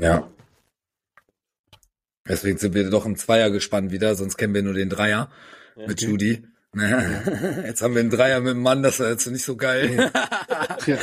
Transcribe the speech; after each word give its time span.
Ja. 0.00 0.30
Deswegen 2.26 2.58
sind 2.58 2.74
wir 2.74 2.88
doch 2.90 3.04
im 3.04 3.16
Zweier 3.16 3.50
gespannt 3.50 3.92
wieder, 3.92 4.14
sonst 4.14 4.36
kennen 4.36 4.54
wir 4.54 4.62
nur 4.62 4.74
den 4.74 4.88
Dreier 4.88 5.30
ja. 5.76 5.86
mit 5.86 6.00
Judy. 6.00 6.42
Jetzt 6.74 7.82
haben 7.82 7.94
wir 7.94 8.00
einen 8.00 8.10
Dreier 8.10 8.40
mit 8.40 8.54
dem 8.54 8.62
Mann, 8.62 8.82
das 8.82 8.98
ist 8.98 9.06
jetzt 9.06 9.26
nicht 9.28 9.44
so 9.44 9.56
geil. 9.56 10.10
Ja. 10.86 10.98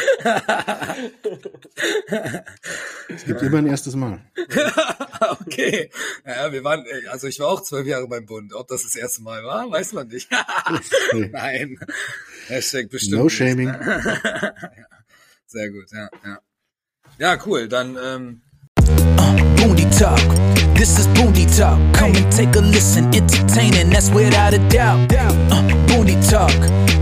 es 3.07 3.23
gibt 3.23 3.41
immer 3.41 3.59
ein 3.59 3.67
erstes 3.67 3.95
Mal. 3.95 4.19
okay. 5.39 5.89
Ja, 6.25 6.51
wir 6.51 6.65
waren, 6.65 6.85
also 7.09 7.27
ich 7.27 7.39
war 7.39 7.47
auch 7.47 7.63
zwölf 7.63 7.87
Jahre 7.87 8.09
beim 8.09 8.25
Bund. 8.25 8.53
Ob 8.53 8.67
das 8.67 8.83
das 8.83 8.95
erste 8.97 9.21
Mal 9.21 9.45
war, 9.45 9.71
weiß 9.71 9.93
man 9.93 10.09
nicht. 10.09 10.29
Nein. 11.13 11.79
Hashtag 12.47 12.89
bestimmt. 12.89 13.21
No 13.21 13.29
shaming. 13.29 13.73
Sehr 15.45 15.69
gut, 15.69 15.89
ja, 15.93 16.09
ja. 16.25 16.41
Ja, 17.17 17.39
cool. 17.45 17.69
Dann 17.69 17.97
ähm, 18.03 18.41
Uh, 19.17 19.35
booty 19.57 19.85
Talk. 19.89 20.19
This 20.75 20.97
is 20.97 21.07
Booty 21.07 21.45
Talk. 21.45 21.77
Come 21.93 22.15
and 22.15 22.31
take 22.31 22.55
a 22.55 22.61
listen. 22.61 23.05
Entertaining, 23.13 23.89
that's 23.89 24.09
without 24.09 24.53
a 24.53 24.59
doubt. 24.69 25.11
Uh, 25.13 25.61
Booty 25.87 26.19
Talk. 26.21 26.51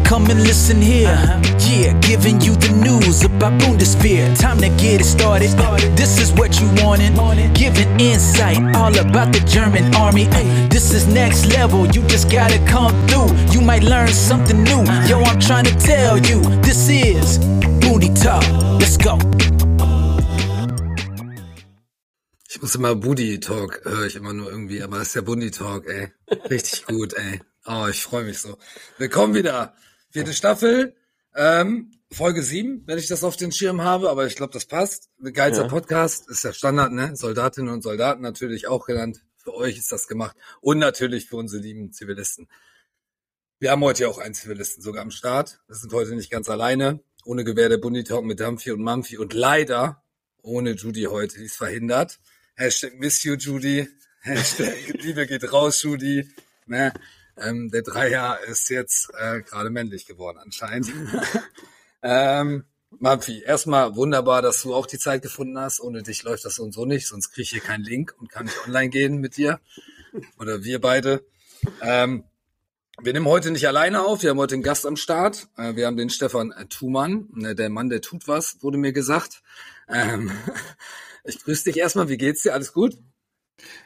Come 0.03 0.25
and 0.31 0.41
listen 0.41 0.81
here. 0.81 1.07
Uh-huh. 1.07 1.39
Yeah, 1.59 1.93
giving 2.01 2.41
you 2.41 2.55
the 2.55 2.71
news 2.83 3.23
about 3.23 3.53
Bundeswehr. 3.61 4.37
Time 4.37 4.57
to 4.57 4.69
get 4.69 5.01
it 5.01 5.05
started. 5.05 5.51
This 5.95 6.19
is 6.19 6.33
what 6.33 6.59
you 6.59 6.67
wanted. 6.83 7.15
Giving 7.53 7.99
insight 7.99 8.57
all 8.75 8.97
about 8.97 9.31
the 9.31 9.39
German 9.47 9.93
army. 9.95 10.27
Uh, 10.31 10.67
this 10.67 10.91
is 10.93 11.07
next 11.07 11.45
level. 11.45 11.85
You 11.87 12.01
just 12.07 12.31
gotta 12.31 12.59
come 12.65 12.91
through. 13.07 13.29
You 13.51 13.61
might 13.61 13.83
learn 13.83 14.07
something 14.09 14.63
new. 14.63 14.83
Yo, 15.07 15.21
I'm 15.21 15.39
trying 15.39 15.65
to 15.65 15.75
tell 15.75 16.17
you. 16.17 16.41
This 16.61 16.89
is 16.89 17.37
Booty 17.79 18.11
Talk. 18.13 18.43
Let's 18.79 18.97
go. 18.97 19.19
Ich 22.59 22.63
muss 22.63 22.75
immer 22.75 22.93
Booty 22.93 23.39
Talk, 23.39 23.85
höre 23.85 24.05
ich 24.05 24.17
immer 24.17 24.33
nur 24.33 24.51
irgendwie, 24.51 24.83
aber 24.83 24.97
das 24.97 25.07
ist 25.07 25.15
der 25.15 25.21
Bundy 25.21 25.49
Talk, 25.49 25.87
ey. 25.87 26.11
Richtig 26.49 26.85
gut, 26.87 27.13
ey. 27.13 27.39
Oh, 27.65 27.87
ich 27.89 28.03
freue 28.03 28.25
mich 28.25 28.39
so. 28.39 28.57
Willkommen 28.97 29.33
wieder. 29.33 29.75
Vierte 30.09 30.33
Staffel, 30.33 30.93
ähm, 31.33 31.89
Folge 32.11 32.43
7, 32.43 32.83
wenn 32.85 32.97
ich 32.97 33.07
das 33.07 33.23
auf 33.23 33.37
den 33.37 33.53
Schirm 33.53 33.81
habe, 33.81 34.09
aber 34.09 34.25
ich 34.25 34.35
glaube, 34.35 34.51
das 34.51 34.65
passt. 34.65 35.09
Geilster 35.21 35.61
ja. 35.61 35.67
Podcast, 35.69 36.29
ist 36.29 36.43
ja 36.43 36.51
Standard, 36.51 36.91
ne? 36.91 37.15
Soldatinnen 37.15 37.73
und 37.73 37.81
Soldaten 37.81 38.21
natürlich 38.21 38.67
auch 38.67 38.85
genannt. 38.85 39.23
Für 39.37 39.53
euch 39.53 39.77
ist 39.77 39.93
das 39.93 40.09
gemacht. 40.09 40.35
Und 40.59 40.79
natürlich 40.79 41.29
für 41.29 41.37
unsere 41.37 41.61
lieben 41.61 41.93
Zivilisten. 41.93 42.49
Wir 43.59 43.71
haben 43.71 43.85
heute 43.85 44.03
ja 44.03 44.09
auch 44.09 44.17
einen 44.19 44.33
Zivilisten 44.33 44.83
sogar 44.83 45.01
am 45.01 45.11
Start. 45.11 45.61
Wir 45.67 45.75
sind 45.77 45.93
heute 45.93 46.13
nicht 46.13 46.29
ganz 46.29 46.49
alleine. 46.49 46.99
Ohne 47.23 47.45
Gewehr 47.45 47.69
der 47.69 47.77
Bundy 47.77 48.03
Talk 48.03 48.25
mit 48.25 48.41
Dampfi 48.41 48.71
und 48.71 48.81
Mampfi 48.81 49.17
und 49.17 49.31
leider 49.31 50.03
ohne 50.41 50.71
Judy 50.71 51.03
heute, 51.03 51.37
die 51.37 51.45
ist 51.45 51.55
verhindert. 51.55 52.19
Hashtag 52.59 52.99
Miss 52.99 53.23
You 53.23 53.35
Judy. 53.35 53.87
Hashtag 54.21 54.75
Liebe 55.01 55.25
geht 55.25 55.49
raus, 55.53 55.81
Judy. 55.81 56.27
Ne? 56.65 56.91
Ähm, 57.37 57.71
der 57.71 57.83
Dreier 57.83 58.37
ist 58.49 58.69
jetzt 58.69 59.11
äh, 59.17 59.41
gerade 59.43 59.69
männlich 59.69 60.05
geworden 60.05 60.39
anscheinend. 60.43 60.91
ähm, 62.03 62.65
Mampfi, 62.89 63.43
erstmal 63.43 63.95
wunderbar, 63.95 64.41
dass 64.41 64.61
du 64.61 64.75
auch 64.75 64.87
die 64.87 64.97
Zeit 64.97 65.21
gefunden 65.21 65.57
hast. 65.57 65.79
Ohne 65.79 66.03
dich 66.03 66.23
läuft 66.23 66.43
das 66.43 66.59
und 66.59 66.73
so 66.73 66.83
nicht, 66.83 67.07
sonst 67.07 67.31
kriege 67.31 67.43
ich 67.43 67.49
hier 67.51 67.61
keinen 67.61 67.85
Link 67.85 68.13
und 68.19 68.29
kann 68.29 68.47
nicht 68.47 68.57
online 68.67 68.89
gehen 68.89 69.19
mit 69.19 69.37
dir. 69.37 69.61
Oder 70.37 70.61
wir 70.65 70.81
beide. 70.81 71.23
Ähm, 71.81 72.25
wir 73.01 73.13
nehmen 73.13 73.27
heute 73.27 73.51
nicht 73.51 73.69
alleine 73.69 74.01
auf, 74.01 74.21
wir 74.21 74.31
haben 74.31 74.37
heute 74.37 74.55
einen 74.55 74.63
Gast 74.63 74.85
am 74.85 74.97
Start. 74.97 75.47
Äh, 75.55 75.77
wir 75.77 75.87
haben 75.87 75.95
den 75.95 76.09
Stefan 76.09 76.53
Thumann, 76.67 77.29
ne, 77.31 77.55
der 77.55 77.69
Mann, 77.69 77.87
der 77.87 78.01
tut 78.01 78.27
was, 78.27 78.61
wurde 78.61 78.77
mir 78.77 78.91
gesagt. 78.91 79.43
Ähm, 79.87 80.29
ich 81.29 81.43
grüße 81.43 81.65
dich 81.65 81.77
erstmal. 81.77 82.09
Wie 82.09 82.17
geht's 82.17 82.43
dir? 82.43 82.53
Alles 82.53 82.73
gut? 82.73 82.97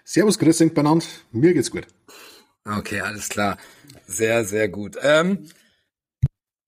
Servus, 0.03 0.39
grüß 0.39 0.57
dich 0.57 0.73
benannt. 0.73 1.07
Mir 1.31 1.53
geht's 1.53 1.71
gut. 1.71 1.87
Okay, 2.65 3.01
alles 3.01 3.29
klar. 3.29 3.57
Sehr, 4.07 4.45
sehr 4.45 4.69
gut. 4.69 4.97
Ähm, 5.01 5.49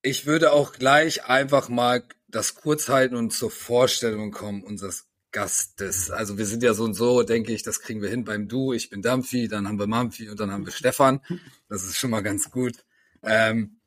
ich 0.02 0.26
würde 0.26 0.52
auch 0.52 0.74
gleich 0.74 1.26
einfach 1.26 1.70
mal 1.70 2.04
das 2.28 2.56
kurz 2.56 2.90
halten 2.90 3.16
und 3.16 3.32
zur 3.32 3.50
Vorstellung 3.50 4.32
kommen 4.32 4.64
unseres 4.64 5.08
Gastes. 5.32 6.12
Also 6.12 6.38
wir 6.38 6.46
sind 6.46 6.64
ja 6.64 6.74
so 6.74 6.84
und 6.84 6.94
so, 6.94 7.24
denke 7.24 7.54
ich, 7.54 7.64
das 7.64 7.82
kriegen 7.82 8.02
wir 8.02 8.10
hin 8.10 8.24
beim 8.24 8.48
Du. 8.48 8.74
Ich 8.74 8.90
bin 8.90 9.02
Dampfi, 9.02 9.48
dann 9.48 9.68
haben 9.68 9.80
wir 9.80 9.88
Mampfi 9.88 10.30
und 10.30 10.40
dann 10.40 10.52
haben 10.52 10.66
wir 10.66 10.72
Stefan. 10.72 11.22
Das 11.70 11.84
ist 11.84 11.98
schon 11.98 12.10
mal 12.10 12.22
ganz 12.22 12.52
gut. 12.52 12.86
Ähm, 13.24 13.80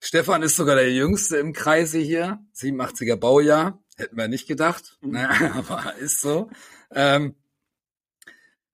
Stefan 0.00 0.42
ist 0.42 0.56
sogar 0.56 0.76
der 0.76 0.92
Jüngste 0.92 1.36
im 1.36 1.52
Kreise 1.52 1.98
hier, 1.98 2.38
87er 2.54 3.16
Baujahr. 3.16 3.82
Hätten 3.98 4.16
wir 4.16 4.28
nicht 4.28 4.46
gedacht, 4.46 4.96
mhm. 5.00 5.12
naja, 5.12 5.52
aber 5.56 5.96
ist 5.96 6.20
so. 6.20 6.48
Ähm, 6.94 7.34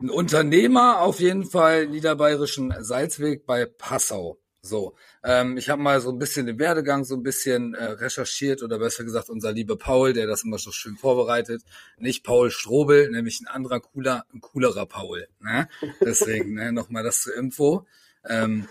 ein 0.00 0.10
Unternehmer 0.10 1.00
auf 1.00 1.18
jeden 1.18 1.46
Fall 1.46 1.86
niederbayerischen 1.86 2.74
Salzweg 2.80 3.46
bei 3.46 3.64
Passau. 3.64 4.38
So, 4.60 4.96
ähm, 5.22 5.56
ich 5.56 5.68
habe 5.68 5.82
mal 5.82 6.00
so 6.00 6.10
ein 6.10 6.18
bisschen 6.18 6.46
den 6.46 6.58
Werdegang 6.58 7.04
so 7.04 7.14
ein 7.16 7.22
bisschen 7.22 7.74
äh, 7.74 7.84
recherchiert 7.84 8.62
oder 8.62 8.78
besser 8.78 9.04
gesagt 9.04 9.28
unser 9.28 9.52
lieber 9.52 9.76
Paul, 9.76 10.14
der 10.14 10.26
das 10.26 10.44
immer 10.44 10.58
so 10.58 10.72
schön 10.72 10.96
vorbereitet. 10.96 11.62
Nicht 11.98 12.24
Paul 12.24 12.50
Strobel, 12.50 13.10
nämlich 13.10 13.40
ein 13.40 13.46
anderer 13.46 13.80
cooler, 13.80 14.24
ein 14.32 14.40
coolerer 14.40 14.86
Paul. 14.86 15.28
Ne? 15.40 15.68
Deswegen 16.00 16.54
ne, 16.54 16.72
nochmal 16.72 17.02
das 17.02 17.22
zur 17.22 17.34
Info. 17.34 17.86
Ähm, 18.26 18.66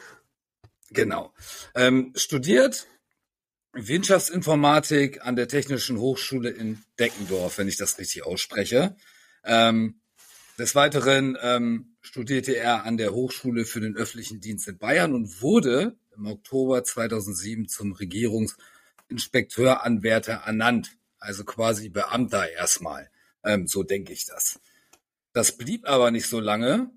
genau. 0.90 1.32
Ähm, 1.76 2.12
studiert 2.16 2.88
Wirtschaftsinformatik 3.74 5.26
an 5.26 5.36
der 5.36 5.48
Technischen 5.48 5.98
Hochschule 5.98 6.52
in 6.52 6.84
Deckendorf, 7.00 7.58
wenn 7.58 7.68
ich 7.68 7.78
das 7.78 7.98
richtig 7.98 8.24
ausspreche. 8.24 8.96
Ähm, 9.44 10.00
des 10.60 10.76
Weiteren 10.76 11.36
ähm, 11.42 11.96
studierte 12.02 12.56
er 12.56 12.84
an 12.84 12.98
der 12.98 13.14
Hochschule 13.14 13.66
für 13.66 13.82
den 13.82 13.96
öffentlichen 13.96 14.40
Dienst 14.40 14.68
in 14.68 14.78
Bayern 14.78 15.16
und 15.16 15.42
wurde 15.42 15.98
im 16.16 16.28
Oktober 16.28 16.84
2007 16.84 17.68
zum 17.68 17.94
Regierungsinspekteuranwärter 17.94 20.44
ernannt, 20.46 20.96
also 21.18 21.44
quasi 21.44 21.90
Beamter 21.90 22.52
erstmal. 22.52 23.10
Ähm, 23.44 23.66
so 23.68 23.82
denke 23.82 24.14
ich 24.14 24.28
das. 24.28 24.60
Das 25.34 25.58
blieb 25.58 25.90
aber 25.90 26.12
nicht 26.12 26.28
so 26.28 26.40
lange, 26.40 26.92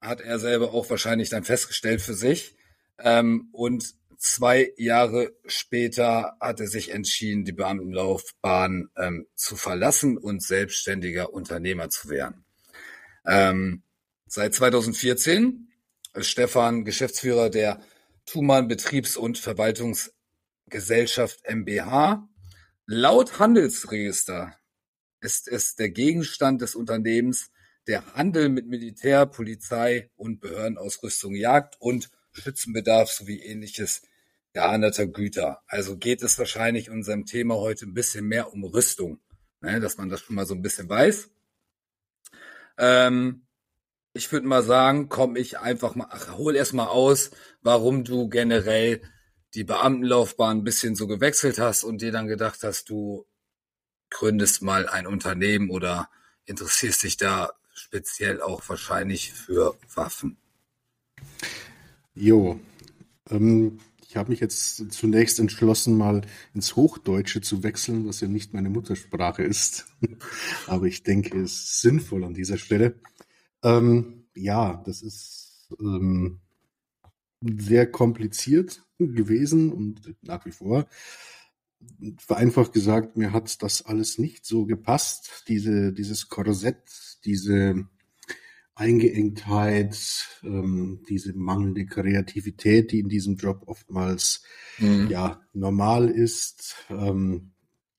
hat 0.00 0.20
er 0.20 0.40
selber 0.40 0.74
auch 0.74 0.90
wahrscheinlich 0.90 1.28
dann 1.28 1.44
festgestellt 1.44 2.02
für 2.02 2.14
sich. 2.14 2.56
Ähm, 2.98 3.50
und 3.52 3.94
Zwei 4.24 4.72
Jahre 4.76 5.34
später 5.46 6.36
hat 6.38 6.60
er 6.60 6.68
sich 6.68 6.92
entschieden, 6.92 7.44
die 7.44 7.50
Beamtenlaufbahn 7.50 8.88
ähm, 8.96 9.26
zu 9.34 9.56
verlassen 9.56 10.16
und 10.16 10.44
selbstständiger 10.44 11.32
Unternehmer 11.32 11.90
zu 11.90 12.08
werden. 12.08 12.44
Ähm, 13.26 13.82
seit 14.26 14.54
2014 14.54 15.72
ist 16.14 16.30
Stefan 16.30 16.84
Geschäftsführer 16.84 17.50
der 17.50 17.82
Thumann 18.24 18.68
Betriebs- 18.68 19.16
und 19.16 19.38
Verwaltungsgesellschaft 19.38 21.40
MBH. 21.44 22.28
Laut 22.86 23.40
Handelsregister 23.40 24.56
ist 25.20 25.48
es 25.48 25.74
der 25.74 25.90
Gegenstand 25.90 26.62
des 26.62 26.76
Unternehmens 26.76 27.50
der 27.88 28.14
Handel 28.14 28.50
mit 28.50 28.68
Militär, 28.68 29.26
Polizei 29.26 30.12
und 30.14 30.38
Behördenausrüstung, 30.38 31.34
Jagd 31.34 31.74
und 31.80 32.08
Schützenbedarf 32.30 33.10
sowie 33.10 33.40
ähnliches 33.40 34.02
geahndeter 34.52 35.06
Güter. 35.06 35.62
Also 35.66 35.96
geht 35.96 36.22
es 36.22 36.38
wahrscheinlich 36.38 36.90
unserem 36.90 37.24
Thema 37.26 37.56
heute 37.56 37.86
ein 37.86 37.94
bisschen 37.94 38.26
mehr 38.26 38.52
um 38.52 38.64
Rüstung, 38.64 39.20
ne, 39.60 39.80
dass 39.80 39.96
man 39.96 40.08
das 40.08 40.20
schon 40.20 40.36
mal 40.36 40.46
so 40.46 40.54
ein 40.54 40.62
bisschen 40.62 40.88
weiß. 40.88 41.30
Ähm, 42.78 43.46
ich 44.14 44.30
würde 44.30 44.46
mal 44.46 44.62
sagen, 44.62 45.08
komm 45.08 45.36
ich 45.36 45.58
einfach 45.58 45.94
mal, 45.94 46.08
ach, 46.10 46.36
hol 46.36 46.54
erst 46.54 46.74
mal 46.74 46.86
aus, 46.86 47.30
warum 47.62 48.04
du 48.04 48.28
generell 48.28 49.02
die 49.54 49.64
Beamtenlaufbahn 49.64 50.58
ein 50.58 50.64
bisschen 50.64 50.94
so 50.94 51.06
gewechselt 51.06 51.58
hast 51.58 51.84
und 51.84 52.02
dir 52.02 52.12
dann 52.12 52.26
gedacht 52.26 52.62
hast, 52.62 52.88
du 52.90 53.26
gründest 54.10 54.62
mal 54.62 54.88
ein 54.88 55.06
Unternehmen 55.06 55.70
oder 55.70 56.10
interessierst 56.44 57.02
dich 57.02 57.16
da 57.16 57.52
speziell 57.74 58.42
auch 58.42 58.68
wahrscheinlich 58.68 59.32
für 59.32 59.76
Waffen. 59.94 60.36
Jo, 62.14 62.60
ähm, 63.30 63.80
ich 64.12 64.16
habe 64.18 64.30
mich 64.30 64.40
jetzt 64.40 64.92
zunächst 64.92 65.40
entschlossen, 65.40 65.96
mal 65.96 66.20
ins 66.52 66.76
Hochdeutsche 66.76 67.40
zu 67.40 67.62
wechseln, 67.62 68.06
was 68.06 68.20
ja 68.20 68.28
nicht 68.28 68.52
meine 68.52 68.68
Muttersprache 68.68 69.42
ist. 69.42 69.86
Aber 70.66 70.84
ich 70.84 71.02
denke, 71.02 71.40
es 71.40 71.52
ist 71.52 71.80
sinnvoll 71.80 72.24
an 72.24 72.34
dieser 72.34 72.58
Stelle. 72.58 73.00
Ähm, 73.62 74.26
ja, 74.34 74.82
das 74.84 75.00
ist 75.00 75.74
ähm, 75.80 76.40
sehr 77.40 77.90
kompliziert 77.90 78.82
gewesen 78.98 79.72
und 79.72 80.14
nach 80.20 80.44
wie 80.44 80.52
vor. 80.52 80.86
Vereinfacht 82.18 82.74
gesagt, 82.74 83.16
mir 83.16 83.32
hat 83.32 83.62
das 83.62 83.80
alles 83.80 84.18
nicht 84.18 84.44
so 84.44 84.66
gepasst. 84.66 85.44
Diese, 85.48 85.94
dieses 85.94 86.28
Korsett, 86.28 86.82
diese 87.24 87.88
Eingeengtheit, 88.74 90.40
ähm, 90.42 91.04
diese 91.08 91.34
mangelnde 91.34 91.86
Kreativität, 91.86 92.92
die 92.92 93.00
in 93.00 93.08
diesem 93.08 93.36
Job 93.36 93.64
oftmals 93.66 94.42
mhm. 94.78 95.08
ja 95.08 95.40
normal 95.52 96.08
ist. 96.08 96.76
Ähm, 96.88 97.52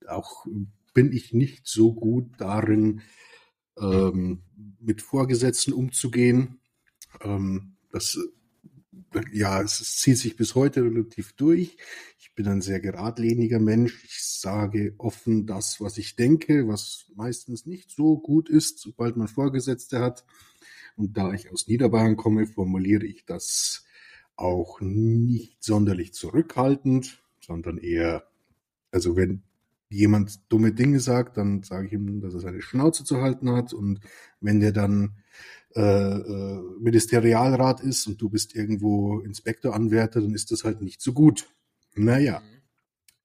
auch 0.07 0.45
bin 0.93 1.11
ich 1.11 1.33
nicht 1.33 1.67
so 1.67 1.93
gut 1.93 2.31
darin, 2.37 3.01
ähm, 3.79 4.43
mit 4.79 5.01
Vorgesetzten 5.01 5.73
umzugehen. 5.73 6.59
Ähm, 7.21 7.75
das 7.91 8.17
ja, 9.31 9.61
es, 9.61 9.79
es 9.79 9.97
zieht 9.97 10.17
sich 10.17 10.35
bis 10.35 10.55
heute 10.55 10.83
relativ 10.83 11.33
durch. 11.33 11.77
Ich 12.19 12.33
bin 12.35 12.47
ein 12.47 12.61
sehr 12.61 12.79
geradliniger 12.79 13.59
Mensch. 13.59 14.03
Ich 14.05 14.23
sage 14.23 14.95
offen 14.97 15.45
das, 15.45 15.79
was 15.79 15.97
ich 15.97 16.15
denke, 16.15 16.67
was 16.67 17.05
meistens 17.15 17.65
nicht 17.65 17.91
so 17.91 18.17
gut 18.17 18.49
ist, 18.49 18.79
sobald 18.79 19.17
man 19.17 19.27
Vorgesetzte 19.27 19.99
hat. 19.99 20.25
Und 20.95 21.17
da 21.17 21.33
ich 21.33 21.51
aus 21.51 21.67
Niederbayern 21.67 22.15
komme, 22.15 22.45
formuliere 22.45 23.05
ich 23.05 23.25
das 23.25 23.85
auch 24.35 24.79
nicht 24.81 25.63
sonderlich 25.63 26.13
zurückhaltend, 26.13 27.21
sondern 27.39 27.77
eher, 27.77 28.27
also 28.91 29.15
wenn 29.15 29.43
jemand 29.89 30.51
dumme 30.51 30.73
Dinge 30.73 30.99
sagt, 30.99 31.37
dann 31.37 31.63
sage 31.63 31.87
ich 31.87 31.93
ihm, 31.93 32.19
dass 32.21 32.33
er 32.33 32.39
seine 32.39 32.61
Schnauze 32.61 33.03
zu 33.03 33.21
halten 33.21 33.51
hat. 33.51 33.73
Und 33.73 33.99
wenn 34.41 34.59
der 34.59 34.71
dann 34.71 35.17
äh, 35.75 35.81
äh, 35.81 36.61
Ministerialrat 36.79 37.81
ist 37.81 38.07
und 38.07 38.21
du 38.21 38.29
bist 38.29 38.55
irgendwo 38.55 39.19
Inspektoranwärter, 39.19 40.21
dann 40.21 40.33
ist 40.33 40.51
das 40.51 40.63
halt 40.63 40.81
nicht 40.81 41.01
so 41.01 41.13
gut. 41.13 41.47
Naja. 41.95 42.39
Mhm. 42.39 42.52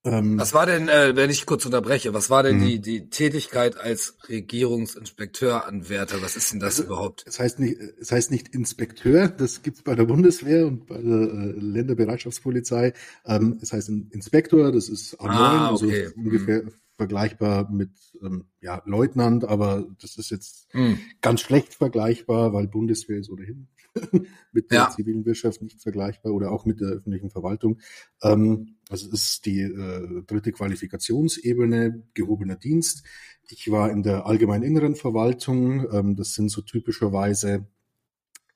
Ähm, 0.09 0.39
was 0.39 0.55
war 0.55 0.65
denn, 0.67 0.89
äh, 0.89 1.15
wenn 1.15 1.31
ich 1.31 1.45
kurz 1.45 1.67
unterbreche, 1.67 2.15
was 2.15 2.31
war 2.31 2.43
denn 2.43 2.59
mhm. 2.59 2.67
die, 2.67 2.81
die 2.81 3.11
Tätigkeit 3.11 3.79
als 3.79 4.17
Regierungsinspekteuranwärter? 4.29 6.23
Was 6.23 6.37
ist 6.37 6.53
denn 6.53 6.61
das 6.61 6.81
also, 6.81 6.85
überhaupt? 6.85 7.25
Es 7.27 7.39
heißt 7.39 7.59
nicht, 7.59 7.79
es 8.01 8.11
heißt 8.11 8.31
nicht 8.31 8.55
Inspekteur, 8.55 9.29
das 9.29 9.63
gibt's 9.63 9.83
bei 9.83 9.95
der 9.95 10.05
Bundeswehr 10.05 10.67
und 10.67 10.87
bei 10.87 10.97
der 10.97 11.03
äh, 11.03 11.53
Länderbereitschaftspolizei. 11.59 12.95
Ähm, 13.27 13.59
es 13.61 13.73
heißt 13.73 13.89
Inspektor, 13.89 14.73
das 14.73 14.89
ist 14.89 15.21
A9, 15.21 15.29
ah, 15.29 15.69
also 15.71 15.87
okay. 15.87 16.05
also 16.05 16.17
ungefähr 16.17 16.63
mhm 16.65 16.73
vergleichbar 16.99 17.71
mit 17.71 17.93
ähm, 18.23 18.47
ja, 18.61 18.83
Leutnant, 18.85 19.45
aber 19.45 19.87
das 20.03 20.17
ist 20.17 20.31
jetzt 20.31 20.67
hm. 20.73 20.99
ganz 21.21 21.41
schlecht 21.41 21.75
vergleichbar, 21.75 22.53
weil 22.53 22.67
Bundeswehr 22.67 23.19
ist 23.19 23.31
ohnehin 23.31 23.69
mit 24.53 24.71
der 24.71 24.79
ja. 24.79 24.91
zivilen 24.91 25.25
Wirtschaft 25.25 25.63
nicht 25.63 25.81
vergleichbar 25.83 26.33
oder 26.33 26.51
auch 26.51 26.65
mit 26.65 26.81
der 26.81 26.89
öffentlichen 26.89 27.31
Verwaltung. 27.31 27.81
Ähm, 28.23 28.77
also 28.89 29.09
es 29.13 29.23
ist 29.23 29.47
die 29.47 29.61
äh, 29.61 30.23
dritte 30.27 30.53
Qualifikationsebene, 30.53 32.03
gehobener 32.15 32.57
Dienst. 32.57 33.05
Ich 33.49 33.71
war 33.71 33.91
in 33.91 34.03
der 34.03 34.27
allgemeinen 34.27 34.65
inneren 34.65 34.95
Verwaltung. 34.95 35.87
Ähm, 35.93 36.17
das 36.17 36.35
sind 36.35 36.51
so 36.51 36.61
typischerweise 36.63 37.67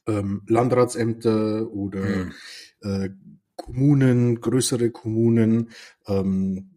ähm, 0.07 0.43
Landratsämter 0.47 1.71
oder 1.71 2.05
hm. 2.05 2.33
äh, 2.83 3.11
Kommunen, 3.57 4.41
größere 4.41 4.91
Kommunen, 4.91 5.71
ähm, 6.07 6.71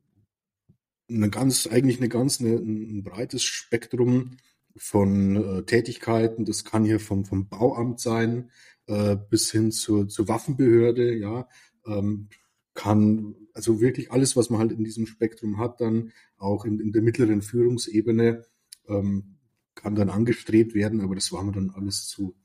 eine 1.10 1.30
ganz, 1.30 1.68
eigentlich 1.68 1.98
eine 1.98 2.10
ganz, 2.10 2.40
eine, 2.40 2.56
ein 2.56 3.04
breites 3.04 3.44
Spektrum 3.44 4.38
von 4.75 5.36
äh, 5.36 5.63
Tätigkeiten. 5.63 6.45
Das 6.45 6.63
kann 6.63 6.83
hier 6.83 7.00
vom, 7.00 7.25
vom 7.25 7.48
Bauamt 7.48 8.00
sein 8.00 8.51
äh, 8.88 9.16
bis 9.30 9.51
hin 9.51 9.72
zur, 9.72 10.07
zur 10.07 10.27
Waffenbehörde, 10.27 11.16
ja. 11.16 11.48
Ähm, 11.86 12.30
kann, 12.74 13.36
also 13.54 13.80
wirklich 13.80 14.12
alles, 14.12 14.36
was 14.36 14.50
man 14.50 14.60
halt 14.60 14.74
in 14.74 14.83
diesem 14.83 15.07
Spektrum 15.07 15.57
hat, 15.57 15.80
dann 15.80 16.12
auch 16.38 16.66
in, 16.66 16.80
in 16.80 16.92
der 16.92 17.01
mittleren 17.01 17.42
Führungsebene, 17.42 18.45
ähm, 18.88 19.38
kann 19.75 19.95
dann 19.95 20.10
angestrebt 20.10 20.74
werden, 20.74 21.01
aber 21.01 21.16
das 21.16 21.31
war 21.31 21.44
mir 21.44 21.54
dann 21.54 21.69
alles 21.69 22.07
zu, 22.07 22.36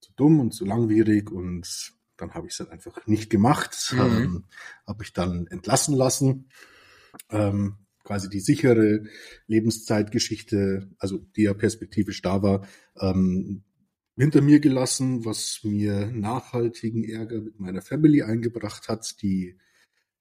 zu 0.00 0.12
dumm 0.16 0.40
und 0.40 0.52
zu 0.52 0.64
langwierig 0.64 1.30
und 1.30 1.92
dann 2.16 2.34
habe 2.34 2.48
ich 2.48 2.54
es 2.54 2.60
halt 2.60 2.70
einfach 2.70 3.06
nicht 3.06 3.30
gemacht, 3.30 3.92
mhm. 3.92 4.00
ähm, 4.00 4.44
habe 4.86 5.04
ich 5.04 5.12
dann 5.12 5.46
entlassen 5.46 5.94
lassen. 5.94 6.48
Ähm, 7.30 7.76
quasi 8.08 8.30
die 8.30 8.40
sichere 8.40 9.04
Lebenszeitgeschichte, 9.48 10.88
also 10.98 11.18
die 11.36 11.42
ja 11.42 11.52
perspektivisch 11.52 12.22
da 12.22 12.42
war, 12.42 12.66
ähm, 12.98 13.64
hinter 14.16 14.40
mir 14.40 14.60
gelassen, 14.60 15.26
was 15.26 15.60
mir 15.62 16.06
nachhaltigen 16.06 17.04
Ärger 17.04 17.42
mit 17.42 17.60
meiner 17.60 17.82
Family 17.82 18.22
eingebracht 18.22 18.88
hat, 18.88 19.20
die 19.20 19.58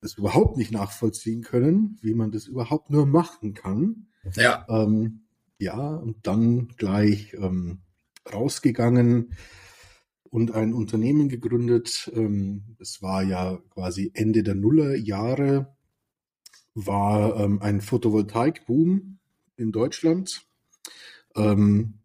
das 0.01 0.17
überhaupt 0.17 0.57
nicht 0.57 0.73
nachvollziehen 0.73 1.43
können, 1.43 1.97
wie 2.01 2.13
man 2.13 2.31
das 2.31 2.45
überhaupt 2.45 2.89
nur 2.89 3.05
machen 3.05 3.53
kann. 3.53 4.07
Ja. 4.35 4.65
Ähm, 4.67 5.21
ja, 5.57 5.95
und 5.95 6.27
dann 6.27 6.67
gleich 6.75 7.35
ähm, 7.35 7.79
rausgegangen 8.31 9.31
und 10.23 10.51
ein 10.51 10.73
Unternehmen 10.73 11.29
gegründet. 11.29 12.11
Ähm, 12.13 12.75
es 12.81 13.01
war 13.01 13.23
ja 13.23 13.59
quasi 13.69 14.11
Ende 14.13 14.43
der 14.43 14.55
Nullerjahre 14.55 15.76
war 16.77 17.39
ähm, 17.39 17.59
ein 17.61 17.81
Photovoltaik-Boom 17.81 19.17
in 19.55 19.71
Deutschland, 19.71 20.45
ähm, 21.35 21.95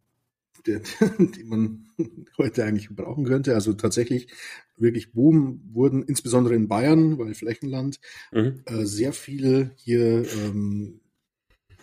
der, 0.66 0.80
die 1.18 1.44
man 1.44 1.88
heute 2.38 2.64
eigentlich 2.64 2.88
brauchen 2.88 3.24
könnte. 3.24 3.54
Also 3.54 3.74
tatsächlich 3.74 4.32
wirklich 4.76 5.12
Boom 5.12 5.60
wurden 5.72 6.02
insbesondere 6.02 6.54
in 6.54 6.68
Bayern, 6.68 7.18
weil 7.18 7.34
Flächenland, 7.34 8.00
mhm. 8.32 8.62
äh, 8.64 8.86
sehr 8.86 9.12
viel 9.12 9.72
hier 9.76 10.24
ähm, 10.32 11.00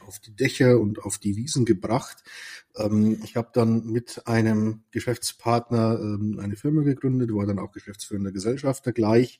auf 0.08 0.20
die 0.20 0.36
Dächer 0.36 0.80
und 0.80 1.04
auf 1.04 1.20
die 1.20 1.36
Wiesen 1.36 1.66
gebracht. 1.66 2.24
Ähm, 2.76 3.22
ich 3.24 3.36
habe 3.36 3.50
dann 3.54 3.86
mit 3.86 4.26
einem 4.26 4.82
Geschäftspartner 4.90 6.00
ähm, 6.02 6.40
eine 6.42 6.56
Firma 6.56 6.82
gegründet, 6.82 7.32
war 7.36 7.46
dann 7.46 7.60
auch 7.60 7.72
geschäftsführender 7.72 8.32
Gesellschafter 8.32 8.94
gleich. 8.94 9.40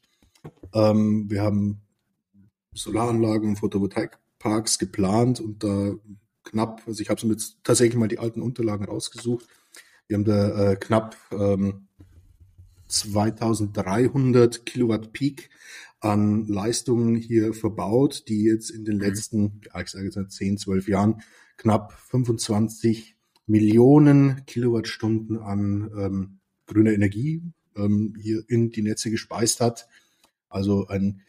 Ähm, 0.72 1.32
wir 1.32 1.42
haben 1.42 1.82
Solaranlagen 2.80 3.50
und 3.50 3.56
Photovoltaikparks 3.58 4.80
geplant 4.80 5.40
und 5.40 5.64
da 5.64 5.94
knapp, 6.44 6.82
also 6.88 7.02
ich 7.02 7.10
habe 7.10 7.26
mir 7.26 7.34
jetzt 7.34 7.58
tatsächlich 7.64 7.98
mal 7.98 8.08
die 8.08 8.20
alten 8.20 8.42
Unterlagen 8.42 8.86
rausgesucht. 8.86 9.46
Wir 10.08 10.18
haben 10.18 10.26
da 10.26 10.72
äh, 10.72 10.76
knapp 10.76 11.16
ähm, 11.32 11.88
2300 12.88 14.66
Kilowatt 14.66 15.14
Peak 15.14 15.50
an 16.00 16.48
Leistungen 16.48 17.16
hier 17.16 17.54
verbaut, 17.54 18.24
die 18.28 18.44
jetzt 18.44 18.72
in 18.72 18.86
den 18.86 18.96
mhm. 18.96 19.02
letzten, 19.02 19.62
ja, 19.66 19.82
ich 19.82 19.90
sage 19.90 20.06
jetzt 20.06 20.32
10, 20.32 20.58
12 20.58 20.88
Jahren 20.88 21.22
knapp 21.58 21.94
25 21.94 23.16
Millionen 23.46 24.46
Kilowattstunden 24.46 25.38
an 25.38 25.92
ähm, 25.98 26.40
grüner 26.68 26.94
Energie 26.94 27.42
ähm, 27.76 28.16
hier 28.20 28.44
in 28.48 28.70
die 28.70 28.82
Netze 28.82 29.12
gespeist 29.12 29.60
hat. 29.60 29.88
Also 30.48 30.88
ein 30.88 31.22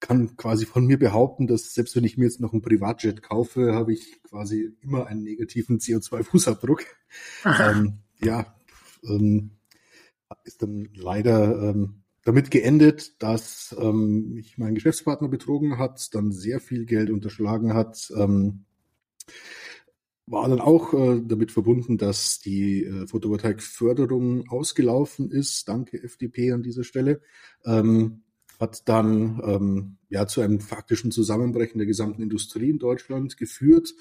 kann 0.00 0.36
quasi 0.36 0.66
von 0.66 0.86
mir 0.86 0.98
behaupten, 0.98 1.46
dass 1.46 1.74
selbst 1.74 1.96
wenn 1.96 2.04
ich 2.04 2.16
mir 2.16 2.24
jetzt 2.24 2.40
noch 2.40 2.52
ein 2.52 2.62
Privatjet 2.62 3.22
kaufe, 3.22 3.74
habe 3.74 3.92
ich 3.92 4.22
quasi 4.22 4.76
immer 4.82 5.06
einen 5.06 5.22
negativen 5.22 5.78
CO2-Fußabdruck. 5.78 6.82
Ähm, 7.44 8.00
ja, 8.20 8.54
ähm, 9.08 9.52
ist 10.44 10.62
dann 10.62 10.88
leider 10.94 11.70
ähm, 11.70 12.02
damit 12.24 12.50
geendet, 12.50 13.22
dass 13.22 13.74
ähm, 13.78 14.34
mich 14.34 14.58
mein 14.58 14.74
Geschäftspartner 14.74 15.28
betrogen 15.28 15.78
hat, 15.78 16.14
dann 16.14 16.32
sehr 16.32 16.60
viel 16.60 16.84
Geld 16.84 17.10
unterschlagen 17.10 17.72
hat. 17.72 18.12
Ähm, 18.16 18.64
war 20.26 20.48
dann 20.48 20.60
auch 20.60 20.92
äh, 20.92 21.22
damit 21.24 21.52
verbunden, 21.52 21.98
dass 21.98 22.40
die 22.40 22.84
äh, 22.84 23.06
Photovoltaikförderung 23.06 24.48
ausgelaufen 24.48 25.30
ist. 25.30 25.68
Danke 25.68 26.02
FDP 26.02 26.50
an 26.50 26.64
dieser 26.64 26.82
Stelle. 26.82 27.20
Ähm, 27.64 28.24
hat 28.58 28.88
dann 28.88 29.40
ähm, 29.44 29.96
ja 30.08 30.26
zu 30.26 30.40
einem 30.40 30.60
faktischen 30.60 31.10
Zusammenbrechen 31.10 31.78
der 31.78 31.86
gesamten 31.86 32.22
Industrie 32.22 32.70
in 32.70 32.78
Deutschland 32.78 33.36
geführt. 33.36 33.94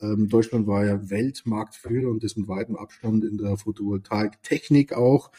Ähm, 0.00 0.28
Deutschland 0.28 0.66
war 0.66 0.84
ja 0.84 1.10
Weltmarktführer 1.10 2.10
und 2.10 2.24
ist 2.24 2.36
mit 2.36 2.48
weitem 2.48 2.76
Abstand 2.76 3.24
in 3.24 3.38
der 3.38 3.56
Photovoltaiktechnik 3.56 4.92
auch. 4.92 5.30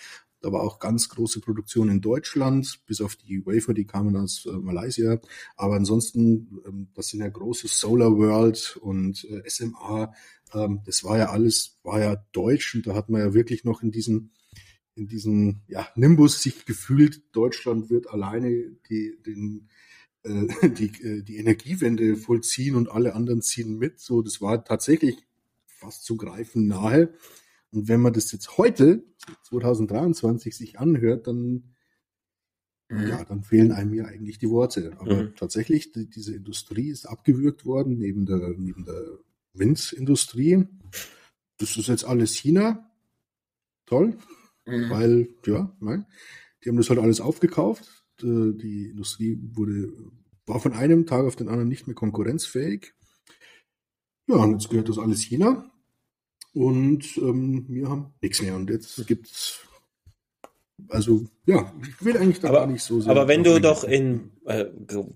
Da 0.43 0.51
war 0.51 0.61
auch 0.61 0.79
ganz 0.79 1.07
große 1.07 1.39
Produktion 1.39 1.87
in 1.87 2.01
Deutschland, 2.01 2.81
bis 2.85 2.99
auf 2.99 3.15
die 3.15 3.45
Wafer, 3.45 3.73
die 3.73 3.85
kamen 3.85 4.17
aus 4.17 4.45
äh, 4.45 4.51
Malaysia. 4.51 5.19
Aber 5.55 5.75
ansonsten, 5.75 6.59
ähm, 6.67 6.89
das 6.95 7.07
sind 7.07 7.21
ja 7.21 7.29
große 7.29 7.69
Solar 7.69 8.17
World 8.17 8.77
und 8.81 9.23
äh, 9.23 9.49
SMA. 9.49 10.13
Ähm, 10.53 10.81
das 10.85 11.05
war 11.05 11.17
ja 11.17 11.29
alles, 11.29 11.79
war 11.83 12.01
ja 12.01 12.17
deutsch 12.33 12.75
und 12.75 12.87
da 12.87 12.93
hat 12.93 13.09
man 13.09 13.21
ja 13.21 13.33
wirklich 13.33 13.63
noch 13.63 13.83
in 13.83 13.91
diesen 13.91 14.31
in 14.95 15.07
diesem 15.07 15.61
ja, 15.67 15.87
Nimbus 15.95 16.41
sich 16.41 16.65
gefühlt, 16.65 17.23
Deutschland 17.35 17.89
wird 17.89 18.09
alleine 18.09 18.71
die, 18.89 19.17
den, 19.25 19.69
äh, 20.23 20.47
die, 20.69 20.91
äh, 21.03 21.23
die 21.23 21.37
Energiewende 21.37 22.15
vollziehen 22.15 22.75
und 22.75 22.89
alle 22.89 23.15
anderen 23.15 23.41
ziehen 23.41 23.77
mit. 23.77 23.99
So, 23.99 24.21
das 24.21 24.41
war 24.41 24.63
tatsächlich 24.63 25.17
fast 25.65 26.05
zu 26.05 26.17
greifen 26.17 26.67
nahe. 26.67 27.13
Und 27.71 27.87
wenn 27.87 28.01
man 28.01 28.13
das 28.13 28.31
jetzt 28.31 28.57
heute, 28.57 29.03
2023, 29.43 30.55
sich 30.55 30.79
anhört, 30.79 31.27
dann, 31.27 31.73
mhm. 32.89 33.07
ja, 33.07 33.23
dann 33.23 33.43
fehlen 33.43 33.71
einem 33.71 33.93
ja 33.95 34.05
eigentlich 34.05 34.37
die 34.37 34.49
Worte. 34.49 34.95
Aber 34.99 35.23
mhm. 35.23 35.35
tatsächlich, 35.35 35.91
die, 35.91 36.07
diese 36.07 36.35
Industrie 36.35 36.89
ist 36.89 37.05
abgewürgt 37.05 37.65
worden, 37.65 37.97
neben 37.97 38.25
der, 38.27 38.53
neben 38.57 38.85
der 38.85 39.17
Windindustrie. 39.53 40.67
Das 41.57 41.77
ist 41.77 41.87
jetzt 41.87 42.05
alles 42.05 42.35
China. 42.35 42.91
Toll. 43.85 44.17
Mhm. 44.65 44.89
Weil, 44.89 45.27
ja, 45.45 45.75
nein, 45.79 46.05
die 46.63 46.69
haben 46.69 46.77
das 46.77 46.89
halt 46.89 46.99
alles 46.99 47.21
aufgekauft. 47.21 48.05
Die 48.21 48.89
Industrie 48.91 49.39
wurde, 49.53 49.91
war 50.45 50.59
von 50.59 50.73
einem 50.73 51.05
Tag 51.05 51.25
auf 51.25 51.35
den 51.35 51.49
anderen 51.49 51.67
nicht 51.67 51.87
mehr 51.87 51.95
konkurrenzfähig. 51.95 52.93
Ja, 54.27 54.35
und 54.35 54.53
jetzt 54.53 54.69
gehört 54.69 54.87
das 54.87 54.99
alles 54.99 55.21
China. 55.21 55.69
Und 56.53 57.17
ähm, 57.17 57.65
wir 57.67 57.89
haben 57.89 58.13
nichts 58.21 58.41
mehr. 58.41 58.55
Und 58.55 58.69
jetzt 58.69 59.05
gibt's 59.07 59.59
also 60.89 61.25
ja, 61.45 61.71
ich 61.87 62.03
will 62.03 62.17
eigentlich 62.17 62.39
da 62.39 62.49
aber, 62.49 62.59
gar 62.59 62.67
nicht 62.67 62.83
so 62.83 63.01
sehr. 63.01 63.11
Aber 63.11 63.27
wenn 63.27 63.43
du 63.43 63.59
doch 63.59 63.83
in, 63.83 64.31
äh, 64.45 64.65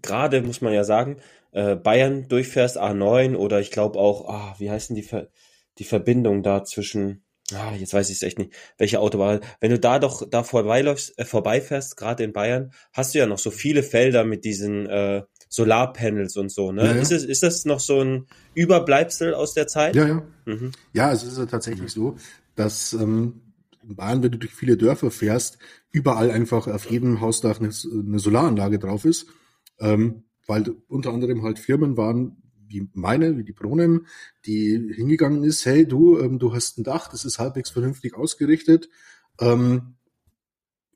gerade 0.01 0.41
muss 0.41 0.61
man 0.61 0.73
ja 0.73 0.83
sagen, 0.83 1.17
äh, 1.51 1.75
Bayern 1.75 2.27
durchfährst, 2.27 2.79
A9 2.79 3.35
oder 3.35 3.59
ich 3.59 3.71
glaube 3.71 3.99
auch, 3.99 4.29
ah, 4.29 4.55
wie 4.59 4.69
heißen 4.69 4.95
die, 4.95 5.03
Ver 5.03 5.29
die 5.77 5.83
Verbindung 5.83 6.43
da 6.43 6.63
zwischen, 6.63 7.23
ah, 7.53 7.73
jetzt 7.75 7.93
weiß 7.93 8.09
ich 8.09 8.17
es 8.17 8.23
echt 8.23 8.39
nicht, 8.39 8.53
welche 8.77 8.99
Autobahn. 8.99 9.41
Wenn 9.59 9.71
du 9.71 9.79
da 9.79 9.99
doch 9.99 10.27
da 10.29 10.43
vorbeiläufst, 10.43 11.17
äh, 11.17 11.25
vorbeifährst, 11.25 11.97
gerade 11.97 12.23
in 12.23 12.33
Bayern, 12.33 12.71
hast 12.93 13.13
du 13.13 13.19
ja 13.19 13.25
noch 13.25 13.39
so 13.39 13.51
viele 13.51 13.83
Felder 13.83 14.23
mit 14.23 14.45
diesen 14.45 14.87
äh, 14.87 15.23
Solarpanels 15.49 16.35
und 16.37 16.51
so, 16.51 16.71
ne? 16.71 16.85
Ja, 16.85 16.95
ja. 16.95 17.01
Ist, 17.01 17.11
es, 17.11 17.23
ist 17.23 17.43
das 17.43 17.65
noch 17.65 17.79
so 17.79 18.01
ein 18.01 18.27
Überbleibsel 18.53 19.33
aus 19.33 19.53
der 19.53 19.67
Zeit? 19.67 19.95
ja, 19.95 20.07
ja. 20.07 20.23
Mhm. 20.45 20.71
Ja, 20.93 21.11
es 21.11 21.23
ist 21.23 21.37
ja 21.37 21.45
tatsächlich 21.45 21.91
so, 21.91 22.17
dass 22.55 22.93
ähm, 22.93 23.41
in 23.81 23.95
Bayern, 23.95 24.23
wenn 24.23 24.31
du 24.31 24.39
durch 24.39 24.53
viele 24.53 24.75
Dörfer 24.75 25.11
fährst, 25.11 25.57
überall 25.91 26.31
einfach 26.31 26.67
auf 26.67 26.89
jedem 26.89 27.21
Hausdach 27.21 27.59
eine, 27.59 27.69
eine 27.69 28.19
Solaranlage 28.19 28.79
drauf 28.79 29.05
ist, 29.05 29.27
ähm, 29.79 30.23
weil 30.47 30.75
unter 30.87 31.11
anderem 31.11 31.43
halt 31.43 31.59
Firmen 31.59 31.97
waren, 31.97 32.46
wie 32.67 32.89
meine, 32.93 33.37
wie 33.37 33.43
die 33.43 33.53
Pronem, 33.53 34.05
die 34.45 34.93
hingegangen 34.93 35.43
ist, 35.43 35.65
hey 35.65 35.87
du, 35.87 36.19
ähm, 36.19 36.39
du 36.39 36.53
hast 36.53 36.77
ein 36.77 36.83
Dach, 36.83 37.07
das 37.09 37.25
ist 37.25 37.39
halbwegs 37.39 37.69
vernünftig 37.69 38.15
ausgerichtet, 38.15 38.89
ähm, 39.39 39.95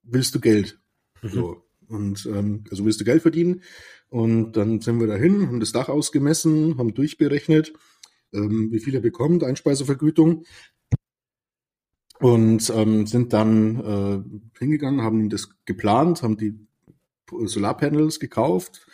willst 0.04 0.36
du 0.36 0.40
Geld? 0.40 0.80
Mhm. 1.22 1.30
So. 1.30 1.63
Und 1.88 2.25
ähm, 2.25 2.63
also 2.70 2.86
willst 2.86 3.01
du 3.01 3.06
Geld 3.06 3.22
verdienen? 3.22 3.63
Und 4.10 4.54
dann 4.54 4.82
sind 4.82 5.00
wir 5.00 5.08
dahin, 5.08 5.48
haben 5.48 5.60
das 5.60 5.72
Dach 5.72 5.90
ausgemessen, 5.90 6.78
haben 6.78 6.94
durchberechnet, 6.94 7.74
ähm, 8.34 8.70
wie 8.72 8.80
viel 8.80 8.96
er 8.96 9.01
bekommt, 9.01 9.44
Einspeisevergütung. 9.44 10.46
Und 12.20 12.70
ähm, 12.75 13.08
sind 13.08 13.34
dann 13.34 13.80
äh, 13.80 14.60
hingegangen, 14.60 15.01
haben 15.01 15.30
das 15.30 15.50
geplant, 15.66 16.22
haben 16.22 16.38
die 16.38 16.60
Solarpanels 17.46 18.20
gekauft. 18.20 18.86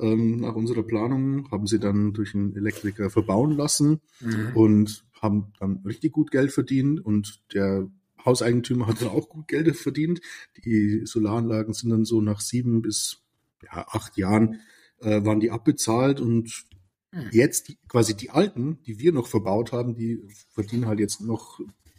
Ähm, 0.00 0.40
nach 0.40 0.54
unserer 0.54 0.82
Planung 0.82 1.50
haben 1.50 1.66
sie 1.66 1.78
dann 1.78 2.12
durch 2.12 2.34
einen 2.34 2.56
Elektriker 2.56 3.10
verbauen 3.10 3.52
lassen 3.52 4.00
Mhm. 4.20 4.50
und 4.56 5.04
haben 5.20 5.52
dann 5.60 5.78
richtig 5.84 6.12
gut 6.12 6.30
Geld 6.30 6.52
verdient 6.52 7.04
und 7.04 7.42
der 7.52 7.90
Hauseigentümer 8.24 8.86
hat 8.86 9.00
dann 9.02 9.08
auch 9.08 9.28
gut 9.28 9.48
Geld 9.48 9.74
verdient. 9.76 10.20
Die 10.64 11.02
Solaranlagen 11.04 11.72
sind 11.74 11.90
dann 11.90 12.04
so 12.04 12.20
nach 12.20 12.40
sieben 12.40 12.82
bis 12.82 13.22
ja, 13.62 13.86
acht 13.88 14.16
Jahren 14.16 14.60
äh, 15.00 15.24
waren 15.24 15.40
die 15.40 15.50
abbezahlt 15.50 16.20
und 16.20 16.64
Hm. 17.12 17.26
jetzt 17.32 17.68
die, 17.68 17.76
quasi 17.88 18.16
die 18.16 18.30
alten, 18.30 18.78
die 18.86 19.00
wir 19.00 19.10
noch 19.12 19.26
verbaut 19.26 19.72
haben, 19.72 19.94
die 19.96 20.22
verdienen 20.50 20.86
halt 20.86 21.00
jetzt 21.00 21.20
noch 21.20 21.58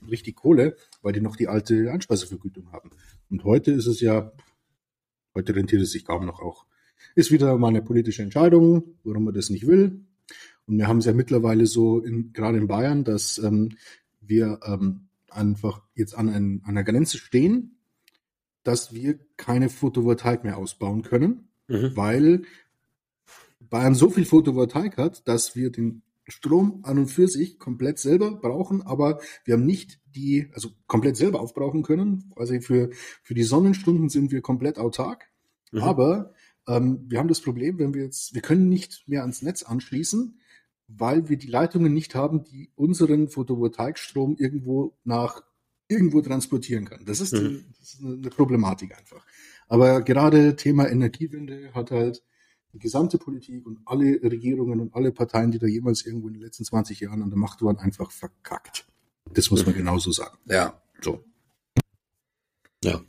richtig 0.10 0.38
Kohle, 0.38 0.78
weil 1.02 1.12
die 1.12 1.20
noch 1.20 1.36
die 1.36 1.50
alte 1.50 1.92
Einspeisevergütung 1.92 2.72
haben. 2.72 2.92
Und 3.30 3.44
heute 3.44 3.72
ist 3.74 3.88
es 3.88 4.00
ja, 4.00 4.32
heute 5.36 5.54
rentiert 5.54 5.82
es 5.82 5.92
sich 5.92 6.06
kaum 6.06 6.26
noch 6.26 6.40
auch. 6.42 6.66
Ist 7.16 7.32
wieder 7.32 7.58
mal 7.58 7.70
eine 7.70 7.82
politische 7.82 8.24
Entscheidung, 8.24 8.96
warum 9.04 9.26
man 9.26 9.34
das 9.34 9.50
nicht 9.50 9.68
will. 9.68 10.02
Und 10.66 10.78
wir 10.78 10.88
haben 10.88 11.00
es 11.00 11.06
ja 11.06 11.14
mittlerweile 11.14 11.66
so, 11.66 12.00
in, 12.00 12.34
gerade 12.34 12.58
in 12.58 12.68
Bayern, 12.68 13.04
dass 13.04 13.38
ähm, 13.38 13.78
wir 14.22 14.60
ähm, 14.66 15.08
einfach 15.30 15.82
jetzt 15.96 16.16
an, 16.16 16.30
ein, 16.30 16.62
an 16.64 16.72
einer 16.78 16.84
Grenze 16.84 17.18
stehen, 17.18 17.78
dass 18.64 18.94
wir 18.94 19.20
keine 19.38 19.70
Photovoltaik 19.70 20.44
mehr 20.44 20.58
ausbauen 20.58 21.02
können, 21.02 21.48
Mhm. 21.72 21.96
weil 21.96 22.42
Bayern 23.60 23.96
so 23.96 24.10
viel 24.10 24.26
Photovoltaik 24.26 24.98
hat, 24.98 25.28
dass 25.28 25.56
wir 25.56 25.72
den 25.72 26.02
Strom 26.28 26.82
an 26.84 27.00
und 27.00 27.08
für 27.08 27.28
sich 27.28 27.58
komplett 27.60 27.98
selber 27.98 28.32
brauchen, 28.32 28.82
aber 28.82 29.20
wir 29.46 29.56
haben 29.56 29.66
nicht 29.66 30.00
die, 30.14 30.50
also 30.54 30.70
komplett 30.88 31.18
selber 31.18 31.40
aufbrauchen 31.40 31.84
können. 31.84 32.32
Also 32.36 32.60
für, 32.60 32.90
für 33.24 33.34
die 33.34 33.44
Sonnenstunden 33.44 34.10
sind 34.10 34.32
wir 34.32 34.42
komplett 34.42 34.78
autark. 34.78 35.30
Mhm. 35.72 35.82
Aber 35.82 36.34
ähm, 36.68 37.06
wir 37.08 37.20
haben 37.20 37.28
das 37.28 37.42
Problem, 37.42 37.80
wenn 37.80 37.94
wir 37.94 38.04
jetzt, 38.04 38.34
wir 38.34 38.42
können 38.42 38.70
nicht 38.70 39.08
mehr 39.08 39.22
ans 39.22 39.42
Netz 39.42 39.64
anschließen, 39.64 40.40
weil 40.88 41.30
wir 41.30 41.38
die 41.38 41.48
Leitungen 41.48 41.94
nicht 41.94 42.16
haben, 42.16 42.44
die 42.44 42.70
unseren 42.76 43.30
Photovoltaikstrom 43.30 44.36
irgendwo 44.38 44.98
nach 45.04 45.42
irgendwo 45.88 46.22
transportieren 46.22 46.86
kann. 46.86 47.06
Das 47.06 47.20
ist, 47.20 47.34
Mhm. 47.34 47.66
das 47.80 47.94
ist 47.94 48.02
eine 48.04 48.30
Problematik 48.30 48.98
einfach. 48.98 49.26
Aber 49.68 50.02
gerade 50.02 50.56
Thema 50.56 50.90
Energiewende 50.90 51.74
hat 51.74 51.92
halt 51.92 52.24
die 52.74 52.80
gesamte 52.80 53.18
Politik 53.18 53.66
und 53.66 53.80
alle 53.86 54.22
Regierungen 54.24 54.80
und 54.80 54.94
alle 54.96 55.12
Parteien, 55.12 55.52
die 55.52 55.60
da 55.60 55.68
jemals 55.68 56.06
irgendwo 56.06 56.28
in 56.30 56.36
den 56.36 56.44
letzten 56.44 56.64
20 56.64 57.00
Jahren 57.02 57.22
an 57.22 57.30
der 57.30 57.38
Macht 57.38 57.62
waren, 57.62 57.78
einfach 57.78 58.12
verkackt. 58.12 58.86
Das 59.34 59.52
muss 59.52 59.66
man 59.66 59.76
genauso 59.76 60.12
sagen. 60.12 60.38
Ja. 60.46 60.82
So. 61.02 61.24
Ja, 62.84 63.02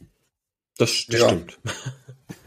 das, 0.76 1.06
das 1.09 1.21
Ja. 1.21 1.28
stimmt. 1.28 1.61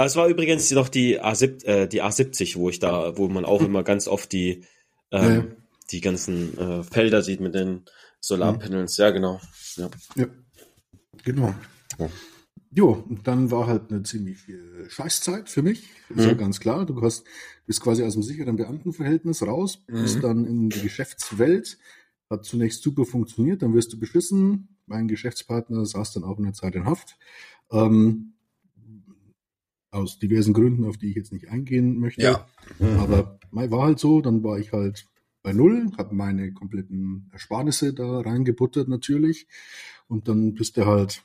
Aber 0.00 0.06
es 0.06 0.16
war 0.16 0.28
übrigens 0.28 0.70
noch 0.70 0.88
die 0.88 1.20
A7, 1.20 1.62
äh, 1.66 1.86
die 1.86 2.02
A70, 2.02 2.56
wo 2.56 2.70
ich 2.70 2.78
da, 2.78 3.18
wo 3.18 3.28
man 3.28 3.44
auch 3.44 3.60
immer 3.60 3.82
ganz 3.82 4.08
oft 4.08 4.32
die, 4.32 4.64
ähm, 5.10 5.22
Ja, 5.22 5.30
ja. 5.34 5.44
die 5.90 6.00
ganzen 6.00 6.56
äh, 6.56 6.82
Felder 6.84 7.20
sieht 7.22 7.40
mit 7.40 7.54
den 7.54 7.82
Solarpanels. 8.18 8.96
Ja, 8.96 9.10
genau. 9.10 9.42
Ja. 9.76 9.90
Ja, 10.16 10.26
genau. 11.22 11.54
Ja. 11.98 12.08
Jo, 12.74 12.92
und 13.10 13.26
dann 13.26 13.50
war 13.50 13.66
halt 13.66 13.90
eine 13.90 14.02
ziemlich 14.02 14.38
viel 14.38 14.86
Scheißzeit 14.88 15.50
für 15.50 15.60
mich. 15.60 15.90
Ist 16.08 16.24
ja 16.24 16.32
Mhm. 16.32 16.38
ganz 16.38 16.60
klar. 16.60 16.86
Du 16.86 17.02
hast, 17.02 17.24
bist 17.66 17.82
quasi 17.82 18.02
aus 18.02 18.14
dem 18.14 18.22
sicheren 18.22 18.56
Beamtenverhältnis 18.56 19.42
raus, 19.42 19.82
bist 19.86 20.16
Mhm. 20.16 20.20
dann 20.22 20.44
in 20.46 20.70
die 20.70 20.80
Geschäftswelt. 20.80 21.76
Hat 22.30 22.46
zunächst 22.46 22.82
super 22.82 23.04
funktioniert, 23.04 23.60
dann 23.60 23.74
wirst 23.74 23.92
du 23.92 23.98
beschissen. 23.98 24.78
Mein 24.86 25.08
Geschäftspartner 25.08 25.84
saß 25.84 26.14
dann 26.14 26.24
auch 26.24 26.38
eine 26.38 26.54
Zeit 26.54 26.74
in 26.74 26.86
Haft. 26.86 27.18
Ähm, 27.70 28.32
aus 29.90 30.18
diversen 30.18 30.52
Gründen, 30.54 30.84
auf 30.84 30.96
die 30.98 31.10
ich 31.10 31.16
jetzt 31.16 31.32
nicht 31.32 31.48
eingehen 31.48 31.98
möchte. 31.98 32.22
Ja. 32.22 32.46
Aber 32.98 33.38
mein 33.50 33.70
war 33.70 33.84
halt 33.86 33.98
so, 33.98 34.20
dann 34.20 34.42
war 34.44 34.58
ich 34.58 34.72
halt 34.72 35.06
bei 35.42 35.52
Null, 35.52 35.90
habe 35.98 36.14
meine 36.14 36.52
kompletten 36.52 37.28
Ersparnisse 37.32 37.94
da 37.94 38.20
reingebuttert 38.20 38.88
natürlich. 38.88 39.46
Und 40.06 40.28
dann 40.28 40.54
bist 40.54 40.76
du 40.76 40.86
halt, 40.86 41.22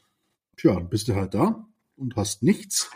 tja, 0.57 0.79
bist 0.79 1.07
du 1.07 1.15
halt 1.15 1.33
da 1.33 1.67
und 1.95 2.15
hast 2.15 2.43
nichts 2.43 2.89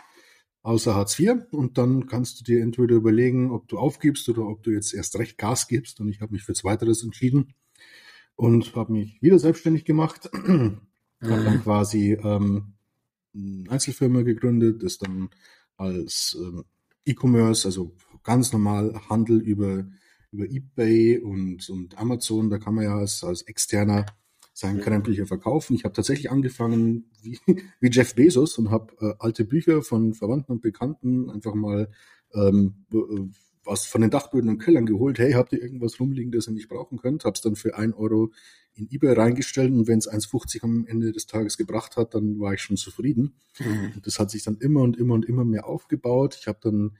außer 0.62 0.94
Hartz 0.94 1.18
IV. 1.18 1.52
Und 1.52 1.78
dann 1.78 2.06
kannst 2.06 2.40
du 2.40 2.44
dir 2.44 2.62
entweder 2.62 2.96
überlegen, 2.96 3.50
ob 3.50 3.68
du 3.68 3.78
aufgibst 3.78 4.28
oder 4.28 4.46
ob 4.46 4.62
du 4.62 4.70
jetzt 4.70 4.92
erst 4.94 5.18
recht 5.18 5.38
Gas 5.38 5.68
gibst. 5.68 6.00
Und 6.00 6.08
ich 6.08 6.20
habe 6.20 6.32
mich 6.32 6.42
für 6.42 6.54
Zweiteres 6.54 7.02
entschieden 7.02 7.54
und 8.34 8.74
habe 8.74 8.92
mich 8.92 9.20
wieder 9.22 9.38
selbstständig 9.38 9.84
gemacht. 9.84 10.30
Habe 11.22 11.44
dann 11.44 11.56
Mhm. 11.58 11.62
quasi 11.62 12.12
ähm, 12.14 12.72
eine 13.34 13.70
Einzelfirma 13.70 14.22
gegründet, 14.22 14.82
das 14.82 14.96
dann 14.96 15.28
als 15.80 16.36
ähm, 16.40 16.64
E-Commerce, 17.04 17.66
also 17.66 17.94
ganz 18.22 18.52
normal 18.52 19.00
Handel 19.08 19.40
über, 19.40 19.86
über 20.30 20.44
Ebay 20.44 21.18
und, 21.18 21.68
und 21.70 21.98
Amazon, 21.98 22.50
da 22.50 22.58
kann 22.58 22.74
man 22.74 22.84
ja 22.84 22.98
als, 22.98 23.24
als 23.24 23.42
Externer 23.42 24.06
sein 24.52 24.80
Krempel 24.80 25.14
hier 25.14 25.26
verkaufen. 25.26 25.74
Ich 25.74 25.84
habe 25.84 25.94
tatsächlich 25.94 26.30
angefangen 26.30 27.10
wie, 27.22 27.38
wie 27.80 27.90
Jeff 27.90 28.14
Bezos 28.14 28.58
und 28.58 28.70
habe 28.70 28.94
äh, 29.00 29.14
alte 29.18 29.44
Bücher 29.44 29.82
von 29.82 30.14
Verwandten 30.14 30.52
und 30.52 30.62
Bekannten 30.62 31.30
einfach 31.30 31.54
mal 31.54 31.90
ähm, 32.34 32.84
äh, 32.92 32.96
was 33.64 33.86
von 33.86 34.00
den 34.00 34.10
Dachböden 34.10 34.48
und 34.48 34.58
Kellern 34.58 34.86
geholt. 34.86 35.18
Hey, 35.18 35.32
habt 35.32 35.52
ihr 35.52 35.62
irgendwas 35.62 36.00
rumliegen, 36.00 36.32
das 36.32 36.48
ihr 36.48 36.54
nicht 36.54 36.68
brauchen 36.68 36.98
könnt? 36.98 37.24
Hab's 37.24 37.40
dann 37.40 37.56
für 37.56 37.76
ein 37.76 37.92
Euro 37.92 38.32
in 38.74 38.88
eBay 38.90 39.12
reingestellt 39.12 39.72
und 39.72 39.86
wenn 39.88 39.98
es 39.98 40.10
1,50 40.10 40.62
am 40.62 40.86
Ende 40.86 41.12
des 41.12 41.26
Tages 41.26 41.56
gebracht 41.56 41.96
hat, 41.96 42.14
dann 42.14 42.38
war 42.40 42.54
ich 42.54 42.60
schon 42.60 42.76
zufrieden. 42.76 43.34
Mhm. 43.58 43.92
Und 43.94 44.06
das 44.06 44.18
hat 44.18 44.30
sich 44.30 44.42
dann 44.42 44.56
immer 44.58 44.80
und 44.80 44.96
immer 44.96 45.14
und 45.14 45.26
immer 45.26 45.44
mehr 45.44 45.66
aufgebaut. 45.66 46.36
Ich 46.40 46.46
habe 46.46 46.58
dann 46.62 46.96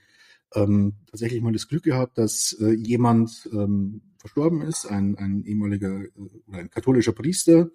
ähm, 0.53 0.93
tatsächlich 1.07 1.41
mal 1.41 1.53
das 1.53 1.67
Glück 1.67 1.83
gehabt, 1.83 2.17
dass 2.17 2.53
äh, 2.59 2.71
jemand 2.71 3.49
ähm, 3.53 4.01
verstorben 4.17 4.61
ist, 4.61 4.85
ein, 4.85 5.17
ein 5.17 5.43
ehemaliger 5.45 6.03
äh, 6.03 6.09
oder 6.47 6.59
ein 6.59 6.69
katholischer 6.69 7.13
Priester, 7.13 7.71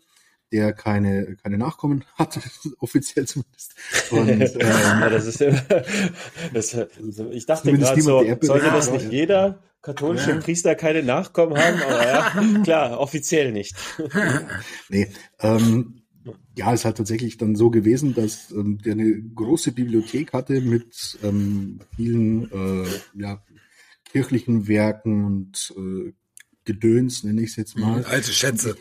der 0.53 0.73
keine, 0.73 1.37
keine 1.37 1.59
Nachkommen 1.59 2.05
hatte, 2.15 2.41
offiziell 2.79 3.27
zumindest. 3.27 3.75
Und, 4.11 4.29
ähm, 4.29 4.41
ja, 4.61 5.11
das 5.11 5.27
ist 5.27 5.41
immer, 5.41 5.63
das, 6.53 6.77
ich 7.31 7.47
dachte 7.47 7.73
gerade 7.73 8.01
so, 8.01 8.25
sollte 8.41 8.67
das 8.71 8.87
ja, 8.87 8.93
nicht 8.93 9.05
ja. 9.07 9.11
jeder 9.11 9.63
katholische 9.83 10.31
Ja. 10.31 10.39
Priester 10.39 10.75
keine 10.75 11.03
Nachkommen 11.03 11.57
haben? 11.57 11.81
Aber 11.83 12.07
ja, 12.07 12.61
klar, 12.65 12.99
offiziell 12.99 13.53
nicht. 13.53 13.77
Nee, 14.89 15.09
ähm, 15.41 16.03
ja, 16.57 16.73
es 16.73 16.85
hat 16.85 16.97
tatsächlich 16.97 17.37
dann 17.37 17.55
so 17.55 17.71
gewesen, 17.71 18.15
dass 18.15 18.51
ähm, 18.51 18.79
der 18.79 18.93
eine 18.93 19.23
große 19.23 19.73
Bibliothek 19.73 20.33
hatte 20.33 20.61
mit 20.61 21.19
ähm, 21.23 21.81
vielen 21.95 22.51
äh, 22.51 22.89
ja, 23.15 23.45
kirchlichen 24.11 24.67
Werken 24.67 25.25
und 25.25 25.75
äh, 25.77 26.13
Gedöns, 26.65 27.23
nenne 27.23 27.43
ich 27.43 27.51
es 27.51 27.57
jetzt 27.57 27.79
mal. 27.79 28.05
Alte 28.05 28.33
Schätze. 28.33 28.77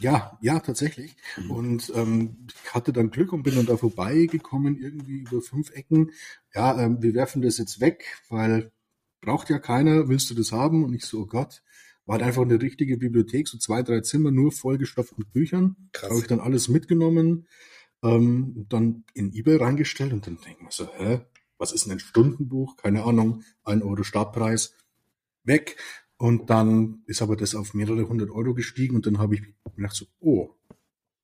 Ja, 0.00 0.38
ja, 0.40 0.60
tatsächlich. 0.60 1.16
Und 1.48 1.92
ähm, 1.94 2.46
ich 2.48 2.74
hatte 2.74 2.92
dann 2.92 3.10
Glück 3.10 3.32
und 3.32 3.42
bin 3.42 3.54
dann 3.54 3.66
da 3.66 3.76
vorbeigekommen, 3.76 4.78
irgendwie 4.78 5.20
über 5.20 5.40
fünf 5.40 5.70
Ecken. 5.70 6.12
Ja, 6.54 6.80
ähm, 6.80 7.02
wir 7.02 7.14
werfen 7.14 7.42
das 7.42 7.58
jetzt 7.58 7.80
weg, 7.80 8.04
weil 8.28 8.72
braucht 9.20 9.50
ja 9.50 9.58
keiner, 9.58 10.08
willst 10.08 10.30
du 10.30 10.34
das 10.34 10.52
haben? 10.52 10.84
Und 10.84 10.94
ich 10.94 11.04
so, 11.04 11.20
oh 11.20 11.26
Gott. 11.26 11.62
war 12.06 12.14
halt 12.14 12.24
einfach 12.24 12.42
eine 12.42 12.60
richtige 12.60 12.96
Bibliothek, 12.96 13.46
so 13.48 13.58
zwei, 13.58 13.82
drei 13.82 14.00
Zimmer 14.00 14.30
nur 14.30 14.50
vollgestopft 14.50 15.16
mit 15.18 15.32
Büchern. 15.32 15.76
Habe 16.02 16.18
ich 16.18 16.26
dann 16.26 16.40
alles 16.40 16.68
mitgenommen, 16.68 17.46
ähm, 18.02 18.54
und 18.56 18.72
dann 18.72 19.04
in 19.14 19.32
eBay 19.32 19.56
reingestellt 19.56 20.12
und 20.12 20.26
dann 20.26 20.38
denken 20.38 20.64
wir 20.64 20.72
so, 20.72 20.88
hä, 20.92 21.20
was 21.58 21.72
ist 21.72 21.86
denn 21.86 21.92
ein 21.92 22.00
Stundenbuch? 22.00 22.76
Keine 22.76 23.04
Ahnung, 23.04 23.44
ein 23.64 23.82
Euro 23.82 24.02
Startpreis, 24.02 24.74
weg. 25.44 25.76
Und 26.22 26.50
dann 26.50 27.02
ist 27.06 27.20
aber 27.20 27.34
das 27.34 27.56
auf 27.56 27.74
mehrere 27.74 28.08
hundert 28.08 28.30
Euro 28.30 28.54
gestiegen 28.54 28.94
und 28.94 29.06
dann 29.06 29.18
habe 29.18 29.34
ich 29.34 29.42
gedacht 29.74 29.96
so, 29.96 30.06
oh, 30.20 30.50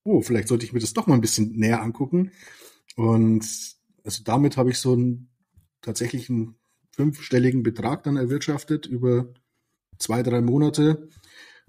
oh, 0.03 0.23
vielleicht 0.23 0.49
sollte 0.49 0.65
ich 0.67 0.73
mir 0.73 0.81
das 0.81 0.93
doch 0.93 1.07
mal 1.07 1.15
ein 1.15 1.21
bisschen 1.21 1.53
näher 1.53 1.81
angucken. 1.81 2.33
Und 2.97 3.47
also 4.03 4.25
damit 4.25 4.57
habe 4.57 4.71
ich 4.71 4.79
so 4.79 4.95
einen 4.95 5.29
tatsächlich 5.83 6.29
einen 6.29 6.57
fünfstelligen 6.91 7.63
Betrag 7.63 8.03
dann 8.03 8.17
erwirtschaftet 8.17 8.87
über 8.87 9.33
zwei, 10.01 10.25
drei 10.25 10.41
Monate. 10.41 11.09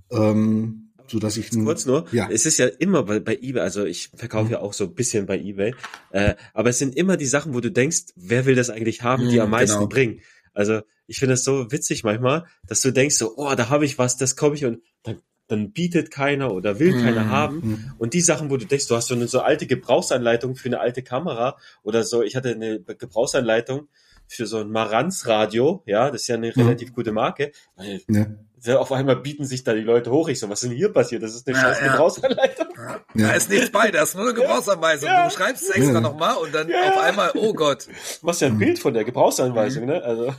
Ähm, 0.10 0.90
so 1.06 1.20
dass 1.20 1.38
ich 1.38 1.52
kurz 1.52 1.86
nur, 1.86 2.08
ja. 2.12 2.30
es 2.32 2.48
ist 2.48 2.58
ja 2.58 2.66
immer 2.66 3.04
bei, 3.04 3.20
bei 3.20 3.36
eBay, 3.36 3.62
also 3.62 3.86
ich 3.86 4.10
verkaufe 4.16 4.46
Mhm. 4.46 4.52
ja 4.54 4.60
auch 4.62 4.74
so 4.74 4.86
ein 4.86 4.96
bisschen 4.96 5.28
bei 5.28 5.40
eBay, 5.40 5.76
äh, 6.10 6.34
aber 6.56 6.70
es 6.70 6.80
sind 6.80 6.96
immer 6.96 7.16
die 7.16 7.28
Sachen, 7.28 7.54
wo 7.54 7.60
du 7.60 7.70
denkst, 7.70 8.06
wer 8.16 8.48
will 8.48 8.56
das 8.56 8.72
eigentlich 8.72 9.04
haben, 9.04 9.30
die 9.30 9.36
Mhm, 9.36 9.42
am 9.42 9.50
meisten 9.52 9.78
genau. 9.78 9.88
bringen. 9.90 10.22
Also 10.54 10.82
ich 11.10 11.20
finde 11.20 11.34
es 11.34 11.44
so 11.44 11.72
witzig 11.72 12.04
manchmal, 12.04 12.46
dass 12.68 12.82
du 12.82 12.92
denkst 12.92 13.16
so, 13.18 13.34
oh, 13.36 13.54
da 13.56 13.70
habe 13.70 13.84
ich 13.86 13.98
was, 13.98 14.16
das 14.18 14.36
komme 14.36 14.56
ich 14.56 14.64
und 14.66 14.82
dann, 15.04 15.22
dann 15.48 15.72
bietet 15.72 16.12
keiner 16.12 16.54
oder 16.54 16.80
will 16.80 16.94
Mhm. 16.94 17.04
keiner 17.04 17.30
haben. 17.30 17.56
Mhm. 17.62 17.92
Und 17.98 18.14
die 18.14 18.22
Sachen, 18.22 18.50
wo 18.50 18.58
du 18.58 18.66
denkst, 18.66 18.88
du 18.88 18.96
hast 18.96 19.08
so 19.08 19.16
eine 19.16 19.28
so 19.28 19.42
alte 19.42 19.66
Gebrauchsanleitung 19.68 20.56
für 20.56 20.70
eine 20.70 20.80
alte 20.80 21.02
Kamera 21.04 21.58
oder 21.84 22.04
so, 22.04 22.22
ich 22.22 22.36
hatte 22.36 22.50
eine 22.52 22.80
Gebrauchsanleitung 22.80 23.88
für 24.28 24.46
so 24.46 24.60
ein 24.60 24.70
Marantz-Radio, 24.70 25.82
ja, 25.88 26.12
das 26.12 26.22
ist 26.22 26.28
ja 26.28 26.36
eine 26.36 26.54
Mhm. 26.56 26.62
relativ 26.62 26.94
gute 26.94 27.12
Marke. 27.12 27.52
Weil 27.76 28.02
Ja. 28.08 28.78
auf 28.78 28.92
einmal 28.92 29.16
bieten 29.16 29.44
sich 29.46 29.64
da 29.64 29.74
die 29.74 29.80
Leute 29.82 30.12
hoch. 30.12 30.30
Ich 30.30 30.40
so, 30.40 30.48
was 30.50 30.62
ist 30.62 30.70
denn 30.70 30.78
hier 30.78 30.94
passiert? 30.94 31.24
Das 31.24 31.34
ist 31.34 31.48
eine 31.48 31.58
Ja, 31.58 31.64
scheiß 31.64 31.80
ja. 31.80 31.88
Gebrauchsanleitung. 31.94 32.68
Ja. 32.78 33.02
Da 33.16 33.32
ist 33.32 33.50
nichts 33.50 33.72
bei, 33.72 33.90
da 33.90 34.04
ist 34.04 34.14
nur 34.16 34.26
eine 34.26 34.34
Gebrauchsanweisung. 34.36 35.10
Ja. 35.10 35.28
Du 35.28 35.34
schreibst 35.34 35.64
es 35.64 35.70
extra 35.72 35.94
Ja. 35.94 36.02
nochmal 36.02 36.36
und 36.38 36.54
dann 36.54 36.70
Ja. 36.70 36.92
auf 36.92 36.98
einmal, 37.00 37.32
oh 37.36 37.54
Gott. 37.54 37.88
Du 37.88 38.26
machst 38.28 38.42
ja 38.42 38.48
ein 38.50 38.54
Mhm. 38.56 38.60
Bild 38.60 38.78
von 38.80 38.94
der 38.94 39.04
Gebrauchsanweisung, 39.06 39.86
ne? 39.88 40.04
Also, 40.04 40.36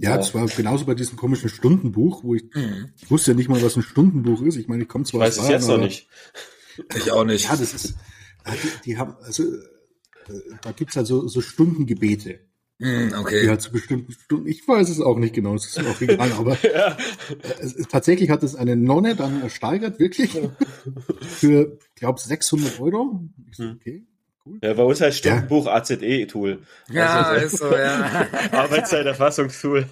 Ja, 0.00 0.10
Ja. 0.10 0.16
das 0.16 0.32
war 0.34 0.46
genauso 0.46 0.84
bei 0.84 0.94
diesem 0.94 1.16
komischen 1.16 1.48
Stundenbuch, 1.48 2.22
wo 2.24 2.34
ich, 2.34 2.44
Hm. 2.52 2.90
ich 2.96 3.10
wusste 3.10 3.32
ja 3.32 3.36
nicht 3.36 3.48
mal, 3.48 3.62
was 3.62 3.76
ein 3.76 3.82
Stundenbuch 3.82 4.42
ist. 4.42 4.56
Ich 4.56 4.68
meine, 4.68 4.82
ich 4.84 4.88
komme 4.88 5.02
ich 5.04 5.10
zwar 5.10 5.20
weiß 5.22 5.38
aus 5.38 5.44
es 5.46 5.50
jetzt 5.50 5.66
Bayern, 5.66 5.80
noch 5.80 5.86
nicht. 5.86 6.08
Ich 6.96 7.10
auch 7.10 7.24
nicht. 7.24 7.44
Ja, 7.48 7.56
das 7.56 7.74
ist, 7.74 7.94
ja, 8.46 8.52
die, 8.52 8.82
die 8.84 8.98
haben, 8.98 9.14
also, 9.22 9.42
äh, 9.42 9.58
da 10.62 10.70
gibt's 10.72 10.94
halt 10.96 11.06
so, 11.08 11.26
so 11.26 11.40
Stundengebete, 11.40 12.40
die 12.80 13.10
okay. 13.16 13.48
halt 13.48 13.60
zu 13.60 13.72
bestimmten 13.72 14.12
Stunden, 14.12 14.46
ich 14.46 14.66
weiß 14.68 14.88
es 14.88 15.00
auch 15.00 15.18
nicht 15.18 15.34
genau, 15.34 15.54
das 15.54 15.66
ist 15.66 15.80
auch 15.80 16.00
egal, 16.00 16.30
aber 16.30 16.56
Ja. 16.62 16.92
äh, 16.92 16.96
es, 17.58 17.72
ist- 17.72 17.90
tatsächlich 17.90 18.30
hat 18.30 18.44
es 18.44 18.54
eine 18.54 18.76
Nonne 18.76 19.16
dann 19.16 19.42
ersteigert, 19.42 19.98
wirklich, 19.98 20.38
für, 21.20 21.76
ich 21.80 21.94
glaube, 21.96 22.20
600 22.20 22.78
Euro. 22.78 23.28
Ich 23.50 23.56
so, 23.56 23.64
Hm. 23.64 23.72
okay, 23.80 24.06
cool. 24.48 24.58
ja, 24.62 24.74
bei 24.74 24.82
uns 24.82 25.00
heißt 25.00 25.18
Stundenbuch 25.18 25.66
AZE-Tool. 25.66 26.62
Ja, 26.90 27.22
Also, 27.22 27.46
ist 27.46 27.56
so, 27.58 27.76
ja. 27.76 28.26
Arbeitszeiterfassungstool. 28.52 29.86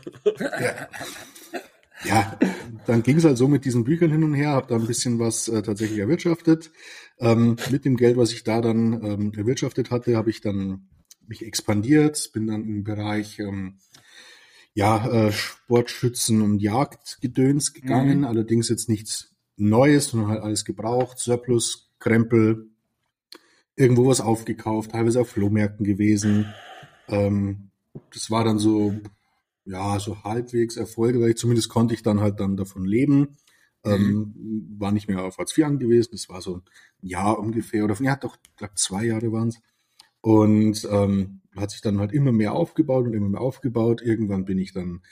Ja, 2.04 2.38
dann 2.86 3.02
ging 3.02 3.16
es 3.16 3.25
halt 3.25 3.38
so 3.38 3.48
mit 3.48 3.64
diesen 3.64 3.84
Büchern 3.84 4.10
hin 4.10 4.22
und 4.22 4.34
her, 4.34 4.50
habe 4.50 4.66
da 4.68 4.76
ein 4.76 4.86
bisschen 4.86 5.18
was 5.18 5.48
äh, 5.48 5.62
tatsächlich 5.62 5.98
erwirtschaftet. 5.98 6.70
Ähm, 7.18 7.56
mit 7.70 7.84
dem 7.84 7.96
Geld, 7.96 8.16
was 8.16 8.32
ich 8.32 8.44
da 8.44 8.60
dann 8.60 8.92
ähm, 9.02 9.32
erwirtschaftet 9.36 9.90
hatte, 9.90 10.16
habe 10.16 10.30
ich 10.30 10.40
dann 10.42 10.88
mich 11.26 11.44
expandiert, 11.44 12.30
bin 12.34 12.46
dann 12.46 12.62
im 12.64 12.84
Bereich 12.84 13.38
ähm, 13.38 13.78
ja, 14.75 15.08
äh, 15.08 15.32
Sportschützen 15.32 16.42
und 16.42 16.58
Jagdgedöns 16.60 17.72
gegangen, 17.72 18.18
Mhm. 18.18 18.25
allerdings 18.26 18.68
jetzt 18.68 18.88
nichts 18.90 19.34
Neues, 19.56 20.08
sondern 20.08 20.28
halt 20.30 20.42
alles 20.42 20.66
gebraucht, 20.66 21.18
Surplus, 21.18 21.90
Krempel, 21.98 22.68
irgendwo 23.76 24.06
was 24.06 24.21
aufgekauft, 24.21 24.93
teilweise 24.93 25.21
auf 25.21 25.28
Flohmärkten 25.28 25.84
gewesen. 25.84 26.47
Ähm, 27.08 27.71
das 28.12 28.30
war 28.30 28.45
dann 28.45 28.58
so, 28.58 28.95
ja, 29.65 29.99
so 30.00 30.25
halbwegs 30.25 30.76
erfolgreich. 30.76 31.36
Zumindest 31.36 31.69
konnte 31.69 31.95
ich 31.95 32.02
dann 32.02 32.21
halt 32.21 32.41
dann 32.41 32.56
davon 32.56 32.84
leben. 32.84 33.36
Ähm, 33.84 34.34
war 34.78 34.91
nicht 34.91 35.08
mehr 35.08 35.23
auf 35.25 35.39
Hartz 35.39 35.56
IV 35.56 35.65
angewiesen. 35.67 36.10
Das 36.12 36.28
war 36.28 36.41
so 36.41 36.56
ein 36.56 36.62
Jahr 37.00 37.39
ungefähr 37.39 37.84
oder 37.84 37.95
ja, 38.02 38.17
doch, 38.17 38.36
ich 38.36 38.56
glaube 38.56 38.75
zwei 38.75 39.04
Jahre 39.04 39.30
waren 39.30 39.49
es. 39.49 39.60
Und 40.23 40.89
ähm, 40.91 41.41
hat 41.54 41.71
sich 41.71 41.82
dann 41.82 42.00
halt 42.00 42.12
immer 42.12 42.32
mehr 42.32 42.52
aufgebaut 42.52 43.06
und 43.06 43.15
immer 43.15 43.28
mehr 43.28 43.41
aufgebaut. 43.41 44.02
Irgendwann 44.02 44.45
bin 44.45 44.58
ich 44.58 44.73
dann 44.73 45.02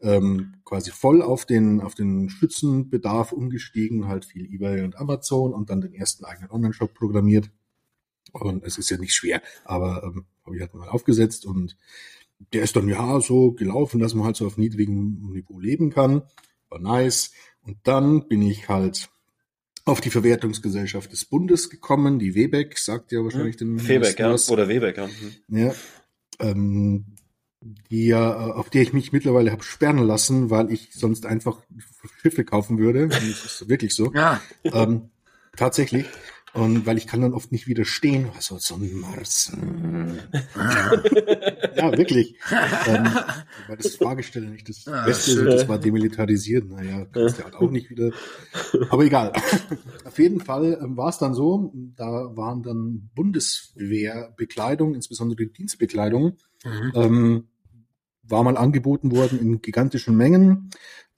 ähm, 0.00 0.54
quasi 0.64 0.90
voll 0.90 1.22
auf 1.22 1.46
den 1.46 1.80
auf 1.80 1.94
den 1.94 2.28
Schützenbedarf 2.28 3.30
umgestiegen, 3.32 4.08
halt 4.08 4.24
viel 4.24 4.52
eBay 4.52 4.82
und 4.82 4.96
Amazon 4.96 5.52
und 5.52 5.70
dann 5.70 5.80
den 5.80 5.94
ersten 5.94 6.24
eigenen 6.24 6.50
Online-Shop 6.50 6.92
programmiert. 6.92 7.50
Und 8.34 8.64
es 8.64 8.78
ist 8.78 8.90
ja 8.90 8.96
nicht 8.96 9.14
schwer, 9.14 9.42
aber 9.64 10.02
ähm, 10.04 10.24
habe 10.44 10.56
ich 10.56 10.62
halt 10.62 10.74
mal 10.74 10.88
aufgesetzt 10.88 11.46
und 11.46 11.76
der 12.52 12.62
ist 12.62 12.76
dann 12.76 12.88
ja 12.88 13.20
so 13.20 13.52
gelaufen, 13.52 14.00
dass 14.00 14.14
man 14.14 14.26
halt 14.26 14.36
so 14.36 14.46
auf 14.46 14.58
niedrigem 14.58 15.30
Niveau 15.32 15.60
leben 15.60 15.90
kann. 15.90 16.22
War 16.68 16.80
nice. 16.80 17.32
Und 17.62 17.78
dann 17.84 18.28
bin 18.28 18.42
ich 18.42 18.68
halt 18.68 19.08
auf 19.84 20.00
die 20.00 20.10
Verwertungsgesellschaft 20.10 21.12
des 21.12 21.24
Bundes 21.24 21.70
gekommen, 21.70 22.18
die 22.18 22.34
Webeck, 22.34 22.78
sagt 22.78 23.12
ja 23.12 23.22
wahrscheinlich 23.22 23.56
den 23.56 23.78
Febeck, 23.78 24.00
meisten 24.00 24.22
ja. 24.22 24.32
was. 24.32 24.50
Oder 24.50 24.68
Webeck, 24.68 24.96
ja. 24.96 25.06
Mhm. 25.06 25.58
Ja. 25.58 25.74
Ähm, 26.40 27.04
die 27.90 28.06
ja, 28.06 28.48
äh, 28.48 28.52
auf 28.52 28.68
der 28.70 28.82
ich 28.82 28.92
mich 28.92 29.12
mittlerweile 29.12 29.52
habe 29.52 29.62
sperren 29.62 29.98
lassen, 29.98 30.50
weil 30.50 30.72
ich 30.72 30.90
sonst 30.92 31.26
einfach 31.26 31.62
Schiffe 32.20 32.44
kaufen 32.44 32.78
würde. 32.78 33.04
Und 33.04 33.12
das 33.12 33.44
ist 33.44 33.68
wirklich 33.68 33.94
so. 33.94 34.12
Ja. 34.12 34.40
ähm, 34.64 35.10
tatsächlich. 35.56 36.06
Und 36.54 36.86
weil 36.86 36.98
ich 36.98 37.06
kann 37.08 37.20
dann 37.20 37.34
oft 37.34 37.50
nicht 37.52 37.66
widerstehen. 37.66 38.30
Also 38.36 38.58
so 38.58 38.76
ein 38.76 38.92
Mars. 38.94 39.50
ja, 41.76 41.96
wirklich. 41.96 42.36
ähm, 42.86 43.08
weil 43.66 43.76
das 43.76 43.96
Fahrgestell 43.96 44.46
nicht 44.46 44.68
das 44.68 44.86
Ah, 44.86 45.04
Beste 45.04 45.32
ist, 45.32 45.44
das 45.46 45.68
war 45.68 45.78
demilitarisiert. 45.78 46.68
Naja, 46.70 47.06
kannst 47.06 47.38
du 47.38 47.44
halt 47.44 47.54
auch 47.56 47.70
nicht 47.70 47.90
wieder. 47.90 48.10
Aber 48.90 49.04
egal. 49.04 49.32
Auf 50.04 50.18
jeden 50.18 50.40
Fall 50.40 50.78
ähm, 50.80 50.96
war 50.96 51.08
es 51.08 51.18
dann 51.18 51.34
so, 51.34 51.72
da 51.96 52.36
waren 52.36 52.62
dann 52.62 53.10
Bundeswehrbekleidung, 53.14 54.94
insbesondere 54.94 55.36
die 55.46 55.52
Dienstbekleidung, 55.52 56.36
Mhm. 56.64 56.92
ähm, 56.94 57.48
war 58.22 58.42
mal 58.42 58.56
angeboten 58.56 59.10
worden 59.14 59.38
in 59.38 59.60
gigantischen 59.60 60.16
Mengen. 60.16 60.70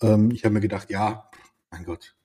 Ähm, 0.02 0.32
ich 0.32 0.44
habe 0.44 0.54
mir 0.54 0.60
gedacht, 0.60 0.90
ja, 0.90 1.30
mein 1.70 1.84
Gott, 1.84 2.16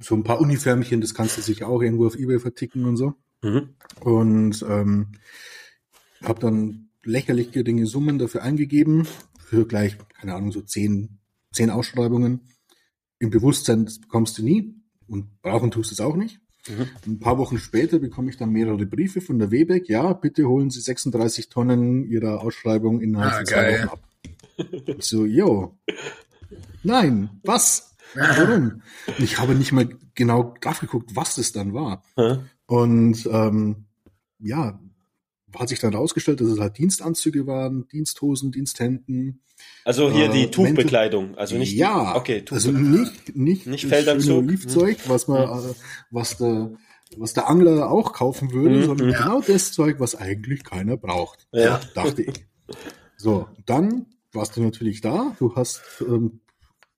so 0.00 0.14
ein 0.14 0.24
paar 0.24 0.40
Uniformchen, 0.40 1.00
das 1.00 1.14
kannst 1.14 1.36
du 1.38 1.42
sich 1.42 1.62
auch 1.64 1.82
irgendwo 1.82 2.06
auf 2.06 2.16
Ebay 2.16 2.38
verticken 2.38 2.84
und 2.86 2.96
so. 2.96 3.14
Mhm. 3.42 3.70
Und 4.00 4.64
ähm, 4.68 5.08
habe 6.22 6.40
dann 6.40 6.88
lächerlich 7.04 7.52
geringe 7.52 7.86
Summen 7.86 8.18
dafür 8.18 8.42
eingegeben, 8.42 9.06
für 9.38 9.66
gleich, 9.66 9.96
keine 10.18 10.34
Ahnung, 10.34 10.52
so 10.52 10.60
zehn, 10.60 11.18
zehn 11.52 11.70
Ausschreibungen. 11.70 12.40
Im 13.18 13.30
Bewusstsein, 13.30 13.84
das 13.84 14.00
bekommst 14.00 14.38
du 14.38 14.42
nie 14.42 14.74
und 15.06 15.42
brauchen 15.42 15.70
tust 15.70 15.90
du 15.90 15.94
es 15.94 16.00
auch 16.00 16.16
nicht. 16.16 16.40
Mhm. 16.68 16.86
Ein 17.06 17.18
paar 17.20 17.38
Wochen 17.38 17.58
später 17.58 17.98
bekomme 17.98 18.30
ich 18.30 18.36
dann 18.36 18.50
mehrere 18.50 18.84
Briefe 18.86 19.20
von 19.20 19.38
der 19.38 19.50
Webeck. 19.50 19.88
Ja, 19.88 20.12
bitte 20.12 20.46
holen 20.46 20.70
Sie 20.70 20.80
36 20.80 21.48
Tonnen 21.48 22.04
Ihrer 22.04 22.42
Ausschreibung 22.42 23.00
innerhalb 23.00 23.32
Ah, 23.32 23.36
von 23.38 23.46
zwei 23.46 23.54
geil. 23.56 23.88
Wochen 23.88 23.88
ab. 23.88 24.96
So, 25.02 25.24
yo, 25.24 25.78
nein, 26.82 27.30
was? 27.44 27.89
Warum? 28.14 28.82
Ich 29.18 29.38
habe 29.38 29.54
nicht 29.54 29.72
mal 29.72 29.88
genau 30.14 30.54
drauf 30.60 30.80
geguckt, 30.80 31.10
was 31.14 31.36
das 31.36 31.52
dann 31.52 31.72
war. 31.74 32.02
Ja. 32.16 32.40
Und 32.66 33.28
ähm, 33.30 33.84
ja, 34.38 34.78
hat 35.58 35.68
sich 35.68 35.80
dann 35.80 35.92
herausgestellt, 35.92 36.40
dass 36.40 36.48
es 36.48 36.58
halt 36.60 36.78
Dienstanzüge 36.78 37.46
waren, 37.46 37.88
Diensthosen, 37.88 38.52
Diensthemden. 38.52 39.42
Also 39.84 40.10
hier 40.10 40.26
Äh, 40.30 40.32
die 40.32 40.50
Tuchbekleidung. 40.50 41.36
Also 41.36 41.56
nicht 41.56 41.74
ja, 41.74 42.14
okay, 42.16 42.42
Tuch. 42.42 42.54
also 42.56 42.70
nicht 42.72 43.36
nicht, 43.36 43.66
Nicht 43.66 43.86
Feldanzug. 43.86 44.38
Olivzeug, 44.38 44.98
was 45.08 45.28
man, 45.28 45.42
äh, 45.42 45.74
was 46.10 46.36
der 46.38 46.70
was 47.16 47.32
der 47.34 47.48
Angler 47.50 47.90
auch 47.90 48.12
kaufen 48.12 48.52
würde, 48.52 48.76
Mhm, 48.76 48.84
sondern 48.84 49.10
ja. 49.10 49.18
genau 49.18 49.40
das 49.40 49.72
Zeug, 49.72 49.96
was 49.98 50.14
eigentlich 50.14 50.62
keiner 50.62 50.96
braucht. 50.96 51.48
Ja. 51.52 51.80
dachte 51.94 52.22
ich. 52.22 52.46
So, 53.16 53.48
dann 53.66 54.06
warst 54.32 54.56
du 54.56 54.62
natürlich 54.62 55.00
da. 55.00 55.34
Du 55.40 55.56
hast 55.56 55.82
ähm, 56.06 56.40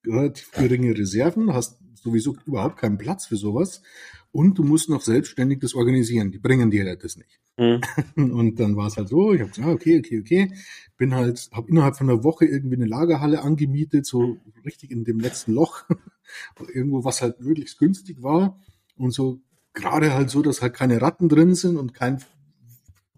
relativ 0.07 0.51
geringe 0.53 0.97
Reserven, 0.97 1.53
hast 1.53 1.79
sowieso 1.95 2.37
überhaupt 2.47 2.79
keinen 2.79 2.99
Platz 2.99 3.27
für 3.27 3.37
sowas. 3.37 3.83
Und 4.33 4.59
du 4.59 4.65
musst 4.65 4.89
noch 4.89 5.03
selbstständig 5.03 5.61
das 5.61 5.75
organisieren. 5.75 6.33
Die 6.33 6.39
bringen 6.39 6.71
dir 6.71 6.97
das 6.97 7.17
nicht. 7.17 7.39
Mhm. 7.59 7.81
Und 8.33 8.59
dann 8.59 8.77
war 8.77 8.87
es 8.87 8.97
halt 8.97 9.09
so, 9.09 9.33
ich 9.33 9.41
habe 9.41 9.51
gesagt, 9.51 9.69
ah, 9.69 9.73
okay, 9.73 9.99
okay, 9.99 10.21
okay. 10.21 10.55
Bin 10.97 11.15
halt, 11.15 11.51
habe 11.53 11.69
innerhalb 11.69 11.97
von 11.97 12.09
einer 12.09 12.25
Woche 12.25 12.47
irgendwie 12.47 12.77
eine 12.77 12.87
Lagerhalle 12.87 13.43
angemietet, 13.43 14.07
so 14.07 14.39
richtig 14.65 14.91
in 14.91 15.05
dem 15.05 15.21
letzten 15.21 15.53
Loch. 15.53 15.85
Irgendwo, 16.73 17.05
was 17.05 17.21
halt 17.21 17.41
möglichst 17.41 17.79
günstig 17.79 18.23
war. 18.23 18.59
Und 18.97 19.13
so 19.13 19.41
gerade 19.75 20.15
halt 20.15 20.31
so, 20.31 20.43
dass 20.43 20.63
halt 20.63 20.75
keine 20.75 21.01
Ratten 21.03 21.29
drin 21.29 21.55
sind 21.55 21.77
und 21.77 21.95
kein 21.95 22.23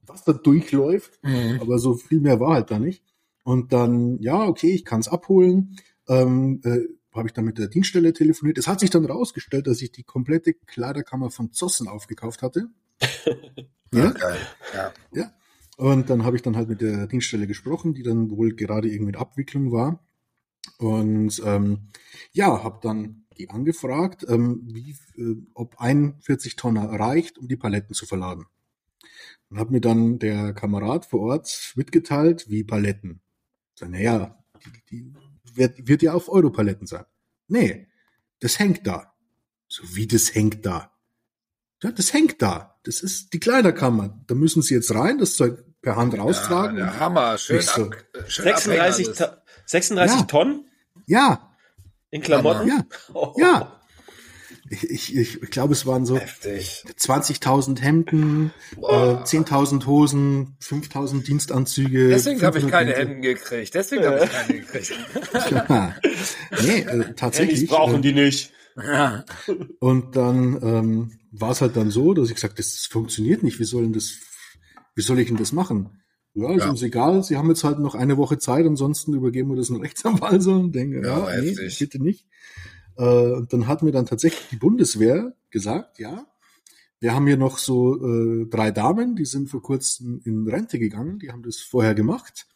Wasser 0.07 0.35
durchläuft. 0.35 1.19
Mhm. 1.23 1.59
Aber 1.61 1.79
so 1.79 1.95
viel 1.95 2.21
mehr 2.21 2.41
war 2.41 2.55
halt 2.55 2.71
da 2.71 2.79
nicht. 2.79 3.05
Und 3.45 3.73
dann, 3.73 4.19
ja, 4.21 4.47
okay, 4.47 4.71
ich 4.71 4.85
kann 4.85 5.01
es 5.01 5.09
abholen. 5.09 5.77
Ähm, 6.09 6.61
äh, 6.65 6.81
habe 7.15 7.29
ich 7.29 7.33
dann 7.33 7.45
mit 7.45 7.59
der 7.59 7.69
Dienststelle 7.69 8.13
telefoniert. 8.13 8.59
Es 8.59 8.67
hat 8.67 8.81
sich 8.81 8.91
dann 8.91 9.05
rausgestellt, 9.05 9.67
dass 9.67 9.81
ich 9.81 9.93
die 9.93 10.03
komplette 10.03 10.53
Kleiderkammer 10.53 11.31
von 11.31 11.53
Zossen 11.53 11.89
aufgekauft 11.89 12.43
hatte. 12.43 12.69
Ja, 13.95 14.11
geil. 14.11 14.41
Ja. 14.75 14.93
Ja. 15.13 15.33
Und 15.77 16.11
dann 16.11 16.25
habe 16.25 16.35
ich 16.35 16.43
dann 16.43 16.57
halt 16.57 16.69
mit 16.69 16.81
der 16.81 17.07
Dienststelle 17.07 17.47
gesprochen, 17.47 17.95
die 17.95 18.03
dann 18.03 18.29
wohl 18.31 18.55
gerade 18.55 18.89
irgendwie 18.89 19.13
in 19.13 19.17
Abwicklung 19.17 19.71
war. 19.71 20.05
Und 20.79 21.41
ähm, 21.45 21.91
ja, 22.33 22.65
habe 22.65 22.81
dann 22.83 23.25
die 23.39 23.51
angefragt, 23.51 24.25
ähm, 24.29 24.63
wie, 24.65 24.97
äh, 25.17 25.37
ob 25.55 25.81
ein 25.81 26.17
40 26.23 26.57
Tonner 26.57 26.85
reicht, 26.85 27.39
um 27.39 27.49
die 27.49 27.57
Paletten 27.57 27.95
zu 27.95 28.07
verladen. 28.07 28.47
Und 29.51 29.59
hat 29.59 29.71
mir 29.71 29.81
dann 29.81 30.19
der 30.19 30.55
Kamerad 30.55 31.07
vor 31.07 31.21
Ort 31.21 31.75
mitgeteilt, 31.77 32.49
wie 32.49 32.65
Paletten. 32.65 33.21
Naja, 33.81 34.43
die, 34.65 34.83
die 34.91 35.13
wird, 35.57 35.87
wird 35.89 36.03
ja 36.03 36.13
auf 36.13 36.29
Europaletten 36.29 36.87
sein. 36.87 37.05
Nee, 37.49 37.89
das 38.41 38.59
hängt 38.59 38.87
da. 38.87 39.15
So 39.69 39.83
wie 39.95 40.07
das 40.07 40.35
hängt 40.35 40.65
da. 40.67 40.93
Ja, 41.83 41.91
das 41.93 42.13
hängt 42.13 42.41
da. 42.43 42.79
Das 42.85 43.01
ist 43.01 43.33
die 43.33 43.41
Kleiderkammer. 43.41 44.21
Da 44.27 44.35
müssen 44.35 44.63
Sie 44.63 44.75
jetzt 44.75 44.95
rein, 44.95 45.19
das 45.19 45.37
Zeug 45.37 45.63
per 45.83 45.97
Hand 45.97 46.17
raustragen. 46.19 46.79
Ja, 46.79 46.85
der 46.87 47.01
Hammer. 47.01 47.39
Schön, 47.39 47.61
so, 47.61 47.85
ab, 47.87 47.95
schön 48.29 48.45
36, 48.45 49.09
abhängen 49.09 49.17
Ta- 49.19 49.43
36 49.67 50.19
Ja. 50.21 50.25
Tonnen 50.27 50.69
ja, 51.07 51.57
in 52.11 52.23
Klamotten? 52.23 52.69
ja, 52.69 52.85
Oh. 53.13 53.35
ja. 53.39 53.81
Ich, 54.71 54.91
ich, 54.91 55.15
ich 55.43 55.51
glaube, 55.51 55.75
es 55.75 55.85
waren 55.85 56.07
so 56.07 56.17
Heftig. 56.19 56.85
20.000 56.99 57.81
Hemden, 57.81 58.51
äh, 58.73 58.81
Boah. 58.81 59.25
10.000 59.25 59.85
Hosen, 59.87 60.57
5.000 60.63 61.23
Dienstanzüge. 61.25 62.09
Deswegen 62.09 62.41
habe 62.43 62.59
ich 62.59 62.65
500 62.65 62.71
keine 62.73 62.93
Hemden. 62.93 63.09
Hemden 63.09 63.23
gekriegt. 63.23 63.75
Deswegen 63.75 64.05
habe 64.07 64.25
ich 64.25 64.31
keine 64.31 64.61
gekriegt. 64.61 64.93
Ja. 65.51 65.95
nee, 66.63 66.79
äh, 66.79 66.87
Handys 66.87 67.15
tatsächlich. 67.17 67.69
brauchen 67.69 67.97
äh, 67.97 68.01
die 68.01 68.13
nicht. 68.13 68.53
Ja. 68.77 69.25
Und 69.81 70.17
dann 70.17 70.59
ähm, 70.63 71.13
war 71.31 71.51
es 71.51 71.61
halt 71.61 71.77
dann 71.77 71.91
so, 71.91 72.15
dass 72.15 72.29
ich 72.29 72.35
gesagt, 72.35 72.59
das 72.59 72.87
funktioniert 72.87 73.43
nicht. 73.43 73.61
Wie 73.61 73.65
soll 73.65 73.83
denn 73.83 73.93
das, 73.93 74.15
wie 74.95 75.03
soll 75.03 75.19
ich 75.19 75.29
denn 75.29 75.37
das 75.37 75.53
machen? 75.53 76.01
Ja, 76.33 76.53
ist 76.53 76.63
Ja. 76.65 76.71
uns 76.71 76.83
egal. 76.83 77.23
Sie 77.23 77.37
haben 77.37 77.49
jetzt 77.51 77.63
halt 77.65 77.79
noch 77.79 77.95
eine 77.95 78.17
Woche 78.17 78.39
Zeit, 78.39 78.67
ansonsten 78.67 79.15
übergeben 79.15 79.51
wir 79.51 79.57
das 79.57 79.71
einem 79.71 79.83
Rechtsanwalt 79.83 80.43
so 80.43 80.53
und 80.53 80.73
denke, 80.75 81.03
Ja, 81.07 81.33
ja, 81.33 81.41
nee, 81.41 81.51
heftig. 81.51 81.79
bitte 81.79 82.03
nicht. 82.03 82.27
Äh, 82.97 83.33
und 83.33 83.53
dann 83.53 83.67
hat 83.67 83.83
mir 83.83 83.93
dann 83.93 84.07
tatsächlich 84.07 84.49
die 84.51 84.57
Bundeswehr 84.57 85.35
gesagt, 85.51 85.99
ja, 85.99 86.27
wir 87.01 87.15
haben 87.15 87.27
hier 87.27 87.37
noch 87.37 87.59
so 87.59 87.97
äh, 88.03 88.47
drei 88.49 88.71
Damen, 88.71 89.17
die 89.17 89.27
sind 89.27 89.51
vor 89.51 89.63
kurzem 89.63 90.21
in 90.25 90.49
Rente 90.49 90.79
gegangen, 90.79 91.19
die 91.19 91.31
haben 91.31 91.43
das 91.43 91.59
vorher 91.59 91.95
gemacht. 91.95 92.47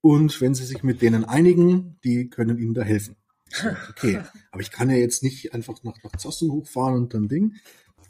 Und 0.00 0.40
wenn 0.40 0.54
Sie 0.54 0.64
sich 0.64 0.82
mit 0.82 1.02
denen 1.02 1.24
einigen, 1.24 1.98
die 2.04 2.30
können 2.30 2.58
Ihnen 2.58 2.74
da 2.74 2.82
helfen. 2.82 3.16
So, 3.48 3.68
Okay, 3.90 4.20
aber 4.52 4.62
ich 4.62 4.70
kann 4.70 4.90
ja 4.90 4.96
jetzt 4.96 5.22
nicht 5.22 5.54
einfach 5.54 5.82
nach, 5.82 5.96
nach 6.02 6.12
Zossen 6.16 6.52
hochfahren 6.52 6.94
und 6.94 7.14
dann 7.14 7.28
Ding. 7.28 7.56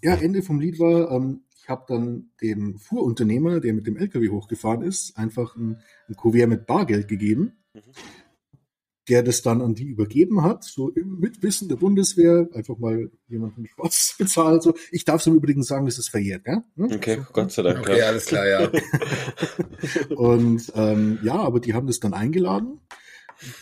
Ja, 0.02 0.14
Ende 0.14 0.42
vom 0.42 0.60
Lied 0.60 0.78
war, 0.78 1.10
ähm, 1.10 1.44
ich 1.62 1.68
habe 1.68 1.84
dann 1.88 2.30
dem 2.40 2.78
Fuhrunternehmer, 2.78 3.60
der 3.60 3.74
mit 3.74 3.86
dem 3.86 3.96
LKW 3.96 4.28
hochgefahren 4.28 4.82
ist, 4.82 5.16
einfach 5.16 5.56
ein, 5.56 5.80
ein 6.08 6.16
Kuvert 6.16 6.48
mit 6.48 6.66
Bargeld 6.66 7.08
gegeben, 7.08 7.52
der 9.10 9.22
das 9.22 9.42
dann 9.42 9.60
an 9.60 9.74
die 9.74 9.84
übergeben 9.84 10.42
hat, 10.42 10.64
so 10.64 10.88
im 10.90 11.18
Mitwissen 11.18 11.68
der 11.68 11.76
Bundeswehr, 11.76 12.48
einfach 12.54 12.78
mal 12.78 13.10
jemanden 13.28 13.66
Spaß 13.66 14.14
bezahlt. 14.18 14.62
So. 14.62 14.74
Ich 14.92 15.04
darf 15.04 15.20
es 15.20 15.26
im 15.26 15.34
Übrigen 15.34 15.62
sagen, 15.62 15.84
das 15.86 15.98
ist 15.98 16.08
verjährt, 16.08 16.46
ja? 16.46 16.62
Hm? 16.76 16.92
Okay, 16.92 17.20
Gott 17.32 17.52
sei 17.52 17.62
Dank. 17.62 17.80
Okay, 17.80 17.98
ja. 17.98 18.06
alles 18.06 18.26
klar, 18.26 18.46
ja. 18.46 18.70
Und 20.16 20.72
ähm, 20.74 21.18
ja, 21.22 21.34
aber 21.34 21.60
die 21.60 21.74
haben 21.74 21.86
das 21.86 22.00
dann 22.00 22.14
eingeladen. 22.14 22.80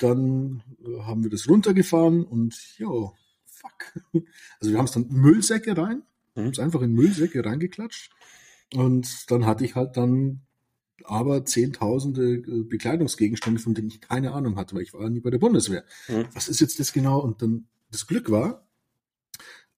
Dann 0.01 0.63
äh, 0.85 1.01
haben 1.03 1.23
wir 1.23 1.31
das 1.31 1.49
runtergefahren 1.49 2.25
und 2.25 2.55
ja, 2.79 2.89
fuck. 2.89 4.25
Also 4.61 4.73
wir 4.73 4.79
haben 4.79 4.87
es 4.87 4.93
dann 4.93 5.09
in 5.09 5.17
Müllsäcke 5.17 5.77
rein, 5.77 6.03
Mhm. 6.35 6.41
haben 6.43 6.51
es 6.51 6.59
einfach 6.59 6.83
in 6.83 6.93
Müllsäcke 6.93 7.45
reingeklatscht. 7.45 8.11
Und 8.75 9.31
dann 9.31 9.47
hatte 9.47 9.65
ich 9.65 9.75
halt 9.77 9.97
dann 9.97 10.43
aber 11.05 11.45
zehntausende 11.45 12.35
äh, 12.35 12.63
Bekleidungsgegenstände, 12.63 13.61
von 13.61 13.75
denen 13.75 13.89
ich 13.89 14.01
keine 14.01 14.33
Ahnung 14.33 14.57
hatte, 14.57 14.75
weil 14.75 14.83
ich 14.83 14.95
war 14.95 15.09
nie 15.11 15.21
bei 15.21 15.31
der 15.31 15.39
Bundeswehr. 15.39 15.85
Mhm. 16.09 16.27
Was 16.35 16.49
ist 16.49 16.61
jetzt 16.61 16.81
das 16.81 16.93
genau? 16.93 17.21
Und 17.21 17.43
dann 17.43 17.67
das 17.91 18.07
Glück 18.07 18.31
war, 18.31 18.67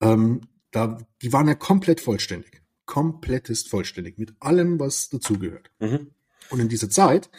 ähm, 0.00 0.42
da, 0.70 0.98
die 1.22 1.33
waren 1.33 1.48
ja 1.48 1.54
komplett 1.54 2.00
vollständig. 2.00 2.62
Komplettest 2.87 3.68
vollständig. 3.68 4.18
Mit 4.18 4.35
allem, 4.40 4.80
was 4.80 5.09
dazugehört. 5.09 5.70
Mhm. 5.78 6.11
Und 6.50 6.61
in 6.61 6.68
dieser 6.68 6.90
Zeit 6.90 7.30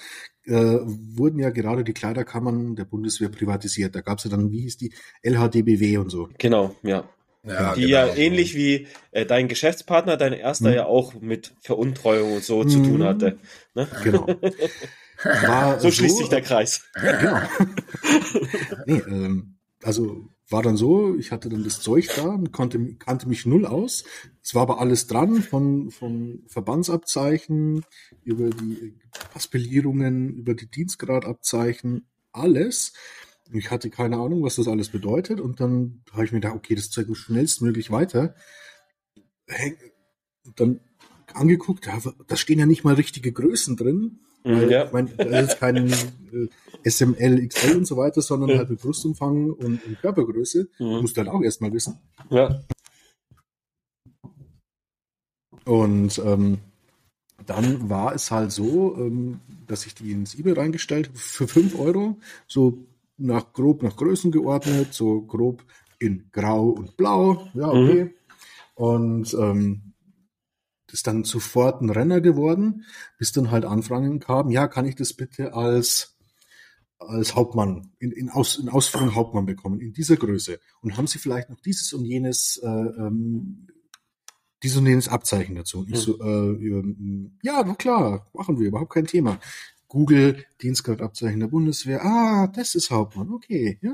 äh, 0.45 0.79
wurden 0.83 1.39
ja 1.39 1.49
gerade 1.49 1.83
die 1.83 1.93
Kleiderkammern 1.93 2.75
der 2.75 2.85
Bundeswehr 2.85 3.29
privatisiert. 3.29 3.95
Da 3.95 4.01
gab 4.01 4.19
es 4.19 4.23
ja 4.23 4.29
dann, 4.29 4.51
wie 4.51 4.61
hieß 4.61 4.77
die, 4.77 4.93
LHDBW 5.23 5.97
und 5.97 6.09
so. 6.09 6.29
Genau, 6.37 6.75
ja. 6.83 7.09
Ja 7.43 7.73
Die 7.75 7.81
genau. 7.81 7.91
ja 7.93 8.15
ähnlich 8.15 8.55
wie 8.55 8.87
äh, 9.11 9.25
dein 9.25 9.47
Geschäftspartner, 9.47 10.17
dein 10.17 10.33
erster 10.33 10.69
Mhm. 10.69 10.75
ja 10.75 10.85
auch 10.85 11.13
mit 11.19 11.53
Veruntreuung 11.61 12.33
und 12.33 12.43
so 12.43 12.63
zu 12.63 12.79
Mhm. 12.79 12.83
tun 12.83 13.03
hatte. 13.03 13.37
Ne? 13.75 13.87
Genau. 14.03 14.27
War 15.23 15.79
So 15.79 15.91
schließt 15.91 16.17
sich 16.17 16.29
der 16.29 16.41
Kreis. 16.41 16.81
Genau. 16.95 17.41
nee, 18.87 19.01
ähm, 19.07 19.55
also 19.83 20.29
war 20.49 20.63
dann 20.63 20.75
so, 20.77 21.15
ich 21.15 21.31
hatte 21.31 21.47
dann 21.47 21.63
das 21.63 21.79
Zeug 21.79 22.09
da 22.15 22.23
und 22.23 22.51
konnte, 22.51 22.95
kannte 22.95 23.29
mich 23.29 23.45
null 23.45 23.65
aus. 23.65 24.03
Es 24.43 24.53
war 24.53 24.63
aber 24.63 24.79
alles 24.81 25.07
dran, 25.07 25.41
von, 25.43 25.91
von 25.91 26.43
Verbandsabzeichen 26.47 27.85
über 28.23 28.49
die 28.49 28.97
Paspellierungen, 29.31 30.33
über 30.35 30.53
die 30.55 30.69
Dienstgradabzeichen, 30.69 32.07
alles. 32.33 32.93
Ich 33.53 33.69
hatte 33.71 33.89
keine 33.89 34.17
Ahnung, 34.17 34.43
was 34.43 34.55
das 34.55 34.67
alles 34.67 34.89
bedeutet. 34.89 35.39
Und 35.39 35.59
dann 35.59 36.01
habe 36.13 36.25
ich 36.25 36.31
mir 36.31 36.39
gedacht, 36.39 36.55
okay, 36.55 36.75
das 36.75 36.89
Zeug 36.89 37.07
muss 37.09 37.17
schnellstmöglich 37.19 37.91
weiter. 37.91 38.35
Dann 40.55 40.79
angeguckt, 41.33 41.87
da, 42.27 42.35
stehen 42.35 42.59
ja 42.59 42.65
nicht 42.65 42.83
mal 42.83 42.95
richtige 42.95 43.31
Größen 43.31 43.75
drin. 43.77 44.19
Weil, 44.43 44.65
Mhm, 44.65 44.71
ja. 44.71 44.85
Ich 44.85 44.91
meine, 44.91 45.09
da 45.11 45.39
ist 45.39 45.59
kein 45.59 45.87
äh, 45.91 46.89
SML, 46.89 47.47
XL 47.47 47.77
und 47.77 47.85
so 47.85 47.95
weiter, 47.95 48.21
sondern 48.23 48.49
Ja. 48.49 48.57
halt 48.57 48.69
mit 48.71 48.81
Brustumfang 48.81 49.51
und, 49.51 49.83
und 49.85 50.01
Körpergröße. 50.01 50.67
Mhm. 50.79 50.85
Musst 51.01 51.15
du 51.15 51.21
halt 51.21 51.29
auch 51.29 51.43
erstmal 51.43 51.71
wissen. 51.73 51.99
Ja. 52.31 52.63
Und 55.65 56.19
ähm, 56.25 56.57
dann 57.45 57.89
war 57.89 58.15
es 58.15 58.31
halt 58.31 58.51
so, 58.51 58.95
ähm, 58.97 59.39
dass 59.67 59.85
ich 59.85 59.93
die 59.93 60.11
ins 60.11 60.33
eBay 60.35 60.53
reingestellt 60.53 61.09
habe 61.09 61.17
für 61.19 61.47
5 61.47 61.77
Euro, 61.77 62.17
so 62.47 62.83
nach 63.21 63.53
grob 63.53 63.83
nach 63.83 63.95
Größen 63.95 64.31
geordnet, 64.31 64.93
so 64.93 65.21
grob 65.21 65.63
in 65.99 66.29
Grau 66.31 66.69
und 66.69 66.97
Blau. 66.97 67.47
Ja, 67.53 67.69
okay. 67.69 68.15
Und 68.75 69.33
ähm, 69.33 69.93
das 70.87 70.95
ist 70.99 71.07
dann 71.07 71.23
sofort 71.23 71.81
ein 71.81 71.89
Renner 71.89 72.19
geworden, 72.19 72.85
bis 73.17 73.31
dann 73.31 73.51
halt 73.51 73.65
Anfragen 73.65 74.19
kamen, 74.19 74.51
ja, 74.51 74.67
kann 74.67 74.85
ich 74.85 74.95
das 74.95 75.13
bitte 75.13 75.53
als 75.53 76.17
als 76.99 77.35
Hauptmann, 77.35 77.91
in, 77.97 78.11
in, 78.11 78.29
Aus, 78.29 78.59
in 78.59 78.69
Ausführung 78.69 79.15
Hauptmann 79.15 79.47
bekommen, 79.47 79.81
in 79.81 79.91
dieser 79.91 80.17
Größe. 80.17 80.59
Und 80.81 80.97
haben 80.97 81.07
Sie 81.07 81.17
vielleicht 81.17 81.49
noch 81.49 81.59
dieses 81.59 81.93
und 81.93 82.05
jenes 82.05 82.57
äh, 82.63 82.67
ähm, 82.67 83.67
dieses 84.63 84.77
und 84.77 84.85
jenes 84.85 85.07
Abzeichen 85.07 85.55
dazu. 85.55 85.79
Und 85.79 85.89
ich 85.89 85.97
so, 85.97 86.19
äh, 86.21 86.51
ähm, 86.53 87.37
ja, 87.41 87.63
na 87.65 87.73
klar, 87.73 88.29
machen 88.33 88.59
wir, 88.59 88.67
überhaupt 88.67 88.93
kein 88.93 89.07
Thema. 89.07 89.39
Google, 89.91 90.45
Dienstgradabzeichen 90.61 91.41
der 91.41 91.47
Bundeswehr, 91.47 92.01
ah, 92.01 92.47
das 92.47 92.75
ist 92.75 92.91
Hauptmann, 92.91 93.29
okay, 93.33 93.77
ja. 93.81 93.91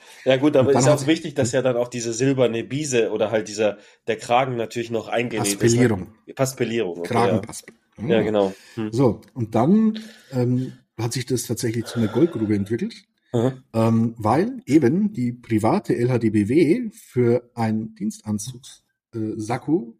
Ja 0.24 0.38
gut, 0.38 0.56
aber 0.56 0.72
ist 0.72 0.88
auch 0.88 1.06
wichtig, 1.06 1.34
dass 1.34 1.52
ja 1.52 1.60
dann 1.60 1.76
auch 1.76 1.88
diese 1.88 2.14
silberne 2.14 2.64
Biese 2.64 3.10
oder 3.10 3.30
halt 3.30 3.48
dieser 3.48 3.76
der 4.06 4.16
Kragen 4.16 4.56
natürlich 4.56 4.90
noch 4.90 5.08
eingenäht 5.08 5.46
ist. 5.48 5.60
Paspellierung. 5.60 6.08
Ne? 6.26 6.32
Paspellierung. 6.32 6.98
okay, 7.00 7.08
Kragenpass. 7.08 7.62
Ja. 7.98 8.06
ja, 8.06 8.22
genau. 8.22 8.54
Hm. 8.76 8.90
So, 8.90 9.20
und 9.34 9.54
dann 9.54 9.98
ähm, 10.32 10.72
hat 10.98 11.12
sich 11.12 11.26
das 11.26 11.42
tatsächlich 11.42 11.84
zu 11.84 11.98
einer 11.98 12.08
Goldgrube 12.08 12.54
entwickelt, 12.54 12.94
ähm, 13.34 14.14
weil 14.16 14.62
eben 14.64 15.12
die 15.12 15.32
private 15.32 15.94
LHDBW 15.94 16.88
für 16.90 17.50
ein 17.54 17.94
Dienstanzugs 17.96 18.82
äh, 19.14 19.34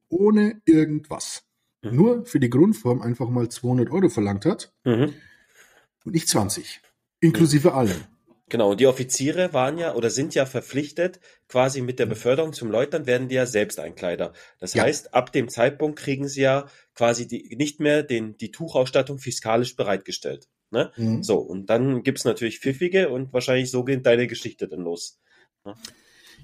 ohne 0.08 0.62
irgendwas, 0.64 1.42
Mhm. 1.84 1.96
nur 1.96 2.24
für 2.24 2.40
die 2.40 2.48
Grundform 2.48 3.02
einfach 3.02 3.28
mal 3.28 3.50
200 3.50 3.90
Euro 3.90 4.08
verlangt 4.08 4.46
hat 4.46 4.72
Mhm. 4.84 5.12
Und 6.04 6.12
nicht 6.14 6.28
20, 6.28 6.80
inklusive 7.20 7.74
allem. 7.74 8.04
Genau, 8.50 8.72
und 8.72 8.80
die 8.80 8.86
Offiziere 8.86 9.54
waren 9.54 9.78
ja 9.78 9.94
oder 9.94 10.10
sind 10.10 10.34
ja 10.34 10.44
verpflichtet, 10.44 11.18
quasi 11.48 11.80
mit 11.80 11.98
der 11.98 12.04
Beförderung 12.06 12.52
zum 12.52 12.70
Leutnant 12.70 13.06
werden 13.06 13.28
die 13.28 13.36
ja 13.36 13.46
selbst 13.46 13.80
Einkleider. 13.80 14.34
Das 14.60 14.74
Ja. 14.74 14.82
heißt, 14.84 15.14
ab 15.14 15.32
dem 15.32 15.48
Zeitpunkt 15.48 15.98
kriegen 15.98 16.28
sie 16.28 16.42
ja 16.42 16.66
quasi 16.94 17.26
die, 17.26 17.56
nicht 17.56 17.80
mehr 17.80 18.02
den, 18.02 18.36
die 18.36 18.50
Tuchausstattung 18.50 19.18
fiskalisch 19.18 19.76
bereitgestellt. 19.76 20.46
Ne? 20.70 20.92
Mhm. 20.96 21.22
So, 21.22 21.38
und 21.38 21.70
dann 21.70 22.02
gibt's 22.02 22.24
natürlich 22.24 22.60
Pfiffige 22.60 23.08
und 23.08 23.32
wahrscheinlich 23.32 23.70
so 23.70 23.82
geht 23.82 24.04
deine 24.04 24.26
Geschichte 24.26 24.68
dann 24.68 24.80
los. 24.80 25.18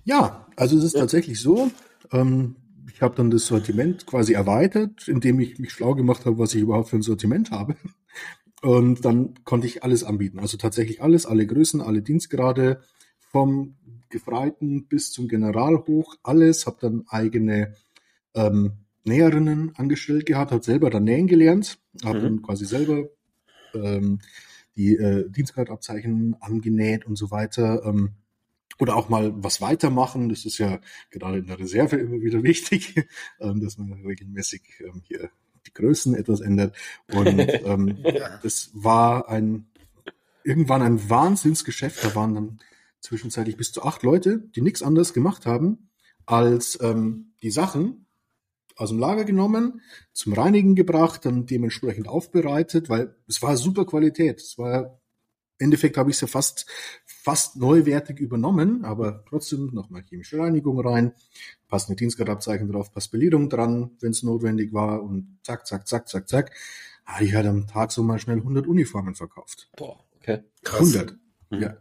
Ja, 0.05 0.46
also 0.57 0.79
es 0.79 0.85
ist 0.85 0.94
Ja. 0.94 1.01
tatsächlich 1.01 1.38
so. 1.40 1.70
Ähm, 2.12 2.57
ich 2.92 3.03
habe 3.03 3.14
dann 3.14 3.31
das 3.31 3.46
Sortiment 3.46 4.07
quasi 4.07 4.33
erweitert, 4.33 5.07
indem 5.07 5.38
ich 5.40 5.59
mich 5.59 5.73
schlau 5.73 5.94
gemacht 5.94 6.25
habe, 6.25 6.38
was 6.38 6.55
ich 6.55 6.62
überhaupt 6.62 6.88
für 6.88 6.96
ein 6.96 7.03
Sortiment 7.03 7.51
habe. 7.51 7.77
Und 8.62 9.05
dann 9.05 9.35
konnte 9.44 9.66
ich 9.66 9.83
alles 9.85 10.05
anbieten. 10.05 10.38
Also 10.38 10.57
tatsächlich 10.57 11.03
alles, 11.03 11.25
alle 11.27 11.46
Größen, 11.46 11.81
alle 11.81 12.03
Dienstgrade, 12.03 12.81
vom 13.31 13.77
Gefreiten 14.11 14.87
bis 14.87 15.12
zum 15.12 15.29
General 15.29 15.85
hoch, 15.87 16.16
alles, 16.23 16.66
habe 16.66 16.77
dann 16.81 17.05
eigene 17.09 17.75
ähm, 18.35 18.73
Näherinnen 19.05 19.75
angestellt 19.77 20.27
gehabt, 20.27 20.53
habe 20.53 20.64
selber 20.64 20.90
dann 20.90 21.05
nähen 21.05 21.27
gelernt, 21.27 21.79
habe 22.05 22.18
Mhm. 22.18 22.23
dann 22.23 22.42
quasi 22.42 22.66
selber 22.66 23.09
ähm, 23.75 24.18
die 24.77 24.96
äh, 24.96 25.29
Dienstgradabzeichen 25.31 26.37
angenäht 26.40 27.07
und 27.07 27.16
so 27.16 27.31
weiter. 27.31 27.83
Ähm, 27.85 28.11
oder 28.79 28.96
auch 28.96 29.09
mal 29.09 29.33
was 29.37 29.61
weitermachen. 29.61 30.29
Das 30.29 30.44
ist 30.44 30.59
ja 30.59 30.81
gerade 31.11 31.38
in 31.38 31.46
der 31.46 31.59
Reserve 31.59 31.96
immer 31.96 32.20
wieder 32.20 32.42
wichtig, 32.42 32.94
ähm, 33.40 33.61
dass 33.61 33.79
man 33.79 33.92
regelmäßig 34.05 34.62
ähm, 34.81 35.03
hier 35.07 35.31
die 35.70 35.83
Größen 35.83 36.14
etwas 36.14 36.40
ändert. 36.40 36.76
Und 37.12 37.38
ähm, 37.64 37.98
das 38.42 38.70
war 38.74 39.28
ein 39.28 39.66
irgendwann 40.44 40.83
ein 40.83 41.11
Wahnsinnsgeschäft. 41.11 42.04
Da 42.04 42.14
waren 42.14 42.35
dann 42.35 42.59
zwischenzeitlich 43.00 43.56
bis 43.56 43.72
zu 43.72 43.83
acht 43.83 44.02
Leute, 44.02 44.38
die 44.54 44.62
nichts 44.62 44.83
anderes 44.83 45.12
gemacht 45.12 45.46
haben, 45.46 45.90
als 46.26 46.78
ähm, 46.80 47.33
die 47.42 47.50
Sachen 47.50 48.06
aus 48.76 48.88
dem 48.88 48.98
Lager 48.98 49.24
genommen, 49.24 49.83
zum 50.12 50.33
Reinigen 50.33 50.74
gebracht, 50.74 51.26
dann 51.26 51.44
dementsprechend 51.44 52.09
aufbereitet, 52.09 52.88
weil 52.88 53.14
es 53.28 53.42
war 53.42 53.56
super 53.59 53.85
Qualität. 53.85 54.40
Es 54.40 54.56
war 54.56 54.99
Endeffekt 55.61 55.96
habe 55.96 56.11
ich 56.11 56.16
es 56.16 56.20
ja 56.23 56.27
fast 56.27 56.66
fast 57.07 57.57
neuwertig 57.57 58.18
übernommen, 58.18 58.85
aber 58.85 59.25
trotzdem 59.29 59.70
nochmal 59.75 60.03
chemische 60.09 60.38
Reinigung 60.38 60.81
rein, 60.81 61.12
passende 61.68 61.96
Dienstgradabzeichen 61.96 62.70
drauf, 62.73 62.92
Paspellierung 62.92 63.49
dran, 63.51 63.90
wenn 64.01 64.11
es 64.12 64.23
notwendig 64.23 64.73
war 64.73 65.03
und 65.03 65.38
zack, 65.42 65.66
zack, 65.66 65.87
zack, 65.87 66.09
zack, 66.09 66.29
zack. 66.29 66.51
Habe 67.05 67.25
ich 67.25 67.35
halt 67.35 67.46
am 67.46 67.66
Tag 67.66 67.92
so 67.92 68.03
mal 68.03 68.18
schnell 68.18 68.38
100 68.38 68.66
Uniformen 68.66 69.14
verkauft. 69.14 69.68
Boah, 69.77 70.03
okay. 70.16 70.40
Krass. 70.64 70.81
100. 70.94 71.16
Mhm. 71.51 71.61
Ja. 71.62 71.77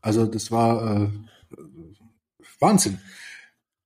Also 0.00 0.26
das 0.26 0.50
war 0.52 1.02
äh, 1.02 1.08
Wahnsinn. 2.60 2.98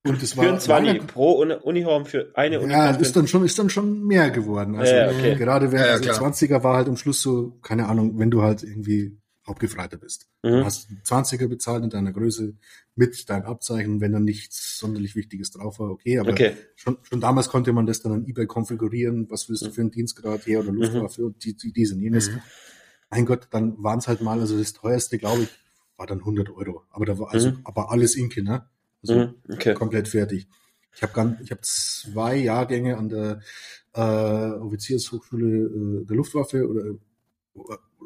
Und 0.04 0.22
das 0.22 0.32
Für 0.34 0.42
ein 0.42 0.52
war 0.52 0.58
20 0.58 0.92
leider- 0.94 1.04
pro 1.06 1.32
Uni 1.32 1.54
Uniform 1.54 2.06
für 2.06 2.30
eine 2.34 2.56
ja, 2.56 2.60
Uniform. 2.62 2.86
das 2.92 3.00
ist 3.02 3.16
dann 3.16 3.26
schon, 3.28 3.44
ist 3.44 3.58
dann 3.58 3.68
schon 3.70 4.04
mehr 4.06 4.30
geworden. 4.30 4.76
Also 4.76 4.92
Ja, 4.92 5.10
ja, 5.10 5.18
okay. 5.18 5.34
gerade 5.36 5.70
wenn 5.72 5.80
Ja, 5.80 5.86
ja, 5.86 5.92
also 5.94 6.04
klar. 6.04 6.32
20er 6.32 6.62
war 6.62 6.76
halt 6.76 6.88
am 6.88 6.96
Schluss 6.96 7.20
so, 7.20 7.58
keine 7.62 7.88
Ahnung, 7.88 8.18
wenn 8.18 8.30
du 8.30 8.42
halt 8.42 8.62
irgendwie 8.62 9.18
Hauptgefreiter 9.48 9.96
bist. 9.96 10.28
Du 10.42 10.50
mhm. 10.50 10.64
hast 10.64 10.88
einen 10.88 11.02
20er 11.02 11.48
bezahlt 11.48 11.82
in 11.84 11.90
deiner 11.90 12.12
Größe 12.12 12.54
mit 12.94 13.28
deinem 13.28 13.46
Abzeichen, 13.46 14.00
wenn 14.00 14.12
da 14.12 14.20
nichts 14.20 14.78
sonderlich 14.78 15.16
Wichtiges 15.16 15.50
drauf 15.50 15.78
war, 15.78 15.90
okay, 15.90 16.18
aber 16.18 16.32
Okay. 16.32 16.54
schon, 16.76 16.98
schon 17.02 17.20
damals 17.20 17.48
konnte 17.48 17.72
man 17.72 17.86
das 17.86 18.00
dann 18.00 18.12
an 18.12 18.26
eBay 18.26 18.46
konfigurieren, 18.46 19.30
was 19.30 19.48
willst 19.48 19.66
du 19.66 19.70
für 19.70 19.80
einen 19.80 19.90
Dienstgrad 19.90 20.46
her 20.46 20.60
oder 20.60 20.72
Luftwaffe 20.72 21.24
und 21.26 21.44
die, 21.44 21.54
die, 21.54 21.72
dies 21.72 21.92
und 21.92 22.00
jenes. 22.00 22.30
Mhm. 22.30 22.40
Mein 23.10 23.26
Gott, 23.26 23.48
dann 23.50 23.82
waren 23.82 23.98
es 23.98 24.08
halt 24.08 24.20
mal, 24.20 24.38
also 24.40 24.58
das 24.58 24.72
teuerste, 24.74 25.18
glaube 25.18 25.44
ich, 25.44 25.48
war 25.96 26.06
dann 26.06 26.20
100 26.20 26.50
Euro. 26.50 26.84
Aber 26.90 27.06
da 27.06 27.18
war 27.18 27.32
also, 27.32 27.50
Mhm. 27.50 27.60
aber 27.64 27.90
alles 27.90 28.14
Inke, 28.16 28.42
ne? 28.42 28.66
Also 29.02 29.14
Mhm. 29.14 29.34
Okay. 29.50 29.74
komplett 29.74 30.08
fertig. 30.08 30.46
Ich 30.94 31.02
habe 31.02 31.12
ganz, 31.12 31.40
ich 31.40 31.50
habe 31.50 31.60
zwei 31.62 32.36
Jahrgänge 32.36 32.96
an 32.96 33.08
der 33.08 33.40
äh, 33.94 34.00
Offiziershochschule 34.00 35.46
äh, 35.46 36.04
der 36.04 36.16
Luftwaffe 36.16 36.68
oder 36.68 36.84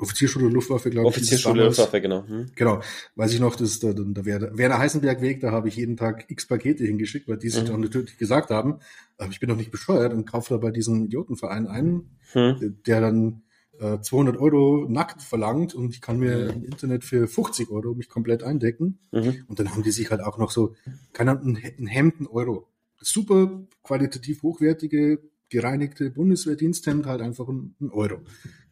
Offiziersschule 0.01 0.47
der 0.47 0.55
Luftwaffe, 0.55 0.91
glaube 0.91 1.09
ich. 1.11 1.31
damals. 1.43 1.77
Luftwaffe, 1.79 2.01
genau. 2.01 2.23
Mhm. 2.23 2.47
Genau, 2.55 2.81
weiß 3.17 3.35
ich 3.35 3.41
noch, 3.41 3.55
das 3.57 3.71
ist 3.71 3.83
der, 3.83 3.95
der 3.95 4.25
Werner, 4.25 4.79
Heisenberg-Weg, 4.79 5.41
da 5.41 5.53
habe 5.53 5.69
ich 5.69 5.77
jeden 5.77 5.97
Tag 5.97 6.25
x 6.31 6.47
Pakete 6.47 6.85
hingeschickt, 6.85 7.29
weil 7.29 7.37
die 7.39 7.51
sich 7.51 7.63
Mhm. 7.63 7.67
dann 7.69 7.81
natürlich 7.83 8.17
gesagt 8.19 8.51
haben, 8.51 8.79
aber 9.19 9.31
ich 9.31 9.39
bin 9.41 9.49
doch 9.49 9.57
nicht 9.57 9.71
bescheuert 9.71 10.13
und 10.13 10.25
kaufe 10.27 10.55
da 10.55 10.59
bei 10.59 10.71
diesem 10.71 11.05
Idiotenverein 11.05 11.67
ein, 11.67 12.11
Mhm. 12.35 12.79
der 12.87 13.01
dann 13.01 13.43
äh, 13.81 14.01
200 14.01 14.37
Euro 14.39 14.87
nackt 14.89 15.23
verlangt 15.23 15.75
und 15.75 15.91
ich 15.95 16.01
kann 16.01 16.19
mir 16.19 16.51
im 16.51 16.63
Internet 16.65 17.05
für 17.05 17.27
50 17.27 17.71
Euro 17.71 17.95
mich 17.95 18.09
komplett 18.09 18.43
eindecken. 18.43 18.99
Mhm. 19.13 19.45
Und 19.49 19.59
dann 19.59 19.71
haben 19.71 19.83
die 19.83 19.91
sich 19.91 20.11
halt 20.11 20.21
auch 20.21 20.39
noch 20.39 20.51
so, 20.51 20.75
keine 21.13 21.33
Ahnung, 21.33 21.57
ein 21.57 21.73
ein 21.79 21.87
Hemd, 21.87 22.21
ein 22.21 22.27
Euro. 22.27 22.69
Super 23.01 23.63
qualitativ 23.83 24.43
hochwertige, 24.43 25.21
gereinigte 25.49 26.11
Bundeswehrdiensthemd, 26.11 27.07
halt 27.07 27.21
einfach 27.23 27.49
ein, 27.49 27.75
ein 27.81 27.91
Euro. 27.91 28.21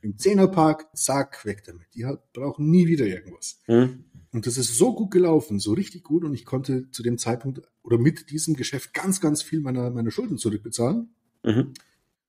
Im 0.02 0.16
Zehnerpark, 0.18 0.88
zack, 0.96 1.44
weg 1.44 1.64
damit. 1.64 1.86
Die 1.94 2.06
hat, 2.06 2.32
brauchen 2.32 2.70
nie 2.70 2.86
wieder 2.86 3.06
irgendwas. 3.06 3.60
Mhm. 3.68 4.04
Und 4.32 4.46
das 4.46 4.56
ist 4.56 4.76
so 4.76 4.94
gut 4.94 5.10
gelaufen, 5.10 5.58
so 5.58 5.72
richtig 5.72 6.04
gut. 6.04 6.24
Und 6.24 6.34
ich 6.34 6.44
konnte 6.44 6.90
zu 6.90 7.02
dem 7.02 7.18
Zeitpunkt 7.18 7.62
oder 7.82 7.98
mit 7.98 8.30
diesem 8.30 8.54
Geschäft 8.54 8.94
ganz, 8.94 9.20
ganz 9.20 9.42
viel 9.42 9.60
meiner, 9.60 9.90
meiner 9.90 10.10
Schulden 10.10 10.38
zurückbezahlen. 10.38 11.10
Mhm. 11.44 11.74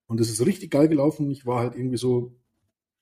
Und 0.08 0.20
das 0.20 0.30
ist 0.30 0.46
richtig 0.46 0.72
geil 0.72 0.88
gelaufen. 0.88 1.30
Ich 1.32 1.46
war 1.46 1.60
halt 1.60 1.76
irgendwie 1.76 1.98
so, 1.98 2.36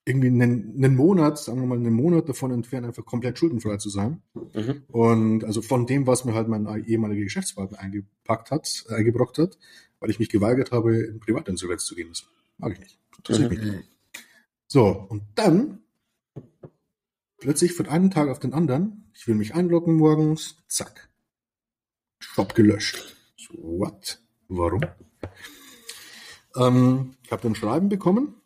irgendwie 0.04 0.28
einen, 0.28 0.74
einen 0.76 0.96
Monat, 0.96 1.38
sagen 1.38 1.60
wir 1.60 1.66
mal, 1.66 1.76
einen 1.78 1.92
Monat 1.92 2.28
davon 2.28 2.50
entfernt, 2.52 2.86
einfach 2.86 3.04
komplett 3.04 3.38
schuldenfrei 3.38 3.76
zu 3.76 3.90
sein. 3.90 4.22
Mhm. 4.54 4.82
Und 4.88 5.44
also 5.44 5.62
von 5.62 5.86
dem, 5.86 6.06
was 6.06 6.24
mir 6.24 6.34
halt 6.34 6.48
mein 6.48 6.66
ehemaliger 6.84 7.22
Geschäftspartner 7.22 7.78
eingepackt 7.78 8.50
hat, 8.50 8.84
eingebrockt 8.88 9.38
hat, 9.38 9.58
weil 9.98 10.10
ich 10.10 10.18
mich 10.18 10.28
geweigert 10.28 10.72
habe, 10.72 10.96
in 10.96 11.20
Privatinsolvenz 11.20 11.84
zu 11.84 11.94
gehen. 11.94 12.08
Das 12.08 12.24
mag 12.58 12.72
ich 12.72 12.80
nicht. 12.80 12.98
Interessiert 13.16 13.50
Mhm. 13.50 13.56
mich 13.58 13.72
nicht. 13.72 13.88
So, 14.72 14.86
und 14.86 15.24
dann 15.34 15.80
plötzlich 17.38 17.72
von 17.72 17.88
einem 17.88 18.12
Tag 18.12 18.28
auf 18.28 18.38
den 18.38 18.54
anderen, 18.54 19.10
ich 19.14 19.26
will 19.26 19.34
mich 19.34 19.52
einloggen 19.52 19.96
morgens, 19.96 20.62
zack. 20.68 21.10
Shop 22.20 22.54
gelöscht. 22.54 23.16
So, 23.36 23.54
what? 23.54 24.22
Warum? 24.46 24.82
Ähm, 26.56 27.16
ich 27.24 27.32
habe 27.32 27.42
dann 27.42 27.56
Schreiben 27.56 27.88
bekommen 27.88 28.36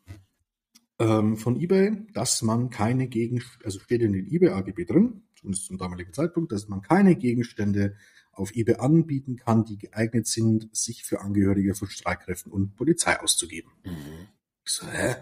ähm, 0.99 1.37
von 1.37 1.61
eBay, 1.61 2.07
dass 2.15 2.41
man 2.41 2.71
keine 2.71 3.07
Gegenstände, 3.07 3.67
also 3.67 3.81
steht 3.81 4.01
in 4.01 4.13
den 4.13 4.27
eBay-AGB 4.27 4.87
drin, 4.87 5.25
zumindest 5.35 5.67
zum 5.67 5.77
damaligen 5.77 6.15
Zeitpunkt, 6.15 6.53
dass 6.53 6.69
man 6.69 6.81
keine 6.81 7.17
Gegenstände 7.17 7.97
auf 8.33 8.55
eBay 8.55 8.77
anbieten 8.77 9.37
kann, 9.37 9.67
die 9.67 9.77
geeignet 9.77 10.27
sind, 10.27 10.75
sich 10.75 11.05
für 11.05 11.21
Angehörige 11.21 11.75
von 11.75 11.91
Streitkräften 11.91 12.51
und 12.51 12.77
Polizei 12.77 13.21
auszugeben. 13.21 13.73
Mhm. 13.85 14.29
Ich 14.65 14.73
so, 14.73 14.87
hä? 14.87 15.17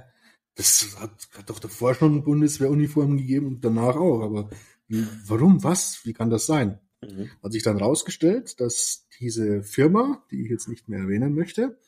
Das 0.55 0.97
hat, 1.01 1.29
hat 1.37 1.49
doch 1.49 1.59
davor 1.59 1.95
schon 1.95 2.25
Bundeswehruniformen 2.25 3.17
gegeben 3.17 3.47
und 3.47 3.65
danach 3.65 3.97
auch, 3.97 4.23
aber 4.23 4.51
wie, 4.87 5.07
warum, 5.27 5.65
was, 5.65 6.05
wie 6.05 6.13
kann 6.13 6.31
das 6.31 6.47
sein? 6.47 6.79
Mhm. 7.01 7.31
Hat 7.43 7.53
sich 7.53 7.63
dann 7.63 7.79
rausgestellt, 7.79 8.61
dass 8.61 9.07
diese 9.19 9.63
Firma, 9.63 10.23
die 10.31 10.43
ich 10.43 10.51
jetzt 10.51 10.69
nicht 10.69 10.89
mehr 10.89 11.01
erwähnen 11.01 11.35
möchte, 11.35 11.79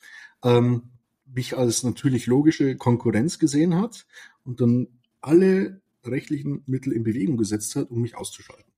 ähm, 0.42 0.90
mich 1.26 1.56
als 1.56 1.82
natürlich 1.82 2.26
logische 2.26 2.76
Konkurrenz 2.76 3.38
gesehen 3.38 3.74
hat 3.74 4.06
und 4.44 4.60
dann 4.60 4.88
alle 5.20 5.80
rechtlichen 6.04 6.62
Mittel 6.66 6.92
in 6.92 7.02
Bewegung 7.02 7.36
gesetzt 7.36 7.76
hat, 7.76 7.90
um 7.90 8.02
mich 8.02 8.16
auszuschalten. 8.16 8.72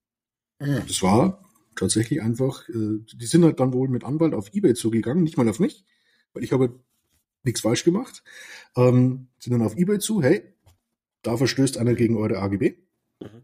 Mhm. 0.61 0.83
Das 0.87 1.03
war 1.03 1.45
tatsächlich 1.75 2.23
einfach, 2.23 2.69
äh, 2.69 2.99
die 3.15 3.27
sind 3.27 3.45
halt 3.45 3.61
dann 3.61 3.73
wohl 3.73 3.89
mit 3.89 4.05
Anwalt 4.05 4.35
auf 4.35 4.55
Ebay 4.55 4.75
zugegangen, 4.75 5.23
nicht 5.23 5.37
mal 5.37 5.49
auf 5.49 5.61
mich, 5.61 5.85
weil 6.33 6.45
ich 6.45 6.53
habe 6.53 6.81
nichts 7.47 7.63
falsch 7.63 7.85
gemacht, 7.85 8.23
ähm, 8.77 9.29
sind 9.39 9.53
dann 9.53 9.63
auf 9.63 9.77
Ebay 9.77 9.99
zu, 9.99 10.23
hey, 10.23 10.43
da 11.23 11.37
verstößt 11.37 11.79
einer 11.79 11.95
gegen 11.95 12.17
eure 12.17 12.39
AGB. 12.39 12.77
Mhm. 13.21 13.43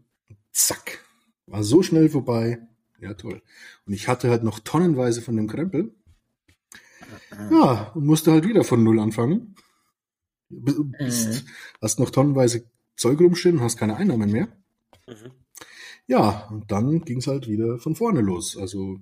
Zack. 0.51 0.99
War 1.47 1.63
so 1.63 1.83
schnell 1.83 2.09
vorbei. 2.09 2.59
Ja, 2.99 3.13
toll. 3.15 3.41
Und 3.85 3.93
ich 3.93 4.07
hatte 4.07 4.29
halt 4.29 4.43
noch 4.43 4.59
tonnenweise 4.59 5.21
von 5.21 5.35
dem 5.35 5.47
Krempel. 5.47 5.93
Ja, 7.51 7.91
und 7.95 8.05
musste 8.05 8.31
halt 8.31 8.47
wieder 8.47 8.63
von 8.63 8.83
Null 8.83 8.99
anfangen. 8.99 9.55
Bist, 10.49 10.77
bist, 10.99 11.45
hast 11.81 11.99
noch 11.99 12.11
tonnenweise 12.11 12.69
Zeug 12.95 13.19
rumstehen, 13.19 13.61
hast 13.61 13.77
keine 13.77 13.97
Einnahmen 13.97 14.31
mehr. 14.31 14.47
Mhm. 15.07 15.31
Ja, 16.05 16.47
und 16.49 16.71
dann 16.71 17.01
ging's 17.01 17.27
halt 17.27 17.47
wieder 17.47 17.79
von 17.79 17.95
vorne 17.95 18.21
los. 18.21 18.57
Also 18.57 18.99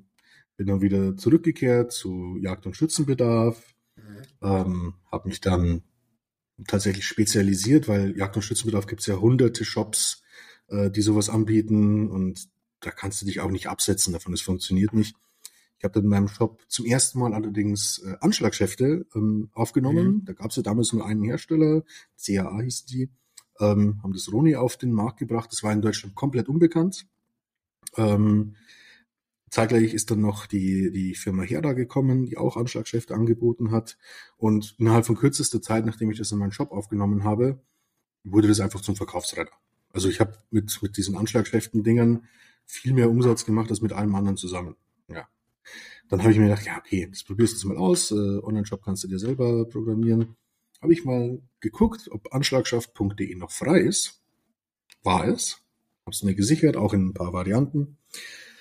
bin 0.58 0.68
dann 0.68 0.82
wieder 0.82 1.18
zurückgekehrt 1.18 1.92
zu 1.92 2.38
Jagd- 2.42 2.66
und 2.66 2.76
Schützenbedarf, 2.76 3.76
ähm, 4.42 4.96
habe 5.12 5.28
mich 5.30 5.42
dann 5.42 5.84
tatsächlich 6.68 7.06
spezialisiert, 7.06 7.88
weil 7.88 8.16
Jagd- 8.18 8.36
und 8.36 8.44
Schützenbedarf 8.44 8.88
gibt's 8.88 9.08
ja 9.08 9.20
hunderte 9.20 9.66
Shops, 9.66 10.24
äh, 10.68 10.92
die 10.92 11.02
sowas 11.02 11.30
anbieten 11.30 12.10
und 12.10 12.50
da 12.82 12.92
kannst 12.92 13.22
du 13.22 13.26
dich 13.26 13.40
auch 13.40 13.52
nicht 13.52 13.68
absetzen 13.68 14.14
davon, 14.14 14.34
es 14.34 14.42
funktioniert 14.42 14.94
nicht. 14.94 15.16
Ich 15.78 15.84
habe 15.84 15.94
dann 15.94 16.04
in 16.04 16.10
meinem 16.10 16.28
Shop 16.28 16.64
zum 16.68 16.86
ersten 16.86 17.20
Mal 17.20 17.34
allerdings 17.34 18.00
äh, 18.00 18.16
Anschlagschäfte 18.22 19.08
ähm, 19.16 19.50
aufgenommen. 19.54 20.24
Da 20.26 20.34
gab's 20.34 20.56
ja 20.56 20.62
damals 20.62 20.94
nur 20.94 21.06
einen 21.06 21.24
Hersteller, 21.24 21.84
CAA 22.24 22.62
hieß 22.62 22.86
die, 22.86 23.10
ähm, 23.60 24.00
haben 24.04 24.14
das 24.14 24.32
Roni 24.32 24.56
auf 24.56 24.78
den 24.78 24.92
Markt 24.92 25.18
gebracht. 25.18 25.52
Das 25.52 25.64
war 25.64 25.74
in 25.74 25.82
Deutschland 25.82 26.14
komplett 26.14 26.50
unbekannt. 26.50 27.08
Ähm, 27.98 28.56
zeitgleich 29.52 29.94
ist 29.94 30.10
dann 30.10 30.22
noch 30.22 30.48
die, 30.48 30.92
die 30.92 31.14
Firma 31.14 31.44
Herda 31.44 31.74
gekommen, 31.74 32.26
die 32.26 32.38
auch 32.38 32.58
Anschlagschäfte 32.58 33.14
angeboten 33.14 33.72
hat. 33.72 33.98
Und 34.38 34.76
innerhalb 34.80 35.06
von 35.06 35.18
kürzester 35.18 35.62
Zeit, 35.62 35.86
nachdem 35.86 36.10
ich 36.10 36.18
das 36.18 36.32
in 36.32 36.40
meinen 36.40 36.54
Shop 36.54 36.72
aufgenommen 36.72 37.24
habe, 37.24 37.62
wurde 38.24 38.48
das 38.48 38.62
einfach 38.62 38.82
zum 38.82 38.96
Verkaufsretter. 38.96 39.52
Also 39.92 40.08
ich 40.08 40.22
habe 40.22 40.38
mit, 40.52 40.82
mit 40.82 40.96
diesen 40.96 41.18
Anschlagschäften-Dingern 41.18 42.24
viel 42.66 42.94
mehr 42.94 43.10
Umsatz 43.10 43.46
gemacht 43.46 43.70
als 43.70 43.82
mit 43.82 43.92
allem 43.92 44.16
anderen 44.16 44.38
zusammen. 44.38 44.76
Ja. 45.10 45.28
Dann 46.08 46.22
habe 46.22 46.32
ich 46.32 46.38
mir 46.38 46.46
gedacht, 46.46 46.66
ja, 46.66 46.78
okay, 46.78 47.08
das 47.10 47.24
probierst 47.24 47.54
du 47.54 47.58
jetzt 47.58 47.66
mal 47.66 47.78
aus. 47.78 48.12
Äh, 48.12 48.16
Online-Shop 48.16 48.82
kannst 48.84 49.04
du 49.04 49.10
dir 49.10 49.20
selber 49.20 49.66
programmieren. 49.68 50.38
Habe 50.82 50.94
ich 50.94 51.04
mal 51.04 51.42
geguckt, 51.60 52.10
ob 52.10 52.34
anschlagschaft.de 52.34 53.36
noch 53.36 53.52
frei 53.52 53.80
ist. 53.80 54.22
War 55.04 55.28
es. 55.28 55.58
Habe 56.06 56.12
es 56.12 56.24
mir 56.24 56.36
gesichert, 56.36 56.78
auch 56.78 56.94
in 56.94 57.08
ein 57.08 57.14
paar 57.14 57.34
Varianten. 57.34 57.98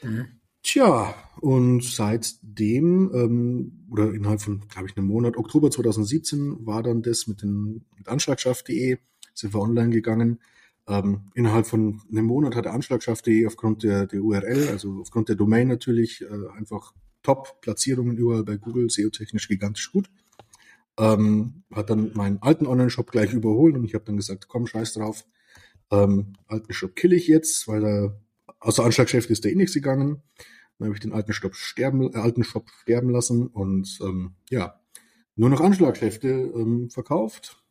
Mhm. 0.03 0.40
Tja, 0.63 1.15
und 1.41 1.83
seitdem, 1.83 3.11
ähm, 3.15 3.87
oder 3.91 4.13
innerhalb 4.13 4.43
von, 4.43 4.61
glaube 4.69 4.89
ich, 4.89 4.97
einem 4.97 5.07
Monat, 5.07 5.37
Oktober 5.37 5.71
2017, 5.71 6.67
war 6.67 6.83
dann 6.83 7.03
das 7.03 7.27
mit, 7.27 7.43
den, 7.43 7.87
mit 7.97 8.09
Anschlagschaft.de, 8.09 8.99
sind 9.33 9.55
wir 9.55 9.61
online 9.61 9.91
gegangen. 9.91 10.39
Ähm, 10.87 11.31
innerhalb 11.35 11.67
von 11.67 12.03
einem 12.11 12.27
Monat 12.27 12.57
hat 12.57 12.67
der 12.67 12.75
Anschlagschaft.de 12.75 13.47
aufgrund 13.47 13.85
der, 13.85 14.07
der 14.07 14.21
URL, 14.21 14.69
also 14.69 15.01
aufgrund 15.01 15.29
der 15.31 15.37
Domain 15.37 15.69
natürlich, 15.69 16.23
äh, 16.23 16.49
einfach 16.57 16.93
Top-Platzierungen 17.23 18.17
überall 18.17 18.45
bei 18.45 18.57
Google, 18.57 18.91
SEO-technisch 18.91 19.49
gigantisch 19.49 19.93
gut. 19.93 20.11
Ähm, 20.99 21.63
hat 21.73 21.89
dann 21.89 22.13
meinen 22.15 22.43
alten 22.43 22.67
Online-Shop 22.67 23.11
gleich 23.11 23.33
überholt 23.33 23.77
und 23.77 23.85
ich 23.85 23.95
habe 23.95 24.05
dann 24.05 24.17
gesagt, 24.17 24.49
komm, 24.49 24.67
scheiß 24.67 24.95
drauf, 24.95 25.25
ähm, 25.91 26.35
alten 26.47 26.73
Shop 26.73 26.95
kill 26.95 27.13
ich 27.13 27.29
jetzt, 27.29 27.67
weil 27.69 27.81
da 27.81 28.21
außer 28.61 28.85
Anschlagschef 28.85 29.29
ist 29.31 29.45
der 29.45 29.53
eh 29.53 29.57
nichts 29.57 29.75
gegangen. 29.75 30.23
Dann 30.79 30.87
habe 30.87 30.95
ich 30.95 31.01
den 31.01 31.13
alten 31.13 31.33
Shop 31.33 31.55
sterben, 31.55 32.13
äh, 32.15 32.17
alten 32.17 32.45
Shop 32.45 32.71
sterben 32.83 33.11
lassen 33.11 33.49
und 33.49 33.99
ähm, 34.03 34.35
ja, 34.49 34.81
nur 35.37 35.51
noch 35.51 35.61
Anschlagschäfte 35.61 36.29
ähm, 36.29 36.91
verkauft. 36.91 37.63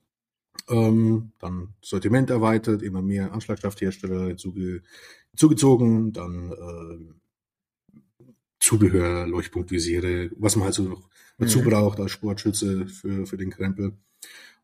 Ähm, 0.68 1.32
dann 1.40 1.74
Sortiment 1.82 2.30
erweitert, 2.30 2.84
immer 2.84 3.02
mehr 3.02 3.32
Anschlagkrafthersteller 3.34 4.28
hinzuge 4.28 4.84
zugezogen, 5.36 6.12
dann 6.12 6.52
äh, 6.52 7.14
Zubehör, 8.60 9.26
Leuchtpunktvisiere, 9.26 10.32
was 10.38 10.56
man 10.56 10.66
halt 10.66 10.76
so 10.76 10.84
noch 10.84 11.10
dazu 11.38 11.60
Mhm. 11.60 11.64
braucht 11.66 12.00
als 12.00 12.12
Sportschütze 12.12 12.88
für, 12.88 13.26
für 13.26 13.38
den 13.38 13.50
Krempel. 13.52 13.94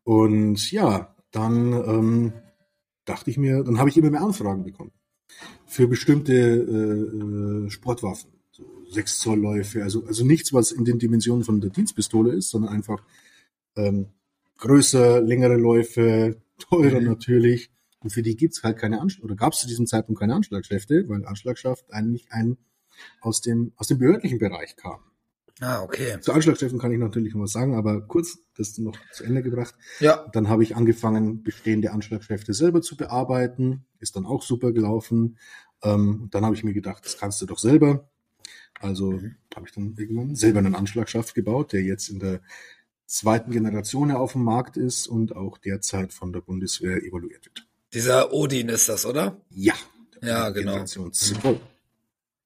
Und 0.04 0.70
ja, 0.70 1.16
dann 1.30 1.72
ähm, 1.72 2.32
dachte 3.04 3.30
ich 3.30 3.38
mir, 3.38 3.64
dann 3.64 3.78
habe 3.78 3.88
ich 3.88 3.96
immer 3.96 4.10
mehr 4.10 4.22
Anfragen 4.22 4.64
bekommen 4.64 4.92
für 5.66 5.88
bestimmte 5.88 6.32
äh, 6.34 7.66
äh, 7.66 7.70
Sportwaffen. 7.70 8.30
So 8.50 8.64
6 8.90 9.18
Zoll 9.18 9.40
Läufe, 9.40 9.82
also, 9.82 10.04
also 10.06 10.24
nichts, 10.24 10.52
was 10.52 10.72
in 10.72 10.84
den 10.84 10.98
Dimensionen 10.98 11.44
von 11.44 11.60
der 11.60 11.70
Dienstpistole 11.70 12.32
ist, 12.32 12.50
sondern 12.50 12.72
einfach 12.72 13.02
ähm, 13.76 14.06
größer, 14.58 15.20
längere 15.20 15.56
Läufe, 15.56 16.40
teurer 16.58 17.00
Mhm. 17.00 17.06
natürlich. 17.06 17.70
Und 18.00 18.10
für 18.10 18.22
die 18.22 18.36
gibt's 18.36 18.62
halt 18.62 18.78
keine 18.78 19.00
Anschlag, 19.00 19.24
oder 19.24 19.34
gab 19.34 19.52
es 19.52 19.60
zu 19.60 19.66
diesem 19.66 19.86
Zeitpunkt 19.86 20.20
keine 20.20 20.34
Anschlagschäfte, 20.34 21.08
weil 21.08 21.24
Anschlagschaft 21.26 21.92
eigentlich 21.92 22.30
ein 22.30 22.56
aus 23.20 23.40
dem, 23.40 23.72
aus 23.76 23.88
dem 23.88 23.98
behördlichen 23.98 24.38
Bereich 24.38 24.76
kam. 24.76 25.00
Ah, 25.60 25.82
okay. 25.82 26.18
Zu 26.20 26.32
Anschlagschäften 26.32 26.78
kann 26.78 26.92
ich 26.92 26.98
natürlich 26.98 27.34
noch 27.34 27.42
was 27.42 27.52
sagen, 27.52 27.74
aber 27.74 28.02
kurz 28.02 28.38
das 28.56 28.76
noch 28.76 28.96
zu 29.12 29.24
Ende 29.24 29.42
gebracht. 29.42 29.74
Ja. 30.00 30.26
Dann 30.32 30.48
habe 30.50 30.62
ich 30.62 30.76
angefangen, 30.76 31.42
bestehende 31.42 31.92
Anschlagschäfte 31.92 32.52
selber 32.52 32.82
zu 32.82 32.96
bearbeiten. 32.96 33.86
Ist 33.98 34.16
dann 34.16 34.26
auch 34.26 34.42
super 34.42 34.72
gelaufen. 34.72 35.38
Ähm, 35.82 36.22
und 36.24 36.34
dann 36.34 36.44
habe 36.44 36.54
ich 36.54 36.62
mir 36.64 36.74
gedacht, 36.74 37.04
das 37.06 37.16
kannst 37.16 37.40
du 37.40 37.46
doch 37.46 37.58
selber. 37.58 38.08
Also 38.80 39.12
Mhm. 39.12 39.36
habe 39.54 39.66
ich 39.66 39.72
dann 39.74 39.94
irgendwann 39.96 40.34
selber 40.34 40.58
einen 40.58 40.74
Anschlagschaft 40.74 41.34
gebaut, 41.34 41.72
der 41.72 41.82
jetzt 41.82 42.08
in 42.10 42.18
der 42.18 42.40
zweiten 43.06 43.50
Generation 43.50 44.10
auf 44.10 44.32
dem 44.32 44.42
Markt 44.44 44.76
ist 44.76 45.06
und 45.06 45.34
auch 45.34 45.56
derzeit 45.56 46.12
von 46.12 46.32
der 46.34 46.40
Bundeswehr 46.42 47.02
evaluiert 47.02 47.46
wird. 47.46 47.66
Dieser 47.94 48.32
Odin 48.34 48.68
ist 48.68 48.90
das, 48.90 49.06
oder? 49.06 49.40
Ja. 49.48 49.74
Ja, 50.20 50.50
genau. 50.50 50.72
Generation 50.72 51.12
2. 51.14 51.60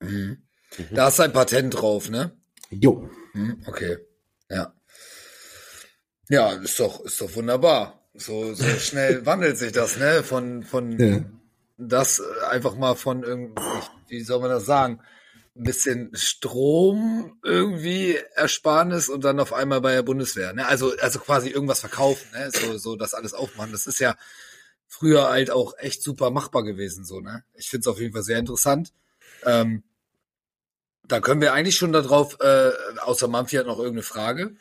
Mhm. 0.01 0.37
Da 0.93 1.09
ist 1.09 1.19
ein 1.19 1.33
Patent 1.33 1.75
drauf, 1.75 2.09
ne? 2.11 2.37
Jo. 2.71 3.09
Hm, 3.33 3.63
okay. 3.67 3.99
Ja. 4.49 4.73
Ja, 6.29 6.53
ist 6.53 6.79
doch, 6.79 7.05
ist 7.05 7.21
doch 7.21 7.35
wunderbar. 7.35 8.09
So, 8.15 8.55
so 8.55 8.65
schnell 8.79 9.27
wandelt 9.27 9.59
sich 9.59 9.73
das, 9.73 9.97
ne? 9.97 10.23
Von, 10.23 10.63
von 10.63 10.99
Ja. 10.99 11.25
das 11.77 12.21
äh, 12.21 12.47
einfach 12.47 12.77
mal 12.77 12.95
von 12.95 13.23
irgendwie, 13.23 13.63
wie 14.09 14.23
soll 14.23 14.41
man 14.41 14.51
das 14.51 14.65
sagen? 14.67 15.01
Ein 15.57 15.65
bisschen 15.65 16.11
Strom 16.15 17.39
irgendwie 17.43 18.17
Ersparnis 18.37 19.09
und 19.09 19.25
dann 19.25 19.41
auf 19.41 19.53
einmal 19.53 19.81
bei 19.81 19.93
der 19.95 20.03
Bundeswehr, 20.03 20.53
ne? 20.53 20.67
Also, 20.67 20.97
also 21.01 21.19
quasi 21.19 21.49
irgendwas 21.49 21.81
verkaufen, 21.81 22.29
ne? 22.33 22.51
So, 22.53 22.79
so 22.79 22.97
das 22.97 23.15
alles 23.15 23.35
aufmachen. 23.35 23.73
Das 23.73 23.89
ist 23.89 23.99
ja 23.99 24.17
früher 24.87 25.29
halt 25.29 25.51
auch 25.51 25.75
echt 25.79 26.03
super 26.03 26.31
machbar 26.31 26.63
gewesen, 26.63 27.05
so, 27.05 27.21
ne? 27.21 27.45
Ich 27.55 27.69
finde 27.69 27.83
es 27.83 27.87
auf 27.89 27.99
jeden 28.01 28.13
Fall 28.13 28.23
sehr 28.23 28.39
interessant. 28.39 28.93
Ähm, 29.45 29.83
da 31.11 31.21
können 31.21 31.41
wir 31.41 31.53
eigentlich 31.53 31.77
schon 31.77 31.93
darauf, 31.93 32.39
äh, 32.41 32.71
außer 33.01 33.29
Mamfi 33.29 33.57
hat 33.57 33.67
noch 33.67 33.79
irgendeine 33.79 34.03
Frage. 34.03 34.53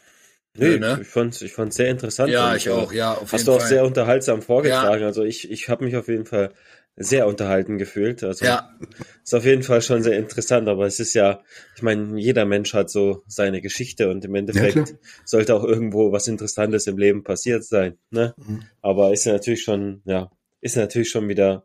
Nee, 0.58 0.72
Nö, 0.72 0.80
ne? 0.80 1.00
ich 1.02 1.08
fand's, 1.08 1.42
ich 1.42 1.54
fand's 1.54 1.76
sehr 1.76 1.90
interessant. 1.90 2.32
Ja, 2.32 2.56
ich 2.56 2.68
äh, 2.68 2.72
auch, 2.72 2.92
ja, 2.92 3.14
auf 3.14 3.32
Hast 3.32 3.42
jeden 3.42 3.46
du 3.46 3.52
auch 3.54 3.60
Fall. 3.60 3.70
sehr 3.70 3.86
unterhaltsam 3.86 4.42
vorgetragen. 4.42 5.04
Also 5.04 5.24
ich, 5.24 5.50
ich 5.52 5.70
habe 5.70 5.86
mich 5.86 5.96
auf 5.96 6.08
jeden 6.08 6.26
Fall 6.26 6.54
sehr 6.96 7.28
unterhalten 7.28 7.78
gefühlt. 7.78 8.24
Also 8.24 8.46
ja, 8.46 8.76
ist 9.24 9.34
auf 9.34 9.46
jeden 9.46 9.64
Fall 9.64 9.82
schon 9.82 10.04
sehr 10.04 10.18
interessant, 10.18 10.68
aber 10.68 10.86
es 10.86 11.00
ist 11.00 11.14
ja, 11.14 11.42
ich 11.76 11.82
meine, 11.82 12.20
jeder 12.20 12.46
Mensch 12.46 12.74
hat 12.74 12.90
so 12.90 13.24
seine 13.26 13.62
Geschichte 13.62 14.10
und 14.10 14.26
im 14.26 14.36
Endeffekt 14.36 14.74
klar. 14.74 14.88
sollte 15.24 15.56
auch 15.56 15.64
irgendwo 15.64 16.12
was 16.12 16.28
Interessantes 16.28 16.88
im 16.88 16.98
Leben 16.98 17.24
passiert 17.24 17.64
sein. 17.64 17.98
Ne? 18.10 18.34
Mhm. 18.38 18.64
Aber 18.82 19.14
ist 19.14 19.26
ja 19.26 19.34
natürlich 19.34 19.64
schon, 19.64 20.02
ja, 20.04 20.30
ist 20.60 20.76
natürlich 20.76 21.10
schon 21.10 21.30
wieder, 21.30 21.64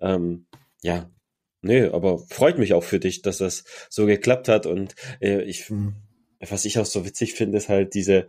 ähm, 0.00 0.46
ja, 0.82 1.08
nö, 1.62 1.90
aber 1.92 2.18
freut 2.18 2.58
mich 2.58 2.74
auch 2.74 2.84
für 2.84 2.98
dich, 3.00 3.22
dass 3.22 3.38
das 3.38 3.64
so 3.88 4.06
geklappt 4.06 4.48
hat 4.48 4.66
und 4.66 4.94
äh, 5.20 5.42
ich, 5.42 5.70
Mhm. 5.70 5.94
was 6.40 6.64
ich 6.64 6.78
auch 6.78 6.86
so 6.86 7.04
witzig 7.06 7.34
finde, 7.34 7.58
ist 7.58 7.68
halt 7.68 7.94
diese 7.94 8.26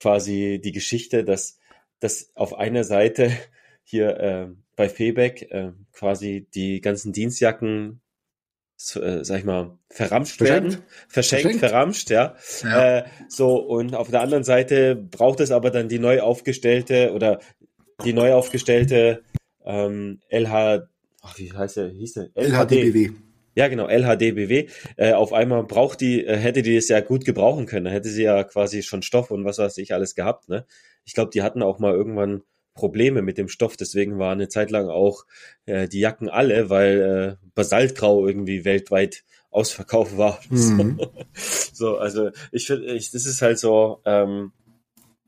quasi 0.00 0.60
die 0.62 0.72
Geschichte, 0.72 1.24
dass, 1.24 1.58
dass 2.00 2.30
auf 2.34 2.54
einer 2.54 2.84
Seite 2.84 3.30
hier 3.82 4.16
äh, 4.20 4.46
bei 4.76 4.88
Febeck 4.88 5.42
äh, 5.50 5.72
quasi 5.92 6.46
die 6.54 6.80
ganzen 6.80 7.12
Dienstjacken, 7.12 8.00
so, 8.76 9.00
äh, 9.00 9.24
sag 9.24 9.38
ich 9.38 9.44
mal, 9.44 9.78
verramscht 9.90 10.36
Verschenkt. 10.38 10.72
werden. 10.72 10.84
Verschenkt, 11.08 11.42
Verschenkt. 11.42 11.60
verramscht, 11.60 12.10
ja. 12.10 12.36
ja. 12.62 12.98
Äh, 12.98 13.04
so, 13.28 13.56
und 13.56 13.94
auf 13.94 14.10
der 14.10 14.20
anderen 14.20 14.42
Seite 14.44 14.96
braucht 14.96 15.40
es 15.40 15.50
aber 15.52 15.70
dann 15.70 15.88
die 15.88 15.98
neu 16.00 16.20
aufgestellte 16.20 17.12
oder 17.12 17.40
die 18.04 18.12
neu 18.12 18.32
aufgestellte 18.32 19.22
ähm, 19.64 20.20
LH, 20.28 20.88
ach, 21.24 21.38
wie 21.38 21.52
heißt 21.52 21.78
der, 21.78 21.88
hieß 21.88 22.12
der? 22.14 22.30
LHDBW. 22.34 23.10
Ja, 23.56 23.68
genau, 23.68 23.86
LHDBW. 23.88 24.68
Äh, 24.96 25.12
auf 25.12 25.32
einmal 25.32 25.64
braucht 25.64 26.00
die, 26.00 26.24
äh, 26.24 26.36
hätte 26.36 26.62
die 26.62 26.76
es 26.76 26.88
ja 26.88 27.00
gut 27.00 27.24
gebrauchen 27.24 27.66
können. 27.66 27.86
Da 27.86 27.90
hätte 27.90 28.08
sie 28.08 28.24
ja 28.24 28.42
quasi 28.44 28.82
schon 28.82 29.02
Stoff 29.02 29.30
und 29.30 29.44
was 29.44 29.58
weiß 29.58 29.78
ich 29.78 29.94
alles 29.94 30.14
gehabt, 30.14 30.48
ne? 30.48 30.66
Ich 31.04 31.14
glaube, 31.14 31.30
die 31.30 31.42
hatten 31.42 31.62
auch 31.62 31.78
mal 31.78 31.92
irgendwann 31.92 32.42
Probleme 32.74 33.22
mit 33.22 33.38
dem 33.38 33.48
Stoff, 33.48 33.76
deswegen 33.76 34.18
waren 34.18 34.38
eine 34.38 34.48
Zeit 34.48 34.70
lang 34.70 34.88
auch 34.88 35.24
äh, 35.66 35.86
die 35.86 36.00
Jacken 36.00 36.28
alle, 36.28 36.70
weil 36.70 37.38
äh, 37.40 37.46
Basaltgrau 37.54 38.26
irgendwie 38.26 38.64
weltweit 38.64 39.22
ausverkauft 39.50 40.18
war. 40.18 40.40
Mhm. 40.50 41.00
So, 41.72 41.98
also 41.98 42.30
ich 42.52 42.66
finde, 42.66 42.92
ich, 42.94 43.10
das 43.10 43.26
ist 43.26 43.42
halt 43.42 43.58
so, 43.58 44.00
ähm, 44.04 44.52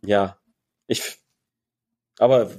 ja, 0.05 0.39
ich, 0.87 1.19
aber 2.19 2.51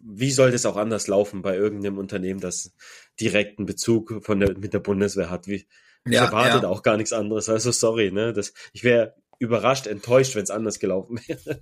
wie 0.00 0.30
soll 0.30 0.50
das 0.50 0.66
auch 0.66 0.76
anders 0.76 1.06
laufen 1.06 1.42
bei 1.42 1.56
irgendeinem 1.56 1.98
Unternehmen, 1.98 2.40
das 2.40 2.72
direkten 3.20 3.66
Bezug 3.66 4.24
von 4.24 4.40
der, 4.40 4.56
mit 4.56 4.72
der 4.74 4.80
Bundeswehr 4.80 5.30
hat? 5.30 5.46
Wie, 5.46 5.66
ich 6.04 6.14
Ja, 6.14 6.26
erwartet 6.26 6.62
ja. 6.62 6.68
auch 6.68 6.82
gar 6.82 6.96
nichts 6.96 7.12
anderes. 7.12 7.48
Also 7.48 7.70
sorry, 7.70 8.10
ne, 8.10 8.32
das, 8.32 8.52
ich 8.72 8.84
wäre 8.84 9.14
überrascht, 9.38 9.86
enttäuscht, 9.86 10.34
wenn 10.34 10.42
es 10.42 10.50
anders 10.50 10.78
gelaufen 10.78 11.20
wäre. 11.26 11.60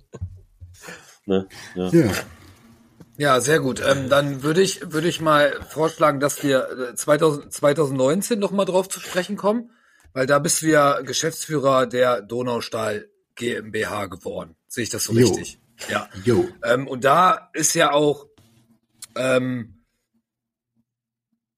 ne, 1.25 1.47
ja. 1.75 1.89
Ja. 1.89 2.11
Ja, 3.19 3.41
sehr 3.41 3.59
gut. 3.59 3.81
Ähm, 3.83 4.09
dann 4.09 4.43
würde 4.43 4.61
ich, 4.61 4.91
würde 4.93 5.07
ich 5.07 5.21
mal 5.21 5.59
vorschlagen, 5.67 6.19
dass 6.19 6.43
wir 6.43 6.91
äh, 6.91 6.95
2000, 6.95 7.51
2019 7.51 8.37
noch 8.37 8.51
mal 8.51 8.65
drauf 8.65 8.89
zu 8.89 8.99
sprechen 8.99 9.37
kommen, 9.37 9.71
weil 10.13 10.27
da 10.27 10.37
bist 10.37 10.61
du 10.61 10.67
ja 10.67 11.01
Geschäftsführer 11.01 11.87
der 11.87 12.21
Donaustahl 12.21 13.09
GmbH 13.33 14.05
geworden. 14.05 14.55
Sehe 14.67 14.83
ich 14.83 14.91
das 14.91 15.05
so 15.05 15.13
Jo. 15.13 15.29
richtig? 15.29 15.59
Ja. 15.89 16.09
Jo. 16.23 16.49
Ähm, 16.63 16.87
und 16.87 17.03
da 17.03 17.49
ist 17.53 17.73
ja 17.73 17.91
auch 17.91 18.27
ähm, 19.15 19.83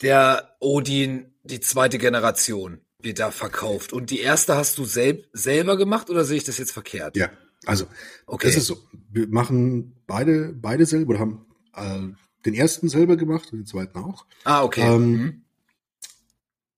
der 0.01 0.55
Odin, 0.59 1.33
die 1.43 1.59
zweite 1.59 1.97
Generation, 1.97 2.81
wird 3.01 3.19
da 3.19 3.31
verkauft. 3.31 3.93
Und 3.93 4.09
die 4.09 4.19
erste 4.19 4.55
hast 4.55 4.77
du 4.77 4.85
sel 4.85 5.27
selber 5.33 5.77
gemacht 5.77 6.09
oder 6.09 6.25
sehe 6.25 6.37
ich 6.37 6.43
das 6.43 6.57
jetzt 6.57 6.71
verkehrt? 6.71 7.15
Ja. 7.17 7.29
Also, 7.65 7.87
Okay. 8.25 8.47
das 8.47 8.55
ist 8.57 8.67
so. 8.67 8.77
Wir 9.09 9.27
machen 9.27 9.95
beide, 10.07 10.53
beide 10.53 10.85
selber 10.85 11.11
oder 11.11 11.19
haben 11.19 11.45
äh, 11.75 12.15
den 12.45 12.53
ersten 12.53 12.87
selber 12.89 13.17
gemacht 13.17 13.51
und 13.51 13.59
den 13.59 13.65
zweiten 13.65 13.97
auch. 13.99 14.25
Ah, 14.43 14.63
okay. 14.63 14.81
Ähm, 14.81 15.11
Mhm. 15.11 15.45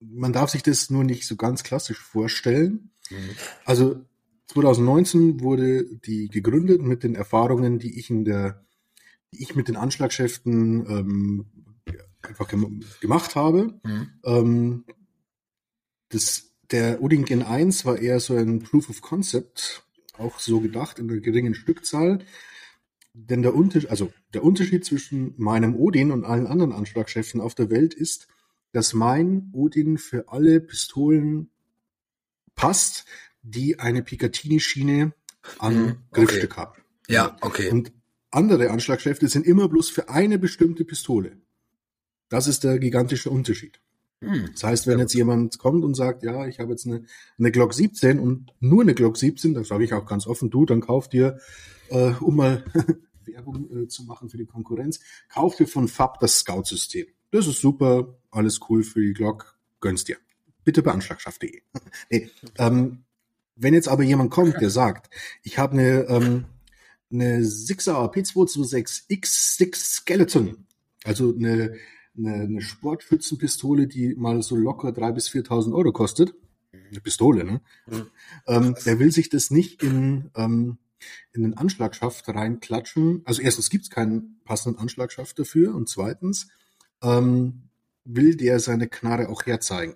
Man 0.04 0.34
darf 0.34 0.50
sich 0.50 0.64
das 0.64 0.90
nur 0.90 1.04
nicht 1.04 1.28
so 1.28 1.36
ganz 1.36 1.62
klassisch 1.62 2.00
vorstellen. 2.00 2.90
Mhm. 3.12 3.30
Also 3.66 4.04
2019 4.52 5.40
wurde 5.40 5.86
die 5.86 6.28
gegründet 6.28 6.82
mit 6.82 7.04
den 7.04 7.16
Erfahrungen, 7.16 7.80
die 7.80 7.98
ich 7.98 8.10
in 8.10 8.26
der, 8.26 8.66
die 9.34 9.42
ich 9.42 9.56
mit 9.56 9.70
den 9.70 9.78
Anschlagschäften 9.78 10.86
ähm, 10.90 11.46
einfach 12.22 12.50
gem 12.50 12.82
gemacht 13.00 13.36
habe. 13.36 13.80
Mhm. 13.84 14.08
Ähm, 14.26 14.86
das, 16.10 16.52
der 16.70 17.02
Odin 17.02 17.24
Gen 17.24 17.44
1 17.44 17.86
war 17.86 17.98
eher 17.98 18.20
so 18.20 18.36
ein 18.36 18.60
Proof 18.60 18.90
of 18.90 19.02
Concept, 19.02 19.86
auch 20.18 20.40
so 20.40 20.60
gedacht 20.60 21.00
in 21.00 21.10
einer 21.10 21.22
geringen 21.22 21.56
Stückzahl. 21.56 22.20
Denn 23.14 23.42
der 23.44 23.56
Unterschied, 23.56 23.90
also 23.90 24.12
der 24.34 24.44
Unterschied 24.44 24.84
zwischen 24.84 25.34
meinem 25.38 25.76
Odin 25.76 26.12
und 26.12 26.26
allen 26.26 26.48
anderen 26.48 26.74
Anschlagschäften 26.74 27.40
auf 27.40 27.56
der 27.56 27.70
Welt 27.70 27.94
ist, 27.94 28.28
dass 28.74 28.94
mein 28.94 29.50
Odin 29.54 29.98
für 29.98 30.30
alle 30.30 30.60
Pistolen 30.60 31.50
passt, 32.56 33.06
die 33.42 33.80
eine 33.80 34.04
Picatinny-Schiene 34.04 35.14
an 35.60 35.76
Mhm, 35.76 35.90
okay. 35.90 35.98
Griffstück 36.12 36.58
haben. 36.58 36.82
Ja, 37.08 37.36
okay. 37.42 37.70
Und 37.70 37.92
andere 38.32 38.70
Anschlagkräfte 38.70 39.28
sind 39.28 39.46
immer 39.46 39.68
bloß 39.68 39.90
für 39.90 40.10
eine 40.10 40.40
bestimmte 40.40 40.86
Pistole. 40.86 41.38
Das 42.30 42.48
ist 42.48 42.64
der 42.64 42.80
gigantische 42.80 43.30
Unterschied. 43.30 43.82
Hm. 44.22 44.52
Das 44.54 44.64
heißt, 44.64 44.88
wenn 44.88 45.00
jetzt 45.00 45.14
jemand 45.14 45.58
kommt 45.58 45.84
und 45.84 45.96
sagt, 45.96 46.24
ja, 46.24 46.48
ich 46.48 46.60
habe 46.60 46.72
jetzt 46.72 46.86
eine, 46.86 47.04
eine 47.38 47.52
Glock 47.52 47.74
17 47.74 48.20
und 48.20 48.54
nur 48.60 48.84
eine 48.84 48.94
Glock 48.94 49.18
17, 49.18 49.54
dann 49.54 49.64
sage 49.64 49.84
ich 49.84 49.94
auch 49.94 50.06
ganz 50.06 50.28
offen, 50.28 50.50
du, 50.50 50.66
dann 50.66 50.80
kauf 50.80 51.10
dir, 51.10 51.40
äh, 51.90 52.12
um 52.22 52.38
mal 52.38 52.64
Werbung 53.26 53.84
äh, 53.84 53.88
zu 53.88 54.04
machen 54.04 54.30
für 54.30 54.38
die 54.38 54.46
Konkurrenz, 54.46 55.00
kauf 55.30 55.56
dir 55.56 55.68
von 55.68 55.88
Fab 55.88 56.20
das 56.20 56.40
Scout-System. 56.40 57.08
Das 57.32 57.48
ist 57.48 57.62
super, 57.62 58.20
alles 58.30 58.60
cool 58.70 58.84
für 58.84 59.02
die 59.02 59.14
Glock, 59.14 59.58
gönnst 59.80 60.08
dir. 60.08 60.18
Bitte 60.64 60.84
bei 60.84 60.92
anschlagschaft.de. 60.92 61.62
nee, 62.10 62.30
ähm, 62.58 63.04
wenn 63.56 63.74
jetzt 63.74 63.88
aber 63.88 64.04
jemand 64.04 64.32
kommt, 64.32 64.60
der 64.62 64.70
sagt, 64.70 65.14
ich 65.44 65.58
habe 65.58 65.74
eine, 65.74 66.06
ähm, 66.08 66.46
eine 67.12 67.44
Sixer 67.44 67.98
P226X6 68.12 69.76
Skeleton, 69.76 70.66
also 71.04 71.34
eine, 71.34 71.76
eine, 72.18 72.34
eine 72.34 72.62
Sportschützenpistole, 72.62 73.88
die 73.88 74.16
mal 74.16 74.42
so 74.42 74.56
locker 74.56 74.90
3.000 74.90 75.12
bis 75.14 75.30
4.000 75.30 75.74
Euro 75.74 75.92
kostet. 75.92 76.34
Eine 76.74 77.02
Pistole, 77.02 77.44
ne? 77.44 77.62
Mhm. 77.88 78.08
Ähm, 78.48 78.76
der 78.86 79.00
will 79.00 79.12
sich 79.12 79.30
das 79.30 79.52
nicht 79.52 79.84
in, 79.84 80.32
ähm, 80.36 80.78
in 81.34 81.44
den 81.44 81.58
Anschlagschaft 81.58 82.28
reinklatschen. 82.30 83.22
Also 83.26 83.42
erstens 83.42 83.70
gibt's 83.70 83.90
keinen 83.90 84.40
passenden 84.46 84.80
Anschlagschaft 84.80 85.38
dafür 85.40 85.76
und 85.76 85.90
zweitens 85.90 86.48
ähm, 87.02 87.64
will 88.06 88.36
der 88.36 88.60
seine 88.60 88.88
Knarre 88.88 89.30
auch 89.30 89.46
herzeigen, 89.46 89.96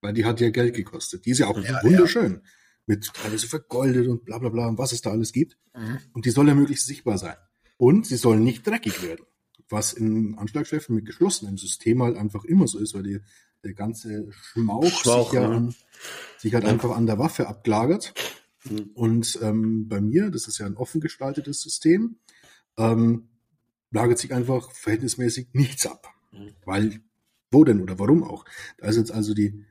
weil 0.00 0.12
die 0.12 0.24
hat 0.24 0.40
ja 0.40 0.50
Geld 0.50 0.74
gekostet. 0.74 1.26
Die 1.26 1.30
ist 1.30 1.38
ja 1.38 1.48
auch 1.48 1.58
Ja, 1.58 1.82
wunderschön. 1.82 2.42
Mit 2.86 3.12
teilweise 3.12 3.48
vergoldet 3.48 4.06
und 4.06 4.24
bla 4.24 4.38
bla 4.38 4.48
bla 4.48 4.68
und 4.68 4.78
was 4.78 4.92
es 4.92 5.02
da 5.02 5.10
alles 5.10 5.32
gibt. 5.32 5.56
Mhm. 5.74 5.98
Und 6.12 6.24
die 6.24 6.30
soll 6.30 6.48
ja 6.48 6.54
möglichst 6.54 6.86
sichtbar 6.86 7.18
sein. 7.18 7.36
Und 7.78 8.06
sie 8.06 8.16
soll 8.16 8.38
nicht 8.38 8.66
dreckig 8.66 9.02
werden. 9.02 9.26
Was 9.68 9.92
in 9.92 10.38
Anschlagschäften 10.38 10.94
mit 10.94 11.06
geschlossenem 11.06 11.58
System 11.58 12.02
halt 12.02 12.16
einfach 12.16 12.44
immer 12.44 12.68
so 12.68 12.78
ist, 12.78 12.94
weil 12.94 13.02
die, 13.02 13.20
der 13.64 13.74
ganze 13.74 14.28
Schmauch, 14.30 14.86
Schmauch, 14.86 15.30
sich, 15.30 15.34
ja 15.34 15.42
ja. 15.42 15.56
an, 15.56 15.74
sich 16.38 16.54
halt 16.54 16.64
einfach 16.64 16.96
an 16.96 17.06
der 17.06 17.18
Waffe 17.18 17.48
ablagert. 17.48 18.14
Mhm. 18.64 18.90
Und 18.94 19.38
ähm, 19.42 19.88
bei 19.88 20.00
mir, 20.00 20.30
das 20.30 20.46
ist 20.46 20.58
ja 20.58 20.66
ein 20.66 20.76
offen 20.76 21.00
gestaltetes 21.00 21.60
System, 21.60 22.16
ähm, 22.78 23.28
lagert 23.90 24.18
sich 24.18 24.32
einfach 24.32 24.70
verhältnismäßig 24.70 25.48
nichts 25.52 25.86
ab. 25.86 26.08
Mhm. 26.32 26.52
Weil, 26.64 27.00
wo 27.50 27.64
denn 27.64 27.82
oder 27.82 27.98
warum 27.98 28.22
auch? 28.22 28.44
Da 28.78 28.88
ist 28.88 28.96
jetzt 28.96 29.12
also 29.12 29.34
die, 29.34 29.64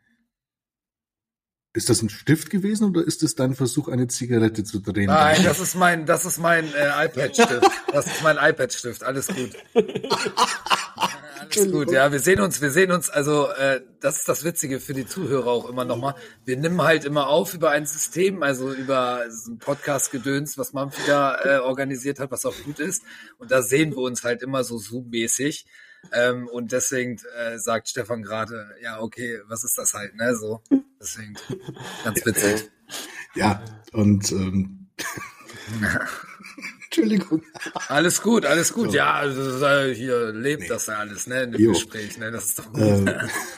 ist 1.76 1.90
das 1.90 2.02
ein 2.02 2.10
Stift 2.10 2.50
gewesen 2.50 2.90
oder 2.90 3.06
ist 3.06 3.22
es 3.22 3.36
dein 3.36 3.54
Versuch, 3.54 3.90
eine 3.90 4.08
Zigarette 4.08 4.64
zu 4.64 4.80
drehen? 4.80 5.08
Nein, 5.08 5.44
das 5.44 5.60
ist 5.60 5.76
mein, 5.76 6.06
das 6.06 6.26
ist 6.26 6.40
mein 6.40 6.66
äh, 6.74 7.06
iPad-Stift. 7.06 7.62
Das 7.92 8.08
ist 8.08 8.24
mein 8.24 8.38
iPad-Stift. 8.38 9.04
Alles 9.04 9.28
gut. 9.28 9.52
Alles 9.74 11.72
gut, 11.72 11.92
ja. 11.92 12.12
Wir 12.12 12.20
sehen 12.20 12.40
uns, 12.40 12.62
wir 12.62 12.72
sehen 12.72 12.92
uns, 12.92 13.10
also 13.10 13.50
äh, 13.50 13.82
das 14.00 14.18
ist 14.18 14.30
das 14.30 14.44
Witzige 14.46 14.80
für 14.80 14.94
die 14.94 15.06
Zuhörer 15.06 15.48
auch 15.48 15.70
immer 15.70 15.84
nochmal. 15.84 16.16
Wir 16.46 16.58
nehmen 16.58 16.82
halt 16.82 17.04
immer 17.04 17.28
auf 17.28 17.54
über 17.54 17.72
ein 17.72 17.86
System, 17.86 18.42
also 18.42 18.72
über 18.72 19.30
so 19.30 19.52
ein 19.52 19.60
Podcast-Gedöns, 19.60 20.58
was 20.58 20.74
Manfi 20.74 21.02
da 21.08 21.38
äh, 21.44 21.60
organisiert 21.60 22.20
hat, 22.20 22.32
was 22.32 22.46
auch 22.46 22.56
gut 22.64 22.80
ist. 22.80 23.04
Und 23.38 23.52
da 23.52 23.62
sehen 23.62 23.92
wir 23.92 24.00
uns 24.00 24.24
halt 24.24 24.42
immer 24.42 24.64
so 24.64 24.78
Zoom-mäßig. 24.78 25.66
Ähm, 26.14 26.48
und 26.48 26.72
deswegen 26.72 27.18
äh, 27.38 27.58
sagt 27.58 27.90
Stefan 27.90 28.22
gerade, 28.22 28.76
ja, 28.82 29.00
okay, 29.02 29.40
was 29.48 29.64
ist 29.64 29.78
das 29.78 29.94
halt, 29.94 30.16
ne? 30.16 30.36
So. 30.36 30.62
Deswegen 31.06 31.36
ganz 32.04 32.26
witzig. 32.26 32.72
Ja, 33.36 33.64
und 33.92 34.32
ähm, 34.32 34.88
Entschuldigung. 36.86 37.44
Alles 37.90 38.24
gut, 38.24 38.46
alles 38.46 38.74
gut. 38.74 38.90
So. 38.92 38.98
Ja, 38.98 39.14
also, 39.14 39.64
äh, 39.64 39.94
hier 39.94 40.32
lebt 40.32 40.64
Nee. 40.64 40.68
das 40.68 40.88
ja 40.88 40.96
alles, 40.96 41.28
ne, 41.28 41.44
in 41.44 41.52
dem 41.52 41.62
Jo. 41.62 41.74
Gespräch, 41.74 42.18
ne, 42.18 42.32
das 42.32 42.46
ist 42.46 42.60
doch 42.60 42.74
gut. 42.74 42.82
Ähm, 42.82 43.10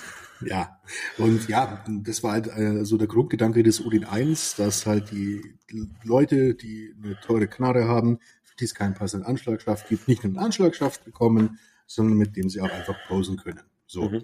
ja, 0.46 0.82
und 1.18 1.48
ja, 1.48 1.86
das 1.88 2.22
war 2.22 2.34
halt 2.34 2.48
äh, 2.48 2.84
so 2.84 2.98
der 2.98 3.08
Grundgedanke 3.08 3.64
des 3.64 3.86
Odin 3.86 4.04
1, 4.04 4.56
dass 4.56 4.86
halt 4.86 5.12
die 5.12 5.58
Leute, 6.04 6.56
die 6.56 6.94
eine 7.02 7.18
teure 7.22 7.48
Knarre 7.48 7.88
haben, 7.88 8.20
für 8.44 8.58
die 8.58 8.66
es 8.66 8.76
keinen 8.76 8.94
passenden 8.94 9.26
Anschlagschaft 9.26 9.88
gibt, 9.88 10.10
nicht 10.10 10.24
nur 10.24 10.34
einen 10.34 10.46
Anschlagschaft 10.46 11.06
bekommen, 11.06 11.60
sondern 11.86 12.18
mit 12.18 12.36
dem 12.36 12.50
sie 12.50 12.60
auch 12.60 12.72
einfach 12.72 12.98
posen 13.08 13.38
können. 13.38 13.62
So. 13.86 14.10
Mhm. 14.10 14.24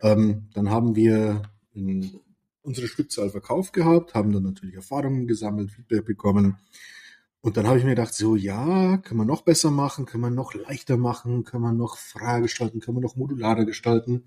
Ähm, 0.00 0.48
dann 0.54 0.70
haben 0.70 0.96
wir 0.96 1.42
ähm, 1.76 2.20
unsere 2.64 2.88
Stückzahl 2.88 3.30
verkauft 3.30 3.72
gehabt, 3.72 4.14
haben 4.14 4.32
dann 4.32 4.42
natürlich 4.42 4.74
Erfahrungen 4.74 5.26
gesammelt, 5.28 5.70
Feedback 5.70 6.04
bekommen. 6.04 6.58
Und 7.40 7.56
dann 7.56 7.66
habe 7.66 7.78
ich 7.78 7.84
mir 7.84 7.90
gedacht, 7.90 8.14
so 8.14 8.36
ja, 8.36 8.96
kann 8.96 9.16
man 9.16 9.26
noch 9.26 9.42
besser 9.42 9.70
machen, 9.70 10.06
kann 10.06 10.20
man 10.20 10.34
noch 10.34 10.54
leichter 10.54 10.96
machen, 10.96 11.44
kann 11.44 11.60
man 11.60 11.76
noch 11.76 11.98
freier 11.98 12.40
gestalten, 12.40 12.80
kann 12.80 12.94
man 12.94 13.02
noch 13.02 13.16
modularer 13.16 13.64
gestalten. 13.64 14.24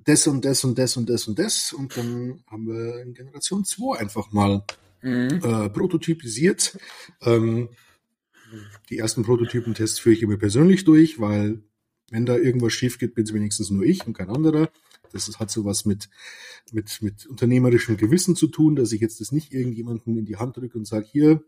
Das 0.00 0.26
und 0.26 0.44
das 0.44 0.64
und 0.64 0.76
das 0.76 0.96
und 0.96 1.08
das 1.08 1.28
und 1.28 1.38
das. 1.38 1.72
Und 1.72 1.96
dann 1.96 2.42
haben 2.48 2.66
wir 2.66 3.00
in 3.02 3.14
Generation 3.14 3.64
2 3.64 3.98
einfach 3.98 4.32
mal 4.32 4.64
Mhm. 5.02 5.40
äh, 5.42 5.68
prototypisiert. 5.70 6.78
Ähm, 7.22 7.68
die 8.90 8.98
ersten 8.98 9.22
Prototypentests 9.22 9.98
führe 9.98 10.14
ich 10.14 10.22
immer 10.22 10.36
persönlich 10.36 10.84
durch, 10.84 11.20
weil 11.20 11.62
wenn 12.10 12.26
da 12.26 12.36
irgendwas 12.36 12.72
schief 12.72 12.98
geht, 12.98 13.14
bin 13.14 13.24
es 13.24 13.32
wenigstens 13.32 13.70
nur 13.70 13.84
ich 13.84 14.06
und 14.06 14.14
kein 14.14 14.30
anderer. 14.30 14.70
Das 15.16 15.38
hat 15.38 15.50
sowas 15.50 15.84
mit, 15.84 16.08
mit, 16.72 17.00
mit 17.02 17.26
unternehmerischem 17.26 17.96
Gewissen 17.96 18.36
zu 18.36 18.48
tun, 18.48 18.76
dass 18.76 18.92
ich 18.92 19.00
jetzt 19.00 19.20
das 19.20 19.32
nicht 19.32 19.52
irgendjemandem 19.52 20.18
in 20.18 20.24
die 20.24 20.36
Hand 20.36 20.56
drücke 20.56 20.78
und 20.78 20.86
sage, 20.86 21.06
hier, 21.10 21.42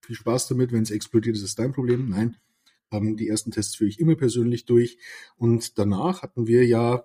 viel 0.00 0.16
Spaß 0.16 0.48
damit, 0.48 0.72
wenn 0.72 0.82
es 0.82 0.90
explodiert, 0.90 1.36
ist 1.36 1.42
es 1.42 1.54
dein 1.54 1.72
Problem. 1.72 2.08
Nein, 2.08 2.36
ähm, 2.90 3.16
die 3.16 3.28
ersten 3.28 3.50
Tests 3.50 3.76
führe 3.76 3.90
ich 3.90 4.00
immer 4.00 4.16
persönlich 4.16 4.64
durch. 4.64 4.98
Und 5.36 5.78
danach 5.78 6.22
hatten 6.22 6.46
wir 6.46 6.66
ja 6.66 7.04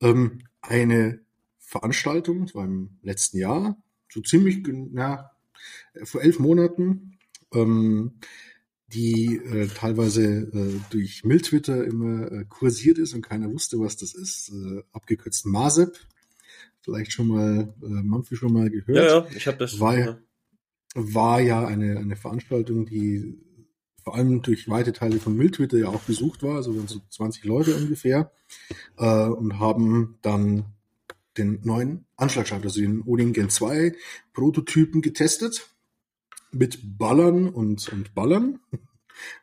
ähm, 0.00 0.40
eine 0.60 1.20
Veranstaltung, 1.58 2.46
das 2.46 2.54
war 2.54 2.64
im 2.64 2.98
letzten 3.02 3.38
Jahr, 3.38 3.82
so 4.08 4.20
ziemlich, 4.20 4.66
ja, 4.92 5.30
vor 6.02 6.22
elf 6.22 6.38
Monaten, 6.38 7.18
ähm, 7.54 8.18
die 8.92 9.36
äh, 9.36 9.68
teilweise 9.68 10.24
äh, 10.24 10.80
durch 10.90 11.24
Mildtwitter 11.24 11.84
immer 11.84 12.30
äh, 12.32 12.44
kursiert 12.48 12.98
ist 12.98 13.14
und 13.14 13.22
keiner 13.22 13.50
wusste, 13.52 13.78
was 13.78 13.96
das 13.96 14.14
ist, 14.14 14.50
äh, 14.50 14.82
abgekürzt 14.92 15.46
MASEP. 15.46 15.96
Vielleicht 16.82 17.12
schon 17.12 17.28
mal, 17.28 17.74
äh, 17.82 17.86
Mampfi 17.88 18.36
schon 18.36 18.52
mal 18.52 18.70
gehört 18.70 18.96
Ja, 18.96 19.04
ja, 19.20 19.26
ich 19.36 19.46
habe 19.46 19.58
das. 19.58 19.78
War 19.80 19.98
ja- 19.98 20.18
war 20.94 21.40
ja 21.40 21.64
eine, 21.66 21.98
eine 21.98 22.16
Veranstaltung, 22.16 22.86
die 22.86 23.38
vor 24.02 24.16
allem 24.16 24.42
durch 24.42 24.68
weite 24.68 24.92
Teile 24.92 25.20
von 25.20 25.36
Mildtwitter 25.36 25.78
ja 25.78 25.86
auch 25.88 26.00
besucht 26.00 26.42
war, 26.42 26.56
also 26.56 26.72
so 26.86 27.00
20 27.10 27.44
Leute 27.44 27.76
ungefähr, 27.76 28.32
äh, 28.96 29.26
und 29.26 29.60
haben 29.60 30.18
dann 30.22 30.64
den 31.36 31.60
neuen 31.62 32.06
Anschlagschaft, 32.16 32.64
also 32.64 32.80
den 32.80 33.02
Odin 33.02 33.32
Gen 33.32 33.50
2 33.50 33.94
Prototypen 34.32 35.00
getestet 35.00 35.68
mit 36.52 36.98
Ballern 36.98 37.48
und, 37.48 37.88
und 37.92 38.14
Ballern. 38.14 38.60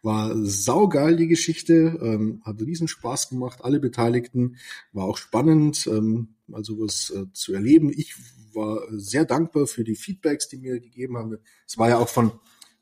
War 0.01 0.35
saugeil, 0.43 1.17
die 1.17 1.27
Geschichte, 1.27 1.99
ähm, 2.01 2.41
hat 2.43 2.59
riesen 2.61 2.87
Spaß 2.87 3.29
gemacht, 3.29 3.59
alle 3.61 3.79
Beteiligten, 3.79 4.55
war 4.91 5.05
auch 5.05 5.17
spannend, 5.17 5.85
ähm, 5.85 6.29
mal 6.47 6.63
sowas 6.63 7.13
äh, 7.15 7.31
zu 7.33 7.53
erleben. 7.53 7.91
Ich 7.95 8.15
war 8.55 8.81
sehr 8.91 9.25
dankbar 9.25 9.67
für 9.67 9.83
die 9.83 9.95
Feedbacks, 9.95 10.47
die 10.49 10.57
mir 10.57 10.79
gegeben 10.79 11.15
haben. 11.17 11.37
Es 11.67 11.77
war 11.77 11.89
ja 11.89 11.99
auch 11.99 12.09
von, 12.09 12.31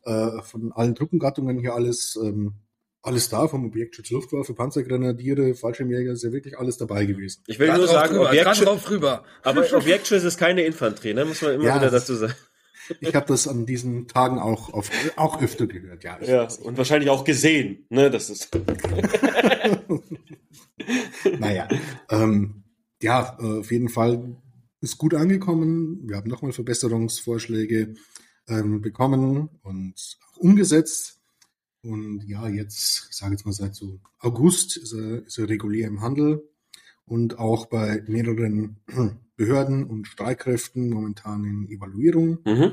äh, 0.03 0.41
von 0.43 0.71
allen 0.71 0.95
Truppengattungen 0.95 1.59
hier 1.59 1.73
alles, 1.73 2.17
ähm, 2.23 2.53
alles 3.01 3.27
da, 3.27 3.49
vom 3.49 3.65
Objektschutz 3.65 4.09
Luftwaffe, 4.11 4.53
Panzergrenadiere, 4.53 5.53
Fallschirmjäger, 5.53 6.13
ist 6.13 6.23
ja 6.23 6.31
wirklich 6.31 6.57
alles 6.57 6.77
dabei 6.77 7.05
gewesen. 7.05 7.43
Ich 7.47 7.59
will 7.59 7.67
Dran 7.67 7.77
nur 7.79 7.87
sagen, 7.87 8.13
drüber, 8.15 8.31
dran 8.31 8.37
Objektschutz, 8.37 8.89
rüber. 8.89 9.23
aber 9.43 9.73
Objektschutz 9.73 10.23
ist 10.23 10.37
keine 10.37 10.63
Infanterie, 10.63 11.13
ne? 11.13 11.25
Muss 11.25 11.41
man 11.41 11.55
immer 11.55 11.65
Ja. 11.65 11.75
wieder 11.75 11.91
dazu 11.91 12.15
sagen. 12.15 12.33
Ich 12.99 13.15
habe 13.15 13.25
das 13.27 13.47
an 13.47 13.65
diesen 13.65 14.07
Tagen 14.07 14.39
auch, 14.39 14.73
auf, 14.73 14.89
auch 15.15 15.41
öfter 15.41 15.67
gehört, 15.67 16.03
ja. 16.03 16.19
Ja, 16.21 16.47
und 16.63 16.77
wahrscheinlich 16.77 17.09
auch 17.09 17.23
gesehen, 17.23 17.85
ne? 17.89 18.09
Das 18.09 18.29
ist. 18.29 18.49
Naja, 21.39 21.67
ähm, 22.09 22.63
ja, 23.01 23.37
äh, 23.39 23.59
auf 23.59 23.71
jeden 23.71 23.89
Fall 23.89 24.35
ist 24.81 24.97
gut 24.97 25.13
angekommen. 25.13 26.01
Wir 26.07 26.17
haben 26.17 26.29
nochmal 26.29 26.51
Verbesserungsvorschläge 26.51 27.95
ähm, 28.47 28.81
bekommen 28.81 29.49
und 29.63 30.17
auch 30.27 30.37
umgesetzt. 30.37 31.19
Und 31.81 32.23
ja, 32.27 32.47
jetzt, 32.47 33.07
ich 33.09 33.17
sage 33.17 33.33
jetzt 33.33 33.45
mal 33.45 33.53
seit 33.53 33.75
so 33.75 33.99
August 34.19 34.77
ist 34.77 34.93
er, 34.93 35.25
ist 35.25 35.37
er 35.37 35.49
regulär 35.49 35.87
im 35.87 36.01
Handel 36.01 36.47
und 37.05 37.37
auch 37.39 37.67
bei 37.67 38.03
mehreren 38.07 38.77
Behörden 39.35 39.83
und 39.85 40.07
Streitkräften 40.07 40.89
momentan 40.89 41.43
in 41.43 41.69
Evaluierung 41.69 42.39
Mhm. 42.45 42.71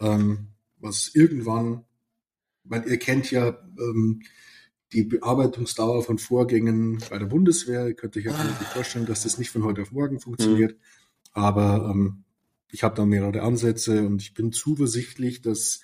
ähm, 0.00 0.48
was 0.78 1.10
irgendwann, 1.14 1.84
weil 2.64 2.86
ihr 2.88 2.98
kennt 2.98 3.30
ja 3.30 3.58
ähm, 3.78 4.22
die 4.92 5.04
Bearbeitungsdauer 5.04 6.02
von 6.02 6.18
Vorgängen 6.18 6.98
bei 7.10 7.18
der 7.18 7.26
Bundeswehr. 7.26 7.86
Ihr 7.86 7.94
könnt 7.94 8.16
euch 8.16 8.24
ja 8.24 8.32
ah. 8.32 8.64
vorstellen, 8.72 9.06
dass 9.06 9.22
das 9.22 9.38
nicht 9.38 9.50
von 9.50 9.64
heute 9.64 9.82
auf 9.82 9.92
morgen 9.92 10.18
funktioniert. 10.18 10.72
Mhm. 10.72 10.76
Aber 11.32 11.90
ähm, 11.90 12.24
ich 12.72 12.82
habe 12.82 12.96
da 12.96 13.04
mehrere 13.04 13.42
Ansätze 13.42 14.06
und 14.06 14.22
ich 14.22 14.34
bin 14.34 14.52
zuversichtlich, 14.52 15.42
dass 15.42 15.80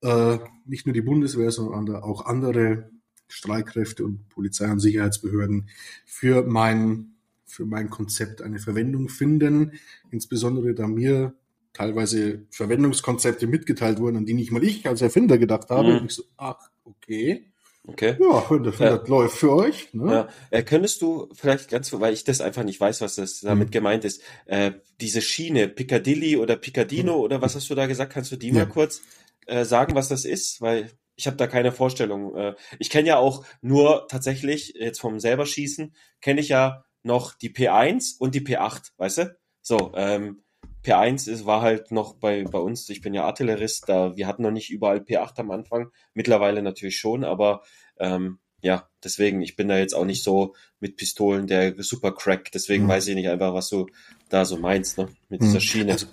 äh, 0.00 0.38
nicht 0.64 0.86
nur 0.86 0.94
die 0.94 1.02
Bundeswehr, 1.02 1.50
sondern 1.50 1.96
auch 1.96 2.26
andere 2.26 2.90
Streitkräfte 3.28 4.04
und 4.04 4.28
Polizei- 4.28 4.70
und 4.70 4.80
Sicherheitsbehörden 4.80 5.68
für 6.04 6.44
mein, 6.44 7.13
für 7.46 7.64
mein 7.64 7.90
Konzept 7.90 8.42
eine 8.42 8.58
Verwendung 8.58 9.08
finden. 9.08 9.72
Insbesondere 10.10 10.74
da 10.74 10.86
mir 10.86 11.34
teilweise 11.72 12.46
Verwendungskonzepte 12.50 13.46
mitgeteilt 13.46 13.98
wurden, 13.98 14.18
an 14.18 14.26
die 14.26 14.34
nicht 14.34 14.52
mal 14.52 14.64
ich 14.64 14.86
als 14.86 15.02
Erfinder 15.02 15.38
gedacht 15.38 15.70
habe. 15.70 15.92
Mhm. 15.92 15.98
Und 15.98 16.06
ich 16.06 16.14
so, 16.14 16.22
ach, 16.36 16.70
okay. 16.84 17.50
Okay. 17.86 18.16
Ja, 18.18 18.48
wenn 18.48 18.62
das, 18.62 18.78
wenn 18.78 18.86
ja. 18.86 18.96
das 18.96 19.08
läuft 19.08 19.36
für 19.36 19.52
euch. 19.52 19.92
Ne? 19.92 20.10
Ja. 20.10 20.28
Äh, 20.50 20.62
könntest 20.62 21.02
du 21.02 21.28
vielleicht 21.34 21.68
ganz, 21.68 21.92
weil 21.92 22.14
ich 22.14 22.24
das 22.24 22.40
einfach 22.40 22.64
nicht 22.64 22.80
weiß, 22.80 23.02
was 23.02 23.16
das 23.16 23.40
damit 23.40 23.68
mhm. 23.68 23.72
gemeint 23.72 24.06
ist, 24.06 24.22
äh, 24.46 24.72
diese 25.02 25.20
Schiene, 25.20 25.68
Piccadilly 25.68 26.38
oder 26.38 26.56
Piccadino 26.56 27.16
mhm. 27.16 27.20
oder 27.20 27.42
was 27.42 27.54
hast 27.54 27.68
du 27.68 27.74
da 27.74 27.86
gesagt? 27.86 28.12
Kannst 28.12 28.32
du 28.32 28.36
die 28.36 28.48
ja. 28.48 28.54
mal 28.54 28.66
kurz 28.66 29.02
äh, 29.46 29.66
sagen, 29.66 29.94
was 29.94 30.08
das 30.08 30.24
ist? 30.24 30.62
Weil 30.62 30.92
ich 31.16 31.26
habe 31.26 31.36
da 31.36 31.46
keine 31.46 31.72
Vorstellung. 31.72 32.34
Äh, 32.34 32.54
ich 32.78 32.88
kenne 32.88 33.08
ja 33.08 33.18
auch 33.18 33.44
nur 33.60 34.08
tatsächlich, 34.08 34.74
jetzt 34.78 35.00
vom 35.00 35.20
selber 35.20 35.44
schießen, 35.44 35.94
kenne 36.22 36.40
ich 36.40 36.48
ja 36.48 36.83
noch 37.04 37.34
die 37.34 37.50
P1 37.50 38.18
und 38.18 38.34
die 38.34 38.40
P8, 38.40 38.92
weißt 38.96 39.18
du? 39.18 39.36
So, 39.62 39.92
ähm, 39.94 40.42
P1 40.84 41.30
ist, 41.30 41.46
war 41.46 41.62
halt 41.62 41.90
noch 41.90 42.14
bei, 42.14 42.44
bei 42.44 42.58
uns, 42.58 42.88
ich 42.90 43.00
bin 43.00 43.14
ja 43.14 43.24
Artillerist, 43.24 43.88
da 43.88 44.16
wir 44.16 44.26
hatten 44.26 44.42
noch 44.42 44.50
nicht 44.50 44.70
überall 44.70 44.98
P8 44.98 45.38
am 45.40 45.50
Anfang, 45.50 45.88
mittlerweile 46.12 46.62
natürlich 46.62 46.98
schon, 46.98 47.24
aber 47.24 47.62
ähm, 47.98 48.38
ja, 48.60 48.88
deswegen, 49.02 49.42
ich 49.42 49.56
bin 49.56 49.68
da 49.68 49.78
jetzt 49.78 49.94
auch 49.94 50.04
nicht 50.04 50.22
so 50.22 50.54
mit 50.80 50.96
Pistolen 50.96 51.46
der 51.46 51.74
super 51.82 52.12
Crack, 52.12 52.50
deswegen 52.52 52.84
mhm. 52.84 52.88
weiß 52.88 53.08
ich 53.08 53.14
nicht 53.14 53.28
einfach, 53.28 53.54
was 53.54 53.68
du 53.68 53.86
da 54.28 54.44
so 54.44 54.56
meinst, 54.58 54.98
ne, 54.98 55.08
mit 55.28 55.40
mhm. 55.40 55.46
dieser 55.46 55.60
Schiene. 55.60 55.92
Also, 55.92 56.06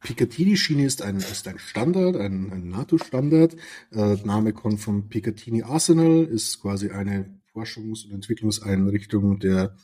Picatinny-Schiene 0.00 0.84
ist 0.84 1.02
ein, 1.02 1.16
ist 1.16 1.48
ein 1.48 1.58
Standard, 1.58 2.16
ein, 2.16 2.52
ein 2.52 2.68
NATO-Standard. 2.68 3.56
Äh, 3.90 4.14
Name 4.24 4.52
kommt 4.52 4.80
vom 4.80 5.08
Picatinny 5.08 5.62
Arsenal, 5.62 6.24
ist 6.24 6.60
quasi 6.60 6.90
eine 6.90 7.40
Forschungs- 7.52 8.06
und 8.06 8.12
Entwicklungseinrichtung 8.12 9.40
der 9.40 9.74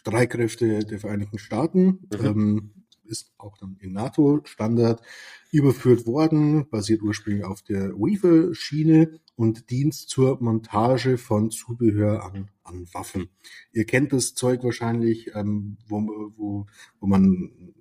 Streitkräfte 0.00 0.78
der 0.80 0.98
Vereinigten 0.98 1.38
Staaten. 1.38 2.00
Mhm. 2.18 2.26
Ähm, 2.26 2.70
ist 3.04 3.32
auch 3.38 3.58
dann 3.58 3.76
in 3.80 3.92
NATO-Standard 3.92 5.02
überführt 5.50 6.06
worden, 6.06 6.70
basiert 6.70 7.02
ursprünglich 7.02 7.44
auf 7.44 7.60
der 7.60 7.90
Weaver-Schiene 7.90 9.18
und 9.34 9.68
dient 9.70 9.94
zur 9.94 10.40
Montage 10.40 11.18
von 11.18 11.50
Zubehör 11.50 12.24
an, 12.24 12.50
an 12.62 12.86
Waffen. 12.92 13.28
Ihr 13.72 13.84
kennt 13.84 14.12
das 14.12 14.34
Zeug 14.34 14.62
wahrscheinlich, 14.62 15.34
ähm, 15.34 15.76
wo, 15.88 16.00
wo, 16.36 16.66
wo 17.00 17.06
man 17.06 17.74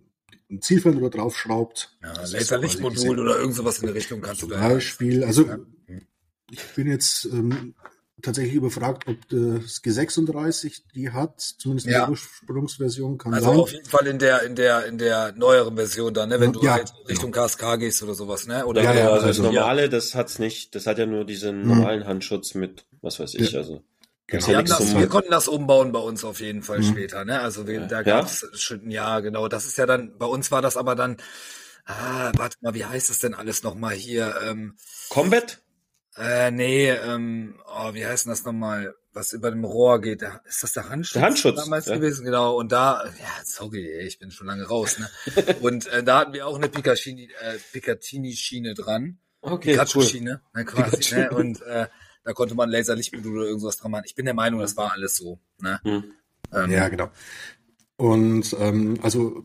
ein 0.49 0.61
Zielfernrohr 0.61 1.11
draufschraubt. 1.11 1.99
Ja, 2.01 2.13
Laserlichtmodul 2.13 3.19
oder 3.19 3.37
irgend 3.37 3.55
sowas 3.55 3.79
in 3.79 3.85
der 3.85 3.95
Richtung 3.95 4.21
kannst 4.21 4.41
Zum 4.41 4.49
du 4.49 4.55
da. 4.55 4.67
Beispiel, 4.67 5.23
also 5.23 5.45
ich 6.49 6.63
bin 6.75 6.87
jetzt 6.87 7.25
ähm, 7.25 7.75
tatsächlich 8.21 8.55
überfragt, 8.55 9.07
ob 9.07 9.17
das 9.29 9.83
G36 9.83 10.81
die 10.95 11.11
hat, 11.11 11.39
zumindest 11.39 11.87
in 11.87 11.93
ja. 11.93 11.99
der 12.01 12.09
Ursprungsversion 12.09 13.17
kann 13.17 13.33
Also 13.33 13.49
sein. 13.49 13.59
auf 13.59 13.71
jeden 13.71 13.85
Fall 13.85 14.07
in 14.07 14.19
der 14.19 14.43
in 14.43 14.55
der 14.55 14.85
in 14.85 14.97
der 14.97 15.33
neueren 15.33 15.75
Version 15.75 16.13
dann, 16.13 16.29
ne, 16.29 16.39
wenn 16.39 16.53
du 16.53 16.63
ja, 16.63 16.73
halt 16.73 16.93
Richtung 17.07 17.31
genau. 17.31 17.45
KSK 17.45 17.79
gehst 17.79 18.03
oder 18.03 18.15
sowas, 18.15 18.47
ne? 18.47 18.65
Oder 18.65 18.83
ja, 18.83 18.93
ja, 18.93 19.09
also, 19.09 19.27
also 19.27 19.43
das 19.43 19.53
normale, 19.53 19.89
das 19.89 20.15
hat's 20.15 20.39
nicht, 20.39 20.75
das 20.75 20.87
hat 20.87 20.97
ja 20.97 21.05
nur 21.05 21.25
diesen 21.25 21.61
hm. 21.61 21.67
normalen 21.67 22.05
Handschutz 22.05 22.53
mit, 22.53 22.85
was 23.01 23.19
weiß 23.19 23.35
ich, 23.35 23.55
also 23.55 23.83
Genau. 24.31 24.47
Wir, 24.47 24.61
das, 24.61 24.95
wir, 24.95 25.07
konnten 25.07 25.31
das 25.31 25.47
umbauen 25.47 25.91
bei 25.91 25.99
uns 25.99 26.23
auf 26.23 26.39
jeden 26.39 26.61
Fall 26.61 26.79
mhm. 26.79 26.83
später, 26.83 27.25
ne? 27.25 27.39
Also 27.39 27.67
wir, 27.67 27.81
da 27.87 28.03
gab's 28.03 28.41
ja? 28.41 28.57
schon, 28.57 28.91
ja, 28.91 29.21
genau. 29.21 29.47
Das 29.47 29.65
ist 29.65 29.77
ja 29.77 29.87
dann, 29.87 30.17
bei 30.19 30.27
uns 30.27 30.51
war 30.51 30.61
das 30.61 30.77
aber 30.77 30.95
dann, 30.95 31.17
ah, 31.85 32.31
warte 32.37 32.57
mal, 32.61 32.75
wie 32.75 32.85
heißt 32.85 33.09
das 33.09 33.19
denn 33.19 33.33
alles 33.33 33.63
nochmal 33.63 33.95
hier? 33.95 34.35
Ähm, 34.43 34.75
Combat? 35.09 35.59
Äh, 36.17 36.51
nee, 36.51 36.89
ähm, 36.89 37.59
oh, 37.67 37.93
wie 37.93 38.05
heißt 38.05 38.25
denn 38.25 38.31
das 38.31 38.43
nochmal, 38.43 38.93
was 39.13 39.33
über 39.33 39.51
dem 39.51 39.63
Rohr 39.63 40.01
geht? 40.01 40.23
Ist 40.45 40.63
das 40.63 40.73
der 40.73 40.89
Handschutz? 40.89 41.13
Der 41.13 41.21
Handschutz 41.21 41.55
damals 41.55 41.85
ja. 41.85 41.95
gewesen, 41.95 42.25
genau. 42.25 42.57
Und 42.57 42.71
da, 42.71 43.05
ja, 43.05 43.43
sorry, 43.45 43.87
ich 44.01 44.19
bin 44.19 44.31
schon 44.31 44.47
lange 44.47 44.65
raus, 44.65 44.97
ne? 44.99 45.09
und 45.61 45.87
äh, 45.87 46.03
da 46.03 46.19
hatten 46.19 46.33
wir 46.33 46.47
auch 46.47 46.55
eine 46.55 46.69
Picatinny, 46.69 47.29
äh, 47.41 47.57
Picatinny-Schiene 47.71 48.73
dran. 48.73 49.19
Okay, 49.41 49.71
Pikachu-Schiene, 49.71 50.41
cool. 50.43 50.59
ne, 50.59 50.65
quasi, 50.65 50.97
Pikachu. 50.97 51.15
ne? 51.15 51.31
Und 51.31 51.61
äh, 51.61 51.87
da 52.23 52.33
konnte 52.33 52.55
man 52.55 52.69
Laserlichtmodul 52.69 53.39
oder 53.39 53.47
irgendwas 53.47 53.77
dran 53.77 53.91
machen. 53.91 54.03
Ich 54.05 54.15
bin 54.15 54.25
der 54.25 54.33
Meinung, 54.33 54.59
das 54.59 54.75
war 54.75 54.91
alles 54.91 55.15
so, 55.15 55.39
ne? 55.59 55.79
Hm. 55.83 56.03
Ähm, 56.53 56.71
ja, 56.71 56.89
genau. 56.89 57.09
Und 57.95 58.55
ähm, 58.59 58.99
also 59.01 59.43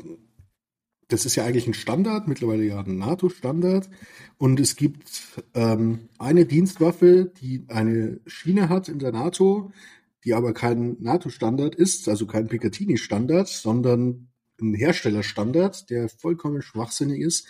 das 1.14 1.26
ist 1.26 1.36
ja 1.36 1.44
eigentlich 1.44 1.68
ein 1.68 1.74
Standard, 1.74 2.26
mittlerweile 2.26 2.64
ja 2.64 2.80
ein 2.80 2.98
NATO-Standard. 2.98 3.88
Und 4.36 4.58
es 4.58 4.74
gibt 4.74 5.08
ähm, 5.54 6.08
eine 6.18 6.44
Dienstwaffe, 6.44 7.30
die 7.40 7.64
eine 7.68 8.18
Schiene 8.26 8.68
hat 8.68 8.88
in 8.88 8.98
der 8.98 9.12
NATO, 9.12 9.70
die 10.24 10.34
aber 10.34 10.52
kein 10.54 10.96
NATO-Standard 10.98 11.76
ist, 11.76 12.08
also 12.08 12.26
kein 12.26 12.48
Picatinny-Standard, 12.48 13.46
sondern 13.46 14.26
ein 14.60 14.74
Herstellerstandard, 14.74 15.88
der 15.88 16.08
vollkommen 16.08 16.62
schwachsinnig 16.62 17.20
ist. 17.20 17.46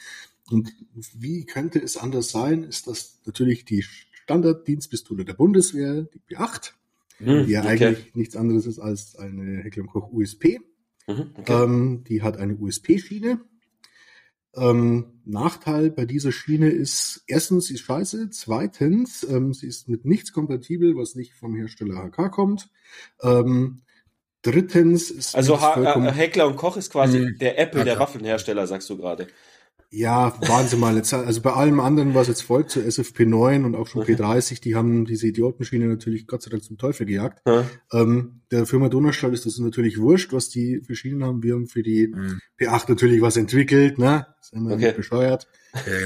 Und 0.51 0.71
wie 1.15 1.47
könnte 1.47 1.79
es 1.79 1.97
anders 1.97 2.31
sein, 2.31 2.65
ist 2.65 2.87
das 2.87 3.23
natürlich 3.25 3.65
die 3.65 3.83
Standarddienstpistole 3.83 5.25
der 5.25 5.35
Bundeswehr, 5.35 6.03
die 6.03 6.21
P8, 6.21 6.73
hm, 7.17 7.47
die 7.47 7.53
ja 7.53 7.61
okay. 7.61 7.87
eigentlich 7.87 8.15
nichts 8.15 8.37
anderes 8.37 8.67
ist 8.67 8.79
als 8.79 9.17
eine 9.17 9.63
Heckler 9.63 9.85
Koch 9.85 10.13
USP. 10.13 10.61
Mhm, 11.07 11.31
okay. 11.35 11.65
ähm, 11.65 12.05
die 12.07 12.21
hat 12.21 12.37
eine 12.37 12.57
USP-Schiene 12.57 13.41
ähm, 14.57 15.21
Nachteil 15.25 15.91
bei 15.91 16.05
dieser 16.05 16.33
Schiene 16.33 16.69
ist, 16.69 17.23
erstens, 17.27 17.67
sie 17.67 17.75
ist 17.75 17.81
scheiße, 17.81 18.31
zweitens, 18.31 19.25
ähm, 19.25 19.55
sie 19.55 19.67
ist 19.67 19.89
mit 19.89 20.05
nichts 20.05 20.33
kompatibel, 20.33 20.97
was 20.97 21.15
nicht 21.15 21.35
vom 21.35 21.55
Hersteller 21.55 21.97
HK 21.97 22.31
kommt. 22.31 22.69
Ähm, 23.23 23.83
drittens 24.43 25.11
ist 25.11 25.35
Also 25.35 25.61
ha 25.61 26.11
Heckler 26.13 26.47
und 26.47 26.57
Koch 26.57 26.77
ist 26.77 26.91
quasi 26.91 27.35
der 27.39 27.59
Apple 27.59 27.81
HK. 27.81 27.85
der 27.85 27.99
Waffenhersteller, 27.99 28.67
sagst 28.67 28.89
du 28.91 28.97
gerade. 28.97 29.27
Ja, 29.95 30.37
waren 30.49 30.67
sie 30.67 30.77
mal. 30.77 30.97
Jetzt, 30.97 31.15
also 31.15 31.41
bei 31.41 31.53
allem 31.53 31.79
anderen, 31.79 32.15
was 32.15 32.27
jetzt 32.27 32.43
folgt, 32.43 32.71
zur 32.71 32.83
SFP9 32.83 33.65
und 33.65 33.77
auch 33.77 33.87
schon 33.87 34.03
P30, 34.03 34.61
die 34.61 34.75
haben 34.75 35.05
diese 35.05 35.29
Idiotenschiene 35.29 35.87
natürlich 35.87 36.27
Gott 36.27 36.43
sei 36.43 36.51
Dank 36.51 36.65
zum 36.65 36.79
Teufel 36.79 37.07
gejagt. 37.07 37.41
Ja. 37.47 37.65
Ähm, 37.93 38.41
der 38.51 38.67
Firma 38.67 38.89
Donnerstadt 38.89 39.33
ist 39.33 39.47
das 39.47 39.59
natürlich 39.59 40.01
wurscht, 40.01 40.33
was 40.33 40.49
die 40.49 40.81
für 40.81 40.97
Schienen 40.97 41.23
haben. 41.23 41.45
Wir 41.45 41.55
haben 41.55 41.69
für 41.69 41.85
die 41.85 42.09
mhm. 42.09 42.41
P8 42.59 42.87
natürlich 42.89 43.23
was 43.23 43.37
entwickelt, 43.37 43.99
ne? 43.99 44.27
Sind 44.41 44.65
wir 44.65 44.75
okay. 44.75 44.87
nicht 44.87 44.97
bescheuert. 44.97 45.47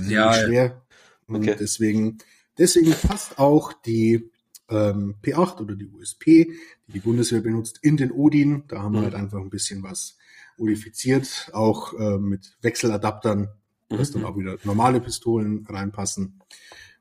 Ja, 0.08 0.34
schwer. 0.34 0.82
Und 1.26 1.48
okay. 1.48 1.56
deswegen, 1.58 2.18
deswegen 2.58 2.92
passt 2.92 3.38
auch 3.38 3.72
die 3.72 4.30
ähm, 4.68 5.14
P8 5.22 5.62
oder 5.62 5.76
die 5.76 5.86
USP, 5.86 6.52
die 6.88 6.92
die 6.92 7.00
Bundeswehr 7.00 7.40
benutzt, 7.40 7.78
in 7.80 7.96
den 7.96 8.12
Odin. 8.12 8.64
Da 8.68 8.82
haben 8.82 8.92
mhm. 8.92 8.96
wir 8.96 9.02
halt 9.04 9.14
einfach 9.14 9.40
ein 9.40 9.50
bisschen 9.50 9.82
was 9.82 10.18
modifiziert, 10.58 11.50
auch 11.54 11.98
äh, 11.98 12.18
mit 12.18 12.56
Wechseladaptern 12.60 13.48
dass 13.96 14.10
dann 14.10 14.22
mhm. 14.22 14.28
auch 14.28 14.36
wieder 14.36 14.58
normale 14.64 15.00
Pistolen 15.00 15.66
reinpassen. 15.68 16.40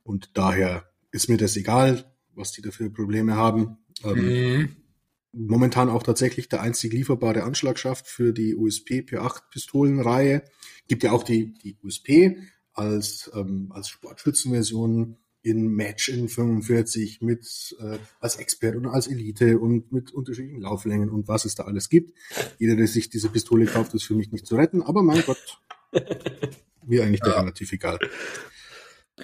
Und 0.03 0.31
daher 0.37 0.89
ist 1.11 1.29
mir 1.29 1.37
das 1.37 1.57
egal, 1.57 2.05
was 2.35 2.51
die 2.51 2.61
dafür 2.61 2.91
Probleme 2.91 3.35
haben. 3.35 3.77
Ähm, 4.03 4.57
mhm. 4.57 4.75
Momentan 5.33 5.89
auch 5.89 6.03
tatsächlich 6.03 6.49
der 6.49 6.61
einzig 6.61 6.93
lieferbare 6.93 7.43
Anschlagschaft 7.43 8.07
für 8.07 8.33
die 8.33 8.55
USP 8.55 9.01
P8 9.01 9.41
Pistolenreihe. 9.51 10.43
Gibt 10.87 11.03
ja 11.03 11.11
auch 11.11 11.23
die, 11.23 11.53
die 11.53 11.77
USP 11.83 12.37
als, 12.73 13.29
ähm, 13.33 13.71
als 13.71 13.89
Sportschützenversion 13.89 15.17
in 15.41 15.67
Match 15.67 16.09
in 16.09 16.27
45 16.27 17.21
mit 17.21 17.75
äh, 17.79 17.97
als 18.19 18.35
Expert 18.37 18.75
und 18.75 18.87
als 18.87 19.07
Elite 19.07 19.59
und 19.59 19.91
mit 19.91 20.11
unterschiedlichen 20.11 20.61
Lauflängen 20.61 21.09
und 21.09 21.27
was 21.27 21.45
es 21.45 21.55
da 21.55 21.63
alles 21.63 21.89
gibt. 21.89 22.17
Jeder, 22.59 22.75
der 22.75 22.87
sich 22.87 23.09
diese 23.09 23.29
Pistole 23.29 23.65
kauft, 23.65 23.93
ist 23.93 24.03
für 24.03 24.15
mich 24.15 24.31
nicht 24.31 24.45
zu 24.45 24.55
retten, 24.55 24.81
aber 24.81 25.03
mein 25.03 25.23
Gott, 25.25 25.61
mir 26.85 27.03
eigentlich 27.03 27.21
ja. 27.25 27.39
relativ 27.39 27.71
egal. 27.71 27.99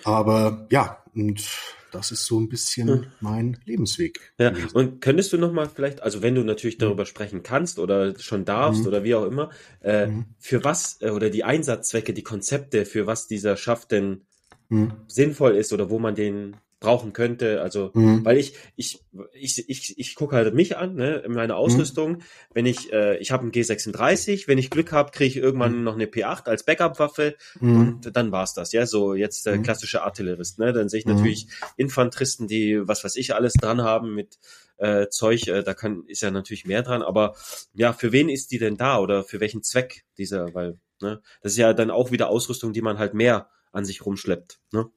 Aber 0.03 0.67
ja, 0.71 1.03
und 1.13 1.45
das 1.91 2.11
ist 2.11 2.25
so 2.25 2.39
ein 2.39 2.49
bisschen 2.49 2.87
hm. 2.87 3.05
mein 3.19 3.57
Lebensweg. 3.65 4.33
Ja, 4.39 4.49
gewesen. 4.49 4.75
und 4.75 5.01
könntest 5.01 5.31
du 5.31 5.37
nochmal 5.37 5.69
vielleicht, 5.69 6.01
also 6.01 6.21
wenn 6.21 6.35
du 6.35 6.43
natürlich 6.43 6.79
darüber 6.79 7.05
sprechen 7.05 7.43
kannst 7.43 7.77
oder 7.77 8.17
schon 8.19 8.45
darfst 8.45 8.81
mhm. 8.81 8.87
oder 8.87 9.03
wie 9.03 9.15
auch 9.15 9.25
immer, 9.25 9.51
äh, 9.81 10.07
mhm. 10.07 10.25
für 10.39 10.63
was 10.63 11.01
äh, 11.01 11.11
oder 11.11 11.29
die 11.29 11.43
Einsatzzwecke, 11.43 12.13
die 12.13 12.23
Konzepte, 12.23 12.85
für 12.85 13.05
was 13.05 13.27
dieser 13.27 13.57
Schaft 13.57 13.91
denn 13.91 14.21
mhm. 14.69 14.93
sinnvoll 15.07 15.55
ist 15.55 15.71
oder 15.71 15.89
wo 15.91 15.99
man 15.99 16.15
den 16.15 16.57
brauchen 16.83 17.13
könnte. 17.13 17.61
Also, 17.61 17.91
Mhm. 17.93 18.23
weil 18.25 18.37
ich, 18.37 18.53
ich, 18.75 18.99
ich, 19.33 19.67
ich, 19.69 19.97
ich 19.97 20.15
gucke 20.15 20.35
halt 20.35 20.53
mich 20.53 20.77
an, 20.77 20.95
ne, 20.95 21.15
in 21.25 21.31
meiner 21.31 21.55
Ausrüstung. 21.55 22.21
Wenn 22.53 22.65
ich, 22.65 22.91
äh, 22.93 23.17
ich 23.17 23.31
habe 23.31 23.43
einen 23.43 23.51
G36, 23.51 24.47
wenn 24.47 24.57
ich 24.57 24.69
Glück 24.69 24.91
habe, 24.91 25.11
kriege 25.11 25.29
ich 25.29 25.37
irgendwann 25.37 25.83
noch 25.83 25.95
eine 25.95 26.05
P8 26.05 26.47
als 26.47 26.63
Backup-Waffe 26.65 27.35
Mhm. 27.59 27.77
und 28.03 28.15
dann 28.15 28.31
war's 28.31 28.53
das, 28.53 28.73
ja. 28.73 28.85
So 28.85 29.15
jetzt 29.15 29.45
der 29.45 29.57
Mhm. 29.57 29.63
klassische 29.63 30.03
Artillerist, 30.03 30.59
ne? 30.59 30.73
Dann 30.73 30.89
sehe 30.89 30.99
ich 30.99 31.05
Mhm. 31.05 31.13
natürlich 31.13 31.47
Infanteristen, 31.77 32.47
die 32.47 32.81
was 32.87 33.03
weiß 33.03 33.15
ich 33.15 33.33
alles 33.33 33.53
dran 33.53 33.81
haben 33.81 34.13
mit 34.13 34.37
äh, 34.77 35.07
Zeug, 35.07 35.47
äh, 35.47 35.63
da 35.63 35.73
kann 35.73 36.03
ist 36.07 36.21
ja 36.21 36.31
natürlich 36.31 36.65
mehr 36.65 36.81
dran, 36.81 37.01
aber 37.03 37.35
ja, 37.73 37.93
für 37.93 38.11
wen 38.11 38.27
ist 38.27 38.51
die 38.51 38.57
denn 38.57 38.75
da 38.75 38.99
oder 38.99 39.23
für 39.23 39.39
welchen 39.39 39.63
Zweck 39.63 40.03
dieser, 40.17 40.53
weil, 40.53 40.79
ne, 41.01 41.21
das 41.41 41.53
ist 41.53 41.57
ja 41.59 41.73
dann 41.73 41.91
auch 41.91 42.11
wieder 42.11 42.27
Ausrüstung, 42.29 42.73
die 42.73 42.81
man 42.81 42.97
halt 42.97 43.13
mehr 43.13 43.47
an 43.71 43.85
sich 43.85 44.05
rumschleppt, 44.05 44.59
ne? 44.71 44.87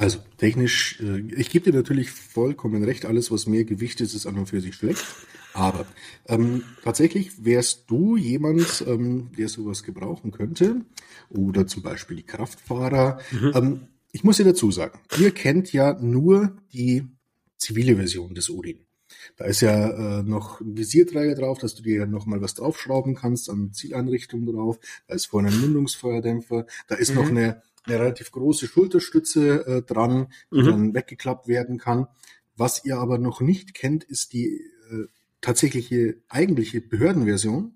Also 0.00 0.18
technisch, 0.38 0.98
äh, 1.02 1.20
ich 1.36 1.50
gebe 1.50 1.70
dir 1.70 1.76
natürlich 1.76 2.10
vollkommen 2.10 2.82
recht, 2.84 3.04
alles 3.04 3.30
was 3.30 3.46
mehr 3.46 3.64
Gewicht 3.64 4.00
ist, 4.00 4.14
ist 4.14 4.26
an 4.26 4.38
und 4.38 4.46
für 4.46 4.62
sich 4.62 4.74
schlecht. 4.74 5.04
Aber 5.52 5.84
ähm, 6.26 6.62
tatsächlich 6.82 7.44
wärst 7.44 7.84
du 7.90 8.16
jemand, 8.16 8.82
ähm, 8.86 9.30
der 9.36 9.48
sowas 9.50 9.82
gebrauchen 9.82 10.30
könnte, 10.30 10.80
oder 11.28 11.66
zum 11.66 11.82
Beispiel 11.82 12.16
die 12.16 12.22
Kraftfahrer. 12.22 13.20
Mhm. 13.30 13.52
Ähm, 13.54 13.80
ich 14.10 14.24
muss 14.24 14.38
dir 14.38 14.44
dazu 14.44 14.70
sagen, 14.70 14.98
ihr 15.18 15.32
kennt 15.32 15.70
ja 15.72 15.92
nur 16.00 16.56
die 16.72 17.06
zivile 17.58 17.96
Version 17.96 18.34
des 18.34 18.48
Odin. 18.48 18.86
Da 19.36 19.44
ist 19.44 19.60
ja 19.60 20.20
äh, 20.20 20.22
noch 20.22 20.60
ein 20.60 20.78
Visierträger 20.78 21.34
drauf, 21.34 21.58
dass 21.58 21.74
du 21.74 21.82
dir 21.82 21.96
ja 21.96 22.06
noch 22.06 22.26
mal 22.26 22.40
was 22.40 22.54
draufschrauben 22.54 23.16
kannst 23.16 23.50
an 23.50 23.72
Zieleinrichtung 23.72 24.46
drauf. 24.46 24.78
Da 25.08 25.14
ist 25.14 25.26
vorne 25.26 25.48
ein 25.48 25.60
Mündungsfeuerdämpfer. 25.60 26.64
Da 26.88 26.94
ist 26.94 27.10
Mhm. 27.10 27.16
noch 27.16 27.28
eine, 27.28 27.62
eine 27.86 27.98
relativ 28.00 28.30
große 28.32 28.66
Schulterstütze 28.66 29.66
äh, 29.66 29.82
dran, 29.82 30.28
die 30.52 30.58
Mhm. 30.62 30.66
dann 30.66 30.94
weggeklappt 30.94 31.48
werden 31.48 31.78
kann. 31.78 32.06
Was 32.56 32.84
ihr 32.84 32.98
aber 32.98 33.18
noch 33.18 33.40
nicht 33.40 33.74
kennt, 33.74 34.04
ist 34.04 34.32
die 34.32 34.60
äh, 34.90 35.06
tatsächliche 35.40 36.16
eigentliche 36.28 36.80
Behördenversion, 36.80 37.74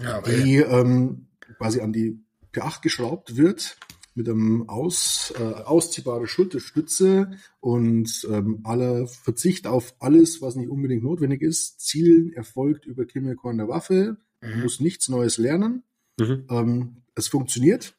Ja, 0.00 0.20
die 0.22 0.56
ähm, 0.56 1.26
quasi 1.58 1.80
an 1.80 1.92
die 1.92 2.18
P8 2.52 2.82
geschraubt 2.82 3.36
wird 3.36 3.76
mit 4.16 4.28
einem 4.28 4.68
aus, 4.68 5.32
äh, 5.36 5.42
ausziehbare 5.42 6.28
Schulterstütze 6.28 7.32
und 7.60 8.26
ähm, 8.30 8.60
aller 8.62 9.08
Verzicht 9.08 9.66
auf 9.66 9.94
alles, 9.98 10.40
was 10.40 10.54
nicht 10.54 10.68
unbedingt 10.68 11.02
notwendig 11.02 11.42
ist. 11.42 11.80
Zielen 11.80 12.32
erfolgt 12.32 12.86
über 12.86 13.04
Kimmelkorn 13.06 13.58
der 13.58 13.66
Waffe, 13.68 14.16
Mhm. 14.40 14.62
muss 14.62 14.78
nichts 14.78 15.08
Neues 15.08 15.38
lernen. 15.38 15.82
Mhm. 16.20 16.44
Ähm, 16.50 16.96
es 17.16 17.26
funktioniert. 17.28 17.96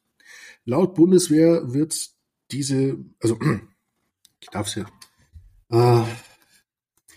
Laut 0.66 0.96
Bundeswehr 0.96 1.74
wird 1.74 2.10
diese, 2.52 2.98
also 3.20 3.38
ich 4.40 4.50
darf 4.50 4.68
es 4.68 4.76
ja. 4.76 4.86
Äh, 5.70 6.06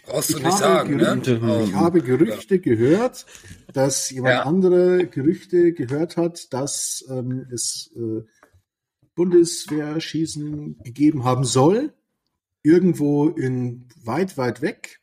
Brauchst 0.04 0.30
du 0.30 0.36
ich 0.38 0.42
nicht 0.44 0.52
habe 0.52 0.58
sagen, 0.58 0.96
ne? 0.96 1.04
Gerüchte, 1.04 1.40
Oh, 1.42 1.64
ich 1.66 1.74
habe 1.74 2.00
Gerüchte 2.00 2.60
gehört, 2.60 3.26
dass 3.74 4.10
jemand 4.10 4.34
Ja. 4.34 4.42
andere 4.44 5.06
Gerüchte 5.06 5.72
gehört 5.74 6.16
hat, 6.16 6.52
dass 6.52 7.04
ähm, 7.10 7.46
es 7.52 7.90
äh, 7.94 8.22
Bundeswehrschießen 9.14 10.78
gegeben 10.82 11.24
haben 11.24 11.44
soll, 11.44 11.92
irgendwo 12.62 13.28
in 13.28 13.88
weit, 14.02 14.38
weit 14.38 14.62
weg. 14.62 15.00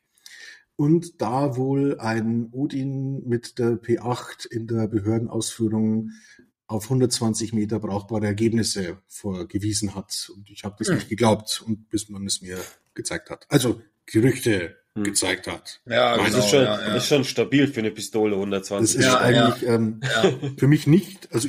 Und 0.74 1.22
da 1.22 1.56
wohl 1.56 1.98
ein 2.00 2.48
Odin 2.52 3.22
mit 3.26 3.58
der 3.58 3.80
P8 3.80 4.46
in 4.50 4.66
der 4.66 4.88
Behördenausführung 4.88 6.10
auf 6.68 6.84
120 6.84 7.52
Meter 7.52 7.78
brauchbare 7.78 8.26
Ergebnisse 8.26 8.98
vorgewiesen 9.06 9.94
hat. 9.94 10.30
Und 10.34 10.50
ich 10.50 10.64
habe 10.64 10.76
das 10.78 10.88
Hm. 10.88 10.96
nicht 10.96 11.08
geglaubt, 11.08 11.62
und 11.66 11.88
bis 11.90 12.08
man 12.08 12.26
es 12.26 12.42
mir 12.42 12.58
gezeigt 12.94 13.30
hat. 13.30 13.46
Also 13.48 13.80
Gerüchte 14.06 14.76
Hm. 14.94 15.04
gezeigt 15.04 15.46
hat. 15.48 15.80
Ja, 15.86 16.16
Das 16.16 16.26
genau, 16.26 16.38
ist 16.38 16.50
schon, 16.50 16.62
ja, 16.62 16.80
ja. 16.88 16.94
ist 16.96 17.06
schon 17.06 17.24
stabil 17.24 17.66
für 17.68 17.80
eine 17.80 17.90
Pistole 17.90 18.30
Das 18.30 18.38
120. 18.38 18.96
ist 19.00 19.04
Ja, 19.04 19.18
eigentlich 19.18 19.68
Ähm, 19.68 20.00
ja. 20.02 20.32
für 20.56 20.68
mich 20.68 20.86
nicht, 20.86 21.32
also 21.32 21.48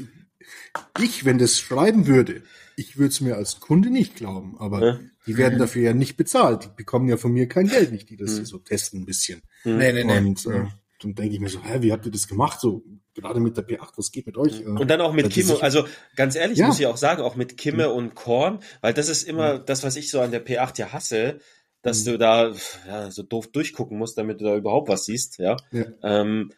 ich, 0.99 1.25
wenn 1.25 1.37
das 1.37 1.59
schreiben 1.59 2.07
würde, 2.07 2.43
ich 2.75 2.97
würde 2.97 3.09
es 3.09 3.21
mir 3.21 3.35
als 3.37 3.59
Kunde 3.59 3.89
nicht 3.89 4.15
glauben, 4.15 4.57
aber 4.59 4.85
Ja. 4.85 4.99
die 5.25 5.37
werden 5.37 5.57
dafür 5.59 5.81
ja 5.83 5.93
nicht 5.93 6.17
bezahlt. 6.17 6.63
Die 6.65 6.69
bekommen 6.75 7.07
ja 7.07 7.17
von 7.17 7.31
mir 7.31 7.47
kein 7.47 7.67
Geld, 7.67 7.91
nicht 7.91 8.09
die 8.09 8.17
das 8.17 8.37
Hm. 8.37 8.45
so 8.45 8.57
testen 8.59 9.01
ein 9.01 9.05
bisschen. 9.05 9.41
Nee, 9.63 9.93
nee, 9.93 10.03
nee. 10.03 10.17
Und 10.17 10.45
äh, 10.45 10.65
dann 11.01 11.15
denke 11.15 11.33
ich 11.35 11.39
mir 11.39 11.49
so, 11.49 11.63
hä, 11.63 11.81
wie 11.81 11.91
habt 11.91 12.05
ihr 12.05 12.11
das 12.11 12.27
gemacht? 12.27 12.59
So 12.59 12.83
gerade 13.21 13.39
mit 13.39 13.57
der 13.57 13.67
P8, 13.67 13.89
was 13.97 14.11
geht 14.11 14.25
mit 14.25 14.37
euch? 14.37 14.61
Äh, 14.61 14.65
Und 14.65 14.87
dann 14.89 15.01
auch 15.01 15.13
mit 15.13 15.29
Kimme, 15.29 15.57
also 15.61 15.85
ganz 16.15 16.35
ehrlich, 16.35 16.57
Ja. 16.57 16.65
Mhm. 16.65 16.69
muss 16.69 16.79
ich 16.79 16.85
auch 16.87 16.97
sagen, 16.97 17.21
auch 17.21 17.35
mit 17.35 17.57
Kimme 17.57 17.89
und 17.89 18.15
Korn, 18.15 18.59
weil 18.81 18.93
das 18.93 19.09
ist 19.09 19.23
immer 19.23 19.59
das, 19.59 19.83
was 19.83 19.95
ich 19.95 20.09
so 20.09 20.21
an 20.21 20.31
der 20.31 20.45
P8 20.45 20.77
ja 20.79 20.91
hasse, 20.93 21.39
dass 21.81 22.01
Mhm. 22.05 22.11
du 22.11 22.17
da 22.17 22.53
ja, 22.87 23.11
so 23.11 23.23
doof 23.23 23.47
durchgucken 23.51 23.97
musst, 23.97 24.17
damit 24.17 24.41
du 24.41 24.45
da 24.45 24.55
überhaupt 24.55 24.89
was 24.89 25.05
siehst, 25.05 25.37
ja. 25.37 25.57
Ja. 25.71 25.85
Ähm, 26.03 26.51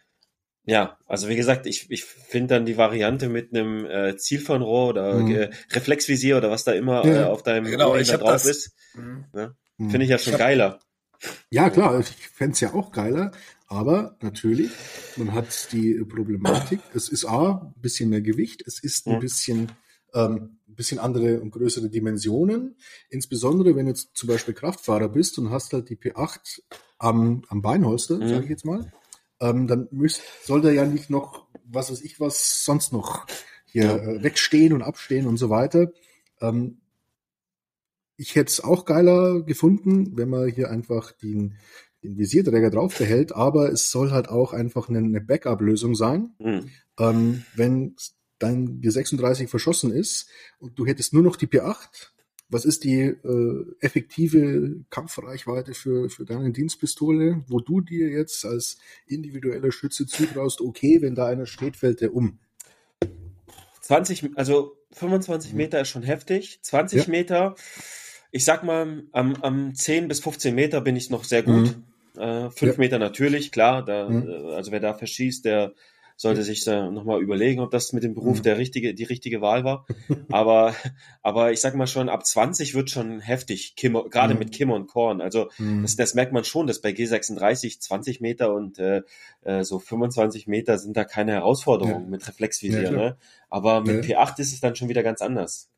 ja, 0.65 0.97
also 1.07 1.29
wie 1.29 1.35
gesagt, 1.35 1.65
ich, 1.65 1.89
ich 1.89 2.03
finde 2.05 2.55
dann 2.55 2.65
die 2.65 2.77
Variante 2.77 3.27
mit 3.27 3.53
einem 3.55 3.85
äh, 3.85 4.17
Zielfernrohr 4.17 4.89
oder 4.89 5.13
Mhm. 5.15 5.31
äh, 5.35 5.49
Reflexvisier 5.71 6.37
oder 6.37 6.51
was 6.51 6.63
da 6.63 6.73
immer 6.73 7.05
Ja. 7.05 7.21
äh, 7.21 7.23
auf 7.25 7.41
deinem 7.43 7.65
Genau, 7.65 7.95
da 7.95 8.17
drauf 8.17 8.31
das- 8.31 8.45
ist, 8.45 8.75
Mhm. 8.93 9.25
Hm. 9.33 9.89
finde 9.89 10.03
ich 10.03 10.09
ja 10.11 10.17
schon 10.17 10.33
Ich 10.33 10.39
hab- 10.39 10.47
geiler. 10.47 10.79
Ja, 11.49 11.69
klar, 11.69 11.99
ich 11.99 12.07
fänd's 12.29 12.57
es 12.57 12.61
ja 12.61 12.73
auch 12.73 12.91
geiler, 12.91 13.31
aber 13.69 14.17
natürlich, 14.21 14.71
man 15.15 15.31
hat 15.33 15.71
die 15.71 15.93
Problematik, 16.03 16.79
es 16.93 17.07
ist 17.09 17.25
A, 17.25 17.71
ein 17.75 17.81
bisschen 17.81 18.09
mehr 18.09 18.21
Gewicht, 18.21 18.63
es 18.65 18.83
ist 18.83 19.07
ein 19.07 19.19
bisschen, 19.19 19.71
ähm, 20.13 20.57
ein 20.67 20.75
bisschen 20.75 20.97
andere 20.99 21.39
und 21.39 21.51
größere 21.51 21.89
Dimensionen, 21.89 22.75
insbesondere 23.09 23.75
wenn 23.75 23.85
du 23.85 23.91
jetzt 23.91 24.09
zum 24.15 24.27
Beispiel 24.27 24.55
Kraftfahrer 24.55 25.09
bist 25.09 25.37
und 25.37 25.51
hast 25.51 25.73
halt 25.73 25.89
die 25.89 25.97
P8 25.97 26.61
am, 26.97 27.43
am 27.47 27.61
Beinholster, 27.61 28.17
Mhm. 28.17 28.27
sage 28.27 28.43
ich 28.45 28.49
jetzt 28.49 28.65
mal, 28.65 28.91
ähm, 29.39 29.67
dann 29.67 29.87
müsst, 29.91 30.21
soll 30.43 30.61
da 30.61 30.71
ja 30.71 30.85
nicht 30.85 31.09
noch, 31.11 31.47
was 31.63 31.91
weiß 31.91 32.01
ich, 32.01 32.19
was 32.19 32.65
sonst 32.65 32.91
noch 32.91 33.27
hier 33.65 33.91
äh, 34.01 34.23
wegstehen 34.23 34.73
und 34.73 34.81
abstehen 34.81 35.27
und 35.27 35.37
so 35.37 35.49
weiter. 35.51 35.91
Ähm, 36.41 36.81
ich 38.17 38.35
hätte 38.35 38.49
es 38.49 38.61
auch 38.61 38.83
geiler 38.85 39.43
gefunden, 39.43 40.17
wenn 40.17 40.29
man 40.29 40.49
hier 40.49 40.69
einfach 40.69 41.11
den, 41.13 41.57
den 42.03 42.17
Visierträger 42.17 42.69
drauf 42.69 42.97
behält, 42.97 43.33
aber 43.33 43.71
es 43.71 43.91
soll 43.91 44.11
halt 44.11 44.29
auch 44.29 44.53
einfach 44.53 44.89
eine, 44.89 44.99
eine 44.99 45.21
Backup-Lösung 45.21 45.95
sein. 45.95 46.31
Mhm. 46.39 46.69
Ähm, 46.97 47.43
wenn 47.55 47.95
dein 48.39 48.81
G36 48.81 49.47
verschossen 49.47 49.91
ist 49.91 50.27
und 50.59 50.79
du 50.79 50.85
hättest 50.85 51.13
nur 51.13 51.23
noch 51.23 51.35
die 51.35 51.47
P8, 51.47 52.11
was 52.49 52.65
ist 52.65 52.83
die 52.83 53.01
äh, 53.01 53.65
effektive 53.79 54.83
Kampfreichweite 54.89 55.73
für, 55.73 56.09
für 56.09 56.25
deine 56.25 56.51
Dienstpistole, 56.51 57.43
wo 57.47 57.59
du 57.59 57.81
dir 57.81 58.09
jetzt 58.09 58.43
als 58.45 58.77
individueller 59.05 59.71
Schütze 59.71 60.07
zutraust, 60.07 60.61
okay, 60.61 61.01
wenn 61.01 61.15
da 61.15 61.27
einer 61.27 61.45
steht, 61.45 61.75
fällt 61.75 62.01
der 62.01 62.13
um. 62.13 62.39
20, 63.81 64.31
also 64.35 64.77
25 64.93 65.53
Meter 65.53 65.81
ist 65.81 65.89
schon 65.89 66.03
heftig. 66.03 66.59
20 66.61 67.07
Mhm. 67.07 67.13
Ja. 67.13 67.19
Meter, 67.19 67.55
ich 68.31 68.45
sag 68.45 68.63
mal, 68.63 69.03
am, 69.11 69.35
am 69.41 69.75
10 69.75 70.07
bis 70.07 70.19
15 70.19 70.55
Meter 70.55 70.81
bin 70.81 70.95
ich 70.95 71.09
noch 71.09 71.23
sehr 71.23 71.43
gut. 71.43 71.77
Äh, 72.19 72.49
5 72.51 72.61
Mhm. 72.61 72.67
Ja. 72.67 72.77
Meter 72.77 72.99
natürlich, 72.99 73.51
klar. 73.51 73.83
Da, 73.83 74.09
Mhm. 74.09 74.27
äh, 74.29 74.53
Also 74.55 74.71
wer 74.71 74.79
da 74.79 74.93
verschießt, 74.93 75.45
der 75.45 75.73
sollte 76.15 76.43
sich 76.43 76.65
da 76.65 76.91
nochmal 76.91 77.21
überlegen, 77.21 77.61
ob 77.61 77.71
das 77.71 77.93
mit 77.93 78.03
dem 78.03 78.13
Beruf 78.13 78.39
Mhm. 78.39 78.43
der 78.43 78.57
richtige, 78.57 78.93
die 78.93 79.05
richtige 79.05 79.39
Wahl 79.39 79.63
war. 79.63 79.85
aber, 80.29 80.75
aber 81.21 81.53
ich 81.53 81.61
sag 81.61 81.75
mal 81.75 81.87
schon, 81.87 82.09
ab 82.09 82.25
20 82.25 82.75
wird 82.75 82.89
schon 82.89 83.21
heftig, 83.21 83.75
Kim, 83.77 83.93
gerade 84.09 84.33
Mhm. 84.33 84.39
mit 84.39 84.51
Kim 84.51 84.69
und 84.71 84.87
Korn. 84.87 85.21
Also 85.21 85.47
Mhm. 85.57 85.81
das, 85.83 85.95
das 85.95 86.13
merkt 86.15 86.33
man 86.33 86.43
schon, 86.43 86.67
dass 86.67 86.81
bei 86.81 86.89
G36 86.89 87.79
20 87.79 88.19
Meter 88.19 88.53
und 88.53 88.79
äh, 88.79 89.01
äh, 89.43 89.63
so 89.63 89.79
25 89.79 90.45
Meter 90.47 90.77
sind 90.77 90.97
da 90.97 91.05
keine 91.05 91.31
Herausforderungen 91.31 92.03
Ja. 92.03 92.09
mit 92.09 92.27
Reflexvisier. 92.27 92.81
Ja, 92.81 92.91
ne? 92.91 93.17
Aber 93.49 93.79
mit 93.81 94.05
Ja. 94.05 94.21
P8 94.25 94.39
ist 94.39 94.51
es 94.51 94.59
dann 94.59 94.75
schon 94.75 94.89
wieder 94.89 95.03
ganz 95.03 95.21
anders. 95.21 95.69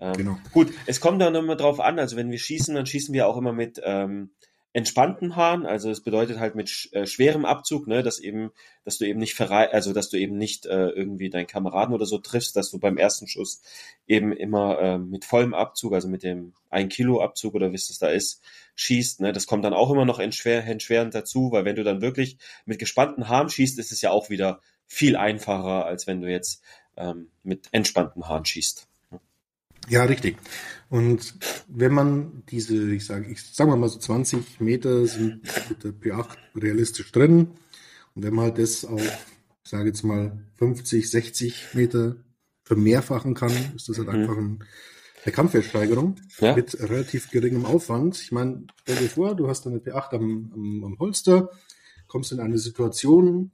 Ähm, 0.00 0.12
Genau. 0.12 0.36
Gut, 0.52 0.72
es 0.86 1.00
kommt 1.00 1.20
dann 1.20 1.34
immer 1.34 1.56
drauf 1.56 1.80
an, 1.80 1.98
also 1.98 2.16
wenn 2.16 2.30
wir 2.30 2.38
schießen, 2.38 2.72
dann 2.72 2.86
schießen 2.86 3.12
wir 3.12 3.26
auch 3.26 3.36
immer 3.36 3.52
mit 3.52 3.80
ähm, 3.84 4.30
entspannten 4.78 5.34
Haaren, 5.34 5.66
also 5.66 5.90
es 5.90 6.02
bedeutet 6.02 6.38
halt 6.38 6.54
mit 6.54 6.70
sch 6.70 6.92
äh, 6.92 7.04
schwerem 7.04 7.44
Abzug, 7.44 7.88
ne, 7.88 8.04
dass 8.04 8.20
eben, 8.20 8.52
dass 8.84 8.96
du 8.96 9.06
eben 9.06 9.18
nicht 9.18 9.34
verrei 9.34 9.68
also 9.72 9.92
dass 9.92 10.08
du 10.08 10.16
eben 10.16 10.38
nicht 10.38 10.66
äh, 10.66 10.90
irgendwie 10.90 11.30
deinen 11.30 11.48
Kameraden 11.48 11.92
oder 11.94 12.06
so 12.06 12.18
triffst, 12.18 12.54
dass 12.54 12.70
du 12.70 12.78
beim 12.78 12.96
ersten 12.96 13.26
Schuss 13.26 13.60
eben 14.06 14.32
immer 14.32 14.78
äh, 14.78 14.98
mit 14.98 15.24
vollem 15.24 15.52
Abzug, 15.52 15.94
also 15.94 16.06
mit 16.08 16.22
dem 16.22 16.54
1 16.70 16.94
Kilo 16.94 17.20
Abzug 17.20 17.54
oder 17.54 17.72
wie 17.72 17.74
es 17.74 17.98
da 17.98 18.08
ist, 18.08 18.40
schießt. 18.76 19.20
Ne? 19.20 19.32
Das 19.32 19.48
kommt 19.48 19.64
dann 19.64 19.74
auch 19.74 19.90
immer 19.90 20.04
noch 20.04 20.20
entschwer, 20.20 20.64
entschwerend 20.64 21.14
dazu, 21.14 21.50
weil 21.50 21.64
wenn 21.64 21.76
du 21.76 21.82
dann 21.82 22.00
wirklich 22.00 22.38
mit 22.64 22.78
gespannten 22.78 23.28
Haaren 23.28 23.48
schießt, 23.50 23.80
ist 23.80 23.90
es 23.90 24.00
ja 24.00 24.12
auch 24.12 24.30
wieder 24.30 24.60
viel 24.86 25.16
einfacher, 25.16 25.86
als 25.86 26.06
wenn 26.06 26.20
du 26.20 26.30
jetzt 26.30 26.62
ähm, 26.96 27.30
mit 27.42 27.68
entspannten 27.72 28.28
Haaren 28.28 28.44
schießt. 28.44 28.87
Ja, 29.88 30.04
richtig. 30.04 30.36
Und 30.90 31.34
wenn 31.68 31.92
man 31.92 32.42
diese, 32.48 32.92
ich 32.94 33.04
sage, 33.06 33.30
ich 33.30 33.42
sage 33.42 33.76
mal 33.76 33.88
so 33.88 33.98
20 33.98 34.60
Meter 34.60 35.06
sind 35.06 35.42
mit 35.68 35.84
der 35.84 35.92
P8 35.92 36.28
realistisch 36.56 37.12
drin. 37.12 37.48
Und 38.14 38.22
wenn 38.24 38.34
man 38.34 38.46
halt 38.46 38.58
das 38.58 38.84
auf, 38.84 39.02
ich 39.02 39.70
sage 39.70 39.88
jetzt 39.88 40.02
mal 40.02 40.38
50, 40.56 41.10
60 41.10 41.74
Meter 41.74 42.16
vermehrfachen 42.64 43.34
kann, 43.34 43.52
ist 43.76 43.88
das 43.88 43.98
halt 43.98 44.08
Mhm. 44.08 44.14
einfach 44.14 44.36
ein, 44.36 44.64
eine 45.24 45.32
Kampfwertsteigerung 45.32 46.16
Ja. 46.40 46.54
mit 46.56 46.78
relativ 46.80 47.30
geringem 47.30 47.64
Aufwand. 47.66 48.20
Ich 48.20 48.32
meine, 48.32 48.66
stell 48.82 48.96
dir 48.96 49.08
vor, 49.08 49.34
du 49.36 49.48
hast 49.48 49.66
eine 49.66 49.78
P8 49.78 50.14
am, 50.14 50.52
am, 50.54 50.84
am 50.84 50.98
Holster, 50.98 51.50
kommst 52.06 52.32
in 52.32 52.40
eine 52.40 52.58
Situation, 52.58 53.50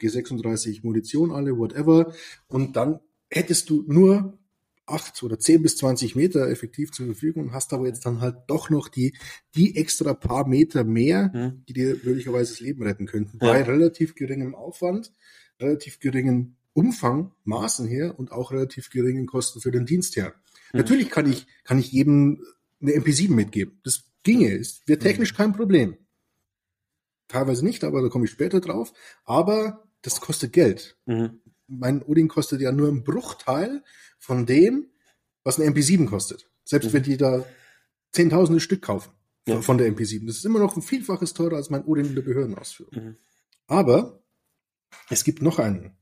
G36 0.00 0.80
Munition 0.82 1.30
alle, 1.32 1.56
whatever, 1.56 2.12
und 2.48 2.76
dann 2.76 3.00
hättest 3.30 3.70
du 3.70 3.84
nur 3.86 4.38
acht 4.86 5.22
oder 5.22 5.38
zehn 5.38 5.62
bis 5.62 5.76
20 5.76 6.16
Meter 6.16 6.48
effektiv 6.48 6.90
zur 6.92 7.06
Verfügung, 7.06 7.52
hast 7.52 7.72
aber 7.72 7.86
jetzt 7.86 8.04
dann 8.04 8.20
halt 8.20 8.36
doch 8.48 8.68
noch 8.70 8.88
die, 8.88 9.16
die 9.54 9.76
extra 9.76 10.12
paar 10.14 10.46
Meter 10.46 10.84
mehr, 10.84 11.32
Hm. 11.32 11.64
die 11.68 11.72
dir 11.72 11.96
möglicherweise 12.02 12.52
das 12.52 12.60
Leben 12.60 12.82
retten 12.82 13.06
könnten, 13.06 13.38
Ja. 13.40 13.52
bei 13.52 13.62
relativ 13.62 14.14
geringem 14.14 14.54
Aufwand, 14.54 15.12
relativ 15.60 16.00
geringen 16.00 16.56
Umfang, 16.74 17.32
Maßen 17.44 17.86
her 17.86 18.18
und 18.18 18.32
auch 18.32 18.50
relativ 18.50 18.90
geringen 18.90 19.26
Kosten 19.26 19.60
für 19.60 19.70
den 19.70 19.86
Dienstherr. 19.86 20.34
Mhm. 20.72 20.78
Natürlich 20.80 21.10
kann 21.10 21.30
ich, 21.30 21.46
kann 21.64 21.78
ich 21.78 21.92
jedem 21.92 22.42
eine 22.80 22.92
MP7 22.92 23.30
mitgeben. 23.30 23.78
Das 23.84 24.04
ginge, 24.22 24.50
ist, 24.50 24.88
wäre 24.88 24.98
technisch 24.98 25.34
kein 25.34 25.52
Problem. 25.52 25.96
Teilweise 27.28 27.64
nicht, 27.64 27.84
aber 27.84 28.02
da 28.02 28.08
komme 28.08 28.24
ich 28.24 28.30
später 28.30 28.60
drauf. 28.60 28.92
Aber 29.24 29.84
das 30.02 30.20
kostet 30.20 30.52
Geld. 30.52 30.96
Mhm. 31.06 31.40
Mein 31.68 32.02
Odin 32.02 32.28
kostet 32.28 32.60
ja 32.60 32.72
nur 32.72 32.88
einen 32.88 33.04
Bruchteil 33.04 33.82
von 34.22 34.46
dem, 34.46 34.86
was 35.44 35.58
eine 35.58 35.68
MP7 35.68 36.06
kostet. 36.06 36.48
Selbst 36.64 36.86
Mhm. 36.88 36.92
wenn 36.92 37.02
die 37.02 37.16
da 37.16 37.44
zehntausende 38.12 38.60
Stück 38.60 38.82
kaufen 38.82 39.10
von- 39.44 39.54
Ja. 39.54 39.60
von 39.62 39.78
der 39.78 39.88
MP7. 39.88 40.26
Das 40.28 40.36
ist 40.36 40.44
immer 40.44 40.60
noch 40.60 40.76
ein 40.76 40.82
Vielfaches 40.82 41.34
teurer 41.34 41.56
als 41.56 41.70
mein 41.70 41.84
Odin 41.84 42.06
in 42.06 42.14
der 42.14 42.22
Behördenausführung. 42.22 42.94
Mhm. 42.94 43.16
Aber 43.66 44.22
es 45.10 45.24
gibt 45.24 45.42
noch 45.42 45.58
einen. 45.58 45.96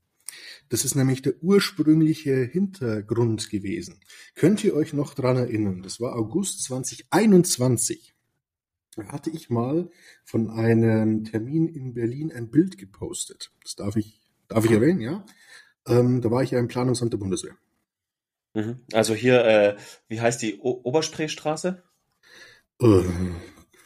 Das 0.69 0.85
ist 0.85 0.95
nämlich 0.95 1.23
der 1.23 1.43
ursprüngliche 1.43 2.45
Hintergrund 2.45 3.49
gewesen. 3.51 4.01
Könnt 4.35 4.63
ihr 4.63 4.75
euch 4.75 4.93
noch 4.93 5.15
dran 5.15 5.37
erinnern? 5.39 5.83
Das 5.83 5.99
war 5.99 6.15
August 6.15 6.63
2021. 6.65 8.15
Da 8.97 9.07
hatte 9.07 9.31
ich 9.31 9.49
mal 9.51 9.91
von 10.25 10.51
einem 10.51 11.25
Termin 11.25 11.69
in 11.69 11.95
Berlin 11.95 12.33
ein 12.33 12.51
Bild 12.51 12.77
gepostet. 12.77 13.51
Das 13.63 13.75
darf 13.77 13.97
ich, 13.97 14.21
darf 14.49 14.65
ich 14.65 14.71
erwähnen, 14.73 15.01
ja? 15.01 15.25
Ähm, 15.87 16.21
da 16.21 16.31
war 16.31 16.43
ich 16.43 16.51
ja 16.51 16.59
im 16.59 16.69
Planungsamt 16.69 17.13
der 17.13 17.19
Bundeswehr. 17.19 17.57
Mhm. 18.55 18.81
Also 18.93 19.15
hier, 19.15 19.45
äh, 19.45 19.77
wie 20.09 20.21
heißt 20.21 20.43
die 20.43 20.59
o 20.61 20.81
Oberspreestraße? 20.83 21.83
Äh, 22.81 23.03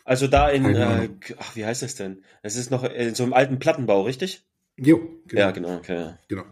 Also 0.04 0.26
da 0.26 0.48
in, 0.50 0.64
äh, 0.64 1.08
ach, 1.38 1.56
wie 1.56 1.64
heißt 1.64 1.82
das 1.82 1.94
denn? 1.94 2.24
Es 2.42 2.56
ist 2.56 2.70
noch 2.70 2.84
in 2.84 3.14
so 3.14 3.22
einem 3.22 3.32
alten 3.32 3.58
Plattenbau, 3.58 4.02
richtig? 4.02 4.44
jo, 4.76 4.98
genau. 5.26 5.42
Ja, 5.42 5.50
genau, 5.50 5.76
okay. 5.76 6.14
Genau. 6.28 6.44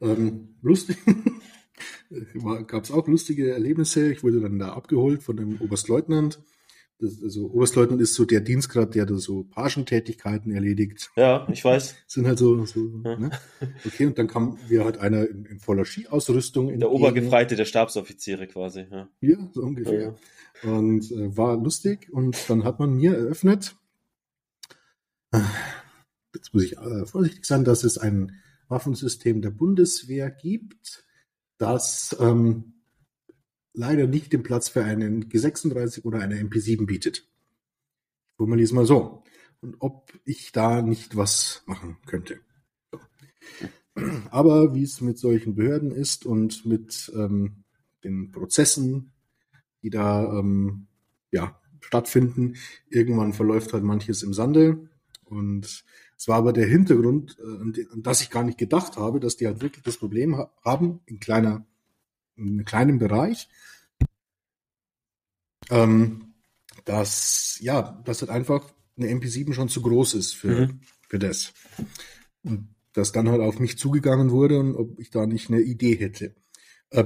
Ähm, 0.00 0.56
lustig. 0.62 0.96
Gab 2.66 2.84
es 2.84 2.90
auch 2.90 3.06
lustige 3.08 3.52
Erlebnisse. 3.52 4.12
Ich 4.12 4.22
wurde 4.22 4.40
dann 4.40 4.58
da 4.58 4.72
abgeholt 4.72 5.22
von 5.22 5.36
dem 5.36 5.60
Oberstleutnant. 5.60 6.40
Das, 6.98 7.22
also 7.22 7.50
Oberstleutnant 7.50 8.00
ist 8.00 8.14
so 8.14 8.24
der 8.24 8.40
Dienstgrad, 8.40 8.94
der 8.94 9.04
da 9.04 9.16
so 9.16 9.44
Pagentätigkeiten 9.44 10.50
erledigt. 10.52 11.10
Ja, 11.16 11.46
ich 11.52 11.62
weiß. 11.62 11.94
Sind 12.06 12.26
halt 12.26 12.38
so, 12.38 12.64
so 12.64 12.80
Ja. 13.04 13.18
ne? 13.18 13.30
Okay, 13.84 14.06
und 14.06 14.16
dann 14.18 14.28
kam 14.28 14.58
mir 14.68 14.84
halt 14.84 14.96
einer 14.98 15.28
in, 15.28 15.44
in 15.44 15.58
voller 15.58 15.84
Skiausrüstung. 15.84 16.66
Der 16.68 16.74
entgegen. 16.74 16.92
Obergefreite 16.92 17.54
der 17.56 17.66
Stabsoffiziere 17.66 18.46
quasi. 18.46 18.86
Ja. 18.90 19.08
Ja, 19.20 19.50
so 19.52 19.60
ungefähr. 19.62 20.16
Ja. 20.62 20.70
Und 20.72 21.10
äh, 21.12 21.36
war 21.36 21.56
lustig. 21.62 22.08
Und 22.10 22.48
dann 22.48 22.64
hat 22.64 22.78
man 22.78 22.94
mir 22.94 23.14
eröffnet, 23.14 23.76
jetzt 26.34 26.54
muss 26.54 26.64
ich 26.64 26.78
äh, 26.78 27.04
vorsichtig 27.06 27.44
sein, 27.44 27.64
dass 27.64 27.84
es 27.84 27.98
ein 27.98 28.32
Waffensystem 28.68 29.42
der 29.42 29.50
Bundeswehr 29.50 30.30
gibt, 30.30 31.04
das 31.58 32.16
ähm, 32.20 32.72
leider 33.76 34.06
nicht 34.06 34.32
den 34.32 34.42
Platz 34.42 34.68
für 34.68 34.84
einen 34.84 35.28
G36 35.28 36.04
oder 36.04 36.20
eine 36.20 36.36
MP7 36.40 36.86
bietet. 36.86 37.28
Formuliere 38.36 38.64
es 38.64 38.72
mal 38.72 38.86
so. 38.86 39.22
Und 39.60 39.76
ob 39.78 40.12
ich 40.24 40.52
da 40.52 40.82
nicht 40.82 41.16
was 41.16 41.62
machen 41.66 41.96
könnte. 42.06 42.38
Aber 44.30 44.74
wie 44.74 44.82
es 44.82 45.00
mit 45.00 45.18
solchen 45.18 45.54
Behörden 45.54 45.90
ist 45.90 46.26
und 46.26 46.66
mit 46.66 47.10
ähm, 47.14 47.64
den 48.04 48.30
Prozessen, 48.30 49.12
die 49.82 49.90
da 49.90 50.38
ähm, 50.38 50.86
ja, 51.30 51.60
stattfinden. 51.80 52.56
Irgendwann 52.90 53.32
verläuft 53.32 53.72
halt 53.72 53.84
manches 53.84 54.22
im 54.22 54.34
Sande. 54.34 54.88
Und 55.24 55.84
es 56.18 56.28
war 56.28 56.36
aber 56.36 56.52
der 56.52 56.66
Hintergrund, 56.66 57.36
äh, 57.40 57.60
an 57.60 57.72
den- 57.72 57.90
an 57.90 58.02
das 58.02 58.20
ich 58.20 58.30
gar 58.30 58.44
nicht 58.44 58.58
gedacht 58.58 58.96
habe, 58.96 59.20
dass 59.20 59.36
die 59.36 59.46
halt 59.46 59.60
wirklich 59.62 59.82
das 59.84 59.96
Problem 59.96 60.36
ha 60.36 60.52
haben, 60.64 61.00
in 61.06 61.18
kleiner, 61.20 61.56
in 61.56 61.75
einem 62.38 62.64
kleinen 62.64 62.98
Bereich, 62.98 63.48
ähm, 65.70 66.34
dass, 66.84 67.58
ja, 67.60 68.00
dass 68.04 68.20
halt 68.20 68.30
einfach 68.30 68.72
eine 68.96 69.08
MP7 69.10 69.52
schon 69.52 69.68
zu 69.68 69.82
groß 69.82 70.14
ist 70.14 70.34
für, 70.34 70.66
Mhm. 70.68 70.80
für 71.08 71.18
das. 71.18 71.52
Und 72.42 72.74
dass 72.92 73.12
dann 73.12 73.28
halt 73.28 73.42
auf 73.42 73.58
mich 73.58 73.76
zugegangen 73.78 74.30
wurde 74.30 74.58
und 74.58 74.74
ob 74.74 74.98
ich 74.98 75.10
da 75.10 75.26
nicht 75.26 75.50
eine 75.50 75.60
Idee 75.60 75.96
hätte. 75.96 76.34
Äh, 76.90 77.04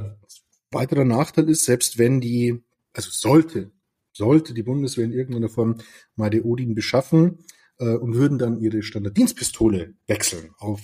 weiterer 0.71 1.05
Nachteil 1.05 1.49
ist, 1.49 1.65
selbst 1.65 1.99
wenn 1.99 2.21
die, 2.21 2.63
also 2.93 3.11
sollte, 3.11 3.73
sollte 4.13 4.55
die 4.55 4.63
Bundeswehr 4.63 5.05
in 5.05 5.13
irgendeiner 5.13 5.49
Form 5.49 5.79
mal 6.15 6.31
die 6.31 6.43
Odin 6.43 6.75
beschaffen 6.75 7.39
äh, 7.79 7.95
und 7.97 8.15
würden 8.15 8.39
dann 8.39 8.61
ihre 8.61 8.83
Standarddienstpistole 8.83 9.95
wechseln 10.07 10.55
auf, 10.59 10.81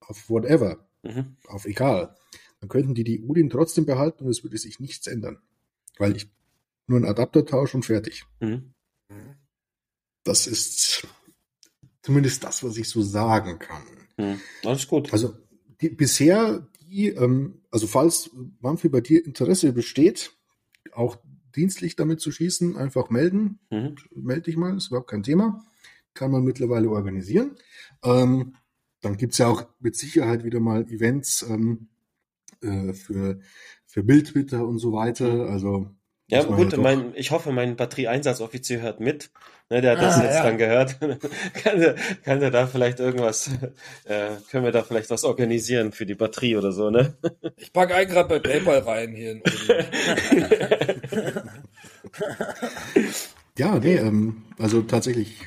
auf 0.00 0.30
whatever, 0.30 0.88
Mhm. 1.02 1.36
auf 1.48 1.66
egal, 1.66 2.16
dann 2.66 2.68
könnten 2.68 2.94
die 2.94 3.04
die 3.04 3.22
Odin 3.22 3.48
trotzdem 3.48 3.86
behalten 3.86 4.24
und 4.24 4.30
es 4.30 4.42
würde 4.42 4.58
sich 4.58 4.80
nichts 4.80 5.06
ändern. 5.06 5.38
Weil 5.98 6.16
ich 6.16 6.28
nur 6.88 6.98
einen 6.98 7.06
Adapter 7.06 7.46
tausche 7.46 7.76
und 7.76 7.84
fertig. 7.84 8.24
Mhm. 8.40 8.72
Das 10.24 10.46
ist 10.46 11.06
zumindest 12.02 12.42
das, 12.42 12.64
was 12.64 12.76
ich 12.76 12.88
so 12.88 13.02
sagen 13.02 13.58
kann. 13.58 13.82
Mhm. 14.16 14.40
Alles 14.64 14.86
gut. 14.88 15.12
Also 15.12 15.34
die, 15.80 15.90
bisher, 15.90 16.66
die, 16.80 17.08
ähm, 17.08 17.62
also 17.70 17.86
falls 17.86 18.30
Manfred 18.60 18.90
bei 18.90 19.00
dir 19.00 19.24
Interesse 19.24 19.72
besteht, 19.72 20.32
auch 20.92 21.16
dienstlich 21.54 21.94
damit 21.94 22.20
zu 22.20 22.32
schießen, 22.32 22.76
einfach 22.76 23.10
melden. 23.10 23.60
Mhm. 23.70 23.96
Meld 24.14 24.46
dich 24.46 24.56
mal, 24.56 24.76
ist 24.76 24.88
überhaupt 24.88 25.10
kein 25.10 25.22
Thema. 25.22 25.64
Kann 26.14 26.32
man 26.32 26.42
mittlerweile 26.42 26.90
organisieren. 26.90 27.56
Ähm, 28.02 28.56
dann 29.02 29.16
gibt's 29.16 29.38
ja 29.38 29.46
auch 29.46 29.66
mit 29.78 29.96
Sicherheit 29.96 30.42
wieder 30.42 30.58
mal 30.58 30.90
Events 30.90 31.42
ähm, 31.42 31.88
äh, 32.62 32.92
für, 32.92 33.38
für 33.86 34.02
Bildtwitter 34.02 34.66
und 34.66 34.78
so 34.78 34.92
weiter. 34.92 35.48
Also 35.48 35.90
Ja, 36.28 36.42
gut, 36.42 36.72
doch- 36.72 36.78
mein, 36.78 37.12
ich 37.14 37.30
hoffe, 37.30 37.52
mein 37.52 37.76
Batterieeinsatzoffizier 37.76 38.80
hört 38.82 39.00
mit. 39.00 39.30
Ne, 39.68 39.80
der 39.80 39.92
hat 39.96 40.02
das 40.02 40.16
Ah, 40.18 40.22
jetzt 40.24 40.34
ja. 40.36 40.42
dann 40.44 40.58
gehört. 40.58 41.00
kann, 41.64 41.80
der, 41.80 41.94
kann 42.24 42.38
der 42.38 42.52
da 42.52 42.68
vielleicht 42.68 43.00
irgendwas, 43.00 43.48
äh, 44.04 44.30
können 44.50 44.64
wir 44.64 44.70
da 44.70 44.84
vielleicht 44.84 45.10
was 45.10 45.24
organisieren 45.24 45.90
für 45.90 46.06
die 46.06 46.14
Batterie 46.14 46.56
oder 46.56 46.70
so, 46.70 46.90
ne? 46.90 47.16
Ich 47.56 47.72
packe 47.72 47.94
einen 47.96 48.08
gerade 48.08 48.28
bei 48.28 48.38
PayPal 48.38 48.78
rein 48.80 49.12
hier. 49.14 49.32
In 49.32 49.42
Ja, 53.58 53.78
nee, 53.78 53.96
ähm, 53.96 54.42
also 54.58 54.82
tatsächlich, 54.82 55.38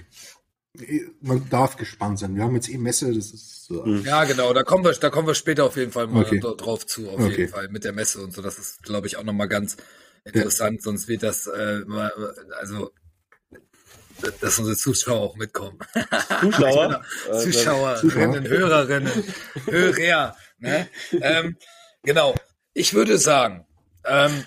man 1.21 1.47
darf 1.49 1.75
gespannt 1.77 2.19
sein. 2.19 2.35
Wir 2.35 2.43
haben 2.43 2.55
jetzt 2.55 2.69
eh 2.69 2.77
Messe, 2.77 3.13
das 3.13 3.31
ist 3.31 3.67
äh, 3.69 3.73
Mhm. 3.73 4.03
ja, 4.05 4.23
genau. 4.23 4.53
Da 4.53 4.63
kommen 4.63 4.83
wir, 4.83 4.91
da 4.93 5.09
kommen 5.09 5.27
wir 5.27 5.35
später 5.35 5.65
auf 5.65 5.75
jeden 5.77 5.91
Fall 5.91 6.07
mal 6.07 6.23
Okay. 6.25 6.39
dra- 6.39 6.55
drauf 6.57 6.85
zu. 6.85 7.09
Auf 7.09 7.19
Okay. 7.19 7.37
jeden 7.41 7.49
Fall 7.51 7.67
mit 7.69 7.83
der 7.83 7.93
Messe 7.93 8.21
und 8.21 8.33
so. 8.33 8.41
Das 8.41 8.57
ist, 8.57 8.83
glaube 8.83 9.07
ich, 9.07 9.17
auch 9.17 9.23
noch 9.23 9.33
mal 9.33 9.47
ganz 9.47 9.77
interessant. 10.25 10.81
Sonst 10.81 11.07
wird 11.07 11.23
das, 11.23 11.47
äh, 11.47 11.81
also, 12.59 12.91
dass 14.41 14.59
unsere 14.59 14.75
Zuschauer 14.75 15.19
auch 15.21 15.35
mitkommen. 15.37 15.79
Zuschauer? 16.41 17.03
Äh, 17.31 17.37
Zuschauerinnen, 17.39 18.47
Hörerinnen, 18.47 19.23
Hörer. 19.65 20.35
Ne? 20.57 20.89
ähm, 21.21 21.57
genau. 22.03 22.35
Ich 22.73 22.93
würde 22.93 23.17
sagen, 23.17 23.65
ähm, 24.05 24.43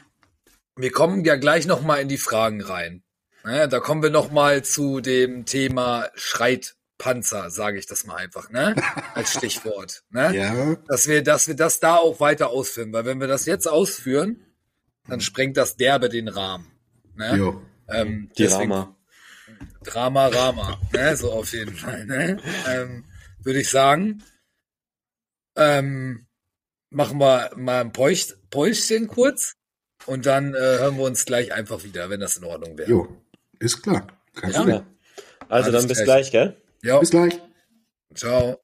wir 0.77 0.91
kommen 0.93 1.25
ja 1.25 1.37
gleich 1.37 1.67
noch 1.67 1.81
mal 1.83 1.97
in 1.97 2.09
die 2.09 2.19
Fragen 2.19 2.63
rein. 2.63 3.03
Ne? 3.45 3.69
Da 3.69 3.81
kommen 3.81 4.03
wir 4.03 4.11
noch 4.11 4.31
mal 4.31 4.63
zu 4.65 5.01
dem 5.01 5.45
Thema 5.47 6.09
Schreitpanzer, 6.15 7.51
sage 7.51 7.79
ich 7.79 7.87
das 7.87 8.07
mal 8.07 8.17
einfach, 8.17 8.51
ne? 8.51 8.75
Als 9.15 9.33
Stichwort. 9.37 10.05
Ne? 10.11 10.35
ja, 10.37 10.75
Dass 10.89 11.09
wir, 11.09 11.23
dass 11.23 11.49
wir 11.49 11.57
das 11.57 11.81
da 11.81 11.97
auch 11.97 12.21
weiter 12.21 12.51
ausführen, 12.51 12.93
weil 12.93 13.05
wenn 13.05 13.21
wir 13.21 13.27
das 13.29 13.47
jetzt 13.47 13.67
ausführen, 13.67 14.45
dann 15.09 15.21
sprengt 15.21 15.57
das 15.57 15.77
derbe 15.77 16.09
den 16.09 16.29
Rahmen. 16.29 16.71
Ne? 17.15 17.37
jo. 17.37 17.63
Ähm, 17.89 18.31
Die 18.39 18.45
deswegen- 18.45 18.73
Rama. 18.73 18.97
Drama, 19.85 20.29
Rama, 20.29 20.81
ne? 20.93 21.17
so 21.17 21.33
auf 21.33 21.53
jeden 21.53 21.75
Fall. 21.75 22.07
Ne? 22.07 22.39
Ähm, 22.69 23.05
Würde 23.43 23.61
ich 23.61 23.69
sagen, 23.71 24.23
ähm, 25.57 26.27
machen 26.91 27.19
wir 27.19 27.51
mal 27.57 27.81
ein 27.81 27.93
Päusch, 27.93 28.35
Päuschen 28.51 29.09
kurz 29.09 29.55
und 30.07 30.27
dann 30.27 30.55
äh, 30.55 30.59
hören 30.59 30.97
wir 30.97 31.05
uns 31.05 31.25
gleich 31.25 31.53
einfach 31.53 31.85
wieder, 31.85 32.09
wenn 32.11 32.21
das 32.21 32.37
in 32.37 32.45
Ordnung 32.45 32.79
wäre. 32.79 32.89
Jo, 32.91 33.22
ist 33.63 33.83
klar. 33.83 34.07
Kein. 34.35 34.53
Problem. 34.53 34.77
Ja. 34.77 34.83
Also 35.49 35.71
Alles 35.71 35.81
dann 35.83 35.89
bis 35.89 35.99
gleich. 35.99 36.31
gleich, 36.31 36.33
gell? 36.33 36.57
Ja, 36.83 36.99
Bis 36.99 37.11
gleich. 37.11 37.39
ciao. 38.15 38.57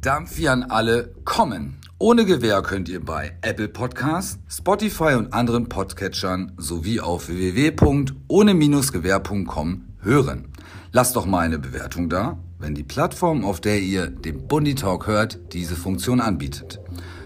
Dampf 0.00 0.38
wie 0.38 0.48
an 0.48 0.64
alle 0.64 1.14
kommen. 1.24 1.78
Ohne 1.98 2.24
Gewähr 2.24 2.62
könnt 2.62 2.88
ihr 2.88 3.04
bei 3.04 3.36
Apple 3.42 3.68
Podcasts, 3.68 4.40
Spotify 4.50 5.14
und 5.14 5.32
anderen 5.32 5.68
Podcatchern 5.68 6.50
sowie 6.56 6.98
auf 7.00 7.28
www.ohne-gewehr.com 7.28 9.84
hören. 10.00 10.48
Lasst 10.90 11.14
doch 11.14 11.26
mal 11.26 11.38
eine 11.40 11.60
Bewertung 11.60 12.08
da, 12.08 12.38
wenn 12.58 12.74
die 12.74 12.82
Plattform, 12.82 13.44
auf 13.44 13.60
der 13.60 13.78
ihr 13.78 14.08
den 14.08 14.48
Bundy 14.48 14.74
Talk 14.74 15.06
hört, 15.06 15.38
diese 15.52 15.76
Funktion 15.76 16.20
anbietet. 16.20 16.80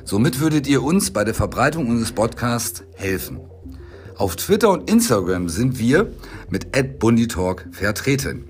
Somit 0.07 0.39
würdet 0.39 0.69
ihr 0.69 0.85
uns 0.85 1.11
bei 1.11 1.25
der 1.25 1.35
Verbreitung 1.35 1.89
unseres 1.89 2.13
Podcasts 2.13 2.85
helfen. 2.95 3.41
Auf 4.15 4.37
Twitter 4.37 4.71
und 4.71 4.89
Instagram 4.89 5.49
sind 5.49 5.81
wir 5.81 6.13
mit 6.49 6.69
@bundytalk 7.01 7.67
vertreten. 7.73 8.45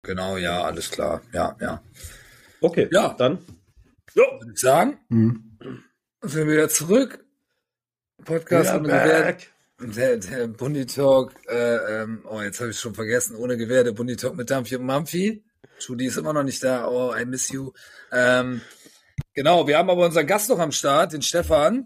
Genau, 0.03 0.37
ja, 0.37 0.63
alles 0.63 0.89
klar. 0.91 1.21
Ja, 1.33 1.55
ja. 1.59 1.81
Okay, 2.61 2.87
Ja. 2.91 3.13
dann. 3.17 3.39
Würde 4.15 4.51
ich 4.53 4.59
sagen, 4.59 4.97
Hm. 5.09 5.57
sind 6.21 6.47
wir 6.47 6.53
wieder 6.53 6.69
zurück. 6.69 7.25
Podcast 8.23 8.73
ohne 8.73 8.83
Gewehr. 8.87 9.35
Der, 9.79 10.17
der 10.17 10.47
Bundy 10.47 10.87
Talk, 10.87 11.33
äh, 11.47 12.01
ähm, 12.01 12.25
oh, 12.27 12.41
jetzt 12.41 12.59
habe 12.59 12.71
ich 12.71 12.79
schon 12.79 12.95
vergessen, 12.95 13.35
ohne 13.35 13.57
Gewehr, 13.57 13.83
der 13.83 13.91
Bundy 13.91 14.15
Talk 14.15 14.35
mit 14.35 14.49
Dampfi 14.49 14.75
und 14.77 14.85
Mampfi. 14.87 15.43
Judy 15.79 16.07
ist 16.07 16.17
immer 16.17 16.33
noch 16.33 16.41
nicht 16.41 16.63
da. 16.63 16.87
Oh, 16.87 17.13
I 17.15 17.25
miss 17.25 17.49
you. 17.49 17.73
Ähm, 18.11 18.61
genau, 19.37 19.67
wir 19.67 19.77
haben 19.77 19.89
aber 19.89 20.03
unseren 20.03 20.25
Gast 20.25 20.49
noch 20.49 20.57
am 20.59 20.71
Start, 20.71 21.13
den 21.13 21.21
Stefan. 21.21 21.85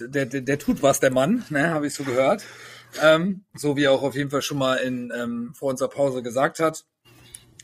Der, 0.00 0.24
der, 0.24 0.40
der 0.40 0.58
tut 0.58 0.82
was, 0.82 1.00
der 1.00 1.10
Mann, 1.10 1.44
ne, 1.50 1.70
habe 1.70 1.88
ich 1.88 1.94
so 1.94 2.04
gehört. 2.04 2.44
Ähm, 3.02 3.44
so 3.54 3.76
wie 3.76 3.84
er 3.84 3.92
auch 3.92 4.02
auf 4.02 4.14
jeden 4.14 4.30
Fall 4.30 4.42
schon 4.42 4.58
mal 4.58 4.76
in 4.76 5.12
ähm, 5.14 5.52
vor 5.54 5.70
unserer 5.70 5.88
Pause 5.88 6.22
gesagt 6.22 6.60
hat. 6.60 6.84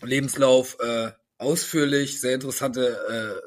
Lebenslauf 0.02 0.76
äh, 0.80 1.12
ausführlich, 1.38 2.20
sehr 2.20 2.34
interessante, 2.34 3.40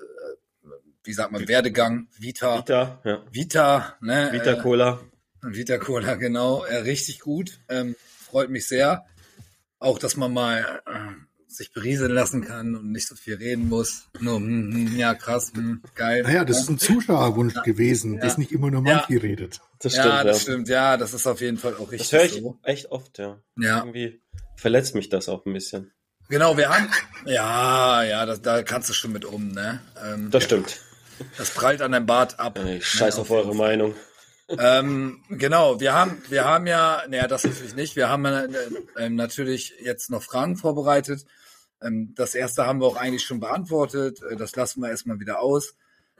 äh, 0.63 0.69
wie 1.03 1.13
sagt 1.13 1.31
man, 1.31 1.47
Werdegang, 1.47 2.07
Vita, 2.17 2.59
Vita, 2.59 3.01
ja. 3.03 3.25
Vita, 3.31 3.97
ne? 3.99 4.29
Vita 4.31 4.51
äh, 4.51 4.61
Cola. 4.61 4.99
Vita 5.41 5.77
Cola, 5.77 6.15
genau. 6.15 6.63
Äh, 6.63 6.77
richtig 6.77 7.19
gut. 7.19 7.59
Ähm, 7.67 7.95
freut 7.99 8.49
mich 8.49 8.67
sehr. 8.67 9.05
Auch, 9.79 9.99
dass 9.99 10.15
man 10.15 10.31
mal 10.31 10.81
äh, 10.85 10.91
sich 11.55 11.73
berieseln 11.73 12.11
lassen 12.11 12.43
kann 12.43 12.75
und 12.75 12.91
nicht 12.91 13.07
so 13.07 13.15
viel 13.15 13.35
reden 13.35 13.69
muss. 13.69 14.03
Nur, 14.19 14.37
hm, 14.37 14.73
hm, 14.89 14.97
ja, 14.97 15.13
krass, 15.13 15.51
hm, 15.53 15.81
geil. 15.95 16.23
Naja, 16.23 16.45
das 16.45 16.59
ist 16.61 16.69
ein 16.69 16.79
Zuschauerwunsch 16.79 17.55
gewesen, 17.63 18.19
dass 18.19 18.37
nicht 18.37 18.51
immer 18.51 18.71
nur 18.71 18.85
Ja. 18.85 18.97
Monkey 18.97 19.17
redet. 19.17 19.59
Das 19.79 19.95
ja, 19.95 20.03
stimmt, 20.03 20.25
das 20.25 20.37
ja. 20.37 20.41
stimmt. 20.41 20.67
Ja, 20.69 20.97
das 20.97 21.13
ist 21.13 21.27
auf 21.27 21.41
jeden 21.41 21.57
Fall 21.57 21.75
auch 21.75 21.91
richtig 21.91 22.09
Das 22.09 22.19
höre 22.19 22.25
ich 22.25 22.33
so. 22.41 22.59
echt 22.63 22.91
oft, 22.91 23.17
ja. 23.19 23.37
Ja, 23.57 23.79
Irgendwie 23.79 24.21
verletzt 24.55 24.95
mich 24.95 25.09
das 25.09 25.27
auch 25.29 25.45
ein 25.45 25.53
bisschen. 25.53 25.91
genau. 26.29 26.55
Wir 26.57 26.69
haben, 26.69 26.89
ja, 27.25 28.03
ja, 28.03 28.25
das, 28.25 28.41
da 28.41 28.63
kannst 28.63 28.89
du 28.89 28.93
schon 28.93 29.11
mit 29.11 29.25
um, 29.25 29.49
ne? 29.49 29.81
Ähm, 30.05 30.29
Das 30.31 30.43
stimmt. 30.43 30.79
das 31.37 31.49
prallt 31.51 31.81
an 31.81 31.91
deinem 31.91 32.05
Bart 32.05 32.39
ab. 32.39 32.59
Ich 32.65 32.85
scheiß 32.85 33.15
Ne, 33.15 33.21
auf 33.21 33.31
eure 33.31 33.55
Meinung. 33.55 33.95
ähm, 34.49 35.23
genau, 35.29 35.79
wir 35.79 35.93
haben, 35.93 36.21
wir 36.29 36.43
haben 36.45 36.67
ja, 36.67 37.03
naja, 37.07 37.27
das 37.27 37.43
natürlich 37.45 37.73
nicht. 37.75 37.95
Wir 37.95 38.09
haben 38.09 38.25
äh, 38.25 38.47
ähm, 38.97 39.15
natürlich 39.15 39.73
jetzt 39.81 40.09
noch 40.09 40.23
Fragen 40.23 40.57
vorbereitet. 40.57 41.25
Ähm, 41.81 42.13
das 42.15 42.35
erste 42.35 42.65
haben 42.65 42.79
wir 42.81 42.87
auch 42.87 42.95
eigentlich 42.97 43.23
schon 43.23 43.39
beantwortet. 43.39 44.21
Äh, 44.23 44.35
Das 44.35 44.55
lassen 44.55 44.81
wir 44.81 44.89
erstmal 44.89 45.19
wieder 45.19 45.39
aus. 45.41 45.75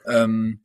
Ähm, 0.05 0.62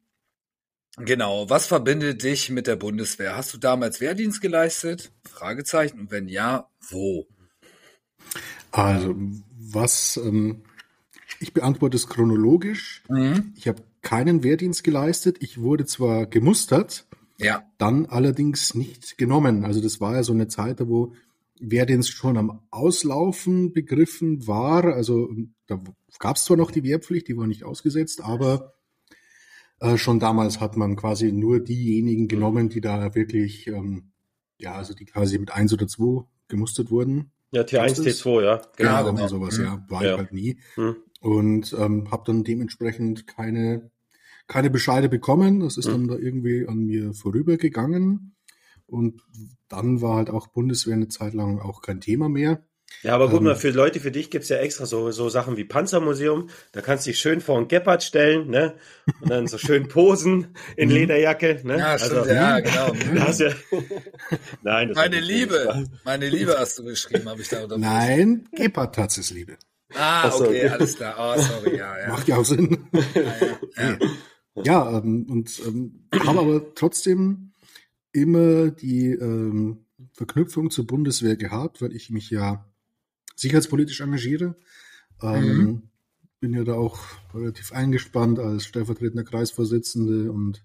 genau, 0.97 1.49
was 1.51 1.67
verbindet 1.67 2.23
dich 2.23 2.51
mit 2.51 2.67
der 2.67 2.77
Bundeswehr? 2.77 3.37
Hast 3.37 3.53
du 3.55 3.59
damals 3.59 4.01
Wehrdienst 4.01 4.41
geleistet? 4.41 5.13
Fragezeichen. 5.25 6.01
Und 6.01 6.11
wenn 6.11 6.29
ja, 6.29 6.69
wo? 6.89 7.27
Also, 8.73 9.15
was, 9.59 10.17
ähm, 10.17 10.63
ich 11.41 11.53
beantworte 11.53 11.97
es 11.97 12.09
chronologisch. 12.09 13.03
Mhm. 13.09 13.53
Ich 13.57 13.69
habe 13.69 13.83
keinen 14.03 14.43
Wehrdienst 14.43 14.85
geleistet. 14.85 15.39
Ich 15.41 15.61
wurde 15.61 15.85
zwar 15.85 16.27
gemustert, 16.27 17.07
Ja, 17.39 17.65
dann 17.79 18.07
allerdings 18.07 18.75
nicht 18.75 19.19
genommen. 19.19 19.65
Also 19.65 19.81
das 19.83 20.01
war 20.01 20.15
ja 20.15 20.23
so 20.23 20.33
eine 20.33 20.49
Zeit, 20.49 20.79
wo 20.89 21.13
Wehrdienst 21.61 22.11
schon 22.11 22.37
am 22.37 22.61
Auslaufen 22.71 23.73
begriffen 23.73 24.47
war. 24.47 24.85
Also 24.85 25.31
da 25.67 25.81
gab 26.19 26.37
es 26.37 26.45
zwar 26.45 26.57
noch 26.57 26.71
die 26.71 26.83
Wehrpflicht, 26.85 27.29
die 27.29 27.37
war 27.37 27.47
nicht 27.47 27.65
ausgesetzt, 27.65 28.21
aber 28.23 28.75
äh, 29.81 29.97
schon 29.97 30.21
damals 30.21 30.61
hat 30.61 30.77
man 30.77 30.97
quasi 30.97 31.33
nur 31.33 31.61
diejenigen 31.61 32.29
genommen, 32.29 32.69
die 32.69 32.81
da 32.81 33.15
wirklich, 33.15 33.67
ähm, 33.67 34.13
ja, 34.59 34.75
also 34.75 34.95
die 34.95 35.05
quasi 35.05 35.39
mit 35.39 35.51
eins 35.53 35.73
oder 35.73 35.87
zwei 35.87 36.25
gemustert 36.49 36.91
wurden. 36.91 37.31
Ja, 37.53 37.63
T1, 37.63 37.91
Was 37.91 37.99
ist? 38.01 38.23
T2, 38.25 38.43
ja. 38.43 38.63
Genau, 38.77 39.05
genau. 39.13 39.29
sowas, 39.29 39.59
Mhm. 39.59 39.65
ja, 39.65 39.85
war 39.89 40.05
Ja. 40.05 40.13
ich 40.13 40.19
halt 40.19 40.33
nie. 40.33 40.59
Hm. 40.75 40.97
Und 41.21 41.75
ähm, 41.79 42.11
habe 42.11 42.23
dann 42.27 42.45
dementsprechend 42.45 43.27
keine, 43.27 43.91
keine 44.47 44.71
Bescheide 44.71 45.09
bekommen. 45.09 45.61
Das 45.61 45.77
ist 45.77 45.89
dann 45.89 46.07
da 46.09 46.17
irgendwie 46.17 46.67
an 46.69 46.85
mir 46.87 47.13
vorübergegangen. 47.15 48.36
Und 48.87 49.21
dann 49.69 50.01
war 50.01 50.17
halt 50.17 50.31
auch 50.31 50.47
Bundeswehr 50.49 50.95
eine 50.95 51.09
Zeit 51.09 51.35
lang 51.35 51.59
auch 51.61 51.83
kein 51.83 52.01
Thema 52.01 52.29
mehr. 52.29 52.63
Ja, 53.03 53.17
aber 53.17 53.29
guck 53.29 53.39
Ähm. 53.41 53.47
mal, 53.47 53.57
für 53.57 53.71
Leute, 53.71 53.99
für 53.99 54.13
dich 54.13 54.31
gibt's 54.31 54.49
ja 54.49 54.59
extra 54.59 54.87
so, 54.87 55.11
so 55.11 55.29
Sachen 55.29 55.57
wie 55.57 55.65
Panzermuseum. 55.65 56.49
Da 56.71 56.81
kannst 56.83 57.05
du 57.05 57.11
dich 57.11 57.19
schön 57.19 57.41
vor 57.41 57.59
ein 57.59 57.67
Gepard 57.67 58.05
stellen, 58.05 58.49
ne? 58.49 58.75
Und 59.21 59.29
dann 59.31 59.49
so 59.49 59.59
schön 59.59 59.89
posen 59.89 60.55
in 60.77 60.89
Mhm. 60.89 60.95
Lederjacke, 60.95 61.61
ne? 61.65 61.79
ja, 61.79 61.99
stimmt, 61.99 62.27
ja, 62.27 62.61
genau. 62.61 62.93
Da 63.15 63.27
hast 63.27 63.41
du 63.41 63.49
ja 63.49 63.55
Nein, 64.63 64.89
das 64.89 64.97
Meine 64.97 65.19
Liebe, 65.21 65.89
meine 66.05 66.29
Liebe 66.29 66.57
hast 66.57 66.79
du 66.79 66.85
geschrieben, 66.85 67.29
habe 67.29 67.43
ich 67.43 67.49
da 67.49 67.65
unter 67.65 67.77
Nein, 67.77 68.49
Gepard-Tatz 68.53 69.19
ist 69.19 69.31
Liebe. 69.33 69.57
Ah, 69.95 70.31
so, 70.31 70.45
okay, 70.45 70.67
okay. 70.67 70.69
alles 70.69 70.97
klar. 70.97 71.15
Oh, 71.19 71.41
sorry, 71.41 71.77
ja, 71.79 71.99
ja. 71.99 72.09
Macht 72.09 72.29
ja 72.29 72.37
auch 72.37 72.45
Sinn. 72.45 72.87
ja. 73.77 73.99
Ja, 74.65 74.99
ähm, 74.99 75.27
und 75.29 75.61
ähm, 75.67 76.09
habe 76.25 76.39
aber 76.41 76.75
trotzdem 76.75 77.53
immer 78.17 78.71
die 78.71 79.11
ähm, 79.11 79.85
Verknüpfung 80.13 80.71
zur 80.71 80.87
Bundeswehr 80.87 81.37
gehabt, 81.37 81.83
weil 81.83 81.95
ich 81.95 82.11
mich 82.11 82.31
ja 82.31 82.67
sicherheitspolitisch 83.35 84.01
engagiere. 84.01 84.57
Ähm, 85.23 85.45
Mhm. 85.45 85.83
Bin 86.39 86.53
ja 86.53 86.65
da 86.65 86.75
auch 86.75 86.99
relativ 87.33 87.73
eingespannt 87.73 88.39
als 88.39 88.67
stellvertretender 88.67 89.25
Kreisvorsitzende 89.25 90.31
und 90.31 90.63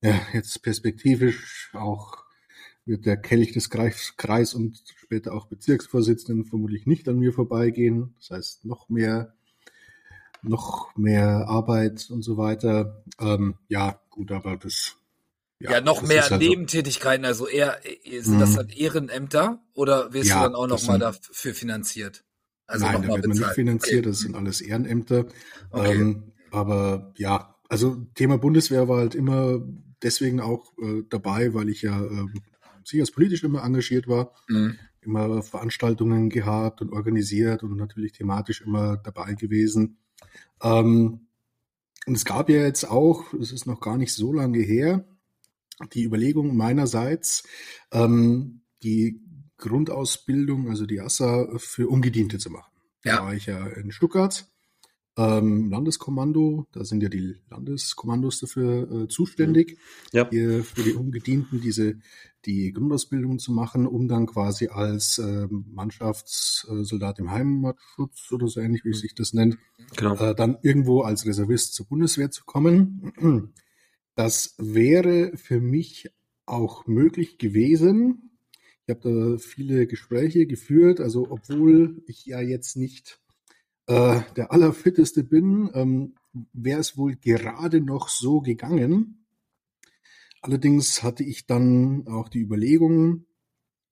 ja, 0.00 0.20
jetzt 0.32 0.62
perspektivisch 0.62 1.70
auch 1.74 2.24
wird 2.84 3.04
der 3.06 3.16
Kelch 3.16 3.52
des 3.52 3.68
Kreis, 3.68 4.14
Kreis 4.16 4.54
und 4.54 4.80
später 4.96 5.34
auch 5.34 5.46
Bezirksvorsitzenden 5.46 6.44
vermutlich 6.44 6.86
nicht 6.86 7.08
an 7.08 7.18
mir 7.18 7.32
vorbeigehen. 7.32 8.14
Das 8.18 8.30
heißt, 8.30 8.64
noch 8.64 8.88
mehr 8.88 9.34
noch 10.42 10.94
mehr 10.96 11.48
Arbeit 11.48 12.10
und 12.10 12.22
so 12.22 12.36
weiter. 12.36 13.02
Ähm, 13.20 13.54
ja, 13.68 14.00
gut, 14.10 14.32
aber 14.32 14.56
das. 14.56 14.96
Ja, 15.70 15.80
noch 15.80 16.00
das 16.00 16.08
mehr 16.08 16.22
halt. 16.28 16.40
Nebentätigkeiten, 16.40 17.24
also 17.24 17.46
eher, 17.46 17.78
äh, 17.84 18.20
sind 18.20 18.40
das 18.40 18.52
Mhm. 18.52 18.56
dann 18.56 18.68
Ehrenämter 18.70 19.62
oder 19.74 20.12
wirst 20.12 20.30
Ja, 20.30 20.38
du 20.38 20.44
dann 20.44 20.54
auch 20.54 20.66
das 20.66 20.82
noch 20.82 20.88
mal 20.88 20.92
sind- 20.94 21.02
dafür 21.02 21.54
finanziert? 21.54 22.24
Also 22.66 22.84
Nein, 22.86 22.94
noch 22.94 23.02
da 23.02 23.08
wird 23.08 23.26
man 23.26 23.30
nicht 23.30 23.38
bezahlt. 23.40 23.54
finanziert, 23.54 24.06
das 24.06 24.18
sind 24.20 24.34
alles 24.34 24.60
Ehrenämter. 24.60 25.26
Okay. 25.70 26.00
Ähm, 26.00 26.32
aber 26.50 27.12
ja, 27.16 27.54
also 27.68 27.96
Thema 28.14 28.38
Bundeswehr 28.38 28.88
war 28.88 28.98
halt 28.98 29.14
immer 29.14 29.60
deswegen 30.02 30.40
auch 30.40 30.72
äh, 30.78 31.02
dabei, 31.08 31.54
weil 31.54 31.68
ich 31.68 31.82
ja 31.82 32.00
ähm, 32.02 32.32
sicherheitspolitisch 32.84 33.44
immer 33.44 33.62
engagiert 33.62 34.08
war, 34.08 34.34
Mhm. 34.48 34.78
immer 35.02 35.42
Veranstaltungen 35.42 36.30
gehabt 36.30 36.80
und 36.80 36.92
organisiert 36.92 37.62
und 37.62 37.76
natürlich 37.76 38.12
thematisch 38.12 38.62
immer 38.62 38.96
dabei 38.96 39.34
gewesen. 39.34 39.98
Ähm, 40.62 41.26
und 42.06 42.14
es 42.16 42.24
gab 42.24 42.48
ja 42.48 42.58
jetzt 42.62 42.84
auch, 42.90 43.32
es 43.34 43.52
ist 43.52 43.66
noch 43.66 43.80
gar 43.80 43.96
nicht 43.96 44.12
so 44.12 44.32
lange 44.32 44.58
her, 44.58 45.04
die 45.92 46.04
Überlegung 46.04 46.56
meinerseits, 46.56 47.44
ähm, 47.92 48.62
die 48.82 49.20
Grundausbildung, 49.58 50.68
also 50.68 50.86
die 50.86 51.00
ASSA, 51.00 51.48
für 51.58 51.88
Ungediente 51.88 52.38
zu 52.38 52.50
machen. 52.50 52.72
Ja. 53.04 53.16
Da 53.18 53.22
war 53.24 53.34
ich 53.34 53.46
ja 53.46 53.66
in 53.66 53.90
Stuttgart 53.92 54.48
ähm, 55.16 55.70
Landeskommando, 55.70 56.66
da 56.72 56.84
sind 56.84 57.02
ja 57.02 57.08
die 57.10 57.36
Landeskommandos 57.50 58.40
dafür 58.40 58.90
äh, 59.02 59.08
zuständig, 59.08 59.78
Ja. 60.12 60.28
hier 60.30 60.64
für 60.64 60.82
die 60.82 60.94
Ungedienten 60.94 61.60
diese 61.60 61.96
die 62.44 62.72
Grundausbildung 62.72 63.38
zu 63.38 63.52
machen, 63.52 63.86
um 63.86 64.08
dann 64.08 64.26
quasi 64.26 64.68
als 64.68 65.18
ähm, 65.18 65.66
Mannschaftssoldat 65.70 67.18
im 67.20 67.30
Heimatschutz 67.30 68.32
oder 68.32 68.48
so 68.48 68.58
ähnlich, 68.60 68.84
wie 68.84 68.94
sich 68.94 69.14
das 69.14 69.32
nennt, 69.32 69.58
Genau. 69.96 70.14
äh, 70.16 70.34
dann 70.34 70.56
irgendwo 70.62 71.02
als 71.02 71.26
Reservist 71.26 71.74
zur 71.74 71.86
Bundeswehr 71.86 72.30
zu 72.30 72.44
kommen. 72.44 73.52
Das 74.14 74.54
wäre 74.58 75.36
für 75.36 75.60
mich 75.60 76.10
auch 76.46 76.86
möglich 76.86 77.38
gewesen. 77.38 78.30
Ich 78.86 78.94
habe 78.94 79.36
da 79.36 79.38
viele 79.38 79.86
Gespräche 79.86 80.46
geführt, 80.46 81.00
also 81.00 81.30
obwohl 81.30 82.02
ich 82.06 82.26
ja 82.26 82.40
jetzt 82.40 82.76
nicht 82.76 83.20
äh, 83.86 84.20
der 84.36 84.52
allerfitteste 84.52 85.24
bin, 85.24 85.70
ähm, 85.74 86.14
wäre 86.52 86.80
es 86.80 86.96
wohl 86.96 87.16
gerade 87.16 87.80
noch 87.80 88.08
so 88.08 88.40
gegangen. 88.40 89.24
Allerdings 90.40 91.02
hatte 91.02 91.22
ich 91.22 91.46
dann 91.46 92.06
auch 92.08 92.28
die 92.28 92.40
Überlegung, 92.40 93.26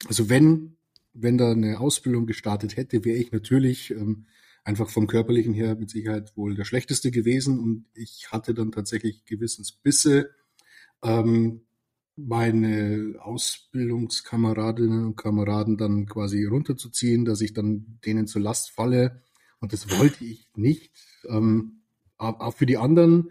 also 0.08 0.28
wenn, 0.28 0.76
wenn 1.12 1.38
da 1.38 1.52
eine 1.52 1.78
Ausbildung 1.78 2.26
gestartet 2.26 2.76
hätte, 2.76 3.04
wäre 3.04 3.18
ich 3.18 3.30
natürlich 3.30 3.92
ähm, 3.92 4.26
einfach 4.64 4.90
vom 4.90 5.06
körperlichen 5.06 5.54
her 5.54 5.76
mit 5.76 5.90
Sicherheit 5.90 6.36
wohl 6.36 6.54
der 6.54 6.64
schlechteste 6.64 7.10
gewesen. 7.10 7.58
Und 7.58 7.86
ich 7.94 8.28
hatte 8.30 8.54
dann 8.54 8.72
tatsächlich 8.72 9.24
Gewissensbisse, 9.24 10.30
ähm, 11.02 11.62
meine 12.16 13.14
Ausbildungskameradinnen 13.20 15.06
und 15.06 15.16
Kameraden 15.16 15.78
dann 15.78 16.06
quasi 16.06 16.44
runterzuziehen, 16.44 17.24
dass 17.24 17.40
ich 17.40 17.54
dann 17.54 17.98
denen 18.04 18.26
zur 18.26 18.42
Last 18.42 18.70
falle. 18.70 19.22
Und 19.60 19.72
das 19.72 19.98
wollte 19.98 20.24
ich 20.24 20.48
nicht. 20.54 20.92
Ähm, 21.28 21.82
auch 22.18 22.54
für 22.54 22.66
die 22.66 22.76
anderen, 22.76 23.30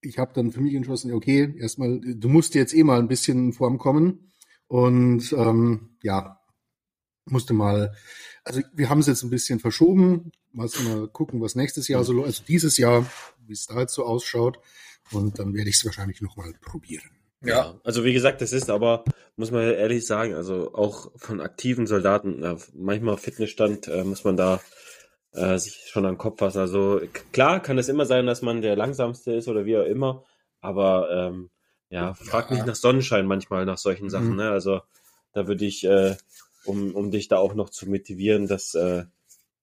ich 0.00 0.18
habe 0.18 0.32
dann 0.34 0.52
für 0.52 0.60
mich 0.60 0.74
entschlossen, 0.74 1.12
okay, 1.12 1.54
erstmal, 1.58 2.00
du 2.00 2.28
musst 2.28 2.54
jetzt 2.54 2.74
eh 2.74 2.82
mal 2.82 2.98
ein 2.98 3.08
bisschen 3.08 3.46
in 3.46 3.52
Form 3.52 3.78
kommen. 3.78 4.32
Und 4.66 5.34
ähm, 5.36 5.96
ja, 6.02 6.40
musste 7.26 7.52
mal, 7.54 7.94
also 8.44 8.60
wir 8.72 8.88
haben 8.90 9.00
es 9.00 9.06
jetzt 9.06 9.22
ein 9.22 9.30
bisschen 9.30 9.60
verschoben, 9.60 10.32
mal 10.52 10.68
mal 10.84 11.08
gucken, 11.08 11.40
was 11.40 11.54
nächstes 11.54 11.88
Jahr 11.88 12.04
so, 12.04 12.12
lo- 12.12 12.24
also 12.24 12.42
dieses 12.46 12.76
Jahr, 12.76 13.06
wie 13.46 13.52
es 13.52 13.66
da 13.66 13.80
jetzt 13.80 13.94
so 13.94 14.04
ausschaut 14.04 14.58
und 15.12 15.38
dann 15.38 15.54
werde 15.54 15.70
ich 15.70 15.76
es 15.76 15.84
wahrscheinlich 15.84 16.20
nochmal 16.20 16.52
probieren. 16.60 17.10
Ja. 17.42 17.78
Also 17.84 18.04
wie 18.04 18.12
gesagt, 18.14 18.40
das 18.40 18.52
ist 18.52 18.70
aber, 18.70 19.04
muss 19.36 19.50
man 19.50 19.62
ehrlich 19.62 20.06
sagen, 20.06 20.34
also 20.34 20.72
auch 20.74 21.10
von 21.16 21.40
aktiven 21.40 21.86
Soldaten, 21.86 22.42
äh, 22.42 22.56
manchmal 22.74 23.18
Fitnessstand, 23.18 23.88
äh, 23.88 24.02
muss 24.04 24.24
man 24.24 24.36
da 24.36 24.60
äh, 25.32 25.58
sich 25.58 25.88
schon 25.90 26.06
an 26.06 26.12
den 26.14 26.18
Kopf 26.18 26.38
fassen. 26.38 26.60
Also 26.60 27.02
klar 27.32 27.60
kann 27.60 27.76
es 27.76 27.88
immer 27.88 28.06
sein, 28.06 28.26
dass 28.26 28.40
man 28.40 28.62
der 28.62 28.76
langsamste 28.76 29.32
ist 29.32 29.48
oder 29.48 29.66
wie 29.66 29.76
auch 29.76 29.84
immer, 29.84 30.24
aber 30.60 31.10
ähm, 31.10 31.50
ja, 31.90 32.14
frag 32.14 32.50
Ja. 32.50 32.56
mich 32.56 32.64
nach 32.64 32.76
Sonnenschein 32.76 33.26
manchmal 33.26 33.66
nach 33.66 33.78
solchen 33.78 34.08
Sachen. 34.08 34.30
Mhm. 34.30 34.36
Ne? 34.36 34.50
Also 34.50 34.80
da 35.32 35.46
würde 35.46 35.64
ich, 35.66 35.84
äh, 35.84 36.16
um, 36.64 36.94
um 36.94 37.10
dich 37.10 37.28
da 37.28 37.38
auch 37.38 37.54
noch 37.54 37.70
zu 37.70 37.88
motivieren, 37.88 38.46
dass 38.46 38.74
äh, 38.74 39.04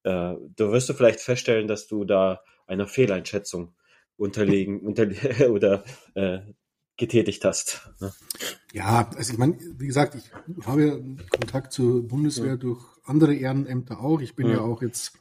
äh, 0.03 0.35
du 0.55 0.71
wirst 0.71 0.89
du 0.89 0.93
vielleicht 0.93 1.19
feststellen, 1.19 1.67
dass 1.67 1.87
du 1.87 2.05
da 2.05 2.41
einer 2.67 2.87
Fehleinschätzung 2.87 3.73
unterlegen 4.17 4.81
unterle 4.85 5.15
oder 5.51 5.83
äh, 6.15 6.39
getätigt 6.97 7.43
hast. 7.45 7.89
Ne? 7.99 8.13
Ja, 8.73 9.09
also 9.15 9.33
ich 9.33 9.39
meine, 9.39 9.57
wie 9.77 9.87
gesagt, 9.87 10.15
ich 10.15 10.31
habe 10.65 10.85
ja 10.85 10.95
Kontakt 11.29 11.73
zur 11.73 12.07
Bundeswehr 12.07 12.57
durch 12.57 12.83
andere 13.05 13.33
Ehrenämter 13.33 13.99
auch. 14.01 14.21
Ich 14.21 14.35
bin 14.35 14.47
ja, 14.47 14.53
Ja. 14.55 14.61
auch 14.61 14.81
jetzt 14.81 15.13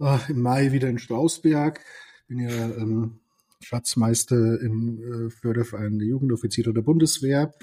äh, 0.00 0.18
im 0.28 0.42
Mai 0.42 0.72
wieder 0.72 0.88
in 0.88 0.98
Strausberg. 0.98 1.80
Bin 2.28 2.40
ja 2.40 2.50
ähm, 2.50 3.20
Schatzmeister 3.60 4.60
im 4.60 5.26
äh, 5.26 5.30
Förderverein 5.30 5.98
der 5.98 6.08
Jugendoffiziere 6.08 6.72
der 6.72 6.82
Bundeswehr. 6.82 7.54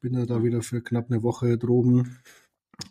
Bin 0.00 0.14
ja 0.14 0.26
da 0.26 0.42
wieder 0.42 0.62
für 0.62 0.82
knapp 0.82 1.10
eine 1.10 1.22
Woche 1.22 1.56
droben, 1.58 2.18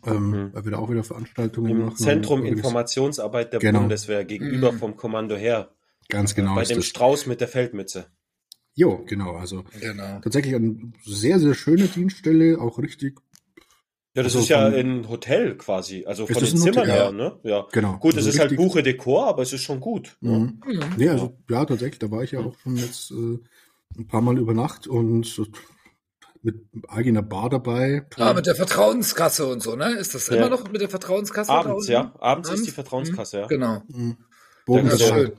ähm, 0.06 0.30
Mhm. 0.30 0.50
weil 0.54 0.64
wir 0.64 0.72
da 0.72 0.78
auch 0.78 0.90
wieder 0.90 1.04
Veranstaltungen 1.04 1.70
Im 1.70 1.84
machen. 1.86 1.96
Zentrum 1.96 2.44
Informationsarbeit 2.44 3.52
der 3.52 3.60
Genau. 3.60 3.80
Bundeswehr 3.80 4.24
gegenüber 4.24 4.72
Mhm. 4.72 4.78
vom 4.78 4.96
Kommando 4.96 5.36
her. 5.36 5.70
Ganz 6.08 6.34
genau. 6.34 6.54
bei 6.54 6.62
ist 6.62 6.70
dem 6.70 6.78
das. 6.78 6.86
Strauß 6.86 7.26
mit 7.26 7.40
der 7.40 7.48
Feldmütze. 7.48 8.06
Jo, 8.74 9.04
genau. 9.06 9.32
Also 9.36 9.64
Genau. 9.80 10.20
tatsächlich 10.22 10.54
eine 10.54 10.92
sehr, 11.04 11.38
sehr 11.38 11.54
schöne 11.54 11.84
Dienststelle, 11.88 12.60
auch 12.60 12.78
richtig, 12.78 13.18
Ja, 14.14 14.22
das 14.22 14.34
Also 14.34 14.40
ist 14.44 14.48
ja 14.50 14.70
von- 14.70 14.78
ein 14.78 15.08
Hotel 15.08 15.56
quasi, 15.56 16.04
also 16.04 16.26
Ist 16.26 16.34
von 16.34 16.44
den? 16.44 16.56
Zimmern 16.58 16.86
Ja. 16.86 16.94
her, 16.94 17.12
ne? 17.12 17.38
Ja. 17.44 17.66
genau. 17.72 17.96
Gut, 17.96 18.12
es 18.12 18.18
also 18.18 18.28
ist 18.28 18.38
halt 18.40 18.54
Buche 18.56 18.82
Dekor, 18.82 19.26
aber 19.26 19.40
es 19.40 19.54
ist 19.54 19.62
schon 19.62 19.80
gut. 19.80 20.18
Ne? 20.20 20.38
Mhm. 20.38 20.60
Mhm. 20.70 20.80
Nee, 20.98 21.08
also 21.08 21.34
ja, 21.48 21.64
tatsächlich, 21.64 21.98
da 21.98 22.10
war 22.10 22.22
ich 22.22 22.32
ja 22.32 22.40
auch 22.40 22.54
schon 22.58 22.76
jetzt 22.76 23.10
äh, 23.10 23.38
ein 23.98 24.06
paar 24.06 24.20
Mal 24.20 24.36
über 24.38 24.52
Nacht 24.52 24.86
und 24.86 25.24
so 25.24 25.46
mit 26.42 26.66
eigener 26.88 27.22
Bar 27.22 27.50
dabei. 27.50 28.06
Ah, 28.16 28.34
mit 28.34 28.46
der 28.46 28.54
Vertrauenskasse 28.56 29.46
und 29.46 29.62
so, 29.62 29.76
ne? 29.76 29.92
Ist 29.92 30.14
das 30.14 30.28
Ja. 30.28 30.36
immer 30.36 30.50
noch 30.50 30.70
mit 30.70 30.80
der 30.80 30.88
Vertrauenskasse? 30.88 31.50
Abends, 31.50 31.88
ja. 31.88 32.12
Abends 32.18 32.48
ist 32.48 32.56
die 32.56 32.60
Abends? 32.60 32.74
Vertrauenskasse, 32.74 33.38
ja. 33.40 33.46
Genau. 33.46 33.82
Mhm. 33.88 34.16
Ja, 34.18 34.24
Bogen 34.66 34.86
ist 34.88 35.02
schön. 35.02 35.32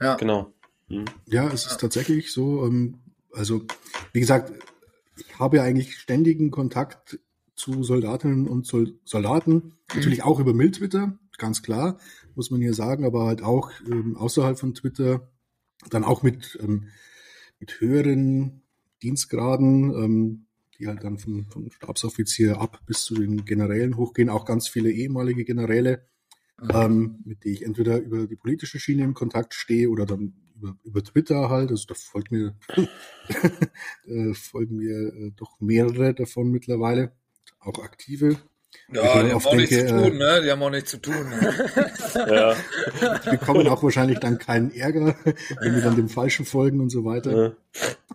Ja. 0.00 0.16
Genau. 0.16 0.52
Mhm. 0.88 1.04
Ja, 1.26 1.48
es 1.48 1.66
ist 1.66 1.80
tatsächlich 1.80 2.32
so. 2.32 2.66
Ähm, 2.66 2.98
also, 3.32 3.62
wie 4.12 4.20
gesagt, 4.20 4.52
ich 5.16 5.38
habe 5.38 5.58
ja 5.58 5.62
eigentlich 5.62 5.96
ständigen 5.98 6.50
Kontakt 6.50 7.18
zu 7.54 7.82
Soldatinnen 7.82 8.48
und 8.48 8.66
Sol 8.66 8.94
Soldaten. 9.04 9.74
Natürlich 9.94 10.22
auch 10.22 10.38
über 10.38 10.54
Mill-Twitter, 10.54 11.18
ganz 11.38 11.62
klar, 11.62 11.98
muss 12.34 12.50
man 12.50 12.60
hier 12.60 12.74
sagen, 12.74 13.04
aber 13.04 13.26
halt 13.26 13.42
auch 13.42 13.70
ähm, 13.90 14.16
außerhalb 14.16 14.58
von 14.58 14.74
Twitter, 14.74 15.28
dann 15.90 16.04
auch 16.04 16.22
mit, 16.22 16.58
ähm, 16.62 16.88
mit 17.58 17.80
höheren 17.80 18.62
Dienstgraden, 19.02 19.94
ähm, 19.94 20.46
die 20.78 20.86
halt 20.86 21.04
dann 21.04 21.18
von, 21.18 21.44
von 21.46 21.70
Stabsoffizier 21.70 22.60
ab 22.60 22.80
bis 22.86 23.04
zu 23.04 23.14
den 23.14 23.44
Generälen 23.44 23.96
hochgehen, 23.96 24.28
auch 24.28 24.44
ganz 24.44 24.68
viele 24.68 24.90
ehemalige 24.90 25.44
Generäle, 25.44 26.06
ähm, 26.72 27.20
mit 27.24 27.44
denen 27.44 27.54
ich 27.54 27.64
entweder 27.64 27.98
über 27.98 28.26
die 28.26 28.36
politische 28.36 28.78
Schiene 28.78 29.04
im 29.04 29.14
Kontakt 29.14 29.54
stehe 29.54 29.90
oder 29.90 30.06
dann 30.06 30.34
über, 30.56 30.76
über 30.84 31.02
Twitter 31.02 31.48
halt. 31.50 31.70
Also 31.70 31.86
da 31.86 31.94
folgt 31.94 32.32
mir, 32.32 32.56
äh, 34.06 34.34
folgen 34.34 34.76
mir 34.76 35.14
äh, 35.14 35.32
doch 35.36 35.60
mehrere 35.60 36.14
davon 36.14 36.50
mittlerweile, 36.50 37.12
auch 37.60 37.78
aktive. 37.82 38.36
Ja, 38.90 39.22
die 39.22 39.32
haben 39.32 39.44
auch 39.44 39.54
nichts 39.54 39.76
denke, 39.76 39.86
zu 39.88 39.96
äh, 39.96 40.08
tun, 40.10 40.18
ne? 40.18 40.42
Die 40.42 40.50
haben 40.50 40.62
auch 40.62 40.70
nichts 40.70 40.90
zu 40.90 40.98
tun. 40.98 41.28
Ne? 41.28 41.72
Ja. 42.14 42.56
Die 43.24 43.30
bekommen 43.30 43.68
auch 43.68 43.82
wahrscheinlich 43.82 44.18
dann 44.18 44.38
keinen 44.38 44.70
Ärger, 44.72 45.14
wenn 45.60 45.74
die 45.74 45.82
dann 45.82 45.96
dem 45.96 46.08
Falschen 46.08 46.46
folgen 46.46 46.80
und 46.80 46.90
so 46.90 47.04
weiter. 47.04 47.42
Ja. 47.44 47.52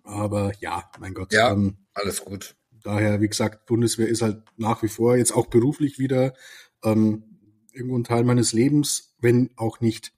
Aber 0.03 0.51
ja, 0.59 0.89
mein 0.99 1.13
Gott. 1.13 1.31
Ja. 1.31 1.51
Ähm, 1.51 1.77
Alles 1.93 2.25
gut. 2.25 2.55
daher, 2.83 3.21
wie 3.21 3.29
gesagt, 3.29 3.65
Bundeswehr 3.65 4.07
ist 4.07 4.21
halt 4.21 4.41
nach 4.57 4.81
wie 4.83 4.87
vor 4.87 5.15
jetzt 5.15 5.31
auch 5.31 5.47
beruflich 5.47 5.99
wieder 5.99 6.33
ähm, 6.83 7.23
irgendwo 7.71 7.97
ein 7.97 8.03
Teil 8.03 8.23
meines 8.23 8.53
Lebens, 8.53 9.15
wenn 9.19 9.51
auch 9.55 9.79
nicht 9.79 10.11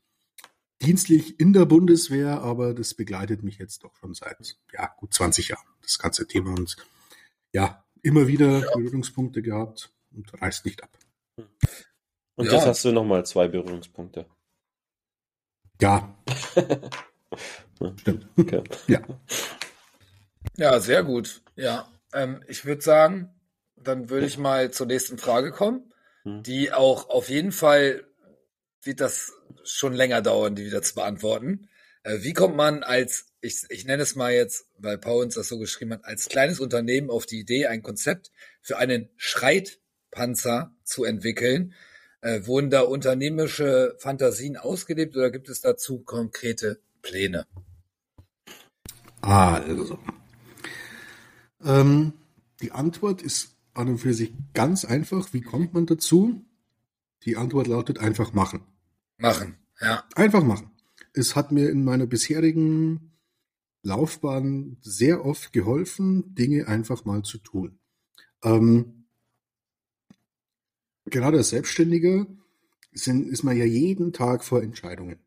dienstlich 0.82 1.40
in 1.40 1.54
der 1.54 1.66
Bundeswehr, 1.66 2.42
aber 2.42 2.74
das 2.74 2.94
begleitet 2.94 3.44
mich 3.44 3.58
jetzt 3.58 3.84
doch 3.84 3.96
schon 3.96 4.14
seit 4.14 4.58
ja 4.74 4.90
gut 4.98 5.14
20 5.14 5.50
Jahren 5.50 5.66
das 5.82 6.00
ganze 6.00 6.28
Thema 6.28 6.52
und 6.52 6.76
ja 7.54 7.84
immer 8.02 8.28
wieder 8.28 8.62
Berührungspunkte 8.74 9.42
gehabt 9.42 9.92
und 10.16 10.42
reißt 10.42 10.66
nicht 10.66 10.82
ab. 10.84 10.90
Und 12.36 12.46
Ja. 12.48 12.54
jetzt 12.54 12.66
hast 12.66 12.86
du 12.86 12.92
nochmal 12.92 13.26
zwei 13.26 13.48
Berührungspunkte. 13.48 14.26
Ja, 15.82 16.16
stimmt. 17.98 18.28
Okay. 18.38 18.64
Ja, 18.88 19.02
Ja, 20.58 20.80
sehr 20.80 21.04
gut. 21.04 21.42
Ja, 21.56 21.92
ähm, 22.14 22.44
ich 22.48 22.66
würde 22.66 22.82
sagen, 22.82 23.30
dann 23.76 24.10
würde 24.10 24.26
ich 24.26 24.38
mal 24.38 24.72
zur 24.72 24.88
nächsten 24.88 25.18
Frage 25.18 25.52
kommen, 25.52 25.92
Hm. 26.24 26.44
die 26.44 26.72
auch 26.72 27.10
auf 27.10 27.30
jeden 27.30 27.52
Fall 27.52 28.06
wird 28.84 29.00
das 29.02 29.34
schon 29.64 29.94
länger 29.94 30.22
dauern, 30.22 30.56
die 30.56 30.66
wieder 30.66 30.82
zu 30.82 30.96
beantworten. 30.96 31.70
Äh, 32.04 32.20
wie 32.22 32.34
kommt 32.34 32.56
man 32.56 32.84
als, 32.84 33.28
ich, 33.42 33.64
ich 33.70 33.86
nenne 33.86 34.04
es 34.04 34.16
mal 34.16 34.32
jetzt, 34.34 34.68
weil 34.78 34.98
Paul 34.98 35.24
uns 35.26 35.36
das 35.36 35.48
so 35.50 35.58
geschrieben 35.60 35.94
hat, 35.94 36.06
als 36.06 36.30
kleines 36.30 36.60
Unternehmen 36.60 37.10
auf 37.10 37.26
die 37.26 37.40
Idee, 37.40 37.68
ein 37.68 37.84
Konzept 37.84 38.32
für 38.62 38.78
einen 38.78 39.10
Schreitpanzer 40.16 40.72
zu 40.84 41.04
entwickeln? 41.04 41.74
Äh, 42.22 42.48
wurden 42.48 42.70
da 42.70 42.82
unternehmerische 42.82 43.96
Fantasien 44.00 44.58
ausgelebt 44.58 45.16
oder 45.16 45.30
gibt 45.30 45.50
es 45.50 45.62
dazu 45.62 46.00
konkrete 46.00 46.80
Pläne? 47.02 47.46
also. 49.22 50.00
Ähm, 51.64 52.14
die 52.62 52.72
Antwort 52.72 53.22
ist 53.22 53.56
an 53.74 53.90
und 53.90 53.98
für 53.98 54.14
sich 54.14 54.34
ganz 54.54 54.86
einfach. 54.86 55.34
Wie 55.34 55.42
kommt 55.42 55.74
man 55.74 55.86
dazu? 55.86 56.46
Die 57.24 57.38
Antwort 57.38 57.68
lautet 57.68 58.00
einfach 58.00 58.34
machen. 58.34 58.62
Machen, 59.18 59.58
ja. 59.82 60.04
Einfach 60.16 60.44
machen. 60.44 60.72
Es 61.14 61.36
hat 61.36 61.52
mir 61.52 61.70
in 61.70 61.84
meiner 61.84 62.06
bisherigen 62.06 63.12
Laufbahn 63.82 64.78
sehr 64.82 65.26
oft 65.26 65.54
geholfen, 65.54 66.36
Dinge 66.36 66.68
einfach 66.68 67.06
mal 67.06 67.24
zu 67.24 67.38
tun. 67.38 67.80
Ähm, 68.44 69.05
gerade 71.06 71.38
als 71.38 71.50
Selbstständiger 71.50 72.28
sind, 72.92 73.28
ist 73.28 73.44
man 73.44 73.58
ja 73.58 73.66
jeden 73.66 74.14
Tag 74.14 74.44
vor 74.44 74.62
Entscheidungen. 74.62 75.20